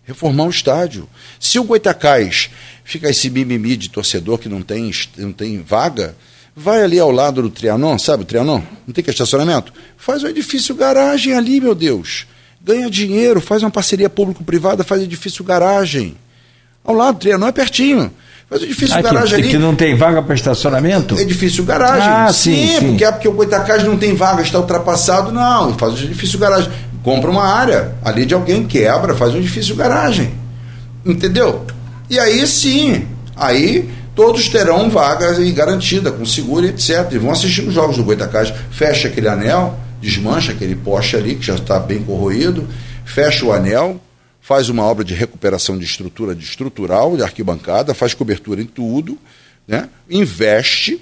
Reformar 0.03 0.45
o 0.45 0.49
estádio. 0.49 1.07
Se 1.39 1.57
o 1.57 1.63
Goitacás 1.63 2.49
fica 2.83 3.09
esse 3.09 3.29
mimimi 3.29 3.77
de 3.77 3.89
torcedor 3.89 4.37
que 4.37 4.49
não 4.49 4.61
tem, 4.61 4.91
não 5.17 5.31
tem 5.31 5.61
vaga, 5.61 6.13
vai 6.53 6.83
ali 6.83 6.99
ao 6.99 7.09
lado 7.09 7.41
do 7.41 7.49
Trianon, 7.49 7.97
sabe 7.97 8.23
o 8.23 8.25
Trianon? 8.25 8.61
Não 8.85 8.93
tem 8.93 9.01
que 9.01 9.09
estacionamento? 9.09 9.71
Faz 9.95 10.23
um 10.23 10.27
edifício 10.27 10.75
garagem 10.75 11.33
ali, 11.33 11.61
meu 11.61 11.73
Deus. 11.73 12.27
Ganha 12.63 12.89
dinheiro, 12.89 13.41
faz 13.41 13.61
uma 13.61 13.69
parceria 13.69 14.09
público-privada, 14.09 14.85
faz 14.85 15.01
edifício 15.01 15.43
garagem. 15.43 16.15
Ao 16.83 16.95
lado 16.95 17.15
do 17.15 17.19
Trianon 17.19 17.47
é 17.47 17.51
pertinho. 17.51 18.09
Faz 18.49 18.61
o 18.61 18.65
edifício 18.65 18.97
ah, 18.97 19.01
garagem 19.01 19.35
que, 19.35 19.41
ali. 19.41 19.51
Que 19.51 19.57
não 19.57 19.75
tem 19.75 19.95
vaga 19.95 20.21
para 20.21 20.33
estacionamento? 20.33 21.19
Edifício 21.19 21.63
garagem. 21.65 22.07
Ah, 22.07 22.31
sim, 22.31 22.67
sim, 22.67 22.79
sim. 22.79 22.87
porque 22.87 23.03
é 23.03 23.11
porque 23.11 23.27
o 23.27 23.33
Goitacás 23.33 23.83
não 23.83 23.97
tem 23.97 24.15
vaga, 24.15 24.41
está 24.41 24.59
ultrapassado. 24.59 25.31
Não, 25.31 25.77
faz 25.77 25.99
o 25.99 26.03
edifício 26.05 26.39
garagem. 26.39 26.71
Compra 27.03 27.29
uma 27.29 27.43
área 27.43 27.95
ali 28.03 28.25
de 28.25 28.33
alguém, 28.33 28.65
quebra, 28.65 29.13
faz 29.13 29.33
um 29.33 29.37
edifício 29.37 29.75
garagem. 29.75 30.31
Entendeu? 31.05 31.65
E 32.09 32.17
aí 32.17 32.47
sim, 32.47 33.05
aí 33.35 33.89
todos 34.15 34.47
terão 34.47 34.89
vaga 34.89 35.33
garantida, 35.51 36.11
com 36.11 36.25
seguro, 36.25 36.65
etc. 36.65 37.11
E 37.11 37.17
vão 37.17 37.31
assistir 37.31 37.67
os 37.67 37.73
jogos 37.73 37.97
do 37.97 38.03
Goitacás. 38.05 38.53
Fecha 38.71 39.09
aquele 39.09 39.27
anel, 39.27 39.77
desmancha 40.03 40.51
aquele 40.51 40.75
poste 40.75 41.15
ali, 41.15 41.35
que 41.35 41.45
já 41.45 41.55
está 41.55 41.79
bem 41.79 42.03
corroído, 42.03 42.67
fecha 43.05 43.45
o 43.45 43.53
anel, 43.53 44.01
faz 44.41 44.67
uma 44.67 44.83
obra 44.83 45.05
de 45.05 45.13
recuperação 45.13 45.77
de 45.77 45.85
estrutura 45.85 46.35
de 46.35 46.43
estrutural, 46.43 47.15
de 47.15 47.23
arquibancada, 47.23 47.93
faz 47.93 48.13
cobertura 48.13 48.61
em 48.61 48.65
tudo, 48.65 49.17
né? 49.65 49.89
investe, 50.09 51.01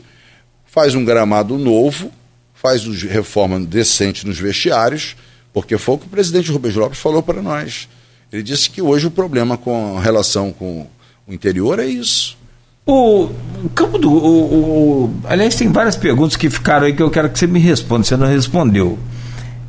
faz 0.68 0.94
um 0.94 1.03
gramado 1.03 1.57
novo, 1.57 2.11
faz 2.53 2.86
reforma 2.86 3.60
decente 3.60 4.28
nos 4.28 4.38
vestiários, 4.38 5.15
porque 5.52 5.80
foi 5.80 5.95
o 5.95 5.98
que 5.98 6.06
o 6.06 6.10
presidente 6.10 6.52
Rubens 6.52 6.76
Lopes 6.76 6.99
falou 6.99 7.23
para 7.23 7.41
nós. 7.41 7.90
Ele 8.32 8.44
disse 8.44 8.69
que 8.69 8.84
hoje 8.84 9.07
o 9.07 9.11
problema 9.11 9.57
com 9.57 9.98
relação 9.98 10.53
com 10.53 10.88
o 11.26 11.34
interior 11.34 11.80
é 11.80 11.88
isso. 11.88 12.38
O, 12.86 13.30
o 13.64 13.70
campo 13.74 13.98
do. 13.98 14.10
O, 14.10 15.03
o, 15.06 15.14
aliás, 15.26 15.56
tem 15.56 15.72
várias 15.72 15.95
perguntas 15.95 16.36
que 16.36 16.49
ficaram 16.49 16.86
aí 16.86 16.94
que 16.94 17.02
eu 17.02 17.10
quero 17.10 17.30
que 17.30 17.38
você 17.38 17.48
me 17.48 17.60
responda. 17.60 18.03
Você 18.03 18.18
não 18.18 18.28
respondeu. 18.28 18.98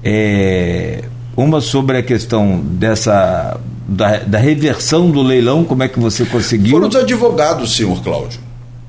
É, 0.03 1.05
uma 1.37 1.61
sobre 1.61 1.99
a 1.99 2.03
questão 2.03 2.61
dessa 2.65 3.59
da, 3.87 4.19
da, 4.19 4.39
reversão 4.39 5.11
do 5.11 5.23
leilão, 5.23 5.65
como 5.65 5.83
é 5.83 5.89
que 5.89 6.01
você 6.01 6.25
conseguiu? 6.25 6.73
Foram 6.73 6.89
os 6.89 6.97
advogados, 6.97 7.77
senhor 7.77 8.03
Cláudio. 8.03 8.41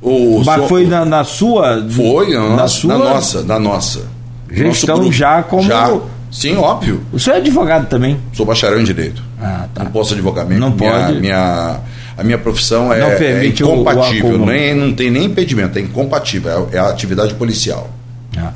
O 0.01 0.41
Mas 0.43 0.55
senhor, 0.55 0.67
foi 0.67 0.87
na, 0.87 1.05
na, 1.05 1.23
sua. 1.23 1.85
Foi, 1.89 2.33
na, 2.33 2.55
na, 2.55 2.67
sua, 2.67 2.97
na 2.97 2.97
nossa, 2.97 3.43
na 3.43 3.59
nossa. 3.59 4.07
Gestão 4.51 5.11
já 5.11 5.43
como. 5.43 5.63
Já. 5.63 5.97
Sim, 6.31 6.55
óbvio. 6.57 7.01
O 7.13 7.19
senhor 7.19 7.35
é 7.35 7.39
advogado 7.39 7.87
também? 7.87 8.19
Sou 8.33 8.45
bacharel 8.45 8.81
em 8.81 8.83
direito. 8.83 9.21
Ah, 9.39 9.67
tá. 9.73 9.83
Não 9.83 9.91
posso 9.91 10.13
advogar. 10.13 10.45
Minha, 10.45 10.59
não 10.59 10.71
pode. 10.71 11.19
Minha, 11.19 11.79
a 12.17 12.23
minha 12.23 12.37
profissão 12.37 12.91
é, 12.93 12.99
é 12.99 13.45
incompatível. 13.45 14.39
O, 14.39 14.43
o 14.43 14.45
nem, 14.45 14.73
não 14.73 14.93
tem 14.93 15.09
nem 15.09 15.25
impedimento, 15.25 15.77
é 15.77 15.81
incompatível. 15.81 16.69
É, 16.71 16.75
é 16.77 16.79
a 16.79 16.89
atividade 16.89 17.33
policial. 17.35 17.89
Ah. 18.37 18.53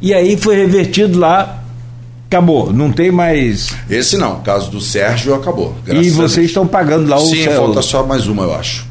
E 0.00 0.14
aí 0.14 0.36
foi 0.36 0.56
revertido 0.56 1.18
lá 1.18 1.60
Acabou, 2.30 2.72
não 2.72 2.92
tem 2.92 3.10
mais. 3.10 3.70
Esse 3.90 4.16
não, 4.16 4.34
o 4.34 4.40
caso 4.42 4.70
do 4.70 4.80
Sérgio 4.80 5.34
acabou. 5.34 5.74
E 5.84 6.10
vocês 6.10 6.46
estão 6.46 6.64
pagando 6.64 7.08
lá 7.08 7.16
o 7.16 7.26
Sim, 7.26 7.42
céu. 7.42 7.56
falta 7.56 7.82
só 7.82 8.06
mais 8.06 8.28
uma, 8.28 8.44
eu 8.44 8.54
acho. 8.54 8.86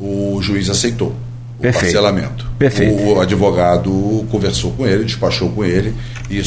O 0.00 0.40
juiz 0.40 0.70
aceitou 0.70 1.14
o 1.58 1.60
Perfeito. 1.60 1.82
parcelamento. 1.82 2.50
Perfeito. 2.58 3.02
O 3.02 3.20
advogado 3.20 4.26
conversou 4.30 4.72
com 4.72 4.86
ele, 4.86 5.04
despachou 5.04 5.50
com 5.50 5.62
ele 5.62 5.94
e 6.30 6.42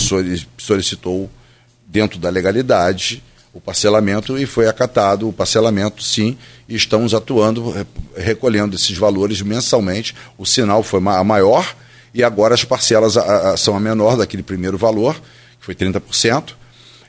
solicitou, 0.57 1.30
dentro 1.85 2.18
da 2.18 2.31
legalidade, 2.31 3.22
o 3.53 3.60
parcelamento 3.60 4.38
e 4.38 4.45
foi 4.45 4.68
acatado 4.68 5.28
o 5.28 5.34
parcelamento, 5.34 6.02
sim, 6.02 6.38
e 6.69 6.76
estamos 6.76 7.14
atuando, 7.14 7.86
recolhendo 8.15 8.76
esses 8.76 8.98
valores 8.98 9.41
mensalmente. 9.41 10.15
O 10.38 10.45
sinal 10.45 10.84
foi 10.84 11.02
a 11.06 11.23
maior 11.23 11.76
e 12.14 12.23
agora 12.23 12.53
as 12.53 12.64
parcelas 12.64 13.15
são 13.57 13.76
a 13.76 13.80
menor 13.80 14.18
daquele 14.18 14.44
primeiro 14.44 14.78
valor 14.78 15.15
que 15.61 15.65
foi 15.65 15.76
30%, 15.76 16.53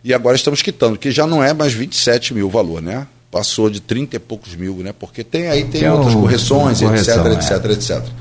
e 0.05 0.13
agora 0.13 0.37
estamos 0.37 0.61
quitando, 0.61 0.99
que 0.99 1.11
já 1.11 1.27
não 1.27 1.43
é 1.43 1.55
mais 1.55 1.73
27 1.73 2.35
mil 2.35 2.49
o 2.49 2.51
valor, 2.51 2.83
né? 2.83 3.07
Passou 3.31 3.71
de 3.71 3.81
30 3.81 4.17
e 4.17 4.19
poucos 4.19 4.55
mil, 4.55 4.77
né? 4.77 4.93
Porque 4.93 5.25
tem 5.25 5.49
aí 5.49 5.63
tem, 5.63 5.81
tem 5.81 5.91
outras 5.91 6.15
correções, 6.15 6.81
correção, 6.81 7.27
etc, 7.33 7.51
é. 7.51 7.57
etc, 7.57 7.71
etc. 7.71 8.13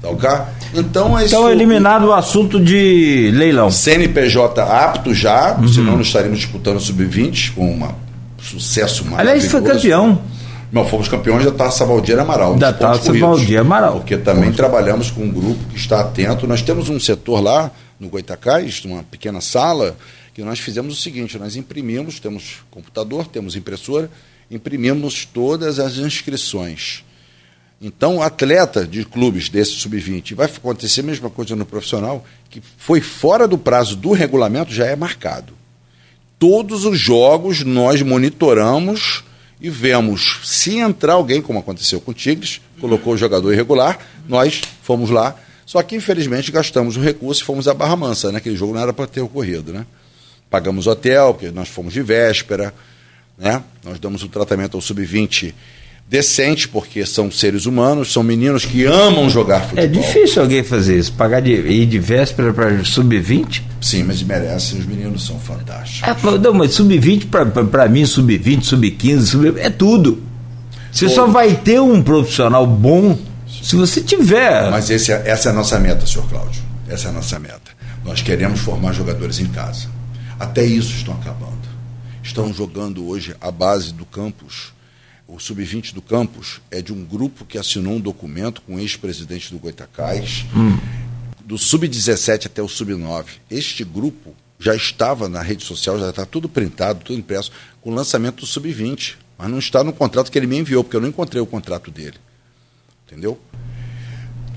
Tá 0.00 0.08
ok? 0.08 0.28
Então, 0.74 1.18
é 1.18 1.26
então 1.26 1.50
eliminado 1.50 2.04
o 2.06 2.12
assunto 2.12 2.58
de 2.58 3.30
leilão. 3.34 3.70
CNPJ 3.70 4.62
apto 4.62 5.12
já, 5.12 5.56
uhum. 5.56 5.68
senão 5.68 5.92
não 5.94 6.00
estaremos 6.00 6.38
disputando 6.38 6.80
sub-20 6.80 7.54
com 7.54 7.74
um 7.74 7.88
sucesso 8.40 9.04
maravilhoso. 9.04 9.30
Aliás, 9.30 9.50
foi 9.50 9.62
campeão. 9.62 10.22
Não, 10.72 10.86
fomos 10.86 11.08
campeões 11.08 11.44
da 11.44 11.50
Taça 11.50 11.84
Valdir 11.84 12.18
Amaral. 12.18 12.54
Da 12.54 12.72
Taça 12.72 13.12
Valdir 13.12 13.60
Amaral. 13.60 13.96
Porque 13.96 14.16
também 14.16 14.52
trabalhamos 14.52 15.10
com 15.10 15.24
um 15.24 15.30
grupo 15.30 15.58
que 15.68 15.76
está 15.76 16.00
atento. 16.00 16.46
Nós 16.46 16.62
temos 16.62 16.88
um 16.88 16.98
setor 16.98 17.40
lá 17.40 17.70
no 17.98 18.08
Goitacás, 18.08 18.84
numa 18.84 19.02
pequena 19.02 19.40
sala, 19.40 19.96
que 20.32 20.42
nós 20.42 20.60
fizemos 20.60 20.96
o 20.96 21.00
seguinte: 21.00 21.38
nós 21.38 21.56
imprimimos, 21.56 22.20
temos 22.20 22.58
computador, 22.70 23.26
temos 23.26 23.56
impressora, 23.56 24.08
imprimimos 24.50 25.24
todas 25.24 25.80
as 25.80 25.96
inscrições. 25.96 27.04
Então, 27.80 28.20
atleta 28.20 28.86
de 28.86 29.06
clubes 29.06 29.48
desse 29.48 29.72
sub-20, 29.72 30.34
vai 30.34 30.46
acontecer 30.46 31.00
a 31.00 31.04
mesma 31.04 31.30
coisa 31.30 31.56
no 31.56 31.64
profissional, 31.64 32.22
que 32.50 32.62
foi 32.76 33.00
fora 33.00 33.48
do 33.48 33.56
prazo 33.56 33.96
do 33.96 34.12
regulamento, 34.12 34.70
já 34.70 34.84
é 34.84 34.94
marcado. 34.94 35.54
Todos 36.38 36.84
os 36.84 36.98
jogos 36.98 37.64
nós 37.64 38.02
monitoramos 38.02 39.24
e 39.58 39.70
vemos 39.70 40.40
se 40.44 40.76
entrar 40.76 41.14
alguém, 41.14 41.40
como 41.40 41.58
aconteceu 41.58 42.02
com 42.02 42.10
o 42.10 42.14
Tigres, 42.14 42.60
colocou 42.78 43.14
o 43.14 43.16
jogador 43.16 43.50
irregular, 43.50 43.98
nós 44.28 44.60
fomos 44.82 45.08
lá, 45.08 45.34
só 45.64 45.82
que, 45.82 45.96
infelizmente, 45.96 46.52
gastamos 46.52 46.98
o 46.98 47.00
recurso 47.00 47.42
e 47.42 47.44
fomos 47.44 47.66
à 47.66 47.72
Barra 47.72 47.96
Mansa, 47.96 48.30
né? 48.30 48.38
Aquele 48.38 48.56
jogo 48.56 48.74
não 48.74 48.80
era 48.82 48.92
para 48.92 49.06
ter 49.06 49.20
ocorrido, 49.20 49.72
né? 49.72 49.86
Pagamos 50.50 50.86
hotel, 50.86 51.32
porque 51.32 51.50
nós 51.50 51.68
fomos 51.68 51.94
de 51.94 52.02
véspera, 52.02 52.74
né? 53.38 53.62
Nós 53.84 53.98
damos 53.98 54.22
o 54.22 54.26
um 54.26 54.28
tratamento 54.28 54.76
ao 54.76 54.80
sub-20 54.80 55.54
decente, 56.10 56.66
porque 56.66 57.06
são 57.06 57.30
seres 57.30 57.66
humanos, 57.66 58.12
são 58.12 58.24
meninos 58.24 58.64
que 58.64 58.84
amam 58.84 59.30
jogar 59.30 59.60
futebol. 59.60 59.84
É 59.84 59.86
difícil 59.86 60.42
alguém 60.42 60.64
fazer 60.64 60.98
isso, 60.98 61.12
pagar 61.12 61.40
de 61.40 61.52
ir 61.52 61.86
de 61.86 62.00
véspera 62.00 62.52
para 62.52 62.84
sub-20? 62.84 63.62
Sim, 63.80 64.02
mas 64.02 64.20
merecem, 64.20 64.80
os 64.80 64.86
meninos 64.86 65.24
são 65.24 65.38
fantásticos. 65.38 66.02
É, 66.08 66.38
não, 66.38 66.52
mas 66.52 66.72
sub-20 66.72 67.26
para 67.70 67.88
mim, 67.88 68.04
sub-20, 68.04 68.64
sub-15, 68.64 69.20
sub 69.22 69.60
é 69.60 69.70
tudo. 69.70 70.20
Você 70.90 71.06
Pô. 71.06 71.14
só 71.14 71.26
vai 71.28 71.54
ter 71.54 71.80
um 71.80 72.02
profissional 72.02 72.66
bom 72.66 73.16
se 73.62 73.76
você 73.76 74.00
tiver. 74.00 74.68
Mas 74.68 74.90
esse, 74.90 75.12
é, 75.12 75.22
essa 75.26 75.50
é 75.50 75.52
a 75.52 75.54
nossa 75.54 75.78
meta, 75.78 76.04
senhor 76.06 76.28
Cláudio. 76.28 76.60
Essa 76.88 77.06
é 77.06 77.10
a 77.10 77.14
nossa 77.14 77.38
meta. 77.38 77.70
Nós 78.04 78.20
queremos 78.20 78.58
formar 78.58 78.94
jogadores 78.94 79.38
em 79.38 79.46
casa. 79.46 79.86
Até 80.40 80.64
isso 80.64 80.92
estão 80.92 81.14
acabando. 81.14 81.60
Estão 82.20 82.52
jogando 82.52 83.06
hoje 83.06 83.36
a 83.40 83.52
base 83.52 83.94
do 83.94 84.04
campus. 84.04 84.72
O 85.32 85.38
sub-20 85.38 85.94
do 85.94 86.02
campus 86.02 86.60
é 86.72 86.82
de 86.82 86.92
um 86.92 87.04
grupo 87.04 87.44
que 87.44 87.56
assinou 87.56 87.94
um 87.94 88.00
documento 88.00 88.60
com 88.62 88.74
o 88.74 88.80
ex-presidente 88.80 89.52
do 89.52 89.60
Goitacás, 89.60 90.44
hum. 90.54 90.76
do 91.44 91.56
sub-17 91.56 92.46
até 92.46 92.60
o 92.60 92.66
sub-9. 92.66 93.26
Este 93.48 93.84
grupo 93.84 94.34
já 94.58 94.74
estava 94.74 95.28
na 95.28 95.40
rede 95.40 95.62
social, 95.62 96.00
já 96.00 96.10
está 96.10 96.26
tudo 96.26 96.48
printado, 96.48 97.04
tudo 97.04 97.16
impresso, 97.16 97.52
com 97.80 97.92
o 97.92 97.94
lançamento 97.94 98.40
do 98.40 98.46
sub-20. 98.46 99.14
Mas 99.38 99.48
não 99.48 99.60
está 99.60 99.84
no 99.84 99.92
contrato 99.92 100.32
que 100.32 100.38
ele 100.38 100.48
me 100.48 100.58
enviou, 100.58 100.82
porque 100.82 100.96
eu 100.96 101.00
não 101.00 101.08
encontrei 101.08 101.40
o 101.40 101.46
contrato 101.46 101.92
dele. 101.92 102.16
Entendeu? 103.06 103.40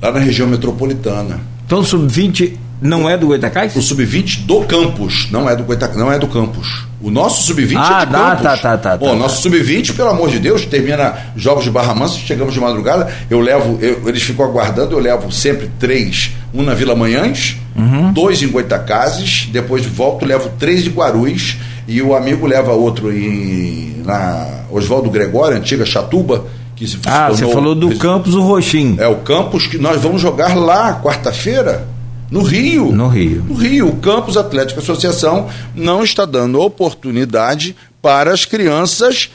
Lá 0.02 0.12
na 0.12 0.20
região 0.20 0.48
metropolitana. 0.48 1.40
Então 1.66 1.80
o 1.80 1.86
sub-20 1.86 2.58
não 2.84 3.10
é 3.10 3.18
do 3.18 3.28
Goitacás? 3.28 3.76
O 3.76 3.82
sub-20 3.82 4.46
do 4.46 4.62
campus, 4.66 5.30
não 5.32 5.50
é 5.50 5.56
do 5.56 5.64
Goitacás, 5.64 5.98
não 5.98 6.12
é 6.12 6.20
do 6.20 6.28
campus. 6.28 6.86
O 7.02 7.10
nosso 7.10 7.44
sub-20 7.44 7.76
ah, 7.78 8.02
é 8.02 8.06
de 8.06 8.12
tá, 8.12 8.30
campus. 8.30 8.44
Tá, 8.44 8.58
tá, 8.58 8.78
tá, 8.78 8.98
Bom, 8.98 9.10
tá, 9.10 9.16
nosso 9.16 9.42
sub-20, 9.42 9.96
pelo 9.96 10.10
amor 10.10 10.30
de 10.30 10.40
Deus, 10.40 10.66
termina 10.66 11.16
jogos 11.36 11.64
de 11.64 11.72
Barra 11.72 11.96
Mansa, 11.96 12.18
chegamos 12.18 12.54
de 12.54 12.60
madrugada, 12.60 13.12
eu 13.30 13.40
levo, 13.40 13.80
eu, 13.82 14.08
eles 14.08 14.22
ficam 14.22 14.46
aguardando, 14.46 14.94
eu 14.94 15.00
levo 15.00 15.32
sempre 15.32 15.70
três, 15.80 16.32
um 16.54 16.62
na 16.62 16.74
Vila 16.74 16.96
Manhães, 16.96 17.58
uhum. 17.76 18.12
dois 18.12 18.44
em 18.44 18.50
Goitacazes, 18.50 19.48
depois 19.52 19.86
volto, 19.86 20.26
levo 20.26 20.50
três 20.60 20.84
de 20.84 20.90
Guarulhos, 20.90 21.58
e 21.88 22.02
o 22.02 22.16
amigo 22.16 22.46
leva 22.46 22.72
outro 22.74 23.12
em, 23.12 24.02
na 24.06 24.64
Oswaldo 24.70 25.10
Gregório, 25.10 25.58
antiga 25.58 25.86
Chatuba, 25.86 26.46
que 26.76 26.88
se 26.88 26.98
Ah, 27.06 27.30
você 27.30 27.46
falou 27.52 27.76
do 27.76 27.96
campus 27.98 28.34
o 28.34 28.42
Roxim. 28.42 28.96
É 29.00 29.08
o 29.08 29.18
campus 29.18 29.68
que 29.68 29.78
nós 29.78 30.02
vamos 30.02 30.22
jogar 30.22 30.56
lá 30.56 31.00
quarta-feira. 31.02 31.88
No 32.34 32.42
Rio. 32.42 32.92
No 32.92 33.08
Rio. 33.10 33.44
No 33.44 33.54
Rio. 33.54 33.90
O 33.90 33.98
Campus 33.98 34.38
Atlético 34.38 34.80
Associação 34.80 35.52
não 35.76 36.04
está 36.04 36.26
dando 36.26 36.60
oportunidade 36.60 37.76
para 38.02 38.34
as 38.34 38.44
crianças 38.44 39.30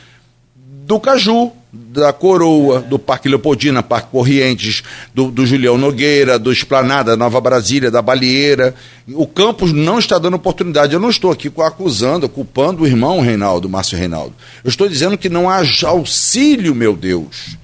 do 0.57 0.99
Caju, 0.99 1.53
da 1.73 2.13
Coroa, 2.13 2.81
do 2.81 2.99
Parque 2.99 3.29
Leopoldina, 3.29 3.85
Parque 3.85 4.11
Corrientes, 4.11 4.83
do, 5.15 5.31
do 5.31 5.47
Julião 5.47 5.79
Nogueira, 5.79 6.41
do 6.41 6.51
Esplanada, 6.51 7.17
Nova 7.17 7.41
Brasília, 7.41 7.89
da 7.89 8.03
Balieira. 8.03 8.75
O 9.15 9.29
campus 9.29 9.73
não 9.73 10.01
está 10.01 10.19
dando 10.19 10.35
oportunidade. 10.35 10.93
Eu 10.93 10.99
não 10.99 11.11
estou 11.11 11.31
aqui 11.31 11.53
acusando, 11.59 12.29
culpando 12.29 12.83
o 12.83 12.87
irmão 12.87 13.21
Reinaldo, 13.21 13.69
Márcio 13.69 13.97
Reinaldo. 13.97 14.35
Eu 14.65 14.71
estou 14.71 14.89
dizendo 14.89 15.17
que 15.17 15.29
não 15.29 15.49
há 15.49 15.63
auxílio, 15.85 16.75
meu 16.75 16.97
Deus. 16.97 17.57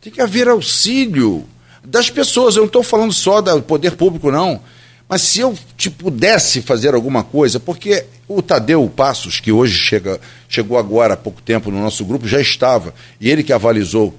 Tem 0.00 0.12
que 0.12 0.20
haver 0.20 0.46
auxílio 0.46 1.48
das 1.84 2.10
pessoas. 2.10 2.56
Eu 2.56 2.62
não 2.62 2.66
estou 2.66 2.82
falando 2.82 3.12
só 3.12 3.40
do 3.40 3.62
poder 3.62 3.92
público, 3.92 4.30
não. 4.30 4.60
Mas 5.08 5.22
se 5.22 5.40
eu 5.40 5.56
te 5.76 5.90
pudesse 5.90 6.62
fazer 6.62 6.94
alguma 6.94 7.22
coisa, 7.22 7.60
porque 7.60 8.06
o 8.26 8.40
Tadeu 8.40 8.88
Passos, 8.88 9.40
que 9.40 9.52
hoje 9.52 9.76
chega, 9.76 10.20
chegou 10.48 10.78
agora 10.78 11.14
há 11.14 11.16
pouco 11.16 11.42
tempo 11.42 11.70
no 11.70 11.80
nosso 11.80 12.04
grupo, 12.04 12.26
já 12.26 12.40
estava, 12.40 12.94
e 13.20 13.28
ele 13.28 13.42
que 13.42 13.52
avalizou 13.52 14.16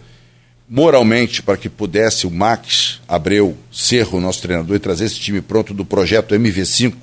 moralmente 0.70 1.42
para 1.42 1.58
que 1.58 1.68
pudesse 1.68 2.28
o 2.28 2.32
Max 2.32 3.00
Abreu 3.08 3.58
ser 3.72 4.08
o 4.14 4.20
nosso 4.20 4.42
treinador 4.42 4.76
e 4.76 4.80
trazer 4.80 5.06
esse 5.06 5.20
time 5.20 5.42
pronto 5.42 5.74
do 5.74 5.84
projeto 5.84 6.36
MV5, 6.36 6.94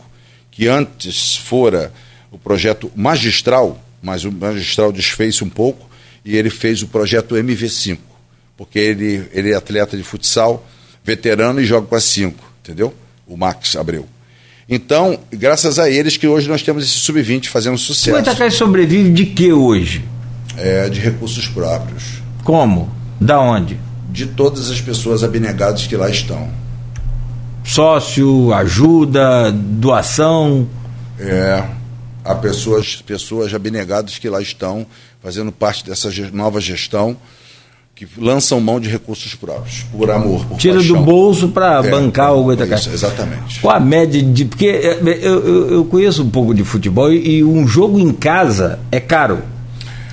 que 0.50 0.68
antes 0.68 1.36
fora 1.36 1.92
o 2.30 2.38
projeto 2.38 2.92
magistral, 2.94 3.82
mas 4.00 4.24
o 4.24 4.30
magistral 4.30 4.92
desfez 4.92 5.42
um 5.42 5.48
pouco, 5.48 5.88
e 6.24 6.36
ele 6.36 6.50
fez 6.50 6.82
o 6.82 6.86
projeto 6.86 7.34
MV5 7.34 7.98
porque 8.60 8.78
ele, 8.78 9.26
ele 9.32 9.52
é 9.52 9.54
atleta 9.54 9.96
de 9.96 10.02
futsal, 10.02 10.62
veterano 11.02 11.62
e 11.62 11.64
joga 11.64 11.86
com 11.86 11.94
as 11.94 12.04
cinco, 12.04 12.44
entendeu? 12.62 12.92
O 13.26 13.34
Max 13.34 13.74
Abreu. 13.74 14.06
Então, 14.68 15.18
graças 15.32 15.78
a 15.78 15.88
eles 15.88 16.18
que 16.18 16.26
hoje 16.26 16.46
nós 16.46 16.62
temos 16.62 16.84
esse 16.84 16.92
sub-20 16.92 17.46
fazendo 17.46 17.78
sucesso. 17.78 18.18
O 18.18 18.20
Itacai 18.20 18.50
sobrevive 18.50 19.12
de 19.12 19.24
que 19.24 19.50
hoje? 19.50 20.04
É, 20.58 20.90
de 20.90 21.00
recursos 21.00 21.48
próprios. 21.48 22.20
Como? 22.44 22.94
Da 23.18 23.40
onde? 23.40 23.80
De 24.10 24.26
todas 24.26 24.70
as 24.70 24.78
pessoas 24.78 25.24
abnegadas 25.24 25.86
que 25.86 25.96
lá 25.96 26.10
estão. 26.10 26.50
Sócio, 27.64 28.52
ajuda, 28.52 29.50
doação? 29.50 30.68
É, 31.18 31.64
há 32.22 32.34
pessoas, 32.34 32.96
pessoas 32.96 33.54
abnegadas 33.54 34.18
que 34.18 34.28
lá 34.28 34.42
estão 34.42 34.86
fazendo 35.22 35.50
parte 35.50 35.82
dessa 35.82 36.10
nova 36.30 36.60
gestão 36.60 37.16
que 38.06 38.20
lançam 38.20 38.58
mão 38.60 38.80
de 38.80 38.88
recursos 38.88 39.34
próprios, 39.34 39.84
por 39.92 40.10
amor, 40.10 40.46
por 40.46 40.56
Tira 40.56 40.76
paixão. 40.76 40.96
do 40.96 41.02
bolso 41.02 41.48
para 41.48 41.84
é, 41.84 41.90
bancar 41.90 42.34
o 42.34 42.44
Goitacá. 42.44 42.76
Exatamente. 42.76 43.60
Qual 43.60 43.76
a 43.76 43.80
média 43.80 44.22
de. 44.22 44.46
Porque 44.46 44.66
é, 44.66 44.92
é, 44.92 45.18
eu, 45.20 45.46
eu, 45.46 45.70
eu, 45.70 45.84
conheço 45.84 46.22
um 46.22 46.30
pouco 46.30 46.54
de 46.54 46.64
futebol 46.64 47.12
e, 47.12 47.38
e 47.38 47.44
um 47.44 47.66
jogo 47.66 47.98
em 47.98 48.10
casa 48.12 48.78
é 48.90 48.98
caro. 48.98 49.42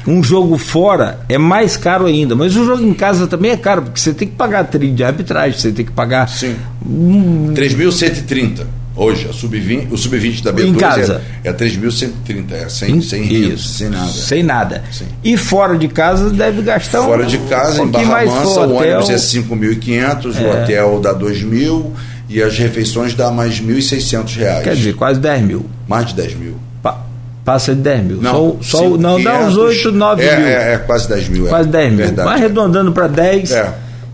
Um 0.06 0.22
jogo 0.24 0.58
fora 0.58 1.20
é 1.28 1.38
mais 1.38 1.76
caro 1.76 2.06
ainda, 2.06 2.36
mas 2.36 2.56
o 2.56 2.66
jogo 2.66 2.82
em 2.82 2.94
casa 2.94 3.28
também 3.28 3.52
é 3.52 3.58
caro, 3.58 3.84
porque 3.84 4.00
você 4.00 4.14
tem 4.14 4.28
que 4.28 4.36
pagar 4.36 4.64
trilha 4.66 4.94
de 4.94 5.04
arbitragem, 5.04 5.58
você 5.58 5.72
tem 5.72 5.86
que 5.86 5.92
pagar. 5.92 6.28
Sim. 6.30 6.56
Hum, 6.86 7.54
3.130. 7.54 8.66
Hoje, 8.98 9.30
sub 9.32 9.88
o 9.92 9.96
sub-20 9.98 10.42
da 10.42 10.52
B2 10.52 10.66
em 10.66 10.74
casa. 10.74 11.22
é, 11.44 11.50
é 11.50 11.54
3.130, 11.54 12.52
é 12.52 12.68
sem, 12.68 13.00
sem 13.00 13.22
rios, 13.22 13.78
sem 13.78 13.90
nada. 13.90 14.12
Sem 14.12 14.44
nada. 14.44 14.84
Sim. 14.92 15.06
E 15.24 15.38
fora 15.38 15.78
de 15.78 15.88
casa 15.88 16.32
deve 16.32 16.64
gastar 16.64 17.04
Fora 17.04 17.24
um, 17.24 17.28
de 17.28 17.38
casa, 17.38 17.84
um 17.84 17.86
em 17.86 17.92
Barra 17.92 18.26
Mansa, 18.26 18.62
o 18.62 18.74
ônibus 18.74 19.10
é 19.12 19.16
5.500, 19.16 20.36
é. 20.36 20.42
o 20.42 20.50
hotel 20.50 21.00
dá 21.00 21.14
2.000 21.14 21.92
e 22.28 22.42
as 22.42 22.58
refeições 22.58 23.14
dá 23.14 23.30
mais 23.32 23.62
1.600 23.62 24.36
reais. 24.36 24.64
Quer 24.64 24.76
dizer, 24.76 24.96
quase 24.96 25.20
10 25.20 25.44
mil. 25.44 25.66
Mais 25.88 26.08
de 26.08 26.16
10 26.16 26.36
mil. 26.36 26.56
Pa 26.82 27.06
passa 27.46 27.76
de 27.76 27.82
10 27.82 28.04
mil. 28.04 28.18
Não, 28.18 28.58
só, 28.62 28.80
só, 28.80 28.90
não 28.98 29.22
dá 29.22 29.40
uns 29.42 29.56
8, 29.56 29.92
9 29.92 30.24
é, 30.24 30.38
mil. 30.38 30.48
É, 30.48 30.74
é, 30.74 30.78
quase 30.80 31.08
10 31.08 31.30
mil. 31.30 31.46
É. 31.46 31.50
Quase 31.50 31.70
10 31.70 31.94
mil. 31.94 32.06
Verdade, 32.06 32.30
Mas 32.30 32.42
arredondando 32.42 32.92
para 32.92 33.08
10, 33.08 33.52
é. 33.52 33.74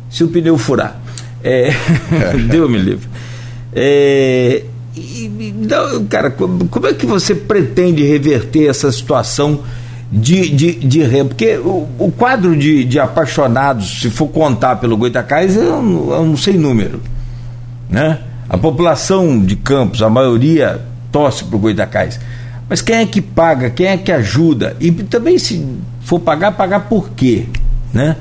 se 0.10 0.24
o 0.26 0.28
pneu 0.28 0.58
furar. 0.58 1.00
É, 1.42 1.72
Deus 2.50 2.70
me 2.70 2.78
livre. 2.78 3.08
É, 3.74 4.64
e, 4.96 5.68
cara, 6.10 6.30
como 6.30 6.88
é 6.88 6.94
que 6.94 7.06
você 7.06 7.34
pretende 7.34 8.04
reverter 8.04 8.70
essa 8.70 8.92
situação 8.92 9.62
de, 10.12 10.50
de, 10.50 10.74
de 10.76 11.04
remo? 11.04 11.30
Porque 11.30 11.58
o, 11.58 11.88
o 11.98 12.12
quadro 12.12 12.56
de, 12.56 12.84
de 12.84 13.00
apaixonados, 13.00 14.02
se 14.02 14.10
for 14.12 14.28
contar 14.28 14.76
pelo 14.76 14.96
Goitacás, 14.96 15.56
eu, 15.56 15.64
eu 15.64 16.26
não 16.26 16.38
sei 16.38 16.58
número. 16.58 17.02
Né? 17.90 18.20
A 18.48 18.58
população 18.58 19.40
de 19.44 19.56
Campos, 19.56 20.04
a 20.04 20.10
maioria 20.10 20.82
torce 21.12 21.44
para 21.44 21.56
o 21.56 21.60
Goitacás. 21.60 22.20
Mas 22.70 22.82
quem 22.82 22.98
é 22.98 23.06
que 23.06 23.22
paga? 23.22 23.70
Quem 23.70 23.88
é 23.88 23.98
que 23.98 24.12
ajuda? 24.12 24.78
E 24.80 24.92
também, 24.92 25.40
se 25.40 25.66
for 26.02 26.20
pagar, 26.20 26.52
pagar 26.52 26.82
por 26.82 27.10
quê? 27.12 27.46
Né? 27.92 28.16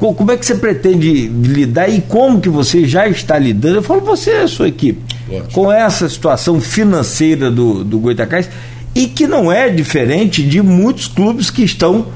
Como 0.00 0.32
é 0.32 0.36
que 0.36 0.46
você 0.46 0.54
pretende 0.54 1.28
lidar 1.28 1.88
e 1.88 2.00
como 2.00 2.40
que 2.40 2.48
você 2.48 2.86
já 2.86 3.06
está 3.06 3.38
lidando? 3.38 3.76
Eu 3.76 3.82
falo, 3.82 4.00
você 4.00 4.30
e 4.30 4.42
a 4.42 4.48
sua 4.48 4.68
equipe, 4.68 4.98
Ótimo. 5.28 5.52
com 5.52 5.70
essa 5.70 6.08
situação 6.08 6.58
financeira 6.58 7.50
do, 7.50 7.84
do 7.84 7.98
Goitacás 7.98 8.48
e 8.94 9.06
que 9.06 9.26
não 9.26 9.52
é 9.52 9.68
diferente 9.68 10.42
de 10.42 10.62
muitos 10.62 11.06
clubes 11.06 11.50
que 11.50 11.62
estão 11.62 12.06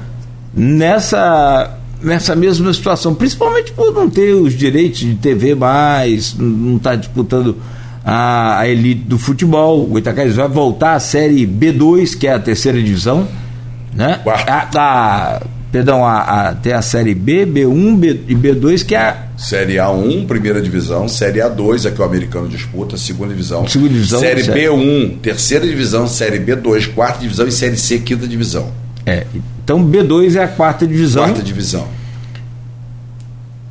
nessa, 0.53 1.77
nessa 2.01 2.35
mesma 2.35 2.73
situação, 2.73 3.13
principalmente 3.13 3.71
por 3.71 3.93
não 3.93 4.09
ter 4.09 4.33
os 4.33 4.57
direitos 4.57 4.99
de 4.99 5.15
TV 5.15 5.53
mais, 5.53 6.35
não 6.37 6.77
estar 6.77 6.91
tá 6.91 6.95
disputando 6.95 7.55
a, 8.03 8.59
a, 8.59 8.67
elite 8.67 9.01
do 9.01 9.19
futebol. 9.19 9.83
O 9.83 9.87
Goitacás 9.87 10.35
vai 10.35 10.47
voltar 10.47 10.95
à 10.95 10.99
Série 10.99 11.45
B2, 11.45 12.17
que 12.17 12.25
é 12.25 12.33
a 12.33 12.39
terceira 12.39 12.81
divisão. 12.81 13.27
Né? 13.93 14.19
A, 14.25 14.67
a, 14.75 15.41
Perdão, 15.75 16.05
a, 16.05 16.19
a, 16.21 16.55
tem 16.55 16.71
a 16.71 16.81
Série 16.81 17.13
B, 17.13 17.45
B1 17.45 17.97
B, 17.97 18.21
e 18.29 18.33
B2, 18.33 18.85
que 18.85 18.95
é 18.95 18.97
a. 18.97 19.25
Série 19.35 19.73
A1, 19.73 20.25
primeira 20.25 20.61
divisão. 20.61 21.05
Série 21.09 21.39
A2 21.39 21.85
é 21.85 21.91
que 21.91 22.01
o 22.01 22.05
americano 22.05 22.47
disputa, 22.47 22.95
segunda 22.95 23.33
divisão. 23.33 23.67
Segunda 23.67 23.91
divisão. 23.91 24.21
Série 24.21 24.43
B1, 24.43 25.19
terceira 25.19 25.67
divisão. 25.67 26.07
Série 26.07 26.39
B2, 26.39 26.93
quarta 26.93 27.19
divisão. 27.19 27.45
E 27.45 27.51
Série 27.51 27.75
C, 27.75 27.99
quinta 27.99 28.25
divisão. 28.25 28.71
É, 29.05 29.27
então 29.61 29.85
B2 29.85 30.37
é 30.37 30.43
a 30.45 30.47
quarta 30.47 30.87
divisão. 30.87 31.23
Quarta 31.25 31.43
divisão. 31.43 31.85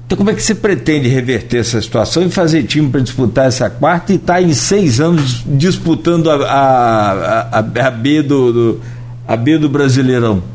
Então, 0.05 0.19
como 0.19 0.29
é 0.29 0.35
que 0.35 0.43
você 0.43 0.55
pretende 0.55 1.09
reverter 1.09 1.61
essa 1.61 1.81
situação 1.81 2.23
e 2.23 2.29
fazer 2.29 2.65
time 2.65 2.91
para 2.91 3.01
disputar 3.01 3.47
essa 3.47 3.71
quarta 3.71 4.13
e 4.13 4.17
estar 4.17 4.35
tá 4.35 4.43
em 4.43 4.53
seis 4.53 5.01
anos 5.01 5.43
disputando 5.47 6.31
a, 6.31 6.35
a, 6.35 7.61
a, 7.61 7.87
a 7.87 7.91
B 7.91 8.21
do, 8.23 8.53
do, 8.53 8.81
a 9.27 9.35
B 9.39 9.57
do 9.57 9.71
Brasileirão? 9.71 10.53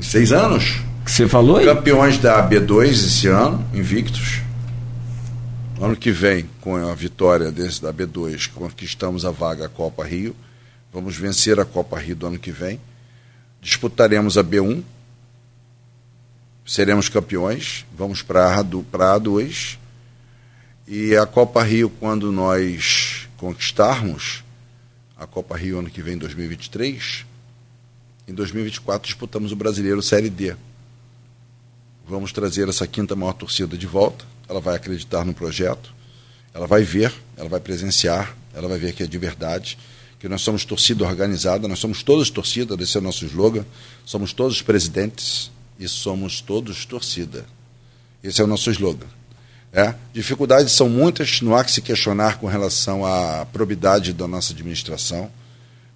Seis 0.00 0.30
anos? 0.30 0.80
Que 1.04 1.10
você 1.10 1.26
falou 1.26 1.56
aí? 1.56 1.64
Campeões 1.64 2.18
da 2.18 2.46
B2 2.46 2.90
esse 2.90 3.28
ano, 3.28 3.64
invictos. 3.72 4.42
Ano 5.80 5.96
que 5.96 6.10
vem, 6.10 6.48
com 6.60 6.76
a 6.76 6.94
vitória 6.94 7.50
desse 7.50 7.82
da 7.82 7.92
B2, 7.92 8.50
conquistamos 8.54 9.24
a 9.24 9.30
vaga 9.30 9.66
à 9.66 9.68
Copa 9.68 10.04
Rio. 10.04 10.34
Vamos 10.92 11.16
vencer 11.16 11.60
a 11.60 11.64
Copa 11.64 11.98
Rio 11.98 12.16
do 12.16 12.26
ano 12.26 12.38
que 12.38 12.50
vem. 12.50 12.80
Disputaremos 13.60 14.36
a 14.36 14.44
B1. 14.44 14.82
Seremos 16.64 17.08
campeões. 17.08 17.86
Vamos 17.96 18.22
para 18.22 18.54
a 18.54 18.64
A2. 18.64 19.76
E 20.86 21.16
a 21.16 21.26
Copa 21.26 21.62
Rio, 21.62 21.90
quando 21.90 22.30
nós 22.30 23.28
conquistarmos 23.36 24.44
a 25.16 25.26
Copa 25.26 25.56
Rio 25.56 25.78
ano 25.78 25.90
que 25.90 26.02
vem, 26.02 26.16
2023, 26.18 27.24
em 28.28 28.34
2024 28.34 29.06
disputamos 29.06 29.52
o 29.52 29.56
Brasileiro 29.56 30.02
Série 30.02 30.28
D. 30.28 30.56
Vamos 32.08 32.32
trazer 32.32 32.68
essa 32.68 32.86
quinta 32.86 33.14
maior 33.14 33.32
torcida 33.32 33.76
de 33.76 33.86
volta. 33.86 34.24
Ela 34.48 34.60
vai 34.60 34.76
acreditar 34.76 35.24
no 35.24 35.34
projeto, 35.34 35.92
ela 36.54 36.66
vai 36.66 36.82
ver, 36.82 37.12
ela 37.36 37.48
vai 37.48 37.60
presenciar, 37.60 38.36
ela 38.54 38.68
vai 38.68 38.78
ver 38.78 38.92
que 38.92 39.02
é 39.02 39.06
de 39.06 39.18
verdade, 39.18 39.76
que 40.18 40.28
nós 40.28 40.40
somos 40.40 40.64
torcida 40.64 41.04
organizada, 41.04 41.66
nós 41.66 41.78
somos 41.78 42.02
todos 42.02 42.30
torcida, 42.30 42.80
esse 42.80 42.96
é 42.96 43.00
o 43.00 43.02
nosso 43.02 43.24
slogan, 43.26 43.64
somos 44.04 44.32
todos 44.32 44.62
presidentes 44.62 45.50
e 45.78 45.88
somos 45.88 46.40
todos 46.40 46.84
torcida. 46.84 47.44
Esse 48.22 48.40
é 48.40 48.44
o 48.44 48.46
nosso 48.46 48.70
slogan. 48.70 49.06
É? 49.72 49.94
Dificuldades 50.12 50.72
são 50.72 50.88
muitas, 50.88 51.42
não 51.42 51.54
há 51.54 51.62
que 51.62 51.70
se 51.70 51.82
questionar 51.82 52.38
com 52.38 52.46
relação 52.46 53.04
à 53.04 53.44
probidade 53.52 54.12
da 54.12 54.26
nossa 54.26 54.52
administração. 54.52 55.30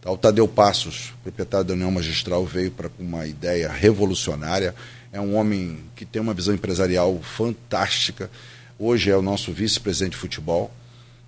O 0.04 0.16
Tadeu 0.16 0.48
Passos, 0.48 1.12
proprietário 1.22 1.66
da 1.66 1.74
União 1.74 1.90
Magistral, 1.90 2.44
veio 2.46 2.70
para 2.70 2.90
uma 2.98 3.26
ideia 3.26 3.70
revolucionária. 3.70 4.74
É 5.12 5.20
um 5.20 5.36
homem 5.36 5.78
que 5.94 6.04
tem 6.04 6.22
uma 6.22 6.32
visão 6.32 6.54
empresarial 6.54 7.20
fantástica. 7.22 8.30
Hoje 8.78 9.10
é 9.10 9.16
o 9.16 9.22
nosso 9.22 9.52
vice-presidente 9.52 10.12
de 10.12 10.18
futebol. 10.18 10.70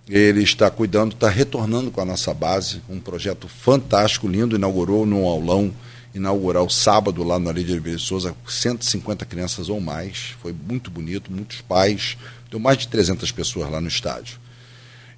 Ele 0.09 0.43
está 0.43 0.71
cuidando, 0.71 1.13
está 1.13 1.29
retornando 1.29 1.91
com 1.91 2.01
a 2.01 2.05
nossa 2.05 2.33
base, 2.33 2.83
um 2.89 2.99
projeto 2.99 3.47
fantástico, 3.47 4.27
lindo, 4.27 4.57
inaugurou 4.57 5.05
no 5.05 5.27
aulão 5.27 5.73
inaugural 6.15 6.69
sábado 6.69 7.23
lá 7.23 7.39
na 7.39 7.53
Lídia 7.53 7.81
de 7.81 7.99
Souza, 7.99 8.35
150 8.47 9.25
crianças 9.25 9.69
ou 9.69 9.81
mais. 9.81 10.35
Foi 10.41 10.53
muito 10.53 10.91
bonito, 10.91 11.31
muitos 11.31 11.61
pais, 11.61 12.17
Deu 12.53 12.61
mais 12.61 12.77
de 12.77 12.87
300 12.89 13.33
pessoas 13.33 13.71
lá 13.71 13.81
no 13.81 13.89
estádio. 13.89 14.39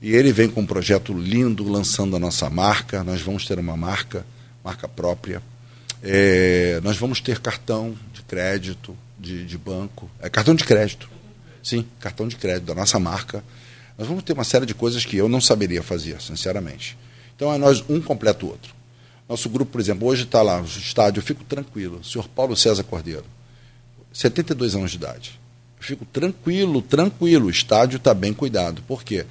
E 0.00 0.14
ele 0.14 0.32
vem 0.32 0.48
com 0.48 0.60
um 0.60 0.66
projeto 0.66 1.12
lindo, 1.12 1.68
lançando 1.68 2.16
a 2.16 2.18
nossa 2.18 2.48
marca. 2.50 3.02
Nós 3.02 3.20
vamos 3.20 3.46
ter 3.46 3.58
uma 3.58 3.76
marca, 3.76 4.24
marca 4.62 4.88
própria. 4.88 5.42
É, 6.02 6.80
nós 6.82 6.96
vamos 6.96 7.20
ter 7.20 7.40
cartão 7.40 7.94
de 8.12 8.22
crédito, 8.22 8.96
de, 9.18 9.44
de 9.44 9.56
banco. 9.56 10.10
É 10.20 10.28
cartão 10.28 10.54
de 10.54 10.64
crédito. 10.64 11.08
Sim, 11.62 11.86
cartão 11.98 12.28
de 12.28 12.36
crédito 12.36 12.66
da 12.66 12.74
nossa 12.74 12.98
marca. 12.98 13.42
Nós 13.96 14.06
vamos 14.06 14.22
ter 14.24 14.32
uma 14.32 14.44
série 14.44 14.66
de 14.66 14.74
coisas 14.74 15.04
que 15.04 15.16
eu 15.16 15.28
não 15.28 15.40
saberia 15.40 15.82
fazer, 15.82 16.20
sinceramente. 16.20 16.98
Então 17.34 17.52
é 17.52 17.58
nós 17.58 17.82
um 17.88 18.00
completa 18.00 18.44
o 18.44 18.48
outro. 18.50 18.74
Nosso 19.28 19.48
grupo, 19.48 19.72
por 19.72 19.80
exemplo, 19.80 20.06
hoje 20.06 20.24
está 20.24 20.42
lá 20.42 20.60
no 20.60 20.66
estádio, 20.66 21.20
eu 21.20 21.24
fico 21.24 21.42
tranquilo. 21.44 22.00
O 22.00 22.04
senhor 22.04 22.28
Paulo 22.28 22.54
César 22.54 22.84
Cordeiro, 22.84 23.24
72 24.12 24.74
anos 24.74 24.90
de 24.90 24.96
idade 24.98 25.40
fico 25.84 26.04
tranquilo, 26.06 26.80
tranquilo. 26.80 27.46
O 27.46 27.50
estádio 27.50 27.98
está 27.98 28.14
bem 28.14 28.32
cuidado. 28.32 28.82
Por 28.82 29.04
quê? 29.04 29.26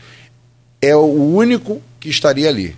É 0.84 0.94
o 0.94 1.06
único 1.06 1.82
que 1.98 2.10
estaria 2.10 2.50
ali. 2.50 2.76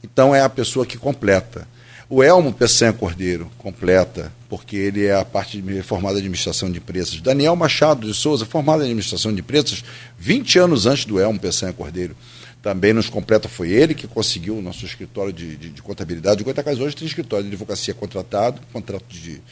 Então 0.00 0.32
é 0.32 0.40
a 0.40 0.48
pessoa 0.48 0.86
que 0.86 0.96
completa. 0.96 1.66
O 2.08 2.22
Elmo 2.22 2.52
Peçanha 2.52 2.92
Cordeiro 2.92 3.50
completa, 3.58 4.32
porque 4.48 4.76
ele 4.76 5.04
é 5.04 5.16
a 5.16 5.24
parte 5.24 5.60
formada 5.82 6.14
em 6.14 6.20
administração 6.20 6.70
de 6.70 6.78
empresas. 6.78 7.20
Daniel 7.20 7.56
Machado 7.56 8.06
de 8.06 8.14
Souza, 8.14 8.46
formado 8.46 8.82
em 8.82 8.84
administração 8.84 9.34
de 9.34 9.40
empresas, 9.40 9.82
20 10.16 10.58
anos 10.60 10.86
antes 10.86 11.04
do 11.04 11.18
Elmo 11.18 11.40
Peçanha 11.40 11.72
Cordeiro. 11.72 12.16
Também 12.62 12.92
nos 12.92 13.08
completa, 13.08 13.48
foi 13.48 13.70
ele 13.70 13.92
que 13.92 14.06
conseguiu 14.06 14.56
o 14.56 14.62
nosso 14.62 14.84
escritório 14.86 15.32
de, 15.32 15.56
de, 15.56 15.70
de 15.70 15.82
contabilidade. 15.82 16.42
O 16.42 16.44
Goitacás 16.44 16.78
hoje 16.78 16.94
tem 16.94 17.08
escritório 17.08 17.44
de 17.44 17.50
advocacia 17.50 17.92
contratado, 17.92 18.60
contrato 18.72 19.04
de 19.08 19.42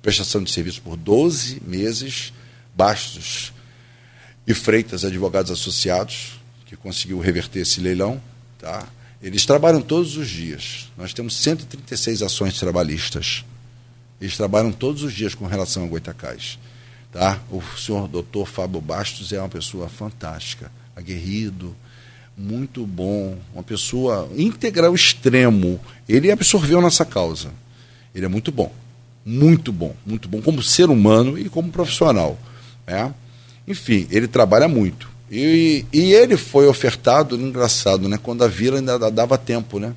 prestação 0.00 0.40
de 0.40 0.52
serviço 0.52 0.80
por 0.82 0.96
12 0.96 1.60
meses 1.66 2.32
Bastos 2.76 3.52
e 4.46 4.54
Freitas, 4.54 5.04
advogados 5.04 5.50
associados, 5.50 6.38
que 6.66 6.76
conseguiu 6.76 7.18
reverter 7.18 7.60
esse 7.60 7.80
leilão. 7.80 8.20
Tá? 8.58 8.86
Eles 9.22 9.46
trabalham 9.46 9.80
todos 9.80 10.16
os 10.16 10.28
dias. 10.28 10.90
Nós 10.96 11.14
temos 11.14 11.36
136 11.36 12.22
ações 12.22 12.58
trabalhistas. 12.58 13.44
Eles 14.20 14.36
trabalham 14.36 14.72
todos 14.72 15.02
os 15.02 15.12
dias 15.12 15.34
com 15.34 15.46
relação 15.46 15.84
a 15.84 15.86
Goitacás. 15.86 16.58
Tá? 17.12 17.40
O 17.50 17.62
senhor 17.78 18.08
doutor 18.08 18.46
Fábio 18.46 18.80
Bastos 18.80 19.32
é 19.32 19.38
uma 19.38 19.48
pessoa 19.48 19.88
fantástica, 19.88 20.70
aguerrido, 20.94 21.74
muito 22.36 22.86
bom, 22.86 23.38
uma 23.54 23.62
pessoa 23.62 24.28
íntegra 24.36 24.88
ao 24.88 24.94
extremo. 24.94 25.80
Ele 26.08 26.30
absorveu 26.30 26.80
nossa 26.80 27.04
causa. 27.04 27.50
Ele 28.14 28.26
é 28.26 28.28
muito 28.28 28.52
bom, 28.52 28.72
muito 29.24 29.72
bom, 29.72 29.94
muito 30.04 30.28
bom 30.28 30.42
como 30.42 30.62
ser 30.62 30.90
humano 30.90 31.38
e 31.38 31.48
como 31.48 31.70
profissional. 31.70 32.38
Né? 32.86 33.14
Enfim, 33.66 34.06
ele 34.10 34.28
trabalha 34.28 34.68
muito. 34.68 35.15
E, 35.30 35.84
e 35.92 36.12
ele 36.12 36.36
foi 36.36 36.66
ofertado, 36.66 37.36
engraçado, 37.36 38.08
né? 38.08 38.18
quando 38.22 38.44
a 38.44 38.48
vila 38.48 38.78
ainda 38.78 39.10
dava 39.10 39.36
tempo, 39.36 39.78
né? 39.78 39.92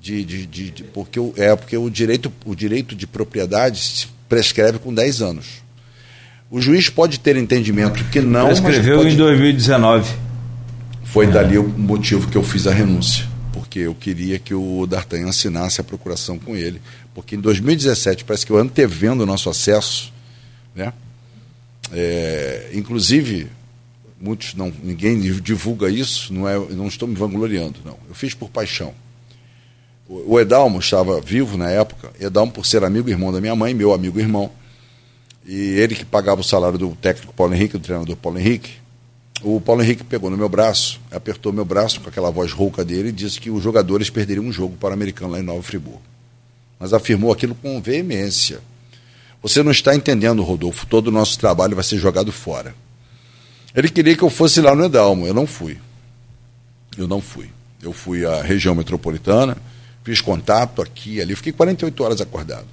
De, 0.00 0.24
de, 0.24 0.46
de, 0.46 0.70
de, 0.70 0.84
porque, 0.84 1.18
o, 1.18 1.32
é, 1.36 1.54
porque 1.54 1.76
o, 1.76 1.88
direito, 1.88 2.32
o 2.44 2.54
direito 2.54 2.94
de 2.94 3.06
propriedade 3.06 3.78
se 3.78 4.08
prescreve 4.28 4.78
com 4.78 4.92
10 4.92 5.22
anos. 5.22 5.46
O 6.50 6.60
juiz 6.60 6.90
pode 6.90 7.18
ter 7.18 7.36
entendimento 7.36 8.04
que 8.10 8.20
não. 8.20 8.46
Prescreveu 8.46 8.98
pode... 8.98 9.14
em 9.14 9.16
2019. 9.16 10.12
Foi 11.04 11.26
dali 11.26 11.56
o 11.56 11.68
motivo 11.68 12.28
que 12.28 12.36
eu 12.36 12.42
fiz 12.42 12.66
a 12.66 12.72
renúncia. 12.72 13.26
Porque 13.52 13.80
eu 13.80 13.94
queria 13.94 14.38
que 14.38 14.54
o 14.54 14.86
D'Artagnan 14.86 15.28
assinasse 15.28 15.80
a 15.80 15.84
procuração 15.84 16.38
com 16.38 16.56
ele. 16.56 16.80
Porque 17.14 17.36
em 17.36 17.40
2017, 17.40 18.24
parece 18.24 18.44
que 18.44 18.52
eu 18.52 18.58
antevendo 18.58 19.22
o 19.22 19.26
nosso 19.26 19.48
acesso, 19.48 20.12
né? 20.74 20.92
É, 21.92 22.70
inclusive, 22.74 23.48
muitos 24.22 24.54
não, 24.54 24.72
ninguém 24.82 25.20
divulga 25.20 25.90
isso, 25.90 26.32
não, 26.32 26.48
é, 26.48 26.56
não 26.56 26.86
estou 26.86 27.08
me 27.08 27.14
vangloriando, 27.16 27.80
não. 27.84 27.98
Eu 28.08 28.14
fiz 28.14 28.32
por 28.34 28.48
paixão. 28.48 28.94
O, 30.08 30.38
Edalmo 30.38 30.78
estava 30.78 31.20
vivo 31.20 31.56
na 31.56 31.70
época, 31.70 32.12
Edalmo 32.20 32.52
por 32.52 32.64
ser 32.64 32.84
amigo 32.84 33.08
e 33.08 33.12
irmão 33.12 33.32
da 33.32 33.40
minha 33.40 33.56
mãe, 33.56 33.74
meu 33.74 33.92
amigo 33.92 34.18
e 34.18 34.22
irmão, 34.22 34.50
e 35.44 35.56
ele 35.78 35.94
que 35.94 36.04
pagava 36.04 36.40
o 36.40 36.44
salário 36.44 36.78
do 36.78 36.90
técnico 36.90 37.32
Paulo 37.32 37.54
Henrique, 37.54 37.78
do 37.78 37.82
treinador 37.82 38.14
Paulo 38.16 38.38
Henrique, 38.38 38.74
o 39.42 39.60
Paulo 39.60 39.82
Henrique 39.82 40.04
pegou 40.04 40.30
no 40.30 40.36
meu 40.36 40.48
braço, 40.48 41.00
apertou 41.10 41.52
meu 41.52 41.64
braço 41.64 42.00
com 42.00 42.08
aquela 42.08 42.30
voz 42.30 42.52
rouca 42.52 42.84
dele 42.84 43.08
e 43.08 43.12
disse 43.12 43.40
que 43.40 43.50
os 43.50 43.62
jogadores 43.62 44.08
perderiam 44.08 44.44
um 44.44 44.52
jogo 44.52 44.76
para 44.76 44.90
o 44.90 44.92
americano 44.92 45.32
lá 45.32 45.40
em 45.40 45.42
Nova 45.42 45.62
Friburgo. 45.62 46.02
Mas 46.78 46.92
afirmou 46.92 47.32
aquilo 47.32 47.54
com 47.56 47.80
veemência. 47.80 48.60
Você 49.42 49.62
não 49.62 49.72
está 49.72 49.96
entendendo, 49.96 50.42
Rodolfo. 50.44 50.86
Todo 50.86 51.08
o 51.08 51.10
nosso 51.10 51.36
trabalho 51.38 51.74
vai 51.74 51.82
ser 51.82 51.98
jogado 51.98 52.30
fora. 52.30 52.72
Ele 53.74 53.88
queria 53.88 54.16
que 54.16 54.22
eu 54.22 54.30
fosse 54.30 54.60
lá 54.60 54.74
no 54.74 54.84
Edalmo. 54.84 55.26
Eu 55.26 55.34
não 55.34 55.46
fui. 55.46 55.78
Eu 56.96 57.08
não 57.08 57.20
fui. 57.20 57.48
Eu 57.82 57.92
fui 57.92 58.24
à 58.24 58.42
região 58.42 58.74
metropolitana, 58.74 59.56
fiz 60.04 60.20
contato 60.20 60.82
aqui 60.82 61.20
ali. 61.20 61.34
Fiquei 61.34 61.52
48 61.52 62.04
horas 62.04 62.20
acordado. 62.20 62.66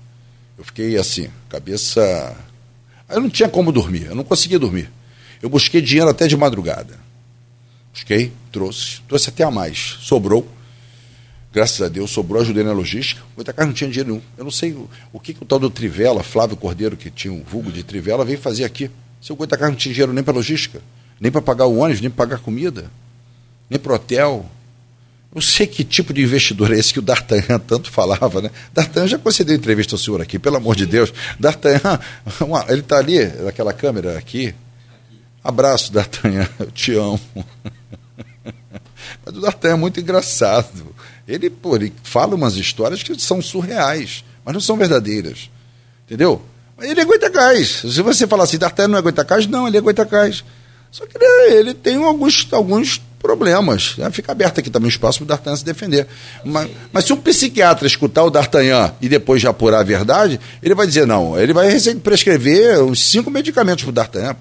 Eu 0.57 0.63
fiquei 0.63 0.97
assim, 0.97 1.29
cabeça. 1.49 2.35
Eu 3.09 3.21
não 3.21 3.29
tinha 3.29 3.49
como 3.49 3.71
dormir. 3.71 4.07
Eu 4.07 4.15
não 4.15 4.23
conseguia 4.23 4.59
dormir. 4.59 4.91
Eu 5.41 5.49
busquei 5.49 5.81
dinheiro 5.81 6.09
até 6.09 6.27
de 6.27 6.35
madrugada. 6.35 6.99
Busquei, 7.93 8.31
trouxe. 8.51 9.01
Trouxe 9.07 9.29
até 9.29 9.43
a 9.43 9.49
mais. 9.49 9.97
Sobrou 10.01 10.47
graças 11.51 11.81
a 11.81 11.87
Deus, 11.87 12.11
sobrou, 12.11 12.41
ajudei 12.41 12.63
na 12.63 12.71
logística. 12.71 13.21
O 13.33 13.37
Goitacás 13.37 13.67
não 13.67 13.73
tinha 13.73 13.89
dinheiro 13.89 14.09
nenhum. 14.09 14.21
Eu 14.37 14.43
não 14.43 14.51
sei 14.51 14.71
o, 14.71 14.89
o 15.11 15.19
que, 15.19 15.33
que, 15.33 15.43
o 15.43 15.45
tal 15.45 15.59
do 15.59 15.69
Trivela, 15.69 16.23
Flávio 16.23 16.55
Cordeiro, 16.55 16.95
que 16.95 17.09
tinha 17.09 17.33
um 17.33 17.43
vulgo 17.43 17.71
de 17.71 17.83
Trivela, 17.83 18.23
veio 18.23 18.39
fazer 18.39 18.63
aqui. 18.63 18.89
Se 19.21 19.33
Goitacás 19.33 19.69
não 19.69 19.77
tinha 19.77 19.93
dinheiro 19.93 20.13
nem 20.13 20.23
para 20.23 20.33
logística, 20.33 20.81
nem 21.19 21.31
para 21.31 21.41
pagar 21.41 21.65
o 21.65 21.77
ônibus, 21.77 22.01
nem 22.01 22.09
para 22.09 22.25
pagar 22.25 22.39
comida, 22.41 22.89
nem 23.69 23.79
para 23.79 23.93
hotel. 23.93 24.49
Eu 25.33 25.41
sei 25.41 25.67
que 25.67 25.83
tipo 25.83 26.13
de 26.13 26.23
investidor 26.23 26.71
é 26.73 26.79
esse 26.79 26.91
que 26.91 26.99
o 26.99 27.01
D'Artagnan 27.03 27.59
tanto 27.59 27.91
falava, 27.91 28.41
né? 28.41 28.49
D'Artagnan 28.73 29.07
já 29.07 29.17
concedeu 29.19 29.55
entrevista 29.55 29.93
ao 29.93 29.99
senhor 29.99 30.21
aqui, 30.21 30.39
pelo 30.39 30.57
amor 30.57 30.75
de 30.75 30.85
Deus. 30.85 31.13
D'Artagnan, 31.39 31.99
ele 32.69 32.79
está 32.79 32.97
ali, 32.97 33.25
naquela 33.43 33.73
câmera 33.73 34.17
aqui. 34.17 34.55
Abraço, 35.43 35.91
D'Artagnan, 35.93 36.47
eu 36.59 36.71
te 36.71 36.93
amo. 36.93 37.19
Mas 39.25 39.35
o 39.35 39.41
D'Artagnan 39.41 39.75
é 39.75 39.79
muito 39.79 39.99
engraçado. 39.99 40.95
Ele, 41.27 41.49
pô, 41.49 41.75
ele 41.75 41.93
fala 42.01 42.33
umas 42.33 42.55
histórias 42.55 43.03
que 43.03 43.19
são 43.19 43.39
surreais, 43.39 44.23
mas 44.43 44.53
não 44.53 44.61
são 44.61 44.77
verdadeiras. 44.77 45.51
Entendeu? 46.07 46.41
Ele 46.81 47.01
aguenta 47.01 47.29
gás. 47.29 47.67
Se 47.81 48.01
você 48.01 48.27
falar 48.27 48.43
assim, 48.43 48.57
D'Artagnan 48.57 48.93
não 48.93 48.97
aguenta 48.99 49.23
gás, 49.23 49.47
não, 49.47 49.67
ele 49.67 49.77
aguenta 49.77 50.03
gás. 50.03 50.43
Só 50.91 51.05
que 51.05 51.17
ele, 51.17 51.55
ele 51.55 51.73
tem 51.73 52.03
alguns, 52.03 52.47
alguns 52.51 53.01
problemas. 53.19 53.95
Né? 53.97 54.09
Fica 54.11 54.31
aberto 54.31 54.59
aqui 54.59 54.69
também 54.69 54.87
o 54.87 54.89
espaço 54.89 55.19
para 55.19 55.25
o 55.25 55.27
D'Artagnan 55.27 55.57
se 55.57 55.65
defender. 55.65 56.07
Mas, 56.43 56.69
mas, 56.91 57.05
se 57.05 57.13
um 57.13 57.17
psiquiatra 57.17 57.85
escutar 57.85 58.23
o 58.23 58.29
D'Artagnan 58.29 58.93
e 59.01 59.07
depois 59.07 59.41
já 59.41 59.49
apurar 59.49 59.79
a 59.79 59.83
verdade, 59.83 60.39
ele 60.63 60.73
vai 60.73 60.87
dizer, 60.87 61.05
não, 61.05 61.37
ele 61.39 61.53
vai 61.53 61.69
prescrever 62.01 62.81
uns 62.81 62.99
cinco 63.03 63.29
medicamentos 63.29 63.83
para 63.83 63.89
o 63.89 63.93
D'Artagnan. 63.93 64.35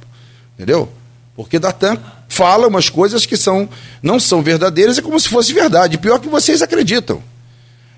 Entendeu? 0.55 0.89
Porque 1.36 1.59
D'Artagnan 1.59 2.01
fala 2.28 2.66
umas 2.66 2.89
coisas 2.89 3.27
que 3.27 3.36
são, 3.36 3.69
não 4.02 4.19
são 4.19 4.43
verdadeiras, 4.43 4.98
é 4.98 5.02
como 5.02 5.19
se 5.19 5.28
fosse 5.28 5.52
verdade. 5.52 5.98
Pior 5.98 6.19
que 6.19 6.28
vocês 6.28 6.62
acreditam. 6.62 7.23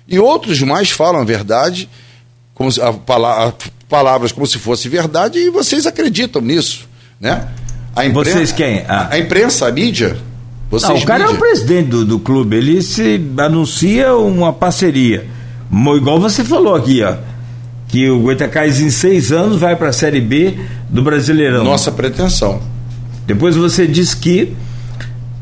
E 0.07 0.19
outros 0.19 0.61
mais 0.61 0.89
falam 0.89 1.21
a 1.21 1.25
verdade, 1.25 1.89
como 2.53 2.69
a, 2.81 3.47
a, 3.47 3.53
palavras 3.91 4.31
como 4.31 4.47
se 4.47 4.57
fosse 4.57 4.87
verdade, 4.87 5.37
e 5.37 5.49
vocês 5.49 5.85
acreditam 5.85 6.41
nisso. 6.41 6.87
Né? 7.19 7.45
A 7.93 8.05
imprensa, 8.05 8.31
vocês 8.31 8.51
quem? 8.53 8.85
Ah. 8.87 9.09
A 9.11 9.19
imprensa, 9.19 9.67
a 9.67 9.71
mídia, 9.71 10.17
Vocês 10.69 10.89
não, 10.89 10.97
o 10.97 11.05
cara 11.05 11.25
mídia... 11.25 11.33
é 11.33 11.37
o 11.37 11.39
presidente 11.39 11.89
do, 11.89 12.05
do 12.05 12.17
clube, 12.17 12.55
ele 12.55 12.81
se 12.81 13.21
anuncia 13.37 14.15
uma 14.15 14.53
parceria. 14.53 15.27
Igual 15.69 16.19
você 16.21 16.43
falou 16.43 16.73
aqui, 16.73 17.03
ó. 17.03 17.15
Que 17.89 18.09
o 18.09 18.21
Goitacás 18.21 18.79
em 18.79 18.89
seis 18.89 19.33
anos 19.33 19.59
vai 19.59 19.75
para 19.75 19.89
a 19.89 19.93
Série 19.93 20.21
B 20.21 20.57
do 20.89 21.01
Brasileirão. 21.01 21.65
Nossa 21.65 21.91
pretensão. 21.91 22.61
Depois 23.27 23.57
você 23.57 23.85
disse 23.85 24.15
que 24.15 24.53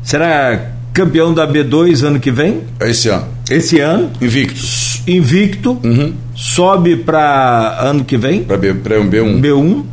será 0.02 0.72
campeão 0.92 1.32
da 1.32 1.46
B2 1.46 2.04
ano 2.04 2.18
que 2.18 2.32
vem? 2.32 2.62
Esse 2.80 3.08
ano. 3.08 3.28
Esse 3.50 3.80
ano. 3.80 4.10
Invicto. 4.20 4.60
Invicto. 5.06 5.80
Uhum. 5.82 6.14
Sobe 6.34 6.96
para 6.96 7.78
ano 7.80 8.04
que 8.04 8.16
vem. 8.16 8.44
Para 8.44 8.56
um 9.00 9.10
B1. 9.10 9.40
B1. 9.40 9.84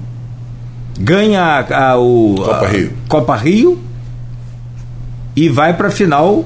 Ganha 0.99 1.41
a, 1.41 1.91
a, 1.91 1.97
o, 1.97 2.35
Copa 2.35 2.65
a, 2.65 2.67
Rio. 2.69 2.93
Copa 3.07 3.35
Rio. 3.35 3.79
E 5.35 5.49
vai 5.49 5.73
para 5.75 5.88
a 5.88 5.91
final. 5.91 6.45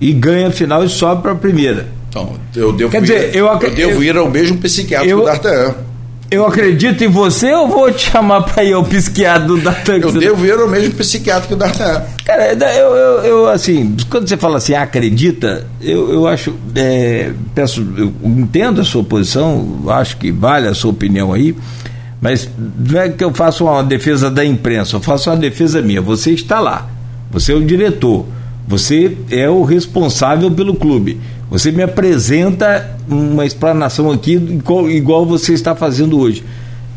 E 0.00 0.12
ganha 0.12 0.48
a 0.48 0.50
final 0.50 0.84
e 0.84 0.88
sobe 0.88 1.22
para 1.22 1.34
primeira. 1.34 1.88
Então, 2.10 2.34
eu 2.54 2.72
devo, 2.72 2.90
Quer 2.90 3.00
dizer, 3.00 3.30
ir, 3.30 3.38
eu, 3.38 3.46
eu 3.46 3.74
devo 3.74 4.02
ir 4.02 4.16
ao 4.16 4.30
mesmo 4.30 4.58
psiquiátrico 4.58 5.20
eu, 5.20 5.24
D'Artagnan. 5.24 5.74
Eu 6.30 6.46
acredito 6.46 7.04
em 7.04 7.08
você 7.08 7.52
ou 7.52 7.68
vou 7.68 7.92
te 7.92 8.10
chamar 8.10 8.42
para 8.42 8.64
ir 8.64 8.72
ao 8.72 8.82
psiquiatra 8.84 9.46
do 9.46 9.58
D'Artagnan? 9.58 10.08
Eu 10.08 10.12
devo 10.12 10.46
ir 10.46 10.58
ao 10.58 10.68
mesmo 10.68 10.94
psiquiatra 10.94 11.46
que 11.46 11.54
o 11.54 11.56
D'Artagnan. 11.56 12.02
Cara, 12.24 12.52
eu, 12.52 12.96
eu, 12.96 13.24
eu, 13.24 13.48
assim, 13.48 13.96
quando 14.10 14.28
você 14.28 14.36
fala 14.36 14.56
assim, 14.56 14.74
acredita, 14.74 15.66
eu, 15.80 16.10
eu 16.12 16.26
acho, 16.26 16.54
é, 16.74 17.32
peço, 17.54 17.86
eu 17.96 18.12
entendo 18.24 18.80
a 18.80 18.84
sua 18.84 19.04
posição, 19.04 19.84
acho 19.88 20.16
que 20.16 20.32
vale 20.32 20.66
a 20.66 20.74
sua 20.74 20.90
opinião 20.90 21.32
aí, 21.32 21.54
mas 22.20 22.48
não 22.78 23.00
é 23.00 23.10
que 23.10 23.22
eu 23.22 23.32
faça 23.34 23.62
uma 23.62 23.82
defesa 23.84 24.30
da 24.30 24.44
imprensa, 24.44 24.96
eu 24.96 25.00
faço 25.00 25.28
uma 25.28 25.36
defesa 25.36 25.82
minha. 25.82 26.00
Você 26.00 26.30
está 26.30 26.58
lá, 26.58 26.88
você 27.30 27.52
é 27.52 27.54
o 27.54 27.62
diretor, 27.62 28.24
você 28.66 29.16
é 29.30 29.48
o 29.48 29.62
responsável 29.62 30.50
pelo 30.50 30.74
clube. 30.74 31.20
Você 31.54 31.70
me 31.70 31.84
apresenta 31.84 32.96
uma 33.08 33.46
explanação 33.46 34.10
aqui 34.10 34.32
igual, 34.32 34.90
igual 34.90 35.24
você 35.24 35.52
está 35.54 35.72
fazendo 35.72 36.18
hoje. 36.18 36.44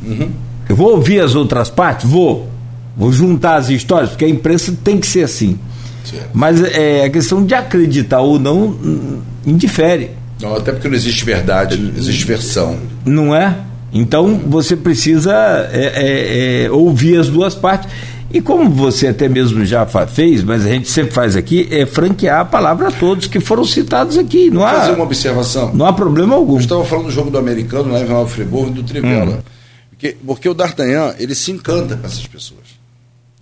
Uhum. 0.04 0.32
Eu 0.68 0.76
vou 0.76 0.94
ouvir 0.94 1.20
as 1.20 1.36
outras 1.36 1.70
partes? 1.70 2.10
Vou. 2.10 2.50
Vou 2.98 3.12
juntar 3.14 3.58
as 3.58 3.70
histórias, 3.70 4.10
porque 4.10 4.26
a 4.26 4.28
imprensa 4.28 4.76
tem 4.84 4.98
que 4.98 5.06
ser 5.06 5.22
assim. 5.22 5.60
Certo. 6.04 6.30
Mas 6.34 6.64
é, 6.64 7.06
a 7.06 7.10
questão 7.12 7.46
de 7.46 7.54
acreditar 7.54 8.22
ou 8.22 8.40
não 8.40 8.70
hum, 8.70 9.22
indifere. 9.46 10.10
Não, 10.42 10.56
até 10.56 10.72
porque 10.72 10.88
não 10.88 10.96
existe 10.96 11.24
verdade, 11.24 11.94
existe 11.96 12.26
versão. 12.26 12.80
Não 13.06 13.36
é? 13.36 13.56
Então 13.98 14.40
você 14.46 14.76
precisa 14.76 15.34
é, 15.72 15.92
é, 15.96 16.66
é 16.66 16.72
ouvir 16.72 17.18
as 17.20 17.28
duas 17.30 17.56
partes. 17.56 17.90
E 18.32 18.42
como 18.42 18.70
você 18.70 19.08
até 19.08 19.30
mesmo 19.30 19.66
já 19.66 19.86
fez, 19.86 20.44
mas 20.44 20.66
a 20.66 20.70
gente 20.70 20.90
sempre 20.90 21.14
faz 21.14 21.36
aqui, 21.36 21.68
é 21.72 21.86
franquear 21.86 22.42
a 22.42 22.46
palavra 22.46 22.90
a 22.90 22.92
todos 22.92 23.26
que 23.26 23.40
foram 23.40 23.64
citados 23.64 24.18
aqui. 24.18 24.50
Não 24.50 24.58
Vou 24.58 24.66
há, 24.66 24.74
fazer 24.74 24.92
uma 24.92 25.04
observação. 25.06 25.74
Não 25.74 25.86
há 25.86 25.94
problema 25.94 26.36
algum. 26.36 26.56
Eu 26.56 26.60
estava 26.60 26.84
falando 26.84 27.06
do 27.06 27.12
jogo 27.12 27.30
do 27.32 27.38
americano, 27.38 27.92
lá 27.92 28.02
em 28.02 28.06
Nova 28.06 28.30
Friburgo, 28.30 28.72
do 28.72 28.84
Trivela. 28.84 29.38
Hum. 29.38 29.52
Porque, 29.90 30.18
porque 30.26 30.50
o 30.50 30.54
D'Artagnan, 30.54 31.16
ele 31.18 31.34
se 31.34 31.52
encanta 31.52 31.96
com 31.96 32.06
essas 32.06 32.28
pessoas. 32.28 32.78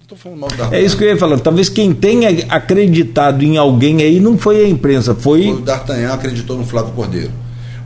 Estou 0.02 0.18
falando 0.18 0.40
mal 0.40 0.50
do 0.50 0.56
D'Artagnan. 0.56 0.82
É 0.82 0.86
isso 0.86 0.96
que 0.96 1.04
eu 1.04 1.10
ia 1.10 1.18
falar. 1.18 1.40
Talvez 1.40 1.68
quem 1.68 1.92
tenha 1.92 2.30
acreditado 2.48 3.44
em 3.44 3.58
alguém 3.58 4.04
aí 4.04 4.20
não 4.20 4.38
foi 4.38 4.64
a 4.64 4.70
imprensa, 4.70 5.16
foi. 5.16 5.50
O 5.50 5.62
D'Artagnan 5.62 6.14
acreditou 6.14 6.58
no 6.58 6.66
Flávio 6.66 6.94
Cordeiro. 6.94 7.32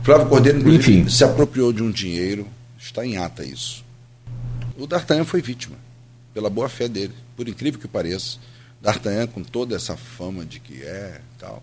Flávio 0.02 0.26
Cordeiro, 0.26 0.70
Enfim. 0.70 1.08
se 1.08 1.24
apropriou 1.24 1.72
de 1.72 1.82
um 1.82 1.90
dinheiro, 1.90 2.46
está 2.80 3.04
em 3.04 3.18
ata 3.18 3.44
isso. 3.44 3.84
O 4.76 4.86
D'Artagnan 4.86 5.24
foi 5.24 5.42
vítima 5.42 5.76
pela 6.32 6.48
boa 6.48 6.68
fé 6.68 6.88
dele, 6.88 7.14
por 7.36 7.46
incrível 7.46 7.78
que 7.78 7.86
pareça. 7.86 8.38
D'Artagnan, 8.80 9.26
com 9.26 9.44
toda 9.44 9.76
essa 9.76 9.96
fama 9.96 10.44
de 10.44 10.58
que 10.58 10.82
é 10.82 11.20
tal, 11.38 11.62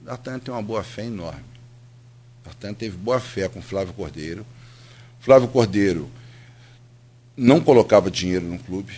D'Artagnan 0.00 0.38
tem 0.38 0.54
uma 0.54 0.62
boa 0.62 0.82
fé 0.82 1.04
enorme. 1.04 1.44
D'Artagnan 2.42 2.74
teve 2.74 2.96
boa 2.96 3.20
fé 3.20 3.48
com 3.48 3.60
Flávio 3.60 3.92
Cordeiro. 3.92 4.46
Flávio 5.20 5.48
Cordeiro 5.48 6.10
não 7.36 7.60
colocava 7.60 8.10
dinheiro 8.10 8.46
no 8.46 8.58
clube. 8.58 8.94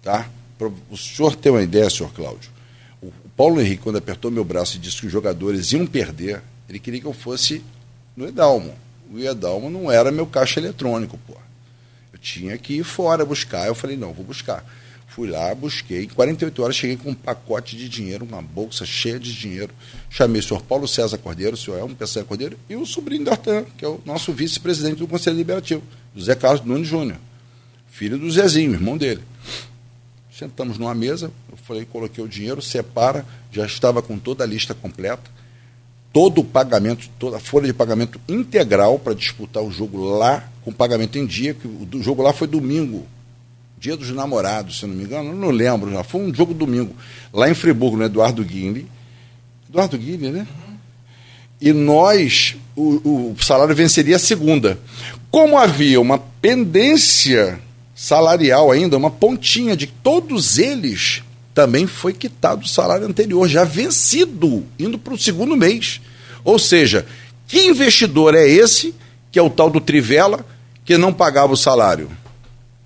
Tá? 0.00 0.30
O 0.88 0.96
senhor 0.96 1.34
ter 1.34 1.50
uma 1.50 1.62
ideia, 1.62 1.90
senhor 1.90 2.12
Cláudio, 2.12 2.50
o 3.02 3.10
Paulo 3.36 3.60
Henrique, 3.60 3.82
quando 3.82 3.96
apertou 3.96 4.30
meu 4.30 4.44
braço 4.44 4.76
e 4.76 4.80
disse 4.80 5.00
que 5.00 5.06
os 5.06 5.12
jogadores 5.12 5.72
iam 5.72 5.86
perder, 5.86 6.40
ele 6.68 6.78
queria 6.78 7.00
que 7.00 7.06
eu 7.06 7.12
fosse 7.12 7.62
no 8.16 8.28
Edalmo. 8.28 8.83
O 9.12 9.18
Edalmo 9.18 9.70
não 9.70 9.90
era 9.90 10.10
meu 10.10 10.26
caixa 10.26 10.60
eletrônico, 10.60 11.18
pô 11.26 11.34
tinha 12.24 12.56
que 12.56 12.78
ir 12.78 12.84
fora 12.84 13.24
buscar. 13.24 13.66
Eu 13.66 13.74
falei, 13.74 13.96
não, 13.96 14.12
vou 14.12 14.24
buscar. 14.24 14.64
Fui 15.06 15.28
lá, 15.28 15.54
busquei. 15.54 16.04
Em 16.04 16.08
48 16.08 16.62
horas 16.62 16.74
cheguei 16.74 16.96
com 16.96 17.10
um 17.10 17.14
pacote 17.14 17.76
de 17.76 17.88
dinheiro, 17.88 18.24
uma 18.24 18.42
bolsa 18.42 18.84
cheia 18.86 19.20
de 19.20 19.32
dinheiro. 19.32 19.72
Chamei 20.08 20.40
o 20.40 20.42
senhor 20.42 20.62
Paulo 20.62 20.88
César 20.88 21.18
Cordeiro, 21.18 21.54
o 21.54 21.56
senhor 21.56 21.78
Elmo 21.78 21.94
Pessoa 21.94 22.24
Cordeiro, 22.24 22.58
e 22.68 22.74
o 22.74 22.86
sobrinho 22.86 23.24
D'Artan, 23.24 23.64
que 23.76 23.84
é 23.84 23.88
o 23.88 24.00
nosso 24.04 24.32
vice-presidente 24.32 24.96
do 24.96 25.06
Conselho 25.06 25.36
Liberativo, 25.36 25.82
José 26.16 26.34
Carlos 26.34 26.64
Nunes 26.64 26.88
Júnior, 26.88 27.18
filho 27.88 28.18
do 28.18 28.28
Zezinho, 28.30 28.72
irmão 28.72 28.96
dele. 28.96 29.22
Sentamos 30.32 30.78
numa 30.78 30.94
mesa, 30.94 31.30
eu 31.52 31.56
falei, 31.58 31.84
coloquei 31.84 32.24
o 32.24 32.26
dinheiro, 32.26 32.60
separa, 32.60 33.24
já 33.52 33.64
estava 33.64 34.02
com 34.02 34.18
toda 34.18 34.42
a 34.42 34.46
lista 34.46 34.74
completa, 34.74 35.30
todo 36.14 36.42
o 36.42 36.44
pagamento, 36.44 37.10
toda 37.18 37.38
a 37.38 37.40
folha 37.40 37.66
de 37.66 37.72
pagamento 37.72 38.20
integral 38.28 39.00
para 39.00 39.14
disputar 39.14 39.60
o 39.64 39.72
jogo 39.72 39.98
lá 39.98 40.48
com 40.64 40.72
pagamento 40.72 41.18
em 41.18 41.26
dia, 41.26 41.54
que 41.54 41.66
o 41.66 42.00
jogo 42.00 42.22
lá 42.22 42.32
foi 42.32 42.46
domingo, 42.46 43.04
dia 43.76 43.96
dos 43.96 44.10
namorados, 44.10 44.78
se 44.78 44.86
não 44.86 44.94
me 44.94 45.02
engano, 45.02 45.34
não 45.34 45.50
lembro, 45.50 45.90
já 45.90 46.04
foi 46.04 46.20
um 46.20 46.32
jogo 46.32 46.54
domingo, 46.54 46.94
lá 47.32 47.50
em 47.50 47.54
Friburgo, 47.54 47.96
no 47.96 48.04
Eduardo 48.04 48.44
Guinle. 48.44 48.86
Eduardo 49.68 49.98
Guinle, 49.98 50.30
né? 50.30 50.46
E 51.60 51.72
nós, 51.72 52.56
o, 52.76 53.32
o 53.32 53.36
salário 53.42 53.74
venceria 53.74 54.14
a 54.14 54.20
segunda. 54.20 54.78
Como 55.32 55.58
havia 55.58 56.00
uma 56.00 56.18
pendência 56.18 57.58
salarial 57.92 58.70
ainda, 58.70 58.96
uma 58.96 59.10
pontinha 59.10 59.76
de 59.76 59.88
todos 59.88 60.58
eles, 60.58 61.24
também 61.54 61.86
foi 61.86 62.12
quitado 62.12 62.64
o 62.64 62.68
salário 62.68 63.06
anterior, 63.06 63.48
já 63.48 63.64
vencido, 63.64 64.66
indo 64.78 64.98
para 64.98 65.14
o 65.14 65.18
segundo 65.18 65.56
mês. 65.56 66.00
Ou 66.42 66.58
seja, 66.58 67.06
que 67.46 67.66
investidor 67.68 68.34
é 68.34 68.46
esse, 68.46 68.92
que 69.30 69.38
é 69.38 69.42
o 69.42 69.48
tal 69.48 69.70
do 69.70 69.80
Trivela, 69.80 70.44
que 70.84 70.98
não 70.98 71.12
pagava 71.12 71.52
o 71.52 71.56
salário. 71.56 72.10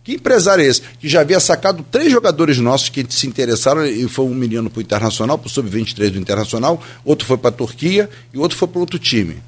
Que 0.05 0.15
empresário 0.15 0.65
é 0.65 0.69
esse? 0.69 0.82
Que 1.01 1.09
já 1.09 1.20
havia 1.20 1.40
sacado 1.40 1.85
três 1.90 2.12
jogadores 2.12 2.59
nossos 2.59 2.89
que 2.89 3.05
se 3.09 3.27
interessaram, 3.27 3.85
e 3.86 4.07
foi 4.09 4.27
um 4.27 4.35
menino 4.35 4.69
para 4.69 4.78
o 4.78 4.82
Internacional, 4.82 5.39
para 5.39 5.47
o 5.47 5.51
Sub-23 5.51 6.11
do 6.11 6.19
Internacional, 6.19 6.82
outro 7.05 7.27
foi 7.27 7.39
para 7.39 7.51
a 7.51 7.53
Turquia 7.53 8.09
e 8.32 8.39
outro 8.39 8.57
foi 8.57 8.69
para 8.69 8.81
outro 8.81 8.99
time. 8.99 9.43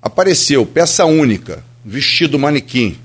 Apareceu, 0.00 0.64
peça 0.64 1.04
única, 1.04 1.64
vestido 1.84 2.38
manequim. 2.38 2.98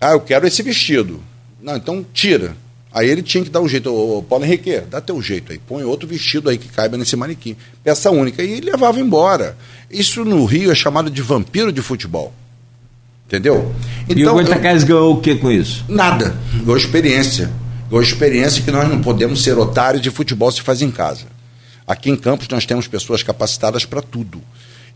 Ah, 0.00 0.12
eu 0.12 0.20
quero 0.20 0.46
esse 0.46 0.62
vestido. 0.62 1.22
Não, 1.60 1.76
então 1.76 2.04
tira. 2.12 2.56
Aí 2.94 3.10
ele 3.10 3.22
tinha 3.22 3.42
que 3.42 3.50
dar 3.50 3.60
um 3.60 3.68
jeito. 3.68 3.92
Ô, 3.92 4.22
Paulo 4.22 4.44
Henrique, 4.44 4.80
dá 4.88 5.00
teu 5.00 5.20
jeito 5.20 5.50
aí. 5.50 5.58
Põe 5.58 5.82
outro 5.82 6.06
vestido 6.06 6.48
aí 6.48 6.56
que 6.56 6.68
caiba 6.68 6.96
nesse 6.96 7.16
manequim. 7.16 7.56
Peça 7.82 8.08
única. 8.12 8.40
E 8.40 8.60
levava 8.60 9.00
embora. 9.00 9.56
Isso 9.90 10.24
no 10.24 10.44
Rio 10.44 10.70
é 10.70 10.74
chamado 10.76 11.10
de 11.10 11.20
vampiro 11.20 11.72
de 11.72 11.82
futebol. 11.82 12.32
Entendeu? 13.26 13.74
Então, 14.08 14.16
e 14.16 14.24
o 14.24 14.32
Goitacás 14.32 14.82
eu... 14.82 14.88
ganhou 14.88 15.14
o 15.14 15.20
que 15.20 15.34
com 15.34 15.50
isso? 15.50 15.84
Nada. 15.88 16.36
Ganhou 16.60 16.76
experiência. 16.76 17.50
Ganhou 17.90 18.00
experiência 18.00 18.62
que 18.62 18.70
nós 18.70 18.88
não 18.88 19.00
podemos 19.00 19.42
ser 19.42 19.58
otários 19.58 20.00
de 20.00 20.10
futebol 20.10 20.52
se 20.52 20.62
faz 20.62 20.80
em 20.80 20.90
casa. 20.90 21.26
Aqui 21.84 22.10
em 22.10 22.16
Campos 22.16 22.46
nós 22.46 22.64
temos 22.64 22.86
pessoas 22.86 23.24
capacitadas 23.24 23.84
para 23.84 24.02
tudo. 24.02 24.40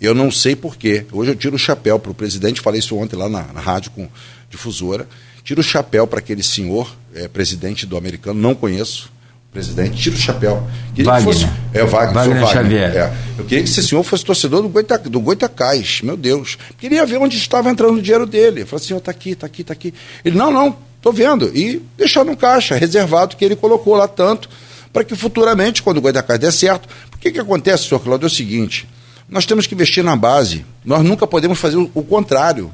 Eu 0.01 0.15
não 0.15 0.31
sei 0.31 0.55
porquê. 0.55 1.05
Hoje 1.11 1.33
eu 1.33 1.37
tiro 1.37 1.57
o 1.57 1.59
chapéu 1.59 1.99
para 1.99 2.13
o 2.13 2.15
presidente, 2.15 2.61
falei 2.61 2.79
isso 2.79 2.97
ontem 2.97 3.17
lá 3.17 3.29
na, 3.29 3.43
na 3.53 3.61
rádio 3.61 3.91
com 3.91 4.09
difusora. 4.49 5.09
Tiro 5.49 5.63
o 5.63 5.65
chapéu 5.65 6.07
para 6.07 6.19
aquele 6.19 6.43
senhor, 6.43 6.95
é, 7.15 7.27
presidente 7.27 7.87
do 7.87 7.97
americano, 7.97 8.39
não 8.39 8.55
conheço, 8.55 9.11
presidente, 9.51 9.97
tira 9.97 10.15
o 10.15 10.19
chapéu. 10.19 10.69
Queria 10.95 11.11
Wagner. 11.11 11.35
Que 11.35 11.41
fosse, 11.41 11.53
é, 11.73 11.85
Wagner, 11.85 12.15
Wagner, 12.15 12.41
Wagner 12.43 12.49
Xavier. 12.49 12.95
É. 12.95 13.15
Eu 13.39 13.45
queria 13.47 13.65
que 13.65 13.71
esse 13.71 13.83
senhor 13.83 14.03
fosse 14.03 14.27
torcedor 14.27 14.61
do, 14.61 14.69
Goita, 14.69 14.99
do 14.99 15.19
Goitacás, 15.19 16.03
meu 16.03 16.19
Deus. 16.19 16.59
Queria 16.77 17.07
ver 17.07 17.17
onde 17.17 17.39
estava 17.39 17.71
entrando 17.71 17.97
o 17.97 18.03
dinheiro 18.03 18.27
dele. 18.27 18.67
Falei 18.67 18.85
assim, 18.85 18.95
está 18.95 19.11
aqui, 19.11 19.31
está 19.31 19.47
aqui, 19.47 19.63
está 19.63 19.73
aqui. 19.73 19.95
Ele, 20.23 20.37
não, 20.37 20.51
não, 20.51 20.77
estou 20.99 21.15
vendo. 21.15 21.51
E 21.57 21.83
deixar 21.97 22.27
no 22.27 22.37
caixa, 22.37 22.77
reservado, 22.77 23.35
que 23.35 23.43
ele 23.43 23.57
colocou 23.57 23.97
lá 23.97 24.07
tanto, 24.07 24.51
para 24.93 25.03
que 25.03 25.17
futuramente, 25.17 25.83
quando 25.83 25.97
o 25.97 26.03
Goitacás 26.03 26.39
der 26.39 26.53
certo, 26.53 26.87
o 27.15 27.17
que, 27.17 27.31
que 27.31 27.41
acontece, 27.41 27.89
senhor 27.89 28.01
Claudio, 28.01 28.27
é 28.27 28.29
o 28.29 28.31
seguinte, 28.31 28.87
nós 29.27 29.47
temos 29.47 29.67
que 29.67 29.75
investir 29.75 30.05
na 30.05 30.15
base, 30.15 30.67
nós 30.85 31.03
nunca 31.03 31.27
podemos 31.27 31.59
fazer 31.59 31.79
o, 31.79 31.91
o 31.95 32.03
contrário. 32.03 32.71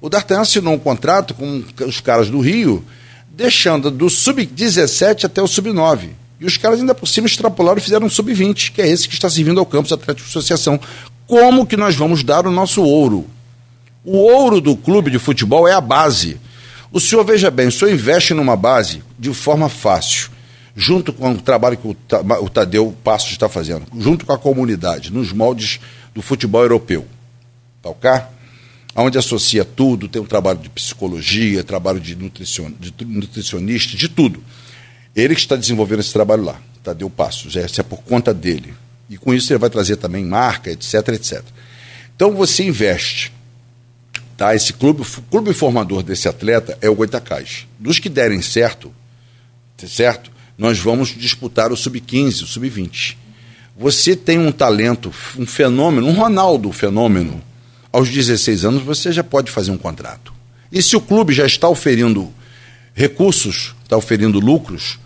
O 0.00 0.08
D'Artagnan 0.08 0.42
assinou 0.42 0.74
um 0.74 0.78
contrato 0.78 1.34
com 1.34 1.62
os 1.86 2.00
caras 2.00 2.30
do 2.30 2.40
Rio, 2.40 2.84
deixando 3.28 3.90
do 3.90 4.08
sub-17 4.08 5.24
até 5.24 5.42
o 5.42 5.46
sub-9. 5.46 6.10
E 6.40 6.46
os 6.46 6.56
caras 6.56 6.80
ainda 6.80 6.94
por 6.94 7.06
cima 7.06 7.26
extrapolaram 7.26 7.78
e 7.78 7.82
fizeram 7.82 8.06
um 8.06 8.10
sub-20, 8.10 8.72
que 8.72 8.80
é 8.80 8.88
esse 8.88 9.06
que 9.06 9.14
está 9.14 9.28
servindo 9.28 9.60
ao 9.60 9.66
Campos 9.66 9.92
Atlético 9.92 10.26
Associação. 10.28 10.80
Como 11.26 11.66
que 11.66 11.76
nós 11.76 11.94
vamos 11.94 12.24
dar 12.24 12.46
o 12.46 12.50
nosso 12.50 12.82
ouro? 12.82 13.26
O 14.02 14.16
ouro 14.16 14.60
do 14.60 14.74
clube 14.74 15.10
de 15.10 15.18
futebol 15.18 15.68
é 15.68 15.72
a 15.72 15.80
base. 15.80 16.40
O 16.90 16.98
senhor, 16.98 17.22
veja 17.24 17.50
bem, 17.50 17.68
o 17.68 17.72
senhor 17.72 17.92
investe 17.92 18.32
numa 18.32 18.56
base 18.56 19.02
de 19.18 19.34
forma 19.34 19.68
fácil. 19.68 20.30
junto 20.74 21.12
com 21.12 21.32
o 21.32 21.40
trabalho 21.40 21.76
que 21.76 21.86
o 21.86 22.48
Tadeu 22.48 22.94
Passos 23.04 23.32
está 23.32 23.48
fazendo, 23.48 23.86
junto 23.98 24.24
com 24.24 24.32
a 24.32 24.38
comunidade, 24.38 25.12
nos 25.12 25.32
moldes 25.32 25.80
do 26.14 26.22
futebol 26.22 26.62
europeu. 26.62 27.06
Tá 27.82 27.90
ok? 27.90 28.10
Onde 28.94 29.18
associa 29.18 29.64
tudo, 29.64 30.08
tem 30.08 30.20
um 30.20 30.26
trabalho 30.26 30.58
de 30.58 30.68
psicologia, 30.68 31.62
trabalho 31.62 32.00
de, 32.00 32.16
nutricion, 32.16 32.72
de 32.78 32.92
nutricionista, 33.04 33.96
de 33.96 34.08
tudo. 34.08 34.42
Ele 35.14 35.34
que 35.34 35.40
está 35.40 35.56
desenvolvendo 35.56 36.00
esse 36.00 36.12
trabalho 36.12 36.42
lá, 36.42 36.60
Tadeu 36.82 37.08
Passos, 37.08 37.56
essa 37.56 37.80
é 37.80 37.84
por 37.84 38.02
conta 38.02 38.34
dele. 38.34 38.74
E 39.08 39.16
com 39.16 39.34
isso 39.34 39.52
ele 39.52 39.58
vai 39.58 39.70
trazer 39.70 39.96
também 39.96 40.24
marca, 40.24 40.70
etc, 40.70 41.08
etc. 41.08 41.42
Então 42.14 42.32
você 42.32 42.64
investe. 42.64 43.32
Tá? 44.36 44.54
Esse 44.54 44.72
clube, 44.72 45.04
clube 45.30 45.52
formador 45.52 46.02
desse 46.02 46.28
atleta 46.28 46.78
é 46.80 46.88
o 46.88 46.94
Goitacás. 46.94 47.66
Dos 47.78 47.98
que 47.98 48.08
derem 48.08 48.40
certo, 48.40 48.92
certo, 49.86 50.30
nós 50.56 50.78
vamos 50.78 51.08
disputar 51.08 51.72
o 51.72 51.76
sub-15, 51.76 52.42
o 52.42 52.46
sub-20. 52.46 53.16
Você 53.76 54.14
tem 54.14 54.38
um 54.38 54.52
talento, 54.52 55.12
um 55.38 55.46
fenômeno, 55.46 56.06
um 56.06 56.12
Ronaldo 56.12 56.70
fenômeno. 56.70 57.42
Aos 57.92 58.08
16 58.08 58.64
anos 58.64 58.82
você 58.82 59.12
já 59.12 59.24
pode 59.24 59.50
fazer 59.50 59.70
um 59.70 59.78
contrato. 59.78 60.32
E 60.70 60.80
se 60.82 60.96
o 60.96 61.00
clube 61.00 61.32
já 61.32 61.44
está 61.44 61.68
oferindo 61.68 62.32
recursos, 62.94 63.74
está 63.82 63.96
oferindo 63.96 64.38
lucros, 64.38 64.98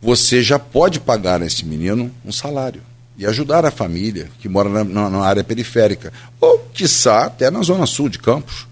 você 0.00 0.42
já 0.42 0.58
pode 0.58 1.00
pagar 1.00 1.42
a 1.42 1.46
esse 1.46 1.64
menino 1.64 2.10
um 2.24 2.32
salário 2.32 2.82
e 3.16 3.26
ajudar 3.26 3.64
a 3.64 3.70
família 3.70 4.28
que 4.40 4.48
mora 4.48 4.84
na, 4.84 5.08
na, 5.08 5.24
área 5.24 5.44
periférica, 5.44 6.12
ou, 6.40 6.58
quiçá, 6.72 7.26
até 7.26 7.50
na 7.50 7.62
zona 7.62 7.86
sul 7.86 8.08
de 8.08 8.18
Campos. 8.18 8.66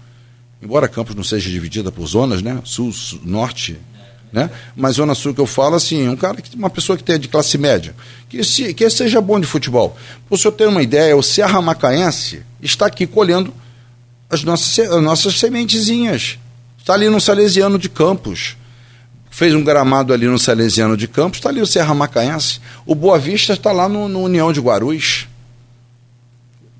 Embora 0.61 0.87
Campos 0.87 1.15
não 1.15 1.23
seja 1.23 1.49
dividida 1.49 1.91
por 1.91 2.05
zonas, 2.05 2.41
né? 2.41 2.59
Sul, 2.63 2.91
sul 2.91 3.21
norte, 3.23 3.77
né? 4.33 4.49
Mas 4.75 4.95
Zona 4.95 5.13
Sul 5.13 5.33
que 5.33 5.39
eu 5.39 5.45
falo, 5.45 5.75
assim, 5.75 6.09
um 6.09 6.15
cara 6.15 6.41
que 6.41 6.55
uma 6.55 6.69
pessoa 6.69 6.97
que 6.97 7.03
tem 7.03 7.19
de 7.19 7.27
classe 7.27 7.57
média, 7.57 7.95
que, 8.27 8.43
se, 8.43 8.73
que 8.73 8.89
seja 8.89 9.21
bom 9.21 9.39
de 9.39 9.45
futebol. 9.45 9.95
Para 10.27 10.35
o 10.35 10.37
senhor 10.37 10.51
ter 10.53 10.67
uma 10.67 10.81
ideia, 10.81 11.15
o 11.15 11.21
Serra 11.21 11.61
Macaense 11.61 12.41
está 12.61 12.87
aqui 12.87 13.05
colhendo 13.05 13.53
as 14.29 14.43
nossas, 14.43 14.89
as 14.89 15.03
nossas 15.03 15.39
sementezinhas. 15.39 16.39
Está 16.79 16.95
ali 16.95 17.07
no 17.07 17.21
Salesiano 17.21 17.77
de 17.77 17.87
Campos 17.87 18.57
fez 19.33 19.55
um 19.55 19.63
gramado 19.63 20.13
ali 20.13 20.27
no 20.27 20.37
Salesiano 20.37 20.95
de 20.95 21.07
Campos, 21.07 21.39
está 21.39 21.49
ali 21.49 21.59
o 21.59 21.65
Serra 21.65 21.95
Macaense. 21.95 22.61
O 22.85 22.93
Boa 22.93 23.17
Vista 23.17 23.53
está 23.53 23.71
lá 23.71 23.89
no, 23.89 24.07
no 24.07 24.21
União 24.21 24.53
de 24.53 24.59
Guarus. 24.59 25.27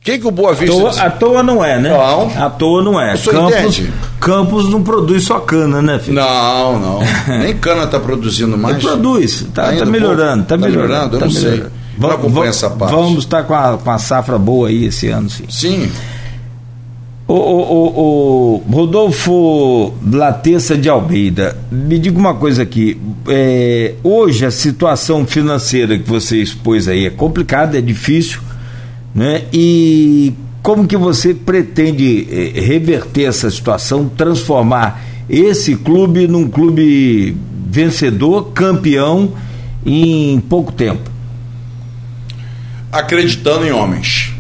O 0.03 0.05
que, 0.05 0.27
o 0.27 0.31
Boa 0.31 0.53
Vista. 0.53 0.75
À 0.75 0.79
toa, 0.79 1.01
à 1.01 1.09
toa 1.09 1.43
não 1.43 1.63
é, 1.63 1.79
né? 1.79 1.89
Não. 1.89 2.43
À 2.43 2.49
toa 2.49 2.83
não 2.83 2.99
é. 2.99 3.15
Campos, 3.15 3.81
Campos 4.19 4.69
não 4.69 4.83
produz 4.83 5.23
só 5.23 5.39
cana, 5.39 5.81
né, 5.81 5.97
filho? 5.97 6.15
Não, 6.15 6.77
não. 6.77 6.99
Nem 7.39 7.55
cana 7.55 7.85
está 7.85 8.01
produzindo 8.01 8.57
mais. 8.57 8.75
Ele 8.75 8.85
produz, 8.85 9.43
está 9.43 9.71
tá, 9.71 9.77
tá 9.77 9.85
melhorando. 9.85 10.43
Está 10.43 10.57
tá 10.57 10.65
melhorando, 10.65 11.15
eu 11.15 11.19
tá 11.21 11.25
não 11.25 11.33
melhorando. 11.33 11.61
sei. 11.61 11.83
Vamos, 11.97 12.33
vamos, 12.33 12.49
essa 12.49 12.69
parte. 12.69 12.93
Vamos 12.93 13.19
estar 13.19 13.43
com 13.43 13.53
a, 13.53 13.77
com 13.77 13.91
a 13.91 13.97
safra 13.97 14.37
boa 14.37 14.67
aí 14.67 14.85
esse 14.85 15.07
ano, 15.07 15.29
sim. 15.29 15.45
Sim. 15.49 15.89
O, 17.25 17.33
o, 17.35 18.57
o, 18.57 18.63
Rodolfo 18.69 19.93
Latessa 20.11 20.77
de 20.77 20.89
Almeida, 20.89 21.55
me 21.71 21.97
diga 21.97 22.19
uma 22.19 22.33
coisa 22.33 22.63
aqui. 22.63 22.99
É, 23.29 23.93
hoje 24.03 24.45
a 24.45 24.51
situação 24.51 25.25
financeira 25.25 25.97
que 25.97 26.09
você 26.09 26.41
expôs 26.41 26.89
aí 26.89 27.05
é 27.05 27.09
complicada, 27.09 27.77
é 27.77 27.81
difícil, 27.81 28.41
né? 29.13 29.45
E 29.51 30.33
como 30.61 30.87
que 30.87 30.97
você 30.97 31.33
pretende 31.33 32.27
é, 32.29 32.59
reverter 32.59 33.23
essa 33.25 33.49
situação, 33.49 34.09
transformar 34.09 35.03
esse 35.29 35.75
clube 35.75 36.27
num 36.27 36.49
clube 36.49 37.35
vencedor, 37.67 38.51
campeão 38.51 39.33
em 39.85 40.39
pouco 40.39 40.71
tempo? 40.71 41.11
Acreditando 42.91 43.65
em 43.65 43.71
homens. 43.71 44.31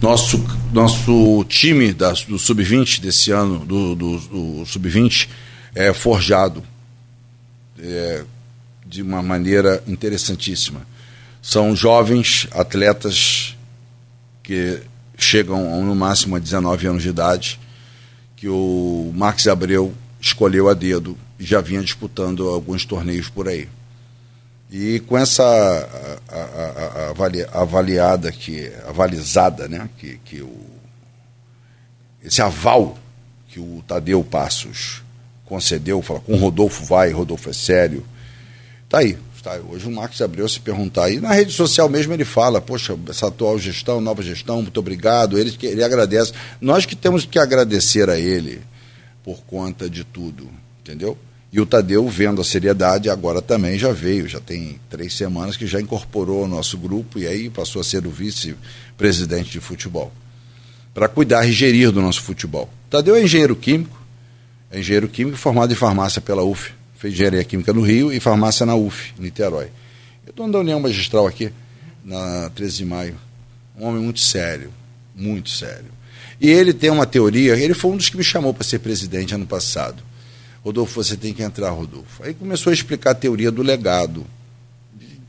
Nosso 0.00 0.38
nosso 0.74 1.44
time 1.48 1.92
da, 1.92 2.10
do 2.10 2.36
Sub-20 2.36 3.00
desse 3.00 3.30
ano, 3.30 3.60
do, 3.60 3.94
do, 3.94 4.18
do 4.18 4.66
Sub-20, 4.66 5.28
é 5.72 5.94
forjado 5.94 6.64
é, 7.78 8.24
de 8.84 9.00
uma 9.00 9.22
maneira 9.22 9.82
interessantíssima. 9.86 10.80
São 11.40 11.76
jovens 11.76 12.48
atletas 12.50 13.53
que 14.44 14.80
chegam 15.18 15.82
no 15.82 15.94
máximo 15.94 16.36
a 16.36 16.38
19 16.38 16.86
anos 16.86 17.02
de 17.02 17.08
idade, 17.08 17.58
que 18.36 18.48
o 18.48 19.10
Marcos 19.14 19.48
Abreu 19.48 19.92
escolheu 20.20 20.68
a 20.68 20.74
dedo 20.74 21.16
e 21.40 21.44
já 21.44 21.60
vinha 21.60 21.80
disputando 21.80 22.48
alguns 22.48 22.84
torneios 22.84 23.28
por 23.28 23.48
aí. 23.48 23.68
E 24.70 25.00
com 25.00 25.16
essa 25.16 25.42
a, 26.28 26.36
a, 26.36 27.08
a, 27.52 27.62
avaliada, 27.62 28.30
que, 28.30 28.70
avalizada, 28.86 29.66
né, 29.66 29.88
que, 29.98 30.18
que 30.24 30.42
o, 30.42 30.54
esse 32.22 32.42
aval 32.42 32.98
que 33.48 33.58
o 33.60 33.82
Tadeu 33.86 34.22
Passos 34.22 35.02
concedeu, 35.44 36.02
fala, 36.02 36.20
com 36.20 36.36
Rodolfo 36.36 36.84
vai, 36.84 37.12
Rodolfo 37.12 37.50
é 37.50 37.52
sério. 37.52 38.04
Tá 38.88 38.98
aí. 38.98 39.16
Tá, 39.44 39.60
hoje 39.68 39.86
o 39.86 39.90
Marcos 39.90 40.22
Abreu 40.22 40.48
se 40.48 40.58
perguntar 40.58 41.04
aí, 41.04 41.20
na 41.20 41.34
rede 41.34 41.52
social 41.52 41.86
mesmo 41.86 42.14
ele 42.14 42.24
fala, 42.24 42.62
poxa, 42.62 42.98
essa 43.10 43.26
atual 43.26 43.58
gestão, 43.58 44.00
nova 44.00 44.22
gestão, 44.22 44.62
muito 44.62 44.80
obrigado. 44.80 45.38
Ele, 45.38 45.54
ele 45.62 45.84
agradece. 45.84 46.32
Nós 46.58 46.86
que 46.86 46.96
temos 46.96 47.26
que 47.26 47.38
agradecer 47.38 48.08
a 48.08 48.18
ele 48.18 48.62
por 49.22 49.42
conta 49.42 49.88
de 49.88 50.02
tudo, 50.02 50.48
entendeu? 50.80 51.18
E 51.52 51.60
o 51.60 51.66
Tadeu, 51.66 52.08
vendo 52.08 52.40
a 52.40 52.44
seriedade, 52.44 53.10
agora 53.10 53.42
também 53.42 53.78
já 53.78 53.92
veio, 53.92 54.26
já 54.26 54.40
tem 54.40 54.80
três 54.88 55.12
semanas 55.12 55.58
que 55.58 55.66
já 55.66 55.78
incorporou 55.78 56.44
o 56.44 56.48
nosso 56.48 56.78
grupo 56.78 57.18
e 57.18 57.26
aí 57.26 57.50
passou 57.50 57.82
a 57.82 57.84
ser 57.84 58.06
o 58.06 58.10
vice-presidente 58.10 59.50
de 59.50 59.60
futebol. 59.60 60.10
Para 60.94 61.06
cuidar 61.06 61.46
e 61.46 61.52
gerir 61.52 61.92
do 61.92 62.00
nosso 62.00 62.22
futebol. 62.22 62.70
O 62.86 62.90
Tadeu 62.90 63.14
é 63.14 63.22
engenheiro 63.22 63.54
químico, 63.54 64.00
é 64.70 64.80
engenheiro 64.80 65.06
químico 65.06 65.36
formado 65.36 65.70
em 65.70 65.76
farmácia 65.76 66.22
pela 66.22 66.42
UF. 66.42 66.72
Fez 67.04 67.12
engenharia 67.12 67.44
química 67.44 67.70
no 67.70 67.82
Rio 67.82 68.10
e 68.10 68.18
farmácia 68.18 68.64
na 68.64 68.74
UF, 68.74 69.12
Niterói. 69.18 69.68
Eu 70.26 70.30
estou 70.30 70.50
da 70.50 70.60
União 70.60 70.80
Magistral 70.80 71.26
aqui, 71.26 71.52
na 72.02 72.48
13 72.54 72.78
de 72.78 72.84
maio. 72.86 73.14
Um 73.78 73.84
homem 73.84 74.02
muito 74.02 74.20
sério, 74.20 74.72
muito 75.14 75.50
sério. 75.50 75.92
E 76.40 76.48
ele 76.48 76.72
tem 76.72 76.88
uma 76.88 77.04
teoria, 77.04 77.58
ele 77.58 77.74
foi 77.74 77.90
um 77.90 77.98
dos 77.98 78.08
que 78.08 78.16
me 78.16 78.24
chamou 78.24 78.54
para 78.54 78.64
ser 78.64 78.78
presidente 78.78 79.34
ano 79.34 79.46
passado 79.46 80.02
Rodolfo, 80.64 81.04
você 81.04 81.14
tem 81.14 81.34
que 81.34 81.42
entrar, 81.42 81.68
Rodolfo. 81.68 82.22
Aí 82.22 82.32
começou 82.32 82.70
a 82.70 82.74
explicar 82.74 83.10
a 83.10 83.14
teoria 83.14 83.50
do 83.50 83.60
legado. 83.60 84.24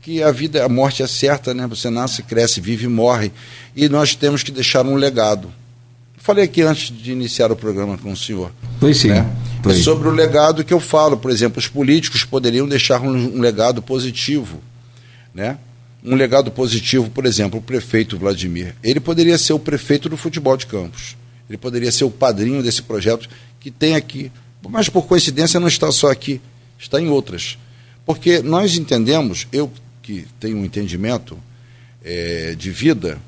Que 0.00 0.22
a 0.22 0.30
vida, 0.30 0.64
a 0.64 0.68
morte 0.68 1.02
é 1.02 1.06
certa, 1.06 1.52
né? 1.52 1.66
Você 1.66 1.90
nasce, 1.90 2.22
cresce, 2.22 2.58
vive 2.58 2.86
e 2.86 2.88
morre. 2.88 3.30
E 3.74 3.86
nós 3.86 4.14
temos 4.14 4.42
que 4.42 4.50
deixar 4.50 4.86
um 4.86 4.94
legado. 4.94 5.52
Falei 6.26 6.44
aqui 6.44 6.62
antes 6.62 6.94
de 6.94 7.12
iniciar 7.12 7.52
o 7.52 7.56
programa 7.56 7.96
com 7.96 8.10
o 8.12 8.16
senhor. 8.16 8.52
Pois 8.80 8.98
sim. 8.98 9.08
Né? 9.08 9.26
É 9.64 9.74
sobre 9.74 10.08
o 10.08 10.10
legado 10.10 10.64
que 10.64 10.74
eu 10.74 10.80
falo. 10.80 11.16
Por 11.16 11.30
exemplo, 11.30 11.58
os 11.58 11.68
políticos 11.68 12.24
poderiam 12.24 12.68
deixar 12.68 13.00
um, 13.00 13.36
um 13.36 13.40
legado 13.40 13.80
positivo. 13.80 14.60
Né? 15.34 15.58
um 16.04 16.14
legado 16.14 16.52
positivo, 16.52 17.10
por 17.10 17.26
exemplo, 17.26 17.58
o 17.58 17.62
prefeito 17.62 18.16
Vladimir. 18.16 18.76
Ele 18.80 19.00
poderia 19.00 19.36
ser 19.36 19.54
o 19.54 19.58
prefeito 19.58 20.08
do 20.08 20.16
futebol 20.16 20.56
de 20.56 20.64
Campos. 20.64 21.16
Ele 21.48 21.58
poderia 21.58 21.90
ser 21.90 22.04
o 22.04 22.10
padrinho 22.10 22.62
desse 22.62 22.80
projeto 22.80 23.28
que 23.58 23.72
tem 23.72 23.96
aqui 23.96 24.30
mas 24.68 24.88
por 24.88 25.06
coincidência 25.06 25.60
não 25.60 25.68
está 25.68 25.90
só 25.92 26.10
aqui, 26.10 26.40
está 26.78 27.00
em 27.00 27.08
outras. 27.08 27.58
Porque 28.04 28.40
nós 28.40 28.76
entendemos, 28.76 29.46
eu 29.52 29.70
que 30.02 30.26
tenho 30.38 30.58
um 30.58 30.64
entendimento 30.64 31.38
é, 32.04 32.54
de 32.56 32.70
vida, 32.70 33.18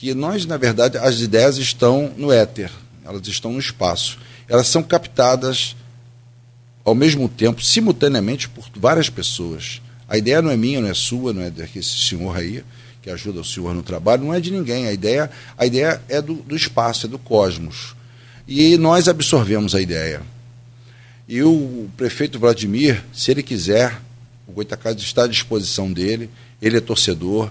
que 0.00 0.14
nós, 0.14 0.46
na 0.46 0.56
verdade, 0.56 0.96
as 0.96 1.20
ideias 1.20 1.58
estão 1.58 2.10
no 2.16 2.32
éter, 2.32 2.70
elas 3.04 3.28
estão 3.28 3.52
no 3.52 3.58
espaço. 3.58 4.18
Elas 4.48 4.66
são 4.66 4.82
captadas 4.82 5.76
ao 6.82 6.94
mesmo 6.94 7.28
tempo, 7.28 7.62
simultaneamente, 7.62 8.48
por 8.48 8.64
várias 8.76 9.10
pessoas. 9.10 9.82
A 10.08 10.16
ideia 10.16 10.40
não 10.40 10.50
é 10.50 10.56
minha, 10.56 10.80
não 10.80 10.88
é 10.88 10.94
sua, 10.94 11.34
não 11.34 11.42
é 11.42 11.50
desse 11.50 12.06
senhor 12.06 12.34
aí, 12.34 12.64
que 13.02 13.10
ajuda 13.10 13.40
o 13.40 13.44
senhor 13.44 13.74
no 13.74 13.82
trabalho, 13.82 14.24
não 14.24 14.32
é 14.32 14.40
de 14.40 14.50
ninguém. 14.50 14.86
A 14.86 14.92
ideia, 14.92 15.30
a 15.58 15.66
ideia 15.66 16.00
é 16.08 16.22
do, 16.22 16.36
do 16.36 16.56
espaço, 16.56 17.04
é 17.04 17.08
do 17.08 17.18
cosmos. 17.18 17.94
E 18.48 18.78
nós 18.78 19.06
absorvemos 19.06 19.74
a 19.74 19.82
ideia. 19.82 20.22
E 21.28 21.42
o 21.42 21.90
prefeito 21.98 22.38
Vladimir, 22.38 23.04
se 23.12 23.30
ele 23.30 23.42
quiser, 23.42 24.00
o 24.46 24.52
Goitacás 24.52 24.96
está 24.96 25.24
à 25.24 25.28
disposição 25.28 25.92
dele, 25.92 26.30
ele 26.62 26.78
é 26.78 26.80
torcedor. 26.80 27.50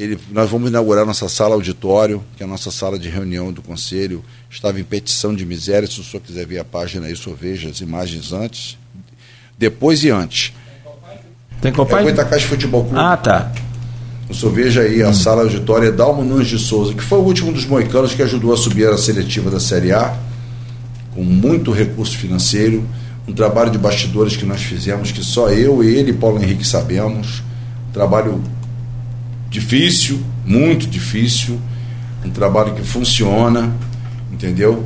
Ele, 0.00 0.18
nós 0.30 0.48
vamos 0.48 0.70
inaugurar 0.70 1.04
nossa 1.04 1.28
sala 1.28 1.54
auditório, 1.54 2.24
que 2.34 2.42
é 2.42 2.46
a 2.46 2.48
nossa 2.48 2.70
sala 2.70 2.98
de 2.98 3.10
reunião 3.10 3.52
do 3.52 3.60
Conselho. 3.60 4.24
Estava 4.48 4.80
em 4.80 4.82
petição 4.82 5.34
de 5.34 5.44
miséria. 5.44 5.86
Se 5.86 6.00
o 6.00 6.02
senhor 6.02 6.22
quiser 6.22 6.46
ver 6.46 6.58
a 6.58 6.64
página 6.64 7.06
aí, 7.06 7.12
o 7.12 7.16
senhor 7.18 7.36
veja 7.36 7.68
as 7.68 7.82
imagens 7.82 8.32
antes, 8.32 8.78
depois 9.58 10.02
e 10.02 10.08
antes. 10.08 10.54
Tem 11.60 11.70
Copai? 11.70 11.98
É 11.98 12.00
o 12.00 12.04
Goitacás 12.04 12.42
Futebol 12.44 12.84
Clube. 12.84 12.98
Ah, 12.98 13.14
tá. 13.14 13.52
O 14.26 14.34
senhor 14.34 14.54
veja 14.54 14.80
aí 14.80 15.02
a 15.02 15.10
hum. 15.10 15.12
sala 15.12 15.42
auditória 15.42 15.92
Dalmo 15.92 16.24
Nunes 16.24 16.48
de 16.48 16.58
Souza, 16.58 16.94
que 16.94 17.02
foi 17.02 17.18
o 17.18 17.22
último 17.22 17.52
dos 17.52 17.66
moicanos 17.66 18.14
que 18.14 18.22
ajudou 18.22 18.54
a 18.54 18.56
subir 18.56 18.88
a 18.88 18.96
seletiva 18.96 19.50
da 19.50 19.60
Série 19.60 19.92
A, 19.92 20.16
com 21.14 21.22
muito 21.22 21.72
recurso 21.72 22.16
financeiro 22.16 22.88
um 23.28 23.34
trabalho 23.34 23.70
de 23.70 23.76
bastidores 23.76 24.34
que 24.34 24.46
nós 24.46 24.62
fizemos, 24.62 25.12
que 25.12 25.22
só 25.22 25.50
eu, 25.50 25.84
ele 25.84 26.10
e 26.10 26.14
Paulo 26.14 26.42
Henrique 26.42 26.66
sabemos. 26.66 27.42
Um 27.90 27.92
trabalho 27.92 28.42
difícil, 29.50 30.20
muito 30.46 30.86
difícil, 30.86 31.58
um 32.24 32.30
trabalho 32.30 32.74
que 32.74 32.82
funciona, 32.82 33.72
entendeu? 34.32 34.84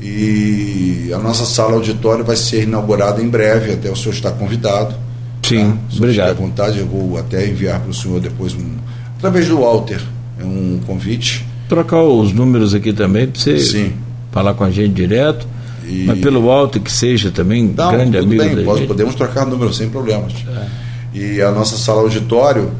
E 0.00 1.10
a 1.14 1.18
nossa 1.18 1.44
sala 1.44 1.74
auditória 1.74 2.22
vai 2.22 2.36
ser 2.36 2.64
inaugurada 2.64 3.22
em 3.22 3.28
breve, 3.28 3.72
até 3.72 3.90
o 3.90 3.96
senhor 3.96 4.12
está 4.12 4.30
convidado. 4.30 4.94
Sim, 5.42 5.72
tá? 5.72 5.96
obrigado. 5.96 6.30
à 6.30 6.34
vontade, 6.34 6.78
eu 6.78 6.86
vou 6.86 7.18
até 7.18 7.48
enviar 7.48 7.80
para 7.80 7.90
o 7.90 7.94
senhor 7.94 8.20
depois, 8.20 8.54
um, 8.54 8.76
através 9.16 9.48
do 9.48 9.60
Walter, 9.60 10.00
é 10.38 10.44
um 10.44 10.80
convite. 10.86 11.46
Trocar 11.68 12.02
os 12.02 12.32
números 12.32 12.74
aqui 12.74 12.92
também, 12.92 13.26
para 13.28 13.40
você 13.40 13.58
Sim. 13.58 13.92
falar 14.30 14.54
com 14.54 14.64
a 14.64 14.70
gente 14.70 14.92
direto. 14.92 15.46
E... 15.86 16.04
Mas 16.04 16.18
pelo 16.20 16.46
Walter, 16.46 16.80
que 16.80 16.92
seja 16.92 17.30
também 17.30 17.72
Não, 17.76 17.90
grande 17.90 18.16
amigo 18.16 18.42
bem, 18.42 18.64
pode, 18.64 18.86
Podemos 18.86 19.14
trocar 19.14 19.46
números 19.46 19.76
sem 19.76 19.88
problemas. 19.88 20.32
É. 20.48 20.66
E 21.14 21.42
a 21.42 21.50
nossa 21.50 21.76
sala 21.76 22.02
auditório, 22.02 22.70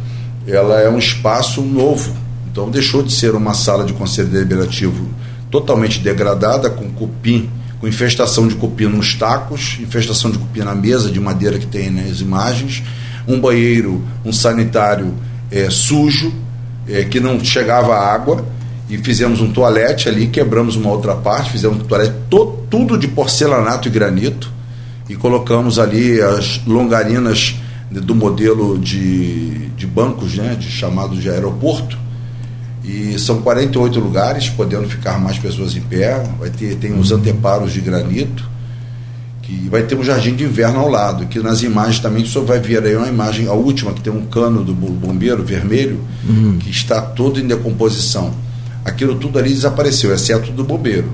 ela 0.47 0.81
é 0.81 0.89
um 0.89 0.99
espaço 0.99 1.63
novo. 1.63 2.15
Então 2.51 2.71
deixou 2.71 3.03
de 3.03 3.13
ser 3.13 3.35
uma 3.35 3.55
sala 3.55 3.85
de 3.85 3.93
conselho 3.93 4.29
deliberativo 4.29 5.09
totalmente 5.51 6.01
degradada, 6.01 6.71
com 6.71 6.91
cupim 6.91 7.49
com 7.83 7.89
infestação 7.89 8.47
de 8.47 8.55
cupim 8.55 8.87
nos 8.87 9.17
tacos, 9.17 9.77
infestação 9.81 10.31
de 10.31 10.39
cupim 10.39 10.61
na 10.61 10.73
mesa 10.73 11.11
de 11.11 11.19
madeira 11.19 11.59
que 11.59 11.67
tem 11.67 11.91
nas 11.91 12.21
imagens, 12.21 12.81
um 13.27 13.41
banheiro, 13.41 14.01
um 14.25 14.33
sanitário 14.33 15.13
é, 15.51 15.69
sujo, 15.69 16.33
é, 16.87 17.03
que 17.03 17.19
não 17.19 17.45
chegava 17.45 17.99
água, 17.99 18.47
e 18.89 18.97
fizemos 18.99 19.41
um 19.41 19.51
toalete 19.51 20.09
ali, 20.09 20.29
quebramos 20.29 20.77
uma 20.77 20.91
outra 20.91 21.17
parte, 21.17 21.51
fizemos 21.51 21.79
um 21.79 21.81
toalete 21.81 22.15
to, 22.31 22.65
tudo 22.71 22.97
de 22.97 23.09
porcelanato 23.09 23.89
e 23.89 23.91
granito, 23.91 24.49
e 25.09 25.17
colocamos 25.17 25.81
ali 25.81 26.23
as 26.23 26.65
longarinas 26.65 27.57
do 28.01 28.15
modelo 28.15 28.79
de, 28.79 29.69
de 29.71 29.87
bancos, 29.87 30.35
né, 30.37 30.57
de 30.59 30.71
chamado 30.71 31.17
de 31.17 31.29
aeroporto, 31.29 31.99
e 32.85 33.19
são 33.19 33.41
48 33.43 34.01
lugares, 34.01 34.49
podendo 34.49 34.89
ficar 34.89 35.19
mais 35.19 35.39
pessoas 35.39 35.77
em 35.77 35.81
pé. 35.81 36.23
Vai 36.39 36.51
ter 36.51 36.75
tem 36.77 36.99
os 36.99 37.13
anteparos 37.13 37.73
de 37.73 37.81
granito, 37.81 38.49
que 39.43 39.69
vai 39.69 39.85
ter 39.85 39.95
um 39.95 40.03
jardim 40.03 40.35
de 40.35 40.45
inverno 40.45 40.81
ao 40.81 40.89
lado, 40.89 41.27
que 41.27 41.39
nas 41.39 41.63
imagens 41.63 42.01
também 42.01 42.25
só 42.25 42.41
vai 42.41 42.59
ver 42.59 42.85
aí 42.85 42.97
uma 42.97 43.09
imagem, 43.09 43.47
a 43.47 43.53
última, 43.53 43.93
que 43.93 44.01
tem 44.01 44.13
um 44.13 44.27
cano 44.27 44.65
do 44.65 44.75
bombeiro 44.75 45.45
vermelho, 45.45 46.01
uhum. 46.29 46.59
que 46.59 46.71
está 46.71 47.01
todo 47.01 47.39
em 47.39 47.47
decomposição. 47.47 48.33
Aquilo 48.85 49.15
tudo 49.15 49.39
ali 49.39 49.51
desapareceu, 49.51 50.13
exceto 50.13 50.51
do 50.51 50.65
bombeiro. 50.65 51.09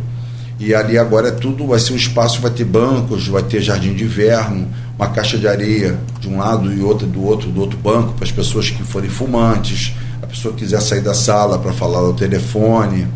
E 0.59 0.75
ali 0.75 0.99
agora 0.99 1.29
é 1.29 1.33
tudo, 1.33 1.67
vai 1.67 1.79
ser 1.79 1.93
um 1.93 1.97
espaço, 1.97 2.41
vai 2.41 2.51
ter 2.51 2.65
bancos, 2.65 3.29
vai 3.29 3.43
ter 3.43 3.61
jardim 3.61 3.95
de 3.95 4.05
inverno, 4.05 4.69
uma 4.99 5.09
caixa 5.09 5.39
de 5.39 5.47
areia 5.47 5.99
de 6.21 6.29
um 6.29 6.39
lado 6.39 6.73
e 6.73 6.83
outra 6.83 7.07
do 7.07 7.25
outro, 7.25 7.49
do 7.51 7.61
outro 7.61 7.79
banco, 7.79 8.15
para 8.15 8.25
as 8.25 8.33
pessoas 8.33 8.69
que 8.69 8.83
forem 8.83 9.09
fumantes 9.09 9.95
pessoa 10.29 10.55
quiser 10.55 10.81
sair 10.81 11.01
da 11.01 11.15
sala 11.15 11.59
para 11.59 11.73
falar 11.73 11.99
ao 11.99 12.13
telefone, 12.13 13.09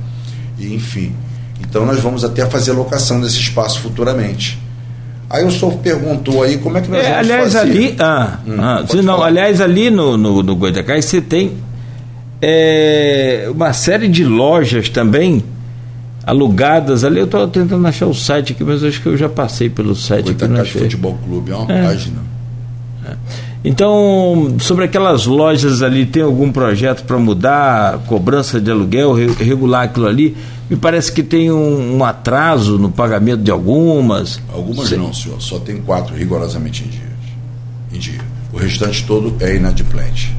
e 0.58 0.74
enfim. 0.74 1.14
Então 1.60 1.86
nós 1.86 2.00
vamos 2.00 2.24
até 2.24 2.44
fazer 2.46 2.72
locação 2.72 3.20
desse 3.20 3.38
espaço 3.38 3.80
futuramente. 3.80 4.58
Aí 5.30 5.44
o 5.44 5.50
senhor 5.50 5.74
perguntou 5.78 6.42
aí 6.42 6.58
como 6.58 6.76
é 6.76 6.80
que 6.80 6.90
nós 6.90 7.00
é, 7.00 7.10
vamos 7.10 7.18
aliás, 7.18 7.52
fazer. 7.52 7.58
Ali, 7.58 7.96
ah, 7.98 8.38
hum, 8.46 8.56
ah, 8.58 8.84
se 8.88 9.02
não, 9.02 9.22
aliás, 9.22 9.60
ali 9.60 9.90
no, 9.90 10.16
no, 10.16 10.42
no 10.42 10.56
Goitacás 10.56 11.04
você 11.04 11.20
tem 11.20 11.52
é, 12.40 13.46
uma 13.50 13.72
série 13.72 14.08
de 14.08 14.24
lojas 14.24 14.88
também 14.88 15.44
alugadas 16.24 17.04
ali. 17.04 17.18
Eu 17.18 17.24
estou 17.24 17.46
tentando 17.48 17.86
achar 17.86 18.06
o 18.06 18.14
site 18.14 18.52
aqui, 18.52 18.64
mas 18.64 18.82
acho 18.82 19.00
que 19.00 19.08
eu 19.08 19.16
já 19.16 19.28
passei 19.28 19.68
pelo 19.68 19.94
site. 19.94 20.26
Goitacás 20.26 20.70
Futebol 20.70 21.18
Clube, 21.24 21.50
é 21.50 21.56
uma 21.56 21.72
é. 21.72 21.82
página. 21.86 22.20
É. 23.06 23.16
Então, 23.64 24.56
sobre 24.58 24.84
aquelas 24.84 25.26
lojas 25.26 25.82
ali, 25.82 26.04
tem 26.04 26.22
algum 26.22 26.50
projeto 26.50 27.04
para 27.04 27.16
mudar 27.16 27.98
cobrança 28.06 28.60
de 28.60 28.70
aluguel, 28.70 29.12
regular 29.12 29.84
aquilo 29.84 30.06
ali? 30.06 30.36
Me 30.68 30.76
parece 30.76 31.12
que 31.12 31.22
tem 31.22 31.50
um, 31.50 31.98
um 31.98 32.04
atraso 32.04 32.78
no 32.78 32.90
pagamento 32.90 33.42
de 33.42 33.50
algumas. 33.50 34.40
Algumas 34.52 34.90
não, 34.92 35.12
senhor. 35.12 35.40
Só 35.40 35.58
tem 35.58 35.80
quatro 35.80 36.16
rigorosamente 36.16 36.84
em 36.84 36.88
dia. 36.88 37.12
Em 37.92 37.98
dia. 37.98 38.20
O 38.52 38.56
restante 38.56 39.04
todo 39.04 39.34
é 39.40 39.56
inadimplente. 39.56 40.34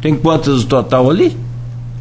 Tem 0.00 0.14
quantas 0.16 0.62
no 0.62 0.64
total 0.64 1.10
ali? 1.10 1.36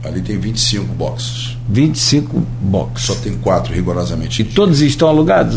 Ali 0.04 0.22
tem 0.22 0.38
25 0.38 0.94
boxes. 0.94 1.58
25 1.70 2.46
boxes. 2.62 3.08
Só 3.08 3.16
tem 3.16 3.36
quatro 3.36 3.74
rigorosamente. 3.74 4.42
E 4.42 4.46
todos 4.46 4.82
estão 4.82 5.08
alugados? 5.08 5.56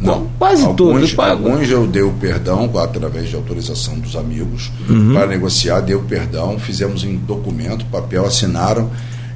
Não. 0.00 0.28
Quase 0.38 0.62
alguns, 0.62 0.76
todos. 0.76 1.18
Alguns 1.18 1.68
eu 1.68 1.84
dei 1.84 2.02
o 2.02 2.12
perdão 2.12 2.70
através 2.78 3.28
de 3.28 3.34
autorização 3.34 3.98
dos 3.98 4.14
amigos 4.14 4.70
uhum. 4.88 5.14
para 5.14 5.26
negociar, 5.26 5.80
deu 5.80 6.00
perdão, 6.02 6.60
fizemos 6.60 7.02
em 7.02 7.16
documento, 7.16 7.84
papel, 7.86 8.24
assinaram, 8.24 8.88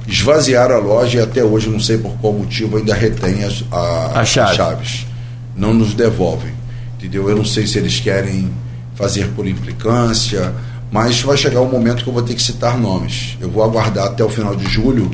esvaziaram 0.07 0.75
a 0.75 0.79
loja 0.79 1.19
e 1.19 1.21
até 1.21 1.43
hoje, 1.43 1.69
não 1.69 1.79
sei 1.79 1.97
por 1.97 2.13
qual 2.13 2.31
motivo, 2.31 2.77
ainda 2.77 2.93
retém 2.93 3.43
as, 3.43 3.65
a, 3.69 4.21
a 4.21 4.25
chave. 4.25 4.49
as 4.49 4.55
chaves. 4.55 5.07
Não 5.57 5.73
nos 5.73 5.93
devolvem. 5.93 6.53
Entendeu? 6.97 7.29
Eu 7.29 7.35
não 7.35 7.45
sei 7.45 7.67
se 7.67 7.77
eles 7.77 7.99
querem 7.99 8.49
fazer 8.95 9.27
por 9.35 9.45
implicância 9.45 10.53
mas 10.93 11.21
vai 11.21 11.35
chegar 11.35 11.59
um 11.59 11.67
momento 11.67 12.03
que 12.03 12.09
eu 12.09 12.13
vou 12.13 12.21
ter 12.21 12.35
que 12.35 12.41
citar 12.43 12.77
nomes. 12.77 13.35
Eu 13.41 13.49
vou 13.49 13.63
aguardar 13.63 14.05
até 14.05 14.23
o 14.23 14.29
final 14.29 14.55
de 14.55 14.65
julho, 14.69 15.09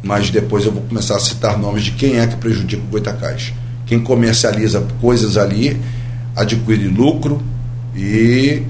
mas 0.00 0.30
depois 0.30 0.64
eu 0.64 0.70
vou 0.70 0.82
começar 0.82 1.16
a 1.16 1.18
citar 1.18 1.58
nomes 1.58 1.82
de 1.82 1.90
quem 1.90 2.20
é 2.20 2.26
que 2.28 2.36
prejudica 2.36 2.80
o 2.80 2.86
Goitacás. 2.86 3.52
Quem 3.84 3.98
comercializa 3.98 4.86
coisas 5.00 5.36
ali 5.36 5.76
adquire 6.36 6.86
lucro 6.86 7.42
e 7.96 8.62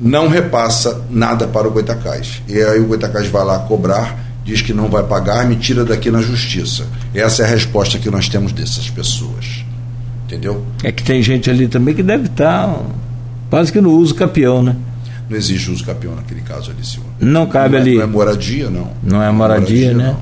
não 0.00 0.28
repassa 0.28 1.04
nada 1.10 1.46
para 1.46 1.68
o 1.68 1.70
Goitacás. 1.70 2.40
E 2.48 2.58
aí 2.58 2.80
o 2.80 2.86
Goitacás 2.86 3.26
vai 3.26 3.44
lá 3.44 3.58
cobrar, 3.58 4.18
diz 4.46 4.62
que 4.62 4.72
não 4.72 4.88
vai 4.88 5.02
pagar, 5.02 5.44
me 5.44 5.56
tira 5.56 5.84
daqui 5.84 6.10
na 6.10 6.22
justiça. 6.22 6.86
Essa 7.12 7.42
é 7.42 7.44
a 7.44 7.48
resposta 7.48 7.98
que 7.98 8.10
nós 8.10 8.30
temos 8.30 8.50
dessas 8.50 8.88
pessoas. 8.88 9.62
Entendeu? 10.24 10.64
É 10.82 10.90
que 10.90 11.02
tem 11.02 11.22
gente 11.22 11.50
ali 11.50 11.68
também 11.68 11.94
que 11.94 12.02
deve 12.02 12.28
estar 12.28 12.82
quase 13.50 13.72
que 13.72 13.80
no 13.80 13.92
uso 13.92 14.14
capião, 14.14 14.62
né? 14.62 14.76
Não 15.28 15.36
existe 15.36 15.70
uso 15.70 15.84
capião 15.84 16.14
naquele 16.14 16.40
caso 16.40 16.70
ali, 16.70 16.84
senhor. 16.84 17.06
Não 17.20 17.46
cabe 17.46 17.72
não 17.72 17.78
é, 17.78 17.80
ali. 17.82 17.94
Não 17.96 18.02
é 18.02 18.06
moradia, 18.06 18.70
não. 18.70 18.90
Não 19.02 19.22
é 19.22 19.30
moradia, 19.30 19.32
não 19.32 19.32
é 19.32 19.32
moradia 19.32 19.94
né? 19.94 20.16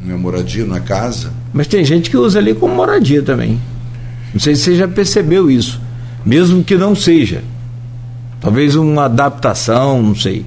Não. 0.00 0.08
não 0.08 0.14
é 0.14 0.18
moradia, 0.18 0.64
não 0.66 0.76
é 0.76 0.80
casa. 0.80 1.32
Mas 1.52 1.66
tem 1.66 1.84
gente 1.84 2.10
que 2.10 2.16
usa 2.16 2.38
ali 2.38 2.54
como 2.54 2.74
moradia 2.74 3.22
também. 3.22 3.58
Não 4.32 4.40
sei 4.40 4.54
se 4.54 4.62
você 4.62 4.76
já 4.76 4.88
percebeu 4.88 5.50
isso. 5.50 5.80
Mesmo 6.24 6.62
que 6.62 6.76
não 6.76 6.94
seja. 6.94 7.42
Talvez 8.40 8.74
uma 8.74 9.04
adaptação, 9.04 10.02
não 10.02 10.14
sei. 10.14 10.44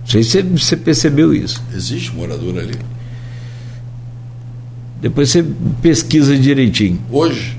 Não 0.00 0.06
sei 0.06 0.22
se 0.22 0.42
você 0.42 0.76
percebeu 0.76 1.34
isso. 1.34 1.62
Existe 1.74 2.14
morador 2.14 2.58
ali. 2.58 2.74
Depois 5.00 5.30
você 5.30 5.44
pesquisa 5.80 6.36
direitinho. 6.36 7.00
Hoje? 7.10 7.56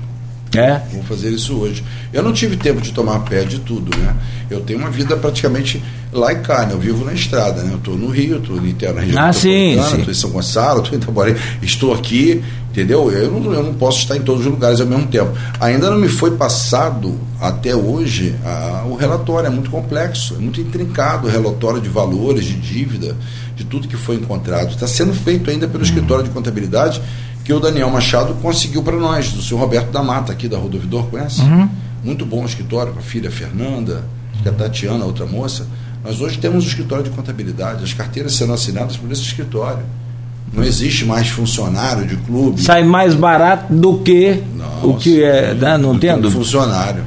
É. 0.54 0.80
Vou 0.92 1.02
fazer 1.04 1.30
isso 1.30 1.56
hoje. 1.56 1.84
Eu 2.12 2.22
não 2.22 2.32
tive 2.32 2.56
tempo 2.56 2.80
de 2.80 2.92
tomar 2.92 3.20
pé 3.20 3.44
de 3.44 3.60
tudo, 3.60 3.96
né? 3.96 4.14
Eu 4.50 4.60
tenho 4.60 4.80
uma 4.80 4.90
vida 4.90 5.16
praticamente 5.16 5.82
lá 6.12 6.32
e 6.32 6.40
cá, 6.40 6.66
né? 6.66 6.72
Eu 6.72 6.78
vivo 6.78 7.04
na 7.04 7.12
estrada, 7.12 7.62
né? 7.62 7.72
Eu 7.72 7.76
estou 7.76 7.96
no 7.96 8.08
Rio, 8.08 8.38
estou 8.38 8.56
no 8.56 8.66
interior 8.66 8.94
na 8.96 9.00
região 9.02 9.22
ah, 9.22 9.32
sim, 9.32 9.80
sim. 9.88 9.98
estou 9.98 10.10
em 10.10 10.14
São 10.14 10.30
Gonçalo, 10.30 10.82
estou 10.82 10.98
em 10.98 11.00
Itaboré, 11.00 11.36
estou 11.62 11.94
aqui, 11.94 12.42
entendeu? 12.70 13.12
Eu 13.12 13.30
não, 13.30 13.52
eu 13.52 13.62
não 13.62 13.74
posso 13.74 14.00
estar 14.00 14.16
em 14.16 14.22
todos 14.22 14.44
os 14.44 14.50
lugares 14.50 14.80
ao 14.80 14.86
mesmo 14.88 15.06
tempo. 15.06 15.30
Ainda 15.60 15.88
não 15.88 15.98
me 15.98 16.08
foi 16.08 16.32
passado 16.32 17.16
até 17.40 17.76
hoje 17.76 18.34
a, 18.44 18.84
o 18.86 18.96
relatório, 18.96 19.46
é 19.46 19.50
muito 19.50 19.70
complexo, 19.70 20.34
é 20.34 20.38
muito 20.38 20.60
intrincado 20.60 21.28
o 21.28 21.30
relatório 21.30 21.80
de 21.80 21.88
valores, 21.88 22.44
de 22.44 22.54
dívida, 22.54 23.16
de 23.54 23.64
tudo 23.64 23.86
que 23.86 23.96
foi 23.96 24.16
encontrado. 24.16 24.70
Está 24.70 24.88
sendo 24.88 25.14
feito 25.14 25.48
ainda 25.48 25.68
pelo 25.68 25.84
escritório 25.84 26.24
de 26.24 26.30
contabilidade 26.30 27.00
que 27.44 27.52
o 27.52 27.60
Daniel 27.60 27.90
Machado 27.90 28.34
conseguiu 28.34 28.82
para 28.82 28.96
nós, 28.96 29.32
do 29.32 29.42
senhor 29.42 29.60
Roberto 29.60 29.90
da 29.90 30.02
Mata, 30.02 30.32
aqui 30.32 30.48
da 30.48 30.58
Rodovidor, 30.58 31.06
conhece? 31.06 31.40
Uhum. 31.40 31.68
Muito 32.02 32.24
bom 32.24 32.44
escritório, 32.44 32.92
com 32.92 32.98
a 32.98 33.02
filha 33.02 33.30
Fernanda, 33.30 34.04
que 34.42 34.48
é 34.48 34.50
a 34.50 34.54
Tatiana, 34.54 35.04
outra 35.04 35.26
moça. 35.26 35.66
Nós 36.04 36.20
hoje 36.20 36.38
temos 36.38 36.64
o 36.64 36.68
escritório 36.68 37.04
de 37.04 37.10
contabilidade, 37.10 37.84
as 37.84 37.92
carteiras 37.92 38.32
sendo 38.32 38.52
assinadas 38.52 38.96
por 38.96 39.10
esse 39.12 39.22
escritório. 39.22 39.82
Não 40.52 40.64
existe 40.64 41.04
mais 41.04 41.28
funcionário 41.28 42.06
de 42.06 42.16
clube. 42.16 42.60
Sai 42.62 42.82
mais 42.82 43.14
barato 43.14 43.72
do 43.72 43.98
que 43.98 44.42
Nossa, 44.56 44.86
o 44.86 44.96
que 44.96 45.22
é, 45.22 45.54
né? 45.54 45.76
não 45.76 45.98
tendo 45.98 46.30
funcionário. 46.30 47.04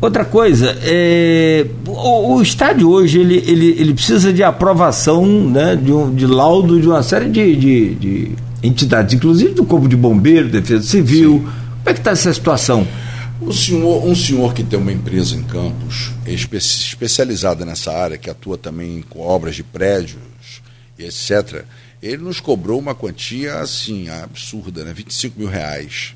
Outra 0.00 0.24
coisa, 0.24 0.76
é, 0.82 1.66
o, 1.86 2.34
o, 2.34 2.42
estádio 2.42 2.88
hoje 2.88 3.18
ele, 3.18 3.42
ele, 3.46 3.66
ele 3.78 3.94
precisa 3.94 4.32
de 4.32 4.44
aprovação, 4.44 5.26
né, 5.26 5.74
de, 5.74 5.92
um, 5.92 6.14
de 6.14 6.24
laudo 6.24 6.80
de 6.80 6.86
uma 6.86 7.02
série 7.02 7.28
de, 7.28 7.56
de, 7.56 7.94
de 7.96 8.32
entidades, 8.62 9.14
inclusive 9.14 9.54
do 9.54 9.64
Corpo 9.64 9.88
de 9.88 9.96
Bombeiro, 9.96 10.48
Defesa 10.48 10.86
Civil. 10.86 11.38
Sim. 11.38 11.40
Como 11.40 11.86
é 11.86 11.92
que 11.92 11.98
está 11.98 12.12
essa 12.12 12.32
situação? 12.32 12.86
O 13.40 13.52
senhor, 13.52 14.04
um 14.04 14.16
senhor 14.16 14.52
que 14.52 14.64
tem 14.64 14.78
uma 14.78 14.92
empresa 14.92 15.36
em 15.36 15.44
Campos, 15.44 16.10
espe 16.26 16.56
especializada 16.56 17.64
nessa 17.64 17.92
área, 17.92 18.18
que 18.18 18.28
atua 18.28 18.58
também 18.58 19.00
com 19.02 19.20
obras 19.20 19.54
de 19.54 19.62
prédios 19.62 20.18
etc., 20.98 21.64
ele 22.02 22.18
nos 22.18 22.40
cobrou 22.40 22.78
uma 22.78 22.94
quantia 22.94 23.58
assim, 23.58 24.08
absurda, 24.08 24.84
né? 24.84 24.92
25 24.92 25.38
mil 25.38 25.48
reais. 25.48 26.14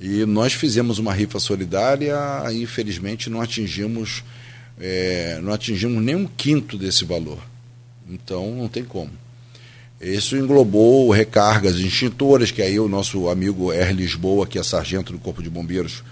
E 0.00 0.24
nós 0.24 0.52
fizemos 0.52 0.98
uma 0.98 1.12
rifa 1.12 1.38
solidária 1.38 2.16
e 2.50 2.62
infelizmente 2.62 3.30
não 3.30 3.40
atingimos, 3.40 4.24
é, 4.80 5.38
não 5.40 5.52
atingimos 5.52 6.02
nem 6.02 6.16
um 6.16 6.26
quinto 6.26 6.76
desse 6.76 7.04
valor. 7.04 7.38
Então 8.08 8.56
não 8.56 8.68
tem 8.68 8.84
como. 8.84 9.10
Isso 10.02 10.36
englobou 10.36 11.08
recargas 11.10 11.76
extintoras, 11.76 12.50
que 12.50 12.60
aí 12.60 12.80
o 12.80 12.88
nosso 12.88 13.28
amigo 13.28 13.72
R. 13.72 13.92
Lisboa, 13.92 14.48
que 14.48 14.58
é 14.58 14.62
sargento 14.64 15.12
do 15.12 15.18
Corpo 15.20 15.40
de 15.40 15.48
Bombeiros, 15.48 16.02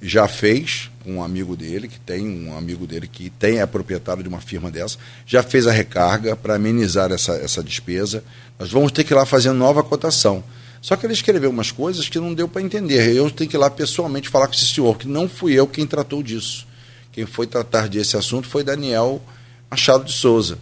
já 0.00 0.26
fez 0.26 0.90
com 1.02 1.16
um 1.16 1.22
amigo 1.22 1.54
dele, 1.54 1.86
que 1.86 2.00
tem 2.00 2.26
um 2.26 2.56
amigo 2.56 2.86
dele 2.86 3.06
que 3.06 3.28
tem 3.28 3.60
é 3.60 3.66
proprietário 3.66 4.22
de 4.22 4.28
uma 4.30 4.40
firma 4.40 4.70
dessa, 4.70 4.96
já 5.26 5.42
fez 5.42 5.66
a 5.66 5.72
recarga 5.72 6.34
para 6.34 6.54
amenizar 6.54 7.12
essa, 7.12 7.34
essa 7.34 7.62
despesa. 7.62 8.24
Nós 8.58 8.70
vamos 8.70 8.90
ter 8.90 9.04
que 9.04 9.12
ir 9.12 9.16
lá 9.16 9.26
fazer 9.26 9.52
nova 9.52 9.82
cotação. 9.82 10.42
Só 10.80 10.96
que 10.96 11.04
ele 11.04 11.12
escreveu 11.12 11.50
umas 11.50 11.70
coisas 11.70 12.08
que 12.08 12.18
não 12.18 12.32
deu 12.32 12.48
para 12.48 12.62
entender. 12.62 13.14
Eu 13.14 13.30
tenho 13.30 13.48
que 13.48 13.56
ir 13.56 13.58
lá 13.58 13.68
pessoalmente 13.68 14.30
falar 14.30 14.46
com 14.46 14.54
esse 14.54 14.66
senhor, 14.66 14.96
que 14.96 15.06
não 15.06 15.28
fui 15.28 15.52
eu 15.52 15.66
quem 15.66 15.86
tratou 15.86 16.22
disso. 16.22 16.66
Quem 17.12 17.26
foi 17.26 17.46
tratar 17.46 17.88
desse 17.88 18.16
assunto 18.16 18.48
foi 18.48 18.64
Daniel 18.64 19.22
Machado 19.70 20.04
de 20.04 20.12
Souza. 20.12 20.58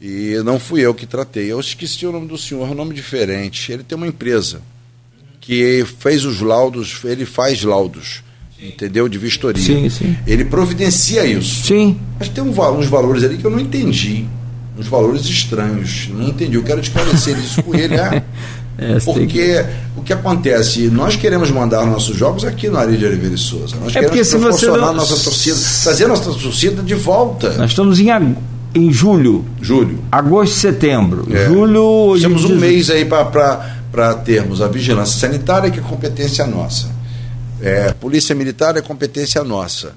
E 0.00 0.40
não 0.44 0.58
fui 0.58 0.80
eu 0.80 0.94
que 0.94 1.04
tratei. 1.04 1.52
Eu 1.52 1.60
esqueci 1.60 2.06
o 2.06 2.12
nome 2.12 2.26
do 2.26 2.38
senhor, 2.38 2.66
é 2.66 2.70
um 2.70 2.74
nome 2.74 2.94
diferente. 2.94 3.70
Ele 3.70 3.82
tem 3.82 3.96
uma 3.96 4.06
empresa 4.06 4.62
que 5.40 5.84
fez 5.98 6.24
os 6.24 6.40
laudos, 6.40 7.00
ele 7.04 7.26
faz 7.26 7.62
laudos, 7.62 8.22
sim. 8.58 8.68
entendeu? 8.68 9.08
De 9.08 9.18
vistoria. 9.18 9.62
Sim, 9.62 9.90
sim. 9.90 10.16
Ele 10.26 10.44
providencia 10.44 11.26
isso. 11.26 11.66
Sim. 11.66 11.98
Mas 12.18 12.28
tem 12.28 12.42
um, 12.42 12.50
uns 12.50 12.86
valores 12.86 13.24
ali 13.24 13.36
que 13.36 13.44
eu 13.44 13.50
não 13.50 13.60
entendi. 13.60 14.24
Uns 14.78 14.86
valores 14.86 15.26
estranhos. 15.26 16.08
Não 16.08 16.28
entendi. 16.28 16.56
Eu 16.56 16.62
quero 16.62 16.80
esclarecer 16.80 17.38
isso 17.38 17.62
com 17.62 17.74
ele. 17.74 17.94
É, 17.94 18.22
é, 18.78 19.00
porque 19.00 19.26
que... 19.26 19.66
o 19.96 20.02
que 20.02 20.14
acontece, 20.14 20.88
nós 20.88 21.16
queremos 21.16 21.50
mandar 21.50 21.84
nossos 21.84 22.16
jogos 22.16 22.44
aqui 22.44 22.70
no 22.70 22.78
Ari 22.78 22.96
de 22.96 23.04
Oliveira 23.04 23.34
e 23.34 23.38
Souza. 23.38 23.76
Nós 23.76 23.94
é 23.94 24.00
queremos 24.00 24.28
proporcionar 24.30 24.78
não... 24.78 24.94
nossa 24.94 25.22
torcida, 25.22 25.58
trazer 25.82 26.06
nossa 26.06 26.32
torcida 26.32 26.82
de 26.82 26.94
volta. 26.94 27.52
Nós 27.58 27.72
estamos 27.72 28.00
em 28.00 28.08
em 28.74 28.92
julho. 28.92 29.44
Julho. 29.60 29.98
Agosto 30.10 30.52
e 30.56 30.60
setembro. 30.60 31.26
É. 31.30 31.46
Julho. 31.46 32.18
Temos 32.20 32.44
um 32.44 32.56
mês 32.56 32.90
aí 32.90 33.04
para 33.04 34.14
termos 34.24 34.60
a 34.60 34.68
vigilância 34.68 35.18
sanitária, 35.18 35.70
que 35.70 35.78
é 35.78 35.82
competência 35.82 36.46
nossa. 36.46 36.88
É, 37.62 37.92
Polícia 37.92 38.34
Militar 38.34 38.76
é 38.76 38.80
competência 38.80 39.44
nossa. 39.44 39.92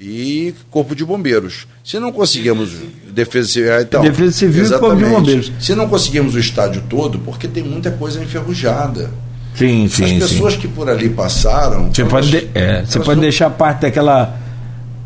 E 0.00 0.52
Corpo 0.70 0.94
de 0.94 1.04
Bombeiros. 1.04 1.66
Se 1.84 1.98
não 2.00 2.10
conseguimos. 2.10 2.70
Defesa 3.12 3.48
Civil. 3.48 3.72
É, 3.72 3.82
então, 3.82 4.02
Defesa 4.02 4.32
Civil 4.32 4.64
e 4.64 4.78
Corpo 4.78 4.96
de 4.96 5.04
Bombeiros. 5.04 5.52
Se 5.60 5.74
não 5.74 5.88
conseguimos 5.88 6.34
o 6.34 6.38
estádio 6.38 6.82
todo, 6.88 7.18
porque 7.20 7.46
tem 7.46 7.62
muita 7.62 7.92
coisa 7.92 8.22
enferrujada. 8.22 9.10
Sim, 9.54 9.88
sim. 9.88 10.04
As 10.04 10.30
pessoas 10.30 10.54
sim. 10.54 10.60
que 10.60 10.68
por 10.68 10.90
ali 10.90 11.08
passaram. 11.08 11.94
Você 11.94 12.04
pode, 12.04 12.28
de, 12.28 12.48
é, 12.54 12.84
você 12.84 12.98
pode 12.98 13.16
não... 13.16 13.22
deixar 13.22 13.50
parte 13.50 13.82
daquela 13.82 14.36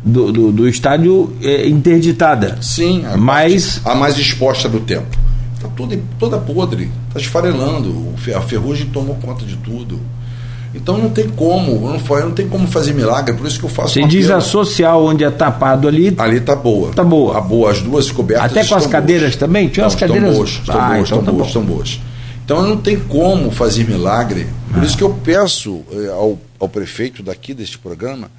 do, 0.03 0.31
do, 0.31 0.51
do 0.51 0.67
estádio 0.67 1.33
é, 1.41 1.67
interditada. 1.67 2.57
Sim, 2.61 3.05
a, 3.05 3.17
mas... 3.17 3.81
a 3.85 3.95
mais 3.95 4.17
exposta 4.17 4.69
do 4.69 4.79
tempo. 4.79 5.17
Está 5.55 5.67
toda, 5.69 5.99
toda 6.17 6.37
podre, 6.37 6.89
está 7.09 7.19
esfarelando, 7.19 8.13
a 8.33 8.41
ferrugem 8.41 8.87
tomou 8.87 9.15
conta 9.15 9.45
de 9.45 9.57
tudo. 9.57 9.99
Então 10.73 10.97
não 10.97 11.09
tem 11.09 11.27
como, 11.27 11.91
não, 11.91 11.99
foi, 11.99 12.21
não 12.21 12.31
tem 12.31 12.47
como 12.47 12.67
fazer 12.67 12.93
milagre, 12.93 13.35
por 13.35 13.47
isso 13.47 13.59
que 13.59 13.65
eu 13.65 13.69
faço 13.69 13.95
Você 13.95 14.03
diz 14.05 14.29
a 14.29 14.39
social 14.39 15.03
onde 15.03 15.23
é 15.23 15.31
tapado 15.31 15.87
ali. 15.87 16.13
Ali 16.17 16.37
está 16.37 16.55
boa. 16.55 16.91
Está 16.91 17.03
boa. 17.03 17.33
Tá 17.33 17.41
boa, 17.41 17.71
as 17.71 17.81
duas 17.81 18.11
cobertas. 18.11 18.51
Até 18.51 18.63
com 18.63 18.75
as 18.75 18.85
cadeiras 18.85 19.31
boas. 19.31 19.35
também? 19.35 19.67
Tinha 19.67 19.87
as 19.87 19.95
cadeiras. 19.95 20.29
Estão 20.29 20.37
boas, 20.37 20.49
estão 20.51 20.75
ah, 20.75 20.87
boas, 20.87 21.07
então 21.07 21.19
estão, 21.19 21.23
tá 21.23 21.31
boas 21.31 21.47
estão 21.47 21.63
boas. 21.63 21.99
Então 22.45 22.61
não 22.61 22.77
tem 22.77 22.99
como 22.99 23.51
fazer 23.51 23.83
milagre. 23.83 24.47
Por 24.71 24.81
ah. 24.81 24.85
isso 24.85 24.95
que 24.95 25.03
eu 25.03 25.09
peço 25.09 25.81
eh, 25.91 26.09
ao, 26.09 26.37
ao 26.59 26.69
prefeito 26.69 27.23
daqui 27.23 27.53
deste 27.53 27.79
programa 27.79 28.29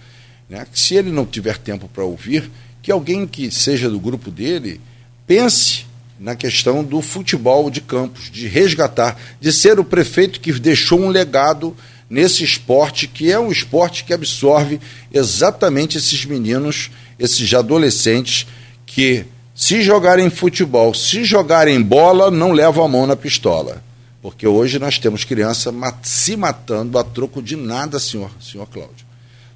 né? 0.51 0.66
Se 0.74 0.97
ele 0.97 1.12
não 1.12 1.24
tiver 1.24 1.56
tempo 1.56 1.89
para 1.89 2.05
ouvir, 2.05 2.51
que 2.82 2.90
alguém 2.90 3.24
que 3.27 3.51
seja 3.52 3.89
do 3.89 4.01
grupo 4.01 4.32
dele 4.32 4.81
pense 5.24 5.86
na 6.18 6.35
questão 6.35 6.82
do 6.82 7.01
futebol 7.01 7.70
de 7.70 7.81
campos, 7.81 8.31
de 8.31 8.48
resgatar, 8.48 9.16
de 9.40 9.52
ser 9.52 9.78
o 9.78 9.85
prefeito 9.85 10.40
que 10.40 10.52
deixou 10.52 11.01
um 11.01 11.09
legado 11.09 11.74
nesse 12.10 12.43
esporte, 12.43 13.06
que 13.06 13.31
é 13.31 13.39
um 13.39 13.51
esporte 13.51 14.02
que 14.05 14.12
absorve 14.12 14.81
exatamente 15.12 15.97
esses 15.97 16.24
meninos, 16.24 16.90
esses 17.18 17.55
adolescentes 17.55 18.47
que, 18.85 19.24
se 19.55 19.82
jogarem 19.82 20.28
futebol, 20.31 20.93
se 20.93 21.22
jogarem 21.24 21.81
bola, 21.81 22.31
não 22.31 22.51
levam 22.51 22.85
a 22.85 22.89
mão 22.89 23.06
na 23.06 23.14
pistola. 23.14 23.82
Porque 24.20 24.47
hoje 24.47 24.78
nós 24.78 24.98
temos 24.98 25.22
criança 25.22 25.72
se 26.02 26.36
matando 26.36 26.98
a 26.98 27.05
troco 27.05 27.40
de 27.40 27.56
nada, 27.56 27.98
senhor, 27.98 28.31
senhor 28.40 28.66
Cláudio. 28.66 29.06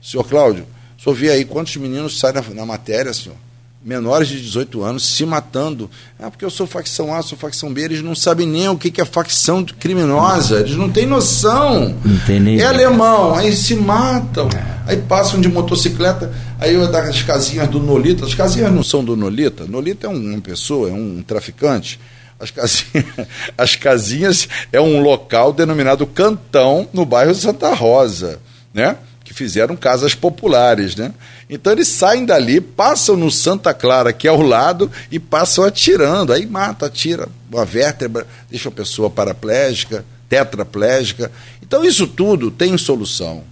Senhor 0.01 0.25
Cláudio, 0.25 0.67
senhor 1.05 1.15
vê 1.15 1.31
aí 1.31 1.45
quantos 1.45 1.77
meninos 1.77 2.19
saem 2.19 2.35
na, 2.35 2.43
na 2.55 2.67
matéria, 2.67 3.13
senhor, 3.13 3.37
menores 3.85 4.29
de 4.29 4.41
18 4.41 4.83
anos, 4.83 5.05
se 5.05 5.27
matando. 5.27 5.91
Ah, 6.19 6.31
porque 6.31 6.45
eu 6.45 6.51
sou 6.51 6.67
facção 6.67 7.15
A, 7.15 7.21
sou 7.21 7.37
facção 7.37 7.73
B, 7.73 7.83
eles 7.83 8.03
não 8.03 8.15
sabem 8.15 8.47
nem 8.47 8.69
o 8.69 8.79
que 8.79 9.01
é 9.01 9.05
facção 9.05 9.63
criminosa, 9.65 10.61
eles 10.61 10.75
não 10.75 10.91
têm 10.91 11.05
noção. 11.05 11.95
Não 12.03 12.19
tem 12.21 12.41
nem 12.41 12.59
é 12.59 12.65
alemão, 12.65 13.35
aí 13.35 13.55
se 13.55 13.75
matam, 13.75 14.49
aí 14.87 14.97
passam 14.97 15.41
de 15.41 15.49
motocicleta, 15.49 16.33
aí 16.59 16.75
eu 16.75 16.91
das 16.91 17.23
casinhas 17.23 17.69
do 17.69 17.79
Nolita, 17.79 18.25
as 18.25 18.35
casinhas 18.35 18.73
não 18.73 18.83
são 18.83 19.05
do 19.05 19.15
Nolita, 19.15 19.67
Nolita 19.67 20.07
é 20.07 20.11
uma 20.11 20.41
pessoa, 20.41 20.89
é 20.89 20.93
um 20.93 21.23
traficante. 21.23 22.01
As 22.41 22.51
casinhas, 22.51 23.05
as 23.57 23.77
casinhas 23.77 24.49
é 24.73 24.81
um 24.81 25.01
local 25.01 25.53
denominado 25.53 26.07
Cantão, 26.07 26.89
no 26.93 27.05
bairro 27.05 27.35
Santa 27.35 27.73
Rosa, 27.75 28.41
né? 28.73 28.97
Fizeram 29.35 29.77
casas 29.77 30.15
populares, 30.15 30.95
né? 30.95 31.13
Então 31.51 31.73
eles 31.73 31.89
saem 31.89 32.25
dali, 32.25 32.61
passam 32.61 33.17
no 33.17 33.31
Santa 33.31 33.75
Clara, 33.75 34.13
que 34.13 34.29
é 34.29 34.31
ao 34.31 34.41
lado, 34.41 34.91
e 35.11 35.19
passam 35.19 35.65
atirando. 35.65 36.33
Aí 36.33 36.47
mata, 36.47 36.87
atira 36.87 37.29
uma 37.51 37.65
vértebra, 37.65 38.27
deixa 38.49 38.69
a 38.69 38.73
pessoa 38.73 39.11
paraplégica, 39.11 40.05
tetraplégica. 40.29 41.31
Então 41.63 41.85
isso 41.85 42.07
tudo 42.07 42.51
tem 42.51 42.77
solução. 42.79 43.45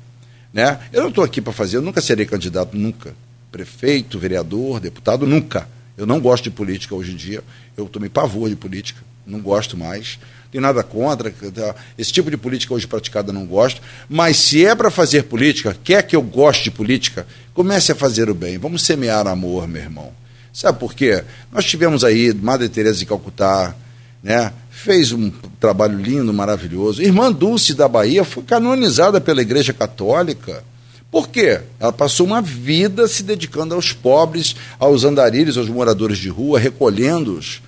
Né? 0.52 0.78
Eu 0.92 1.02
não 1.02 1.09
estou 1.09 1.24
aqui 1.24 1.40
para 1.40 1.52
fazer, 1.52 1.78
eu 1.78 1.82
nunca 1.82 2.00
serei 2.00 2.26
candidato, 2.26 2.76
nunca. 2.76 3.14
Prefeito, 3.50 4.18
vereador, 4.18 4.80
deputado, 4.80 5.26
nunca. 5.26 5.68
Eu 5.96 6.06
não 6.06 6.20
gosto 6.20 6.44
de 6.44 6.50
política 6.50 6.94
hoje 6.94 7.12
em 7.12 7.16
dia, 7.16 7.42
eu 7.76 7.86
tomei 7.86 8.09
pavor 8.09 8.48
de 8.48 8.56
política, 8.56 9.00
não 9.26 9.40
gosto 9.40 9.76
mais 9.76 10.18
tenho 10.52 10.62
nada 10.62 10.82
contra. 10.82 11.30
Tá? 11.30 11.74
Esse 11.96 12.12
tipo 12.12 12.30
de 12.30 12.36
política 12.36 12.74
hoje 12.74 12.86
praticada 12.86 13.32
não 13.32 13.46
gosto. 13.46 13.80
Mas 14.08 14.36
se 14.36 14.64
é 14.64 14.74
para 14.74 14.90
fazer 14.90 15.24
política, 15.24 15.74
quer 15.82 16.02
que 16.02 16.14
eu 16.14 16.22
goste 16.22 16.64
de 16.64 16.70
política, 16.70 17.26
comece 17.54 17.90
a 17.90 17.94
fazer 17.94 18.28
o 18.28 18.34
bem. 18.34 18.58
Vamos 18.58 18.82
semear 18.82 19.26
amor, 19.26 19.66
meu 19.66 19.82
irmão. 19.82 20.12
Sabe 20.52 20.78
por 20.78 20.92
quê? 20.94 21.24
Nós 21.50 21.64
tivemos 21.64 22.04
aí 22.04 22.34
Madre 22.34 22.68
Teresa 22.68 22.98
de 22.98 23.06
Calcutá, 23.06 23.74
né? 24.22 24.52
fez 24.70 25.12
um 25.12 25.30
trabalho 25.58 25.98
lindo, 25.98 26.32
maravilhoso. 26.34 27.02
Irmã 27.02 27.32
Dulce 27.32 27.72
da 27.72 27.88
Bahia 27.88 28.22
foi 28.22 28.42
canonizada 28.42 29.20
pela 29.20 29.40
Igreja 29.40 29.72
Católica. 29.72 30.62
Por 31.10 31.28
quê? 31.28 31.60
Ela 31.80 31.92
passou 31.92 32.26
uma 32.26 32.42
vida 32.42 33.08
se 33.08 33.22
dedicando 33.22 33.74
aos 33.74 33.92
pobres, 33.92 34.56
aos 34.78 35.04
andarilhos, 35.04 35.56
aos 35.56 35.68
moradores 35.68 36.18
de 36.18 36.28
rua, 36.28 36.58
recolhendo-os. 36.58 37.62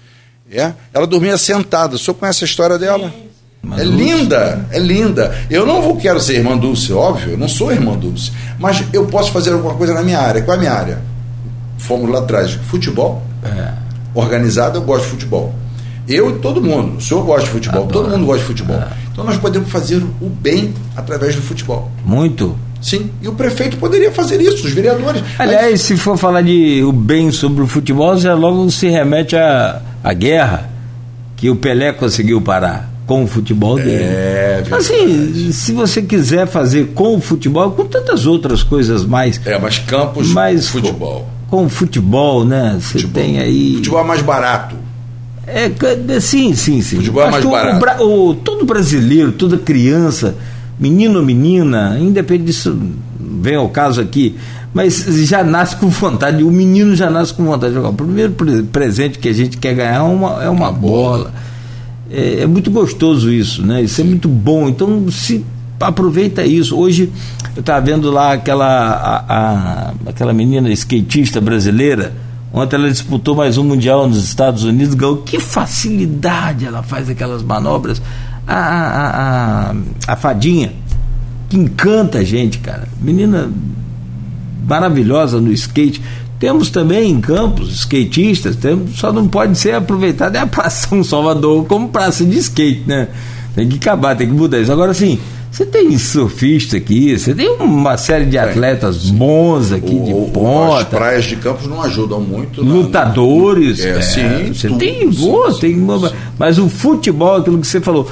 É? 0.51 0.73
Ela 0.93 1.07
dormia 1.07 1.37
sentada. 1.39 1.97
O 1.97 1.99
senhor 1.99 2.15
conhece 2.15 2.45
a 2.45 2.47
história 2.47 2.79
dela? 2.79 3.13
É 3.79 3.83
linda, 3.83 4.67
é 4.71 4.79
linda. 4.79 5.35
Eu 5.51 5.65
não 5.65 5.81
vou, 5.81 5.97
quero 5.97 6.21
ser 6.21 6.35
irmã 6.35 6.57
Dulce, 6.57 6.93
óbvio, 6.93 7.33
eu 7.33 7.39
não 7.39 7.49
sou 7.49 7.73
irmã 7.73 7.97
Dulce. 7.97 8.31
Mas 8.59 8.85
eu 8.93 9.07
posso 9.07 9.33
fazer 9.33 9.53
alguma 9.53 9.75
coisa 9.75 9.95
na 9.95 10.03
minha 10.03 10.19
área. 10.19 10.43
Qual 10.43 10.55
é 10.55 10.59
a 10.59 10.61
minha 10.61 10.73
área? 10.73 11.03
Fomos 11.79 12.11
lá 12.11 12.19
atrás. 12.19 12.53
Futebol. 12.53 13.23
É. 13.43 13.73
Organizado, 14.15 14.79
eu 14.79 14.83
gosto 14.83 15.05
de 15.05 15.11
futebol. 15.11 15.55
Eu 16.07 16.31
e 16.31 16.39
todo 16.41 16.61
mundo. 16.61 16.99
O 16.99 17.01
senhor 17.01 17.25
gosta 17.25 17.45
de 17.47 17.51
futebol, 17.51 17.85
Adoro. 17.85 17.93
todo 17.93 18.11
mundo 18.11 18.27
gosta 18.27 18.43
de 18.43 18.47
futebol. 18.47 18.77
É. 18.77 18.89
Então 19.11 19.25
nós 19.25 19.39
podemos 19.39 19.71
fazer 19.71 20.03
o 20.21 20.29
bem 20.29 20.75
através 20.95 21.35
do 21.35 21.43
futebol. 21.43 21.91
Muito. 22.05 22.57
Sim, 22.83 23.11
e 23.23 23.29
o 23.29 23.33
prefeito 23.33 23.79
poderia 23.79 24.13
fazer 24.13 24.43
isso, 24.43 24.67
os 24.67 24.73
vereadores. 24.73 25.23
Aliás, 25.39 25.71
Mas... 25.71 25.81
se 25.81 25.97
for 25.97 26.19
falar 26.19 26.43
de 26.43 26.83
o 26.85 26.93
bem 26.93 27.33
sobre 27.33 27.63
o 27.63 27.67
futebol, 27.67 28.15
já 28.19 28.35
logo 28.35 28.71
se 28.71 28.89
remete 28.89 29.35
à, 29.37 29.81
à 30.05 30.13
guerra 30.13 30.71
que 31.35 31.49
o 31.51 31.57
Pelé 31.57 31.93
conseguiu 31.93 32.41
parar 32.41 32.93
com 33.07 33.25
o 33.25 33.27
futebol 33.27 33.77
dele. 33.77 34.03
É, 34.03 34.63
verdade. 34.63 34.75
Assim, 34.75 35.51
se 35.51 35.73
você 35.73 36.03
quiser 36.03 36.47
fazer 36.47 36.93
com 36.95 37.17
o 37.17 37.21
futebol, 37.21 37.71
com 37.73 37.87
tantas 37.87 38.27
outras 38.27 38.63
coisas 38.63 39.05
mais. 39.05 39.41
É, 39.45 39.59
mas 39.59 39.79
campos 39.79 40.29
mais 40.29 40.69
futebol. 40.69 41.29
Com, 41.49 41.63
com 41.63 41.69
futebol, 41.69 42.45
né? 42.45 42.79
Você 42.81 43.07
tem 43.09 43.39
aí. 43.39 43.77
Futebol 43.77 44.01
é 44.01 44.05
mais 44.05 44.23
barato. 44.23 44.77
É, 45.47 45.71
sim, 46.21 46.55
sim, 46.55 46.81
sim. 46.81 46.97
Futebol 46.97 47.27
é 47.27 47.31
mais 47.31 47.45
barato. 47.45 48.05
O, 48.05 48.31
o, 48.31 48.35
todo 48.35 48.65
brasileiro, 48.65 49.33
toda 49.33 49.59
criança 49.59 50.37
menino 50.79 51.19
ou 51.19 51.25
menina, 51.25 51.97
independente 52.01 52.47
disso, 52.47 52.77
vem 53.19 53.57
ao 53.57 53.69
caso 53.69 54.01
aqui, 54.01 54.37
mas 54.75 55.05
já 55.29 55.45
nasce 55.45 55.77
com 55.77 55.89
vontade, 55.89 56.43
o 56.43 56.51
menino 56.51 56.97
já 56.97 57.09
nasce 57.09 57.33
com 57.33 57.45
vontade 57.45 57.73
de 57.73 57.75
jogar. 57.77 57.91
O 57.91 57.95
primeiro 57.95 58.35
presente 58.73 59.21
que 59.21 59.29
a 59.29 59.33
gente 59.33 59.57
quer 59.57 59.73
ganhar 59.73 59.95
é 59.95 60.01
uma, 60.01 60.43
é 60.43 60.49
uma 60.51 60.73
bola. 60.73 61.33
É, 62.11 62.41
é, 62.41 62.47
muito 62.47 62.73
gostoso 62.73 63.33
isso, 63.33 63.65
né? 63.65 63.83
Isso 63.83 64.01
é 64.01 64.05
muito 64.05 64.29
bom. 64.29 64.69
Então, 64.69 65.09
se 65.13 65.47
aproveita 65.79 66.45
isso. 66.45 66.77
Hoje 66.77 67.13
eu 67.55 67.61
estava 67.61 67.81
vendo 67.87 68.11
lá 68.11 68.33
aquela, 68.33 68.67
a, 68.67 69.25
a, 69.29 69.95
aquela 70.07 70.33
menina 70.33 70.69
skatista 70.73 71.41
brasileira. 71.41 72.13
Ontem 72.53 72.75
ela 72.75 72.91
disputou 72.91 73.37
mais 73.37 73.57
um 73.57 73.63
Mundial 73.63 74.09
nos 74.09 74.25
Estados 74.25 74.65
Unidos, 74.65 74.95
ganhou. 74.95 75.19
Que 75.19 75.39
facilidade 75.39 76.67
ela 76.67 76.83
faz 76.83 77.09
aquelas 77.09 77.45
manobras. 77.45 78.03
A, 78.45 78.57
a, 78.57 79.71
a, 79.71 79.75
a 80.09 80.17
fadinha, 80.17 80.73
que 81.49 81.57
encanta 81.57 82.19
a 82.19 82.25
gente, 82.25 82.59
cara. 82.59 82.89
Menina 83.01 83.51
maravilhosa 84.67 85.41
no 85.41 85.53
skate. 85.53 86.03
Temos 86.39 86.69
também 86.69 87.11
em 87.11 87.21
Campos 87.21 87.73
skatistas, 87.73 88.57
temos, 88.57 88.99
só 88.99 89.13
não 89.13 89.29
pode 89.29 89.57
ser 89.57 89.75
aproveitado 89.75 90.37
é 90.37 90.41
a 90.41 90.47
Praça 90.47 90.89
São 90.89 91.03
Salvador 91.03 91.65
como 91.67 91.89
praça 91.89 92.25
de 92.25 92.37
skate, 92.39 92.83
né? 92.87 93.09
Tem 93.55 93.69
que 93.69 93.77
acabar, 93.77 94.17
tem 94.17 94.27
que 94.27 94.35
mudar 94.35 94.59
isso. 94.59 94.73
Agora 94.73 94.93
sim, 94.93 95.19
você 95.51 95.65
tem 95.65 95.97
surfista 95.97 96.77
aqui, 96.77 97.17
você 97.17 97.33
tem 97.33 97.49
uma 97.61 97.97
série 97.97 98.27
de 98.27 98.37
atletas 98.37 99.09
bons 99.09 99.71
aqui 99.71 99.95
o, 99.95 100.05
de 100.05 100.33
ponta. 100.33 100.79
As 100.79 100.89
praias 100.89 101.25
de 101.25 101.37
Campos 101.37 101.69
não 101.69 101.81
ajudam 101.81 102.21
muito. 102.21 102.61
Lutadores. 102.61 103.79
Na, 103.79 103.91
é, 103.91 103.99
é, 103.99 104.03
sim. 104.03 104.53
Você 104.53 104.67
tudo, 104.67 104.81
tem, 104.81 105.13
sim, 105.13 105.21
boa, 105.21 105.53
sim, 105.53 105.61
tem 105.61 105.81
uma, 105.81 106.13
mas 106.37 106.59
o 106.59 106.69
futebol, 106.69 107.37
aquilo 107.37 107.61
que 107.61 107.69
você 107.69 107.81
falou, 107.81 108.11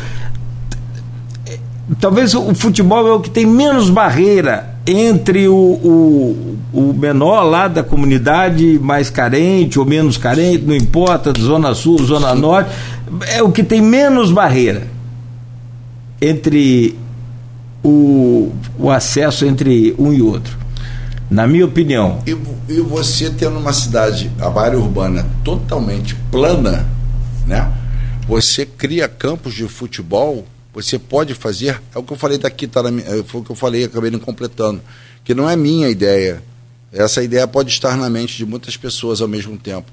talvez 1.98 2.32
o 2.32 2.54
futebol 2.54 3.08
é 3.08 3.12
o 3.12 3.18
que 3.18 3.28
tem 3.28 3.44
menos 3.44 3.90
barreira 3.90 4.71
entre 4.86 5.46
o, 5.48 5.54
o, 5.54 6.59
o, 6.72 6.92
menor 6.92 7.44
lá 7.44 7.68
da 7.68 7.84
comunidade 7.84 8.78
mais 8.80 9.10
carente 9.10 9.78
ou 9.78 9.84
menos 9.84 10.16
carente, 10.16 10.64
não 10.64 10.74
importa, 10.74 11.32
zona 11.38 11.74
sul, 11.74 11.98
zona 11.98 12.34
norte, 12.34 12.70
é 13.28 13.42
o 13.42 13.52
que 13.52 13.62
tem 13.62 13.80
menos 13.80 14.32
barreira 14.32 14.86
entre 16.20 16.98
o, 17.82 18.52
o 18.78 18.90
acesso 18.90 19.44
entre 19.44 19.94
um 19.98 20.12
e 20.12 20.20
outro. 20.20 20.56
Na 21.30 21.46
minha 21.46 21.64
opinião. 21.64 22.18
E, 22.26 22.36
e 22.68 22.80
você 22.80 23.30
tendo 23.30 23.59
uma 23.59 23.72
cidade, 23.72 24.30
a 24.38 24.60
área 24.60 24.78
urbana 24.78 25.26
totalmente 25.42 26.14
plana, 26.30 26.86
né? 27.46 27.72
Você 28.28 28.66
cria 28.66 29.09
campos 29.09 29.54
de 29.54 29.66
futebol 29.66 30.44
você 30.72 30.98
pode 30.98 31.34
fazer, 31.34 31.80
é 31.94 31.98
o 31.98 32.02
que 32.02 32.12
eu 32.12 32.16
falei 32.16 32.38
daqui, 32.38 32.66
tá 32.66 32.82
na, 32.82 33.00
é, 33.00 33.22
foi 33.24 33.40
o 33.40 33.44
que 33.44 33.50
eu 33.50 33.56
falei, 33.56 33.84
acabei 33.84 34.10
não 34.10 34.18
completando, 34.18 34.80
que 35.22 35.34
não 35.34 35.48
é 35.48 35.54
minha 35.54 35.88
ideia. 35.88 36.42
Essa 36.90 37.22
ideia 37.22 37.46
pode 37.46 37.70
estar 37.70 37.96
na 37.96 38.08
mente 38.08 38.36
de 38.36 38.46
muitas 38.46 38.76
pessoas 38.76 39.20
ao 39.20 39.28
mesmo 39.28 39.56
tempo. 39.58 39.90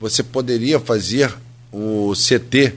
Você 0.00 0.22
poderia 0.22 0.78
fazer 0.78 1.34
o 1.72 2.12
CT, 2.14 2.74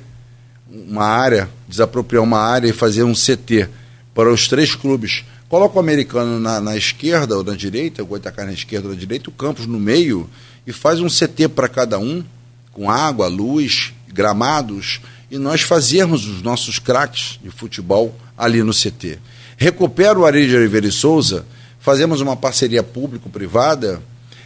uma 0.69 1.05
área, 1.05 1.49
desapropriar 1.67 2.23
uma 2.23 2.39
área 2.39 2.67
e 2.67 2.73
fazer 2.73 3.03
um 3.03 3.13
CT 3.13 3.69
para 4.13 4.31
os 4.31 4.47
três 4.47 4.73
clubes. 4.73 5.23
Coloca 5.49 5.75
o 5.75 5.79
americano 5.79 6.39
na, 6.39 6.61
na 6.61 6.77
esquerda 6.77 7.37
ou 7.37 7.43
na 7.43 7.53
direita, 7.53 8.01
o 8.01 8.05
Goitacá 8.05 8.45
na 8.45 8.53
esquerda 8.53 8.87
ou 8.87 8.93
na 8.93 8.99
direita, 8.99 9.29
o 9.29 9.33
Campos 9.33 9.65
no 9.65 9.79
meio 9.79 10.29
e 10.65 10.71
faz 10.71 10.99
um 11.01 11.07
CT 11.07 11.49
para 11.49 11.67
cada 11.67 11.99
um, 11.99 12.23
com 12.71 12.89
água, 12.89 13.27
luz, 13.27 13.93
gramados 14.07 15.01
e 15.31 15.37
nós 15.37 15.61
fazermos 15.61 16.27
os 16.27 16.41
nossos 16.41 16.77
craques 16.77 17.39
de 17.41 17.49
futebol 17.49 18.13
ali 18.37 18.61
no 18.61 18.73
CT. 18.73 19.17
Recupera 19.55 20.19
o 20.19 20.25
Ari 20.25 20.45
de 20.45 20.57
Oliveira 20.57 20.87
e 20.87 20.91
Souza, 20.91 21.45
fazemos 21.79 22.19
uma 22.19 22.35
parceria 22.35 22.83
público-privada 22.83 24.01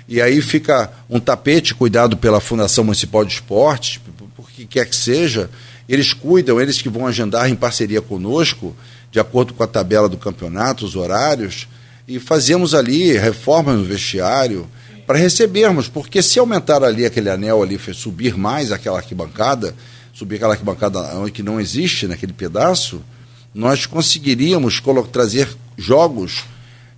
e 0.08 0.22
aí 0.22 0.40
fica 0.44 0.92
um 1.10 1.20
tapete 1.20 1.74
cuidado 1.74 2.16
pela 2.16 2.40
Fundação 2.40 2.84
Municipal 2.84 3.26
de 3.26 3.34
Esportes, 3.34 4.00
por 4.36 4.52
que 4.52 4.68
quer 4.68 4.86
que 4.86 4.96
seja, 4.96 5.50
eles 5.90 6.14
cuidam, 6.14 6.62
eles 6.62 6.80
que 6.80 6.88
vão 6.88 7.08
agendar 7.08 7.50
em 7.50 7.56
parceria 7.56 8.02
conosco, 8.02 8.76
de 9.12 9.20
acordo 9.20 9.56
com 9.56 9.64
a 9.64 9.68
tabela 9.68 10.08
do 10.08 10.18
campeonato, 10.18 10.86
os 10.86 10.96
horários, 10.96 11.68
e 12.08 12.20
fazemos 12.20 12.76
ali 12.76 13.14
reformas 13.18 13.78
no 13.78 13.84
vestiário 13.84 14.68
para 15.08 15.18
recebermos, 15.18 15.88
porque 15.88 16.22
se 16.22 16.38
aumentar 16.38 16.84
ali 16.84 17.06
aquele 17.06 17.30
anel 17.30 17.64
ali, 17.64 17.80
subir 17.94 18.38
mais 18.38 18.72
aquela 18.72 18.98
arquibancada, 18.98 19.74
subir 20.16 20.38
aquela 20.38 20.54
arquibancada 20.54 21.30
que 21.30 21.44
não 21.44 21.60
existe 21.60 22.08
naquele 22.08 22.32
pedaço, 22.32 23.02
nós 23.54 23.86
conseguiríamos 23.86 24.82
trazer 25.12 25.50
jogos 25.78 26.46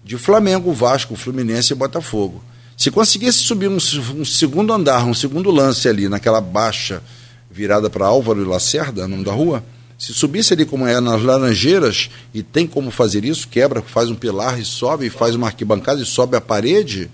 de 0.03 0.17
Flamengo, 0.19 0.71
Vasco, 0.71 1.15
Fluminense 1.15 1.73
e 1.73 1.75
Botafogo. 1.75 2.43
Se 2.77 2.91
conseguisse 2.91 3.39
subir 3.39 3.69
um, 3.69 3.77
um 4.15 4.23
segundo 4.23 4.71
andar, 4.71 5.03
um 5.03 5.15
segundo 5.15 5.49
lance 5.49 5.89
ali, 5.89 6.07
naquela 6.07 6.39
baixa 6.39 7.01
virada 7.49 7.89
para 7.89 8.05
Álvaro 8.05 8.39
e 8.39 8.45
Lacerda, 8.45 9.07
nome 9.07 9.25
da 9.25 9.31
rua, 9.31 9.63
se 9.97 10.13
subisse 10.13 10.53
ali 10.53 10.63
como 10.63 10.85
é 10.85 11.01
nas 11.01 11.23
Laranjeiras, 11.23 12.11
e 12.35 12.43
tem 12.43 12.67
como 12.67 12.91
fazer 12.91 13.25
isso, 13.25 13.47
quebra, 13.47 13.81
faz 13.81 14.11
um 14.11 14.15
pilar 14.15 14.59
e 14.59 14.63
sobe, 14.63 15.07
e 15.07 15.09
faz 15.09 15.33
uma 15.33 15.47
arquibancada 15.47 15.99
e 15.99 16.05
sobe 16.05 16.37
a 16.37 16.41
parede, 16.41 17.09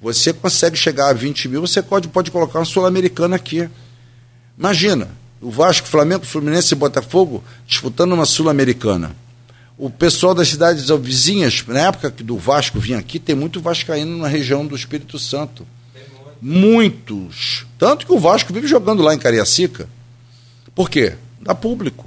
você 0.00 0.32
consegue 0.32 0.76
chegar 0.76 1.08
a 1.08 1.12
20 1.12 1.48
mil, 1.48 1.60
você 1.60 1.82
pode, 1.82 2.06
pode 2.06 2.30
colocar 2.30 2.60
uma 2.60 2.64
Sul-Americana 2.64 3.34
aqui. 3.34 3.68
Imagina, 4.56 5.08
o 5.40 5.50
Vasco, 5.50 5.88
Flamengo, 5.88 6.26
Fluminense 6.26 6.74
e 6.74 6.76
Botafogo 6.76 7.42
disputando 7.66 8.12
uma 8.12 8.26
Sul-Americana. 8.26 9.16
O 9.78 9.88
pessoal 9.88 10.34
das 10.34 10.48
cidades 10.48 10.88
vizinhas, 11.00 11.64
na 11.66 11.80
época 11.80 12.10
que 12.10 12.22
do 12.22 12.36
Vasco 12.36 12.78
vinha 12.78 12.98
aqui, 12.98 13.18
tem 13.18 13.34
muito 13.34 13.60
vascaíno 13.60 14.18
na 14.18 14.28
região 14.28 14.66
do 14.66 14.76
Espírito 14.76 15.18
Santo. 15.18 15.66
Muitos. 16.42 17.64
Tanto 17.78 18.04
que 18.04 18.12
o 18.12 18.18
Vasco 18.18 18.52
vive 18.52 18.66
jogando 18.66 19.02
lá 19.02 19.14
em 19.14 19.18
Cariacica. 19.18 19.88
Por 20.74 20.90
quê? 20.90 21.14
Dá 21.40 21.54
público. 21.54 22.06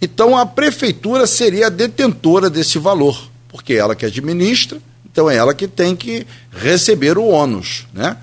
Então 0.00 0.36
a 0.36 0.44
prefeitura 0.44 1.26
seria 1.26 1.68
a 1.68 1.70
detentora 1.70 2.50
desse 2.50 2.78
valor, 2.78 3.30
porque 3.48 3.72
ela 3.72 3.96
que 3.96 4.04
administra, 4.04 4.78
então 5.10 5.30
é 5.30 5.36
ela 5.36 5.54
que 5.54 5.66
tem 5.66 5.96
que 5.96 6.26
receber 6.50 7.16
o 7.16 7.24
ônus, 7.24 7.86
né? 7.94 8.18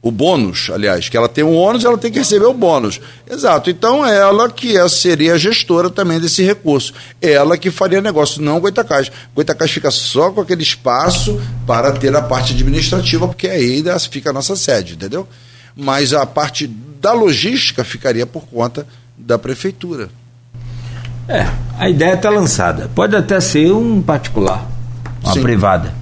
O 0.00 0.12
bônus, 0.12 0.70
aliás, 0.72 1.08
que 1.08 1.16
ela 1.16 1.28
tem 1.28 1.42
um 1.42 1.56
ônus, 1.56 1.84
ela 1.84 1.98
tem 1.98 2.10
que 2.10 2.20
receber 2.20 2.46
o 2.46 2.54
bônus. 2.54 3.00
Exato. 3.28 3.68
Então, 3.68 4.06
ela 4.06 4.48
que 4.48 4.76
é, 4.76 4.88
seria 4.88 5.34
a 5.34 5.38
gestora 5.38 5.90
também 5.90 6.20
desse 6.20 6.42
recurso. 6.42 6.94
Ela 7.20 7.58
que 7.58 7.70
faria 7.70 8.00
negócio, 8.00 8.40
não 8.40 8.60
Goitacás. 8.60 9.10
Goitacás 9.34 9.70
fica 9.70 9.90
só 9.90 10.30
com 10.30 10.40
aquele 10.40 10.62
espaço 10.62 11.40
para 11.66 11.90
ter 11.92 12.14
a 12.14 12.22
parte 12.22 12.52
administrativa, 12.52 13.26
porque 13.26 13.48
aí 13.48 13.82
fica 14.08 14.30
a 14.30 14.32
nossa 14.32 14.54
sede, 14.54 14.94
entendeu? 14.94 15.28
Mas 15.74 16.12
a 16.12 16.24
parte 16.24 16.68
da 17.00 17.12
logística 17.12 17.82
ficaria 17.82 18.26
por 18.26 18.46
conta 18.46 18.86
da 19.16 19.36
prefeitura. 19.36 20.10
É, 21.28 21.46
a 21.76 21.88
ideia 21.88 22.14
está 22.14 22.30
lançada. 22.30 22.88
Pode 22.94 23.16
até 23.16 23.40
ser 23.40 23.72
um 23.72 24.00
particular, 24.00 24.66
uma 25.22 25.34
Sim. 25.34 25.42
privada. 25.42 25.92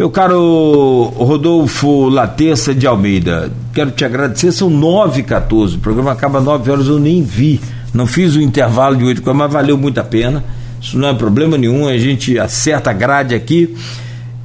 Meu 0.00 0.08
caro 0.08 1.12
Rodolfo 1.14 2.08
Laterça 2.08 2.74
de 2.74 2.86
Almeida, 2.86 3.52
quero 3.74 3.90
te 3.90 4.02
agradecer, 4.02 4.50
são 4.50 4.70
9 4.70 5.20
h 5.20 5.28
14 5.28 5.76
o 5.76 5.78
programa 5.78 6.10
acaba 6.10 6.40
9 6.40 6.70
horas, 6.70 6.86
eu 6.86 6.98
nem 6.98 7.22
vi, 7.22 7.60
não 7.92 8.06
fiz 8.06 8.34
o 8.34 8.40
intervalo 8.40 8.96
de 8.96 9.04
8 9.04 9.34
mas 9.34 9.52
valeu 9.52 9.76
muito 9.76 10.00
a 10.00 10.02
pena, 10.02 10.42
isso 10.80 10.98
não 10.98 11.08
é 11.08 11.12
problema 11.12 11.58
nenhum, 11.58 11.86
a 11.86 11.98
gente 11.98 12.38
acerta 12.38 12.88
a 12.88 12.94
grade 12.94 13.34
aqui, 13.34 13.76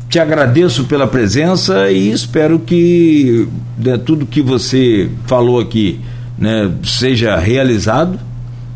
te 0.09 0.19
agradeço 0.19 0.83
pela 0.83 1.07
presença 1.07 1.89
e 1.89 2.11
espero 2.11 2.59
que 2.59 3.47
né, 3.77 3.97
tudo 3.97 4.25
que 4.25 4.41
você 4.41 5.09
falou 5.25 5.61
aqui 5.61 6.01
né, 6.37 6.69
seja 6.83 7.37
realizado 7.37 8.19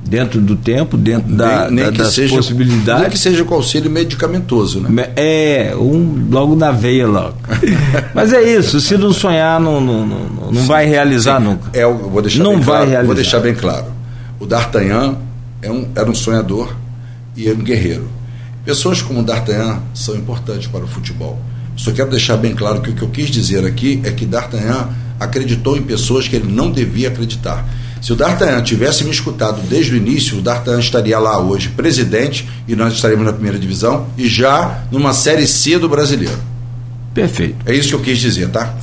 dentro 0.03 0.39
do 0.41 0.55
tempo, 0.55 0.97
dentro 0.97 1.33
da, 1.33 1.65
nem, 1.65 1.83
nem 1.83 1.85
da, 1.85 2.03
das 2.03 2.13
seja, 2.13 2.35
possibilidades. 2.35 3.01
Nem 3.01 3.11
que 3.11 3.17
seja 3.17 3.43
com 3.43 3.55
auxílio 3.55 3.91
medicamentoso, 3.91 4.79
né? 4.79 5.09
É, 5.15 5.75
um 5.75 6.27
logo 6.29 6.55
na 6.55 6.71
veia 6.71 7.07
logo. 7.07 7.37
Mas 8.13 8.33
é 8.33 8.41
isso, 8.41 8.79
se 8.79 8.97
não 8.97 9.13
sonhar, 9.13 9.59
não, 9.59 9.79
não, 9.79 10.05
não, 10.05 10.51
não 10.51 10.63
vai 10.63 10.85
realizar 10.85 11.39
sim. 11.39 11.47
nunca. 11.47 11.69
É, 11.73 11.85
vou 11.85 12.21
deixar 12.21 12.43
não 12.43 12.53
vai 12.53 12.63
claro, 12.63 12.89
realizar. 12.89 13.05
Vou 13.05 13.15
deixar 13.15 13.39
bem 13.39 13.53
claro. 13.53 13.85
O 14.39 14.45
D'Artagnan 14.45 15.17
é 15.61 15.71
um, 15.71 15.87
era 15.95 16.09
um 16.09 16.15
sonhador 16.15 16.75
e 17.35 17.47
é 17.47 17.51
um 17.51 17.57
guerreiro. 17.57 18.07
Pessoas 18.65 19.01
como 19.01 19.19
o 19.19 19.23
D'Artagnan 19.23 19.79
são 19.93 20.15
importantes 20.15 20.67
para 20.67 20.83
o 20.83 20.87
futebol. 20.87 21.39
Só 21.75 21.91
quero 21.91 22.09
deixar 22.09 22.37
bem 22.37 22.53
claro 22.53 22.81
que 22.81 22.89
o 22.89 22.93
que 22.93 23.01
eu 23.01 23.09
quis 23.09 23.29
dizer 23.29 23.65
aqui 23.65 24.01
é 24.03 24.11
que 24.11 24.25
D'Artagnan 24.25 24.89
acreditou 25.19 25.77
em 25.77 25.81
pessoas 25.81 26.27
que 26.27 26.35
ele 26.35 26.51
não 26.51 26.71
devia 26.71 27.09
acreditar. 27.09 27.65
Se 28.01 28.13
o 28.13 28.15
D'Artagnan 28.15 28.63
tivesse 28.63 29.03
me 29.03 29.11
escutado 29.11 29.61
desde 29.67 29.93
o 29.93 29.97
início, 29.97 30.37
o 30.37 30.41
D'Artagnan 30.41 30.79
estaria 30.79 31.19
lá 31.19 31.39
hoje 31.39 31.69
presidente 31.69 32.47
e 32.67 32.75
nós 32.75 32.93
estaríamos 32.93 33.25
na 33.25 33.33
primeira 33.33 33.59
divisão 33.59 34.07
e 34.17 34.27
já 34.27 34.83
numa 34.91 35.13
Série 35.13 35.47
C 35.47 35.77
do 35.77 35.89
brasileiro. 35.89 36.37
Perfeito. 37.13 37.57
É 37.65 37.75
isso 37.75 37.89
que 37.89 37.95
eu 37.95 37.99
quis 37.99 38.19
dizer, 38.19 38.49
tá? 38.49 38.73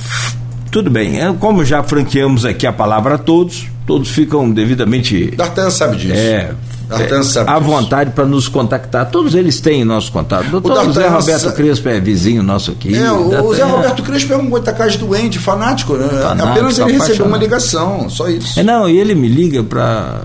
Tudo 0.71 0.89
bem. 0.89 1.19
É, 1.19 1.33
como 1.33 1.65
já 1.65 1.81
franqueamos 1.81 2.45
aqui 2.45 2.67
a 2.67 2.73
palavra 2.73 3.15
a 3.15 3.17
todos, 3.17 3.65
todos 3.85 4.09
ficam 4.09 4.51
devidamente. 4.51 5.31
D'Artagnan 5.35 5.71
sabe 5.71 5.97
disso. 5.97 6.13
É, 6.13 6.51
é, 6.89 7.41
à 7.51 7.59
vontade 7.59 8.11
para 8.11 8.25
nos 8.25 8.47
contactar. 8.47 9.09
Todos 9.09 9.35
eles 9.35 9.59
têm 9.59 9.83
nosso 9.83 10.11
contato. 10.11 10.49
Doutor 10.49 10.91
Zé 10.93 11.07
Roberto 11.07 11.53
Crespo 11.53 11.89
é 11.89 11.99
vizinho 11.99 12.41
nosso 12.41 12.71
aqui. 12.71 12.95
É, 12.95 13.11
o, 13.11 13.45
o 13.45 13.53
Zé 13.53 13.63
Roberto 13.63 14.03
Crespo 14.03 14.33
é 14.33 14.37
um 14.37 14.49
goitacás 14.49 14.95
doente, 14.95 15.37
fanático. 15.37 15.93
Né? 15.93 16.07
fanático 16.07 16.49
Apenas 16.49 16.79
ele 16.79 16.93
recebeu 16.93 17.25
uma 17.25 17.37
ligação, 17.37 18.09
só 18.09 18.29
isso. 18.29 18.59
É, 18.59 18.63
não, 18.63 18.89
e 18.89 18.97
ele 18.97 19.13
me 19.13 19.27
liga 19.27 19.63
para 19.63 20.21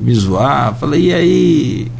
me 0.00 0.14
zoar. 0.14 0.74
Falei, 0.78 1.06
e 1.06 1.14
aí? 1.14 1.92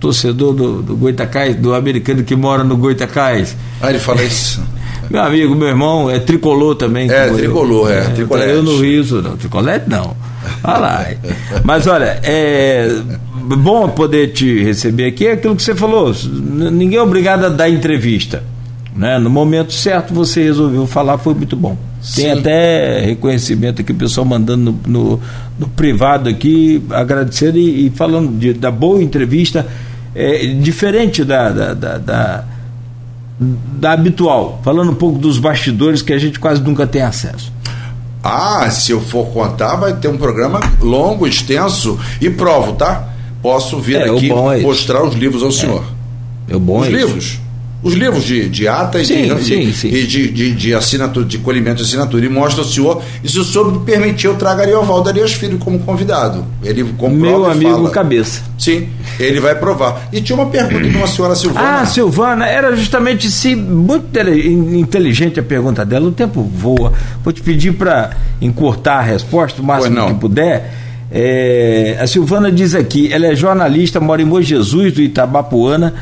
torcedor 0.00 0.52
do, 0.54 0.82
do 0.82 0.96
Goitacás, 0.96 1.56
do 1.56 1.74
americano 1.74 2.22
que 2.22 2.36
mora 2.36 2.62
no 2.62 2.76
Goitacás. 2.76 3.56
Ah, 3.80 3.90
ele 3.90 3.98
fala 3.98 4.22
isso. 4.22 4.60
Meu 5.10 5.22
amigo, 5.22 5.54
meu 5.54 5.68
irmão 5.68 6.10
é 6.10 6.18
tricolor 6.18 6.74
também. 6.74 7.10
É, 7.10 7.28
tricolor, 7.30 7.90
eu. 7.90 7.94
é, 7.94 7.98
é 7.98 8.10
tricolete. 8.10 8.50
Eu 8.50 8.62
no 8.62 8.80
Rio, 8.80 9.22
não, 9.22 9.36
tricolete 9.36 9.88
não. 9.88 10.16
Olha 10.62 10.78
lá. 10.78 11.06
Mas 11.64 11.86
olha, 11.86 12.20
é 12.22 12.88
bom 13.54 13.88
poder 13.88 14.32
te 14.32 14.62
receber 14.62 15.06
aqui, 15.06 15.26
é 15.26 15.32
aquilo 15.32 15.54
que 15.54 15.62
você 15.62 15.74
falou, 15.74 16.14
ninguém 16.24 16.98
é 16.98 17.02
obrigado 17.02 17.44
a 17.44 17.48
dar 17.48 17.68
entrevista. 17.68 18.42
Né? 18.96 19.18
No 19.18 19.28
momento 19.28 19.72
certo 19.74 20.14
você 20.14 20.42
resolveu 20.42 20.86
falar, 20.86 21.18
foi 21.18 21.34
muito 21.34 21.54
bom. 21.54 21.76
Sim. 22.00 22.22
Tem 22.22 22.30
até 22.32 23.00
reconhecimento 23.00 23.82
aqui, 23.82 23.92
o 23.92 23.94
pessoal 23.94 24.24
mandando 24.24 24.72
no, 24.72 24.80
no, 24.86 25.20
no 25.58 25.68
privado 25.68 26.30
aqui, 26.30 26.82
agradecendo 26.90 27.58
e, 27.58 27.86
e 27.86 27.90
falando 27.90 28.38
de, 28.38 28.54
da 28.54 28.70
boa 28.70 29.02
entrevista, 29.02 29.66
é, 30.14 30.46
diferente 30.46 31.24
da, 31.24 31.50
da, 31.50 31.74
da, 31.74 31.98
da 31.98 32.44
da 33.38 33.92
habitual, 33.92 34.60
falando 34.64 34.92
um 34.92 34.94
pouco 34.94 35.18
dos 35.18 35.38
bastidores 35.38 36.02
que 36.02 36.12
a 36.12 36.18
gente 36.18 36.40
quase 36.40 36.62
nunca 36.62 36.86
tem 36.86 37.02
acesso. 37.02 37.52
Ah, 38.22 38.68
se 38.70 38.90
eu 38.90 39.00
for 39.00 39.26
contar, 39.26 39.76
vai 39.76 39.94
ter 39.94 40.08
um 40.08 40.16
programa 40.16 40.60
longo, 40.80 41.26
extenso 41.26 41.98
e 42.20 42.28
provo, 42.28 42.72
tá? 42.72 43.08
Posso 43.40 43.78
vir 43.78 44.00
é, 44.00 44.10
aqui 44.10 44.30
é 44.30 44.62
mostrar 44.62 45.04
os 45.04 45.14
livros 45.14 45.42
ao 45.42 45.52
senhor. 45.52 45.84
É, 46.48 46.56
o 46.56 46.60
bom 46.60 46.80
os 46.80 46.86
é 46.88 46.90
livros. 46.90 47.38
Os 47.86 47.94
livros 47.94 48.24
de, 48.24 48.48
de 48.48 48.66
ata 48.66 49.00
e, 49.00 49.06
sim, 49.06 49.34
de, 49.34 49.44
sim, 49.44 49.72
sim. 49.72 49.88
e 49.88 50.04
de, 50.04 50.28
de, 50.28 50.52
de, 50.52 50.74
assinatura, 50.74 51.24
de 51.24 51.38
colhimento 51.38 51.76
de 51.76 51.82
assinatura. 51.84 52.26
E 52.26 52.28
mostra 52.28 52.62
ao 52.62 52.68
senhor, 52.68 53.00
e 53.22 53.28
se 53.28 53.38
o 53.38 53.44
senhor 53.44 53.72
me 53.72 53.84
permitir, 53.84 54.26
eu 54.26 54.34
trago 54.34 54.60
Ariovaldo 54.60 55.08
Arias 55.08 55.32
Filho 55.32 55.56
como 55.58 55.78
convidado. 55.78 56.44
Ele 56.64 56.82
Meu 56.82 57.46
amigo 57.46 57.70
fala. 57.70 57.90
cabeça. 57.90 58.42
Sim, 58.58 58.88
ele 59.20 59.38
vai 59.38 59.54
provar. 59.54 60.08
E 60.12 60.20
tinha 60.20 60.36
uma 60.36 60.46
pergunta 60.46 60.88
de 60.88 60.96
uma 60.96 61.06
senhora 61.06 61.36
Silvana. 61.36 61.80
Ah, 61.80 61.86
Silvana, 61.86 62.46
era 62.46 62.74
justamente 62.74 63.30
se 63.30 63.54
muito 63.54 64.18
inteligente 64.18 65.38
a 65.38 65.42
pergunta 65.42 65.84
dela. 65.84 66.08
O 66.08 66.12
tempo 66.12 66.42
voa. 66.42 66.92
Vou 67.22 67.32
te 67.32 67.40
pedir 67.40 67.72
para 67.72 68.10
encurtar 68.40 68.98
a 68.98 69.02
resposta 69.02 69.62
o 69.62 69.64
máximo 69.64 70.08
que 70.08 70.14
puder. 70.14 70.72
É, 71.10 71.98
a 72.00 72.06
Silvana 72.06 72.50
diz 72.50 72.74
aqui, 72.74 73.12
ela 73.12 73.26
é 73.26 73.34
jornalista, 73.36 74.00
mora 74.00 74.20
em 74.20 74.24
Mogi 74.24 74.48
Jesus, 74.48 74.92
do 74.92 75.00
Itabapuana 75.00 75.94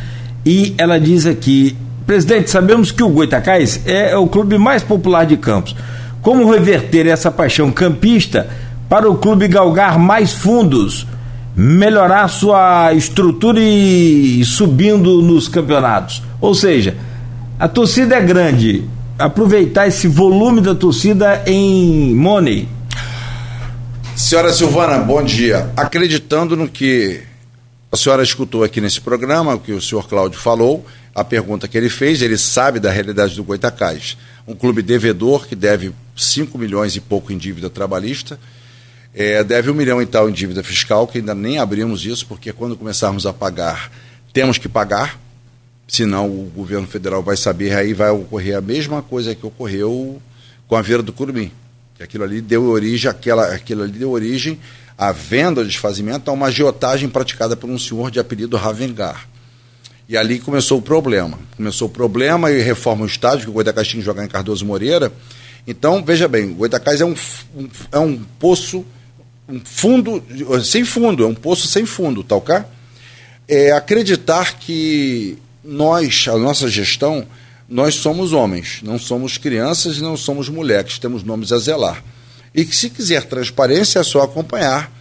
e 0.44 0.74
ela 0.76 0.98
diz 0.98 1.26
aqui: 1.26 1.76
presidente, 2.06 2.50
sabemos 2.50 2.90
que 2.90 3.02
o 3.02 3.08
Goitacás 3.08 3.80
é 3.86 4.16
o 4.16 4.26
clube 4.26 4.58
mais 4.58 4.82
popular 4.82 5.24
de 5.24 5.36
Campos. 5.36 5.74
Como 6.20 6.50
reverter 6.50 7.06
essa 7.06 7.30
paixão 7.30 7.70
campista 7.70 8.48
para 8.88 9.10
o 9.10 9.16
clube 9.16 9.48
galgar 9.48 9.98
mais 9.98 10.32
fundos, 10.32 11.06
melhorar 11.56 12.28
sua 12.28 12.92
estrutura 12.94 13.60
e 13.60 14.42
subindo 14.44 15.22
nos 15.22 15.48
campeonatos? 15.48 16.22
Ou 16.40 16.54
seja, 16.54 16.96
a 17.58 17.68
torcida 17.68 18.16
é 18.16 18.20
grande, 18.20 18.84
aproveitar 19.18 19.86
esse 19.86 20.08
volume 20.08 20.60
da 20.60 20.74
torcida 20.74 21.42
em 21.46 22.14
money. 22.14 22.68
Senhora 24.16 24.52
Silvana, 24.52 24.98
bom 24.98 25.22
dia. 25.22 25.70
Acreditando 25.76 26.56
no 26.56 26.68
que 26.68 27.20
a 27.94 27.96
senhora 27.96 28.24
escutou 28.24 28.64
aqui 28.64 28.80
nesse 28.80 29.00
programa 29.00 29.54
o 29.54 29.60
que 29.60 29.70
o 29.70 29.80
senhor 29.80 30.08
Cláudio 30.08 30.36
falou, 30.36 30.84
a 31.14 31.22
pergunta 31.22 31.68
que 31.68 31.78
ele 31.78 31.88
fez, 31.88 32.22
ele 32.22 32.36
sabe 32.36 32.80
da 32.80 32.90
realidade 32.90 33.36
do 33.36 33.44
Goitacás. 33.44 34.18
Um 34.48 34.54
clube 34.56 34.82
devedor 34.82 35.46
que 35.46 35.54
deve 35.54 35.92
5 36.16 36.58
milhões 36.58 36.96
e 36.96 37.00
pouco 37.00 37.32
em 37.32 37.38
dívida 37.38 37.70
trabalhista, 37.70 38.36
é, 39.14 39.44
deve 39.44 39.70
um 39.70 39.74
milhão 39.74 40.02
e 40.02 40.06
tal 40.06 40.28
em 40.28 40.32
dívida 40.32 40.60
fiscal, 40.64 41.06
que 41.06 41.18
ainda 41.18 41.36
nem 41.36 41.58
abrimos 41.58 42.04
isso, 42.04 42.26
porque 42.26 42.52
quando 42.52 42.76
começarmos 42.76 43.26
a 43.26 43.32
pagar, 43.32 43.92
temos 44.32 44.58
que 44.58 44.68
pagar, 44.68 45.16
senão 45.86 46.26
o 46.26 46.50
governo 46.52 46.88
federal 46.88 47.22
vai 47.22 47.36
saber, 47.36 47.76
aí 47.76 47.94
vai 47.94 48.10
ocorrer 48.10 48.56
a 48.56 48.60
mesma 48.60 49.02
coisa 49.02 49.36
que 49.36 49.46
ocorreu 49.46 50.20
com 50.66 50.74
a 50.74 50.82
Veira 50.82 51.00
do 51.00 51.12
Curumim. 51.12 51.52
Aquilo 52.00 52.24
ali 52.24 52.40
deu 52.40 52.64
origem, 52.64 53.08
aquela, 53.08 53.54
aquilo 53.54 53.84
ali 53.84 53.92
deu 53.92 54.10
origem 54.10 54.58
a 54.96 55.12
venda 55.12 55.60
ou 55.60 55.66
desfazimento 55.66 56.30
a 56.30 56.34
uma 56.34 56.46
agiotagem 56.46 57.08
praticada 57.08 57.56
por 57.56 57.68
um 57.68 57.78
senhor 57.78 58.10
de 58.10 58.20
apelido 58.20 58.56
Ravengar. 58.56 59.28
E 60.08 60.16
ali 60.16 60.38
começou 60.38 60.78
o 60.78 60.82
problema. 60.82 61.38
Começou 61.56 61.88
o 61.88 61.90
problema 61.90 62.50
e 62.50 62.60
reforma 62.60 63.04
o 63.04 63.06
estádio, 63.06 63.44
que 63.44 63.50
o 63.50 63.54
Goitacás 63.54 63.88
tinha 63.88 64.00
que 64.00 64.04
jogar 64.04 64.24
em 64.24 64.28
Cardoso 64.28 64.64
Moreira. 64.64 65.12
Então, 65.66 66.04
veja 66.04 66.28
bem, 66.28 66.50
o 66.50 66.54
Goitacás 66.54 67.00
é 67.00 67.04
um, 67.04 67.14
um, 67.56 67.68
é 67.90 67.98
um 67.98 68.18
poço, 68.38 68.84
um 69.48 69.60
fundo, 69.64 70.22
sem 70.62 70.84
fundo, 70.84 71.24
é 71.24 71.26
um 71.26 71.34
poço 71.34 71.66
sem 71.66 71.86
fundo, 71.86 72.22
tá 72.22 72.36
ok? 72.36 72.56
É 73.48 73.72
acreditar 73.72 74.58
que 74.58 75.38
nós, 75.64 76.26
a 76.28 76.36
nossa 76.36 76.68
gestão, 76.68 77.26
nós 77.66 77.94
somos 77.94 78.34
homens, 78.34 78.80
não 78.82 78.98
somos 78.98 79.38
crianças 79.38 79.96
e 79.96 80.02
não 80.02 80.18
somos 80.18 80.50
moleques, 80.50 80.98
temos 80.98 81.22
nomes 81.22 81.50
a 81.50 81.58
zelar. 81.58 82.02
E 82.54 82.64
que 82.64 82.74
se 82.74 82.88
quiser 82.88 83.24
transparência 83.24 83.98
é 83.98 84.04
só 84.04 84.22
acompanhar 84.22 84.92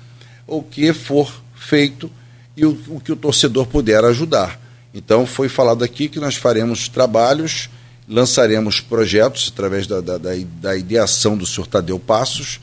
o 0.47 0.63
que 0.63 0.91
for 0.93 1.31
feito 1.55 2.09
e 2.57 2.65
o, 2.65 2.77
o 2.87 2.99
que 2.99 3.11
o 3.11 3.15
torcedor 3.15 3.67
puder 3.67 4.03
ajudar. 4.05 4.59
Então 4.93 5.25
foi 5.25 5.49
falado 5.49 5.83
aqui 5.83 6.07
que 6.07 6.19
nós 6.19 6.35
faremos 6.35 6.87
trabalhos, 6.87 7.69
lançaremos 8.07 8.79
projetos 8.79 9.51
através 9.53 9.87
da, 9.87 10.01
da, 10.01 10.17
da, 10.17 10.31
da 10.61 10.75
ideação 10.75 11.37
do 11.37 11.45
senhor 11.45 11.67
Tadeu 11.67 11.99
Passos 11.99 12.59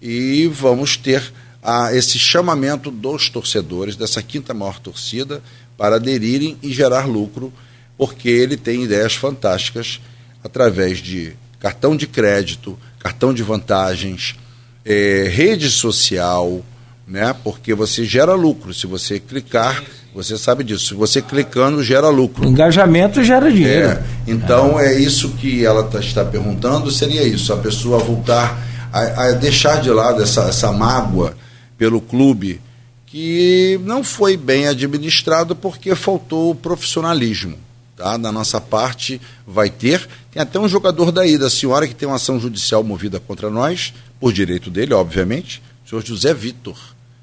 e 0.00 0.46
vamos 0.48 0.96
ter 0.96 1.32
a, 1.62 1.94
esse 1.94 2.18
chamamento 2.18 2.90
dos 2.90 3.28
torcedores, 3.28 3.96
dessa 3.96 4.22
quinta 4.22 4.54
maior 4.54 4.78
torcida, 4.78 5.42
para 5.76 5.96
aderirem 5.96 6.58
e 6.62 6.72
gerar 6.72 7.06
lucro, 7.06 7.52
porque 7.96 8.28
ele 8.28 8.56
tem 8.56 8.84
ideias 8.84 9.14
fantásticas 9.14 10.00
através 10.42 10.98
de 10.98 11.34
cartão 11.58 11.96
de 11.96 12.06
crédito, 12.06 12.78
cartão 13.00 13.34
de 13.34 13.42
vantagens, 13.42 14.36
é, 14.84 15.28
rede 15.28 15.68
social, 15.68 16.62
né? 17.06 17.34
Porque 17.42 17.74
você 17.74 18.04
gera 18.04 18.34
lucro. 18.34 18.72
Se 18.72 18.86
você 18.86 19.18
clicar, 19.18 19.82
você 20.14 20.38
sabe 20.38 20.62
disso. 20.62 20.88
Se 20.88 20.94
você 20.94 21.20
clicando, 21.20 21.82
gera 21.82 22.08
lucro. 22.08 22.46
engajamento 22.46 23.24
gera 23.24 23.50
dinheiro. 23.50 23.88
É, 23.88 24.02
então 24.28 24.78
é 24.78 24.94
isso 24.98 25.30
que 25.30 25.64
ela 25.64 25.82
tá, 25.84 25.98
está 25.98 26.24
perguntando, 26.24 26.90
seria 26.90 27.24
isso, 27.24 27.52
a 27.52 27.56
pessoa 27.56 27.98
voltar 27.98 28.58
a, 28.92 29.24
a 29.24 29.32
deixar 29.32 29.80
de 29.80 29.90
lado 29.90 30.22
essa, 30.22 30.42
essa 30.42 30.70
mágoa 30.70 31.34
pelo 31.76 32.00
clube 32.00 32.60
que 33.06 33.80
não 33.84 34.04
foi 34.04 34.36
bem 34.36 34.68
administrado 34.68 35.56
porque 35.56 35.94
faltou 35.96 36.54
profissionalismo. 36.54 37.56
Tá? 38.00 38.16
Da 38.16 38.32
nossa 38.32 38.58
parte 38.58 39.20
vai 39.46 39.68
ter. 39.68 40.08
Tem 40.32 40.40
até 40.40 40.58
um 40.58 40.66
jogador 40.66 41.12
daí, 41.12 41.36
da 41.36 41.50
senhora, 41.50 41.86
que 41.86 41.94
tem 41.94 42.08
uma 42.08 42.16
ação 42.16 42.40
judicial 42.40 42.82
movida 42.82 43.20
contra 43.20 43.50
nós, 43.50 43.92
por 44.18 44.32
direito 44.32 44.70
dele, 44.70 44.94
obviamente, 44.94 45.62
o 45.84 45.88
senhor 45.90 46.02
José 46.02 46.32
Vitor, 46.32 46.78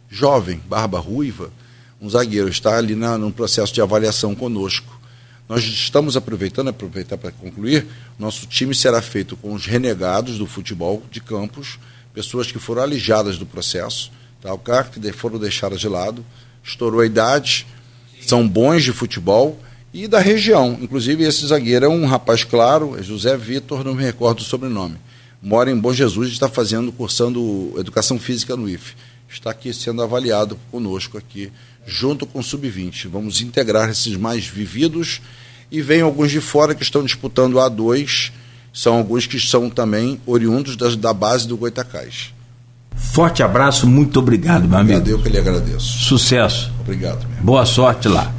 jovem, 0.07 0.61
barba 0.69 0.99
ruiva, 0.99 1.49
um 1.99 2.07
zagueiro, 2.07 2.47
está 2.47 2.77
ali 2.77 2.93
na, 2.93 3.17
num 3.17 3.31
processo 3.31 3.73
de 3.73 3.81
avaliação 3.81 4.35
conosco. 4.35 5.01
Nós 5.49 5.63
estamos 5.63 6.15
aproveitando, 6.15 6.67
aproveitar 6.67 7.17
para 7.17 7.31
concluir, 7.31 7.87
nosso 8.19 8.45
time 8.45 8.75
será 8.75 9.01
feito 9.01 9.35
com 9.35 9.55
os 9.55 9.65
renegados 9.65 10.37
do 10.37 10.45
futebol 10.45 11.01
de 11.09 11.19
campos, 11.19 11.79
pessoas 12.13 12.51
que 12.51 12.59
foram 12.59 12.83
alijadas 12.83 13.39
do 13.39 13.47
processo, 13.47 14.11
tá? 14.43 14.53
o 14.53 14.59
cara 14.59 14.83
que 14.83 15.11
foram 15.11 15.39
deixadas 15.39 15.79
de 15.79 15.87
lado, 15.87 16.23
estourou 16.63 17.01
a 17.01 17.05
idade, 17.07 17.65
são 18.21 18.47
bons 18.47 18.83
de 18.83 18.91
futebol, 18.91 19.59
e 19.97 20.07
da 20.07 20.19
região. 20.19 20.77
Inclusive, 20.79 21.23
esse 21.23 21.47
zagueiro 21.47 21.87
é 21.87 21.89
um 21.89 22.05
rapaz 22.05 22.43
claro, 22.43 22.95
é 22.99 23.01
José 23.01 23.35
Vitor, 23.35 23.83
não 23.83 23.95
me 23.95 24.03
recordo 24.03 24.41
o 24.41 24.43
sobrenome. 24.43 24.95
Mora 25.41 25.71
em 25.71 25.75
Bom 25.75 25.91
Jesus 25.91 26.29
e 26.29 26.33
está 26.33 26.47
fazendo, 26.47 26.91
cursando 26.91 27.73
educação 27.79 28.19
física 28.19 28.55
no 28.55 28.69
IFE. 28.69 28.93
Está 29.27 29.49
aqui 29.49 29.73
sendo 29.73 30.03
avaliado 30.03 30.55
conosco 30.69 31.17
aqui, 31.17 31.51
junto 31.87 32.27
com 32.27 32.39
o 32.39 32.43
Sub-20. 32.43 33.07
Vamos 33.07 33.41
integrar 33.41 33.89
esses 33.89 34.15
mais 34.15 34.45
vividos 34.45 35.19
e 35.71 35.81
vem 35.81 36.01
alguns 36.01 36.29
de 36.29 36.41
fora 36.41 36.75
que 36.75 36.83
estão 36.83 37.03
disputando 37.03 37.59
a 37.59 37.67
A2, 37.67 38.31
são 38.71 38.97
alguns 38.99 39.25
que 39.25 39.39
são 39.39 39.67
também 39.67 40.21
oriundos 40.27 40.75
das, 40.75 40.95
da 40.95 41.11
base 41.11 41.47
do 41.47 41.57
Goitacás. 41.57 42.31
Forte 42.95 43.41
abraço, 43.41 43.87
muito 43.87 44.19
obrigado, 44.19 44.67
meu 44.67 44.77
amigo. 44.77 45.09
Eu 45.09 45.23
que 45.23 45.29
lhe 45.29 45.39
agradeço. 45.39 46.05
Sucesso. 46.05 46.71
Obrigado. 46.81 47.27
Meu. 47.27 47.43
Boa 47.43 47.65
sorte 47.65 48.07
lá. 48.07 48.31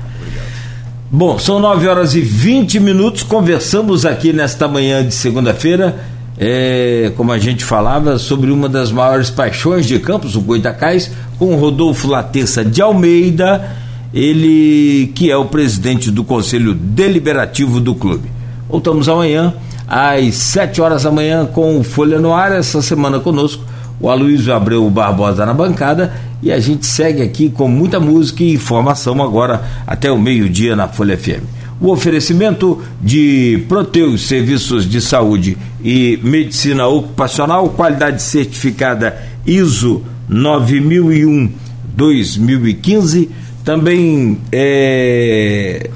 Bom, 1.10 1.38
são 1.38 1.58
9 1.58 1.88
horas 1.88 2.14
e 2.14 2.20
20 2.20 2.78
minutos. 2.80 3.22
Conversamos 3.22 4.04
aqui 4.04 4.30
nesta 4.30 4.68
manhã 4.68 5.02
de 5.02 5.14
segunda-feira, 5.14 5.98
é, 6.36 7.10
como 7.16 7.32
a 7.32 7.38
gente 7.38 7.64
falava, 7.64 8.18
sobre 8.18 8.50
uma 8.50 8.68
das 8.68 8.92
maiores 8.92 9.30
paixões 9.30 9.86
de 9.86 9.98
Campos, 9.98 10.36
o 10.36 10.40
Goitacás, 10.42 11.10
com 11.38 11.56
Rodolfo 11.56 12.08
Latessa 12.08 12.62
de 12.62 12.82
Almeida, 12.82 13.74
ele 14.12 15.10
que 15.14 15.30
é 15.30 15.36
o 15.36 15.46
presidente 15.46 16.10
do 16.10 16.22
Conselho 16.22 16.74
Deliberativo 16.74 17.80
do 17.80 17.94
clube. 17.94 18.28
Voltamos 18.68 19.08
amanhã, 19.08 19.54
às 19.88 20.34
7 20.34 20.82
horas 20.82 21.04
da 21.04 21.10
manhã, 21.10 21.46
com 21.46 21.80
o 21.80 21.82
Folha 21.82 22.18
no 22.18 22.34
Ar, 22.34 22.52
essa 22.52 22.82
semana 22.82 23.18
conosco, 23.18 23.64
o 24.00 24.08
Aloysio 24.08 24.54
Abreu 24.54 24.88
Barbosa 24.90 25.44
na 25.44 25.54
bancada 25.54 26.12
e 26.42 26.52
a 26.52 26.60
gente 26.60 26.86
segue 26.86 27.22
aqui 27.22 27.50
com 27.50 27.66
muita 27.68 27.98
música 27.98 28.44
e 28.44 28.54
informação 28.54 29.20
agora 29.22 29.62
até 29.86 30.10
o 30.10 30.18
meio-dia 30.18 30.74
na 30.76 30.88
Folha 30.88 31.16
FM. 31.16 31.44
O 31.80 31.92
oferecimento 31.92 32.82
de 33.00 33.64
Proteus 33.68 34.26
Serviços 34.26 34.84
de 34.88 35.00
Saúde 35.00 35.56
e 35.82 36.18
Medicina 36.22 36.86
Ocupacional, 36.88 37.68
qualidade 37.70 38.22
certificada 38.22 39.16
ISO 39.46 40.02
9001-2015. 40.28 43.28
Também 43.64 44.38
é, 44.50 45.88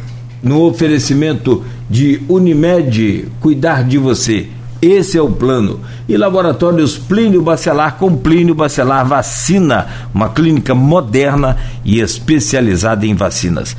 no 0.42 0.62
oferecimento 0.62 1.64
de 1.88 2.20
Unimed, 2.28 3.28
cuidar 3.40 3.84
de 3.84 3.96
você. 3.98 4.48
Esse 4.80 5.18
é 5.18 5.22
o 5.22 5.30
plano. 5.30 5.80
E 6.08 6.16
Laboratórios 6.16 6.98
Plínio 6.98 7.42
Bacelar 7.42 7.96
com 7.96 8.16
Plínio 8.16 8.54
Bacelar 8.54 9.06
Vacina, 9.06 9.86
uma 10.12 10.28
clínica 10.28 10.74
moderna 10.74 11.56
e 11.84 12.00
especializada 12.00 13.06
em 13.06 13.14
vacinas. 13.14 13.76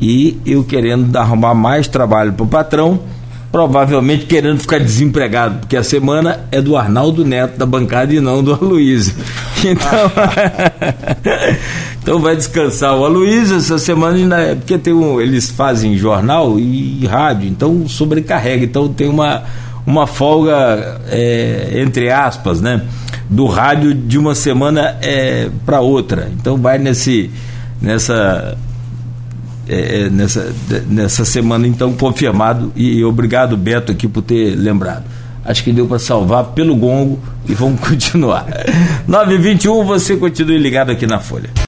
E 0.00 0.38
eu 0.44 0.64
querendo 0.64 1.14
arrumar 1.16 1.54
mais 1.54 1.88
trabalho 1.88 2.32
para 2.32 2.44
o 2.44 2.48
patrão, 2.48 3.00
provavelmente 3.50 4.26
querendo 4.26 4.60
ficar 4.60 4.78
desempregado, 4.78 5.60
porque 5.60 5.76
a 5.76 5.82
semana 5.82 6.40
é 6.50 6.60
do 6.60 6.76
Arnaldo 6.76 7.24
Neto 7.24 7.56
da 7.56 7.64
bancada 7.64 8.12
e 8.12 8.20
não 8.20 8.42
do 8.42 8.52
Aloysio. 8.54 9.14
Então, 9.64 10.12
então 12.02 12.18
vai 12.18 12.36
descansar 12.36 12.94
o 12.96 13.04
Aloysio 13.04 13.56
essa 13.56 13.78
semana, 13.78 14.54
porque 14.56 14.76
tem 14.76 14.92
um, 14.92 15.20
eles 15.20 15.50
fazem 15.50 15.96
jornal 15.96 16.58
e 16.58 17.06
rádio, 17.06 17.48
então 17.48 17.88
sobrecarrega. 17.88 18.64
Então 18.64 18.88
tem 18.88 19.08
uma 19.08 19.44
uma 19.86 20.06
folga, 20.06 21.00
é, 21.08 21.80
entre 21.80 22.10
aspas, 22.10 22.60
né? 22.60 22.82
Do 23.30 23.46
rádio 23.46 23.94
de 23.94 24.18
uma 24.18 24.34
semana 24.34 24.96
é, 25.00 25.48
para 25.64 25.80
outra. 25.80 26.30
Então 26.32 26.56
vai 26.56 26.78
nesse, 26.78 27.30
nessa, 27.80 28.56
é, 29.68 30.02
é, 30.02 30.10
nessa, 30.10 30.52
nessa 30.88 31.24
semana 31.24 31.66
então 31.66 31.92
confirmado 31.92 32.72
e, 32.74 32.98
e 32.98 33.04
obrigado 33.04 33.56
Beto 33.56 33.92
aqui 33.92 34.08
por 34.08 34.22
ter 34.22 34.56
lembrado. 34.56 35.04
Acho 35.44 35.62
que 35.62 35.72
deu 35.72 35.86
para 35.86 36.00
salvar 36.00 36.46
pelo 36.46 36.74
gongo 36.74 37.20
e 37.48 37.54
vamos 37.54 37.80
continuar. 37.86 38.46
921 39.06 39.84
você 39.84 40.16
continue 40.16 40.58
ligado 40.58 40.90
aqui 40.90 41.06
na 41.06 41.20
Folha. 41.20 41.50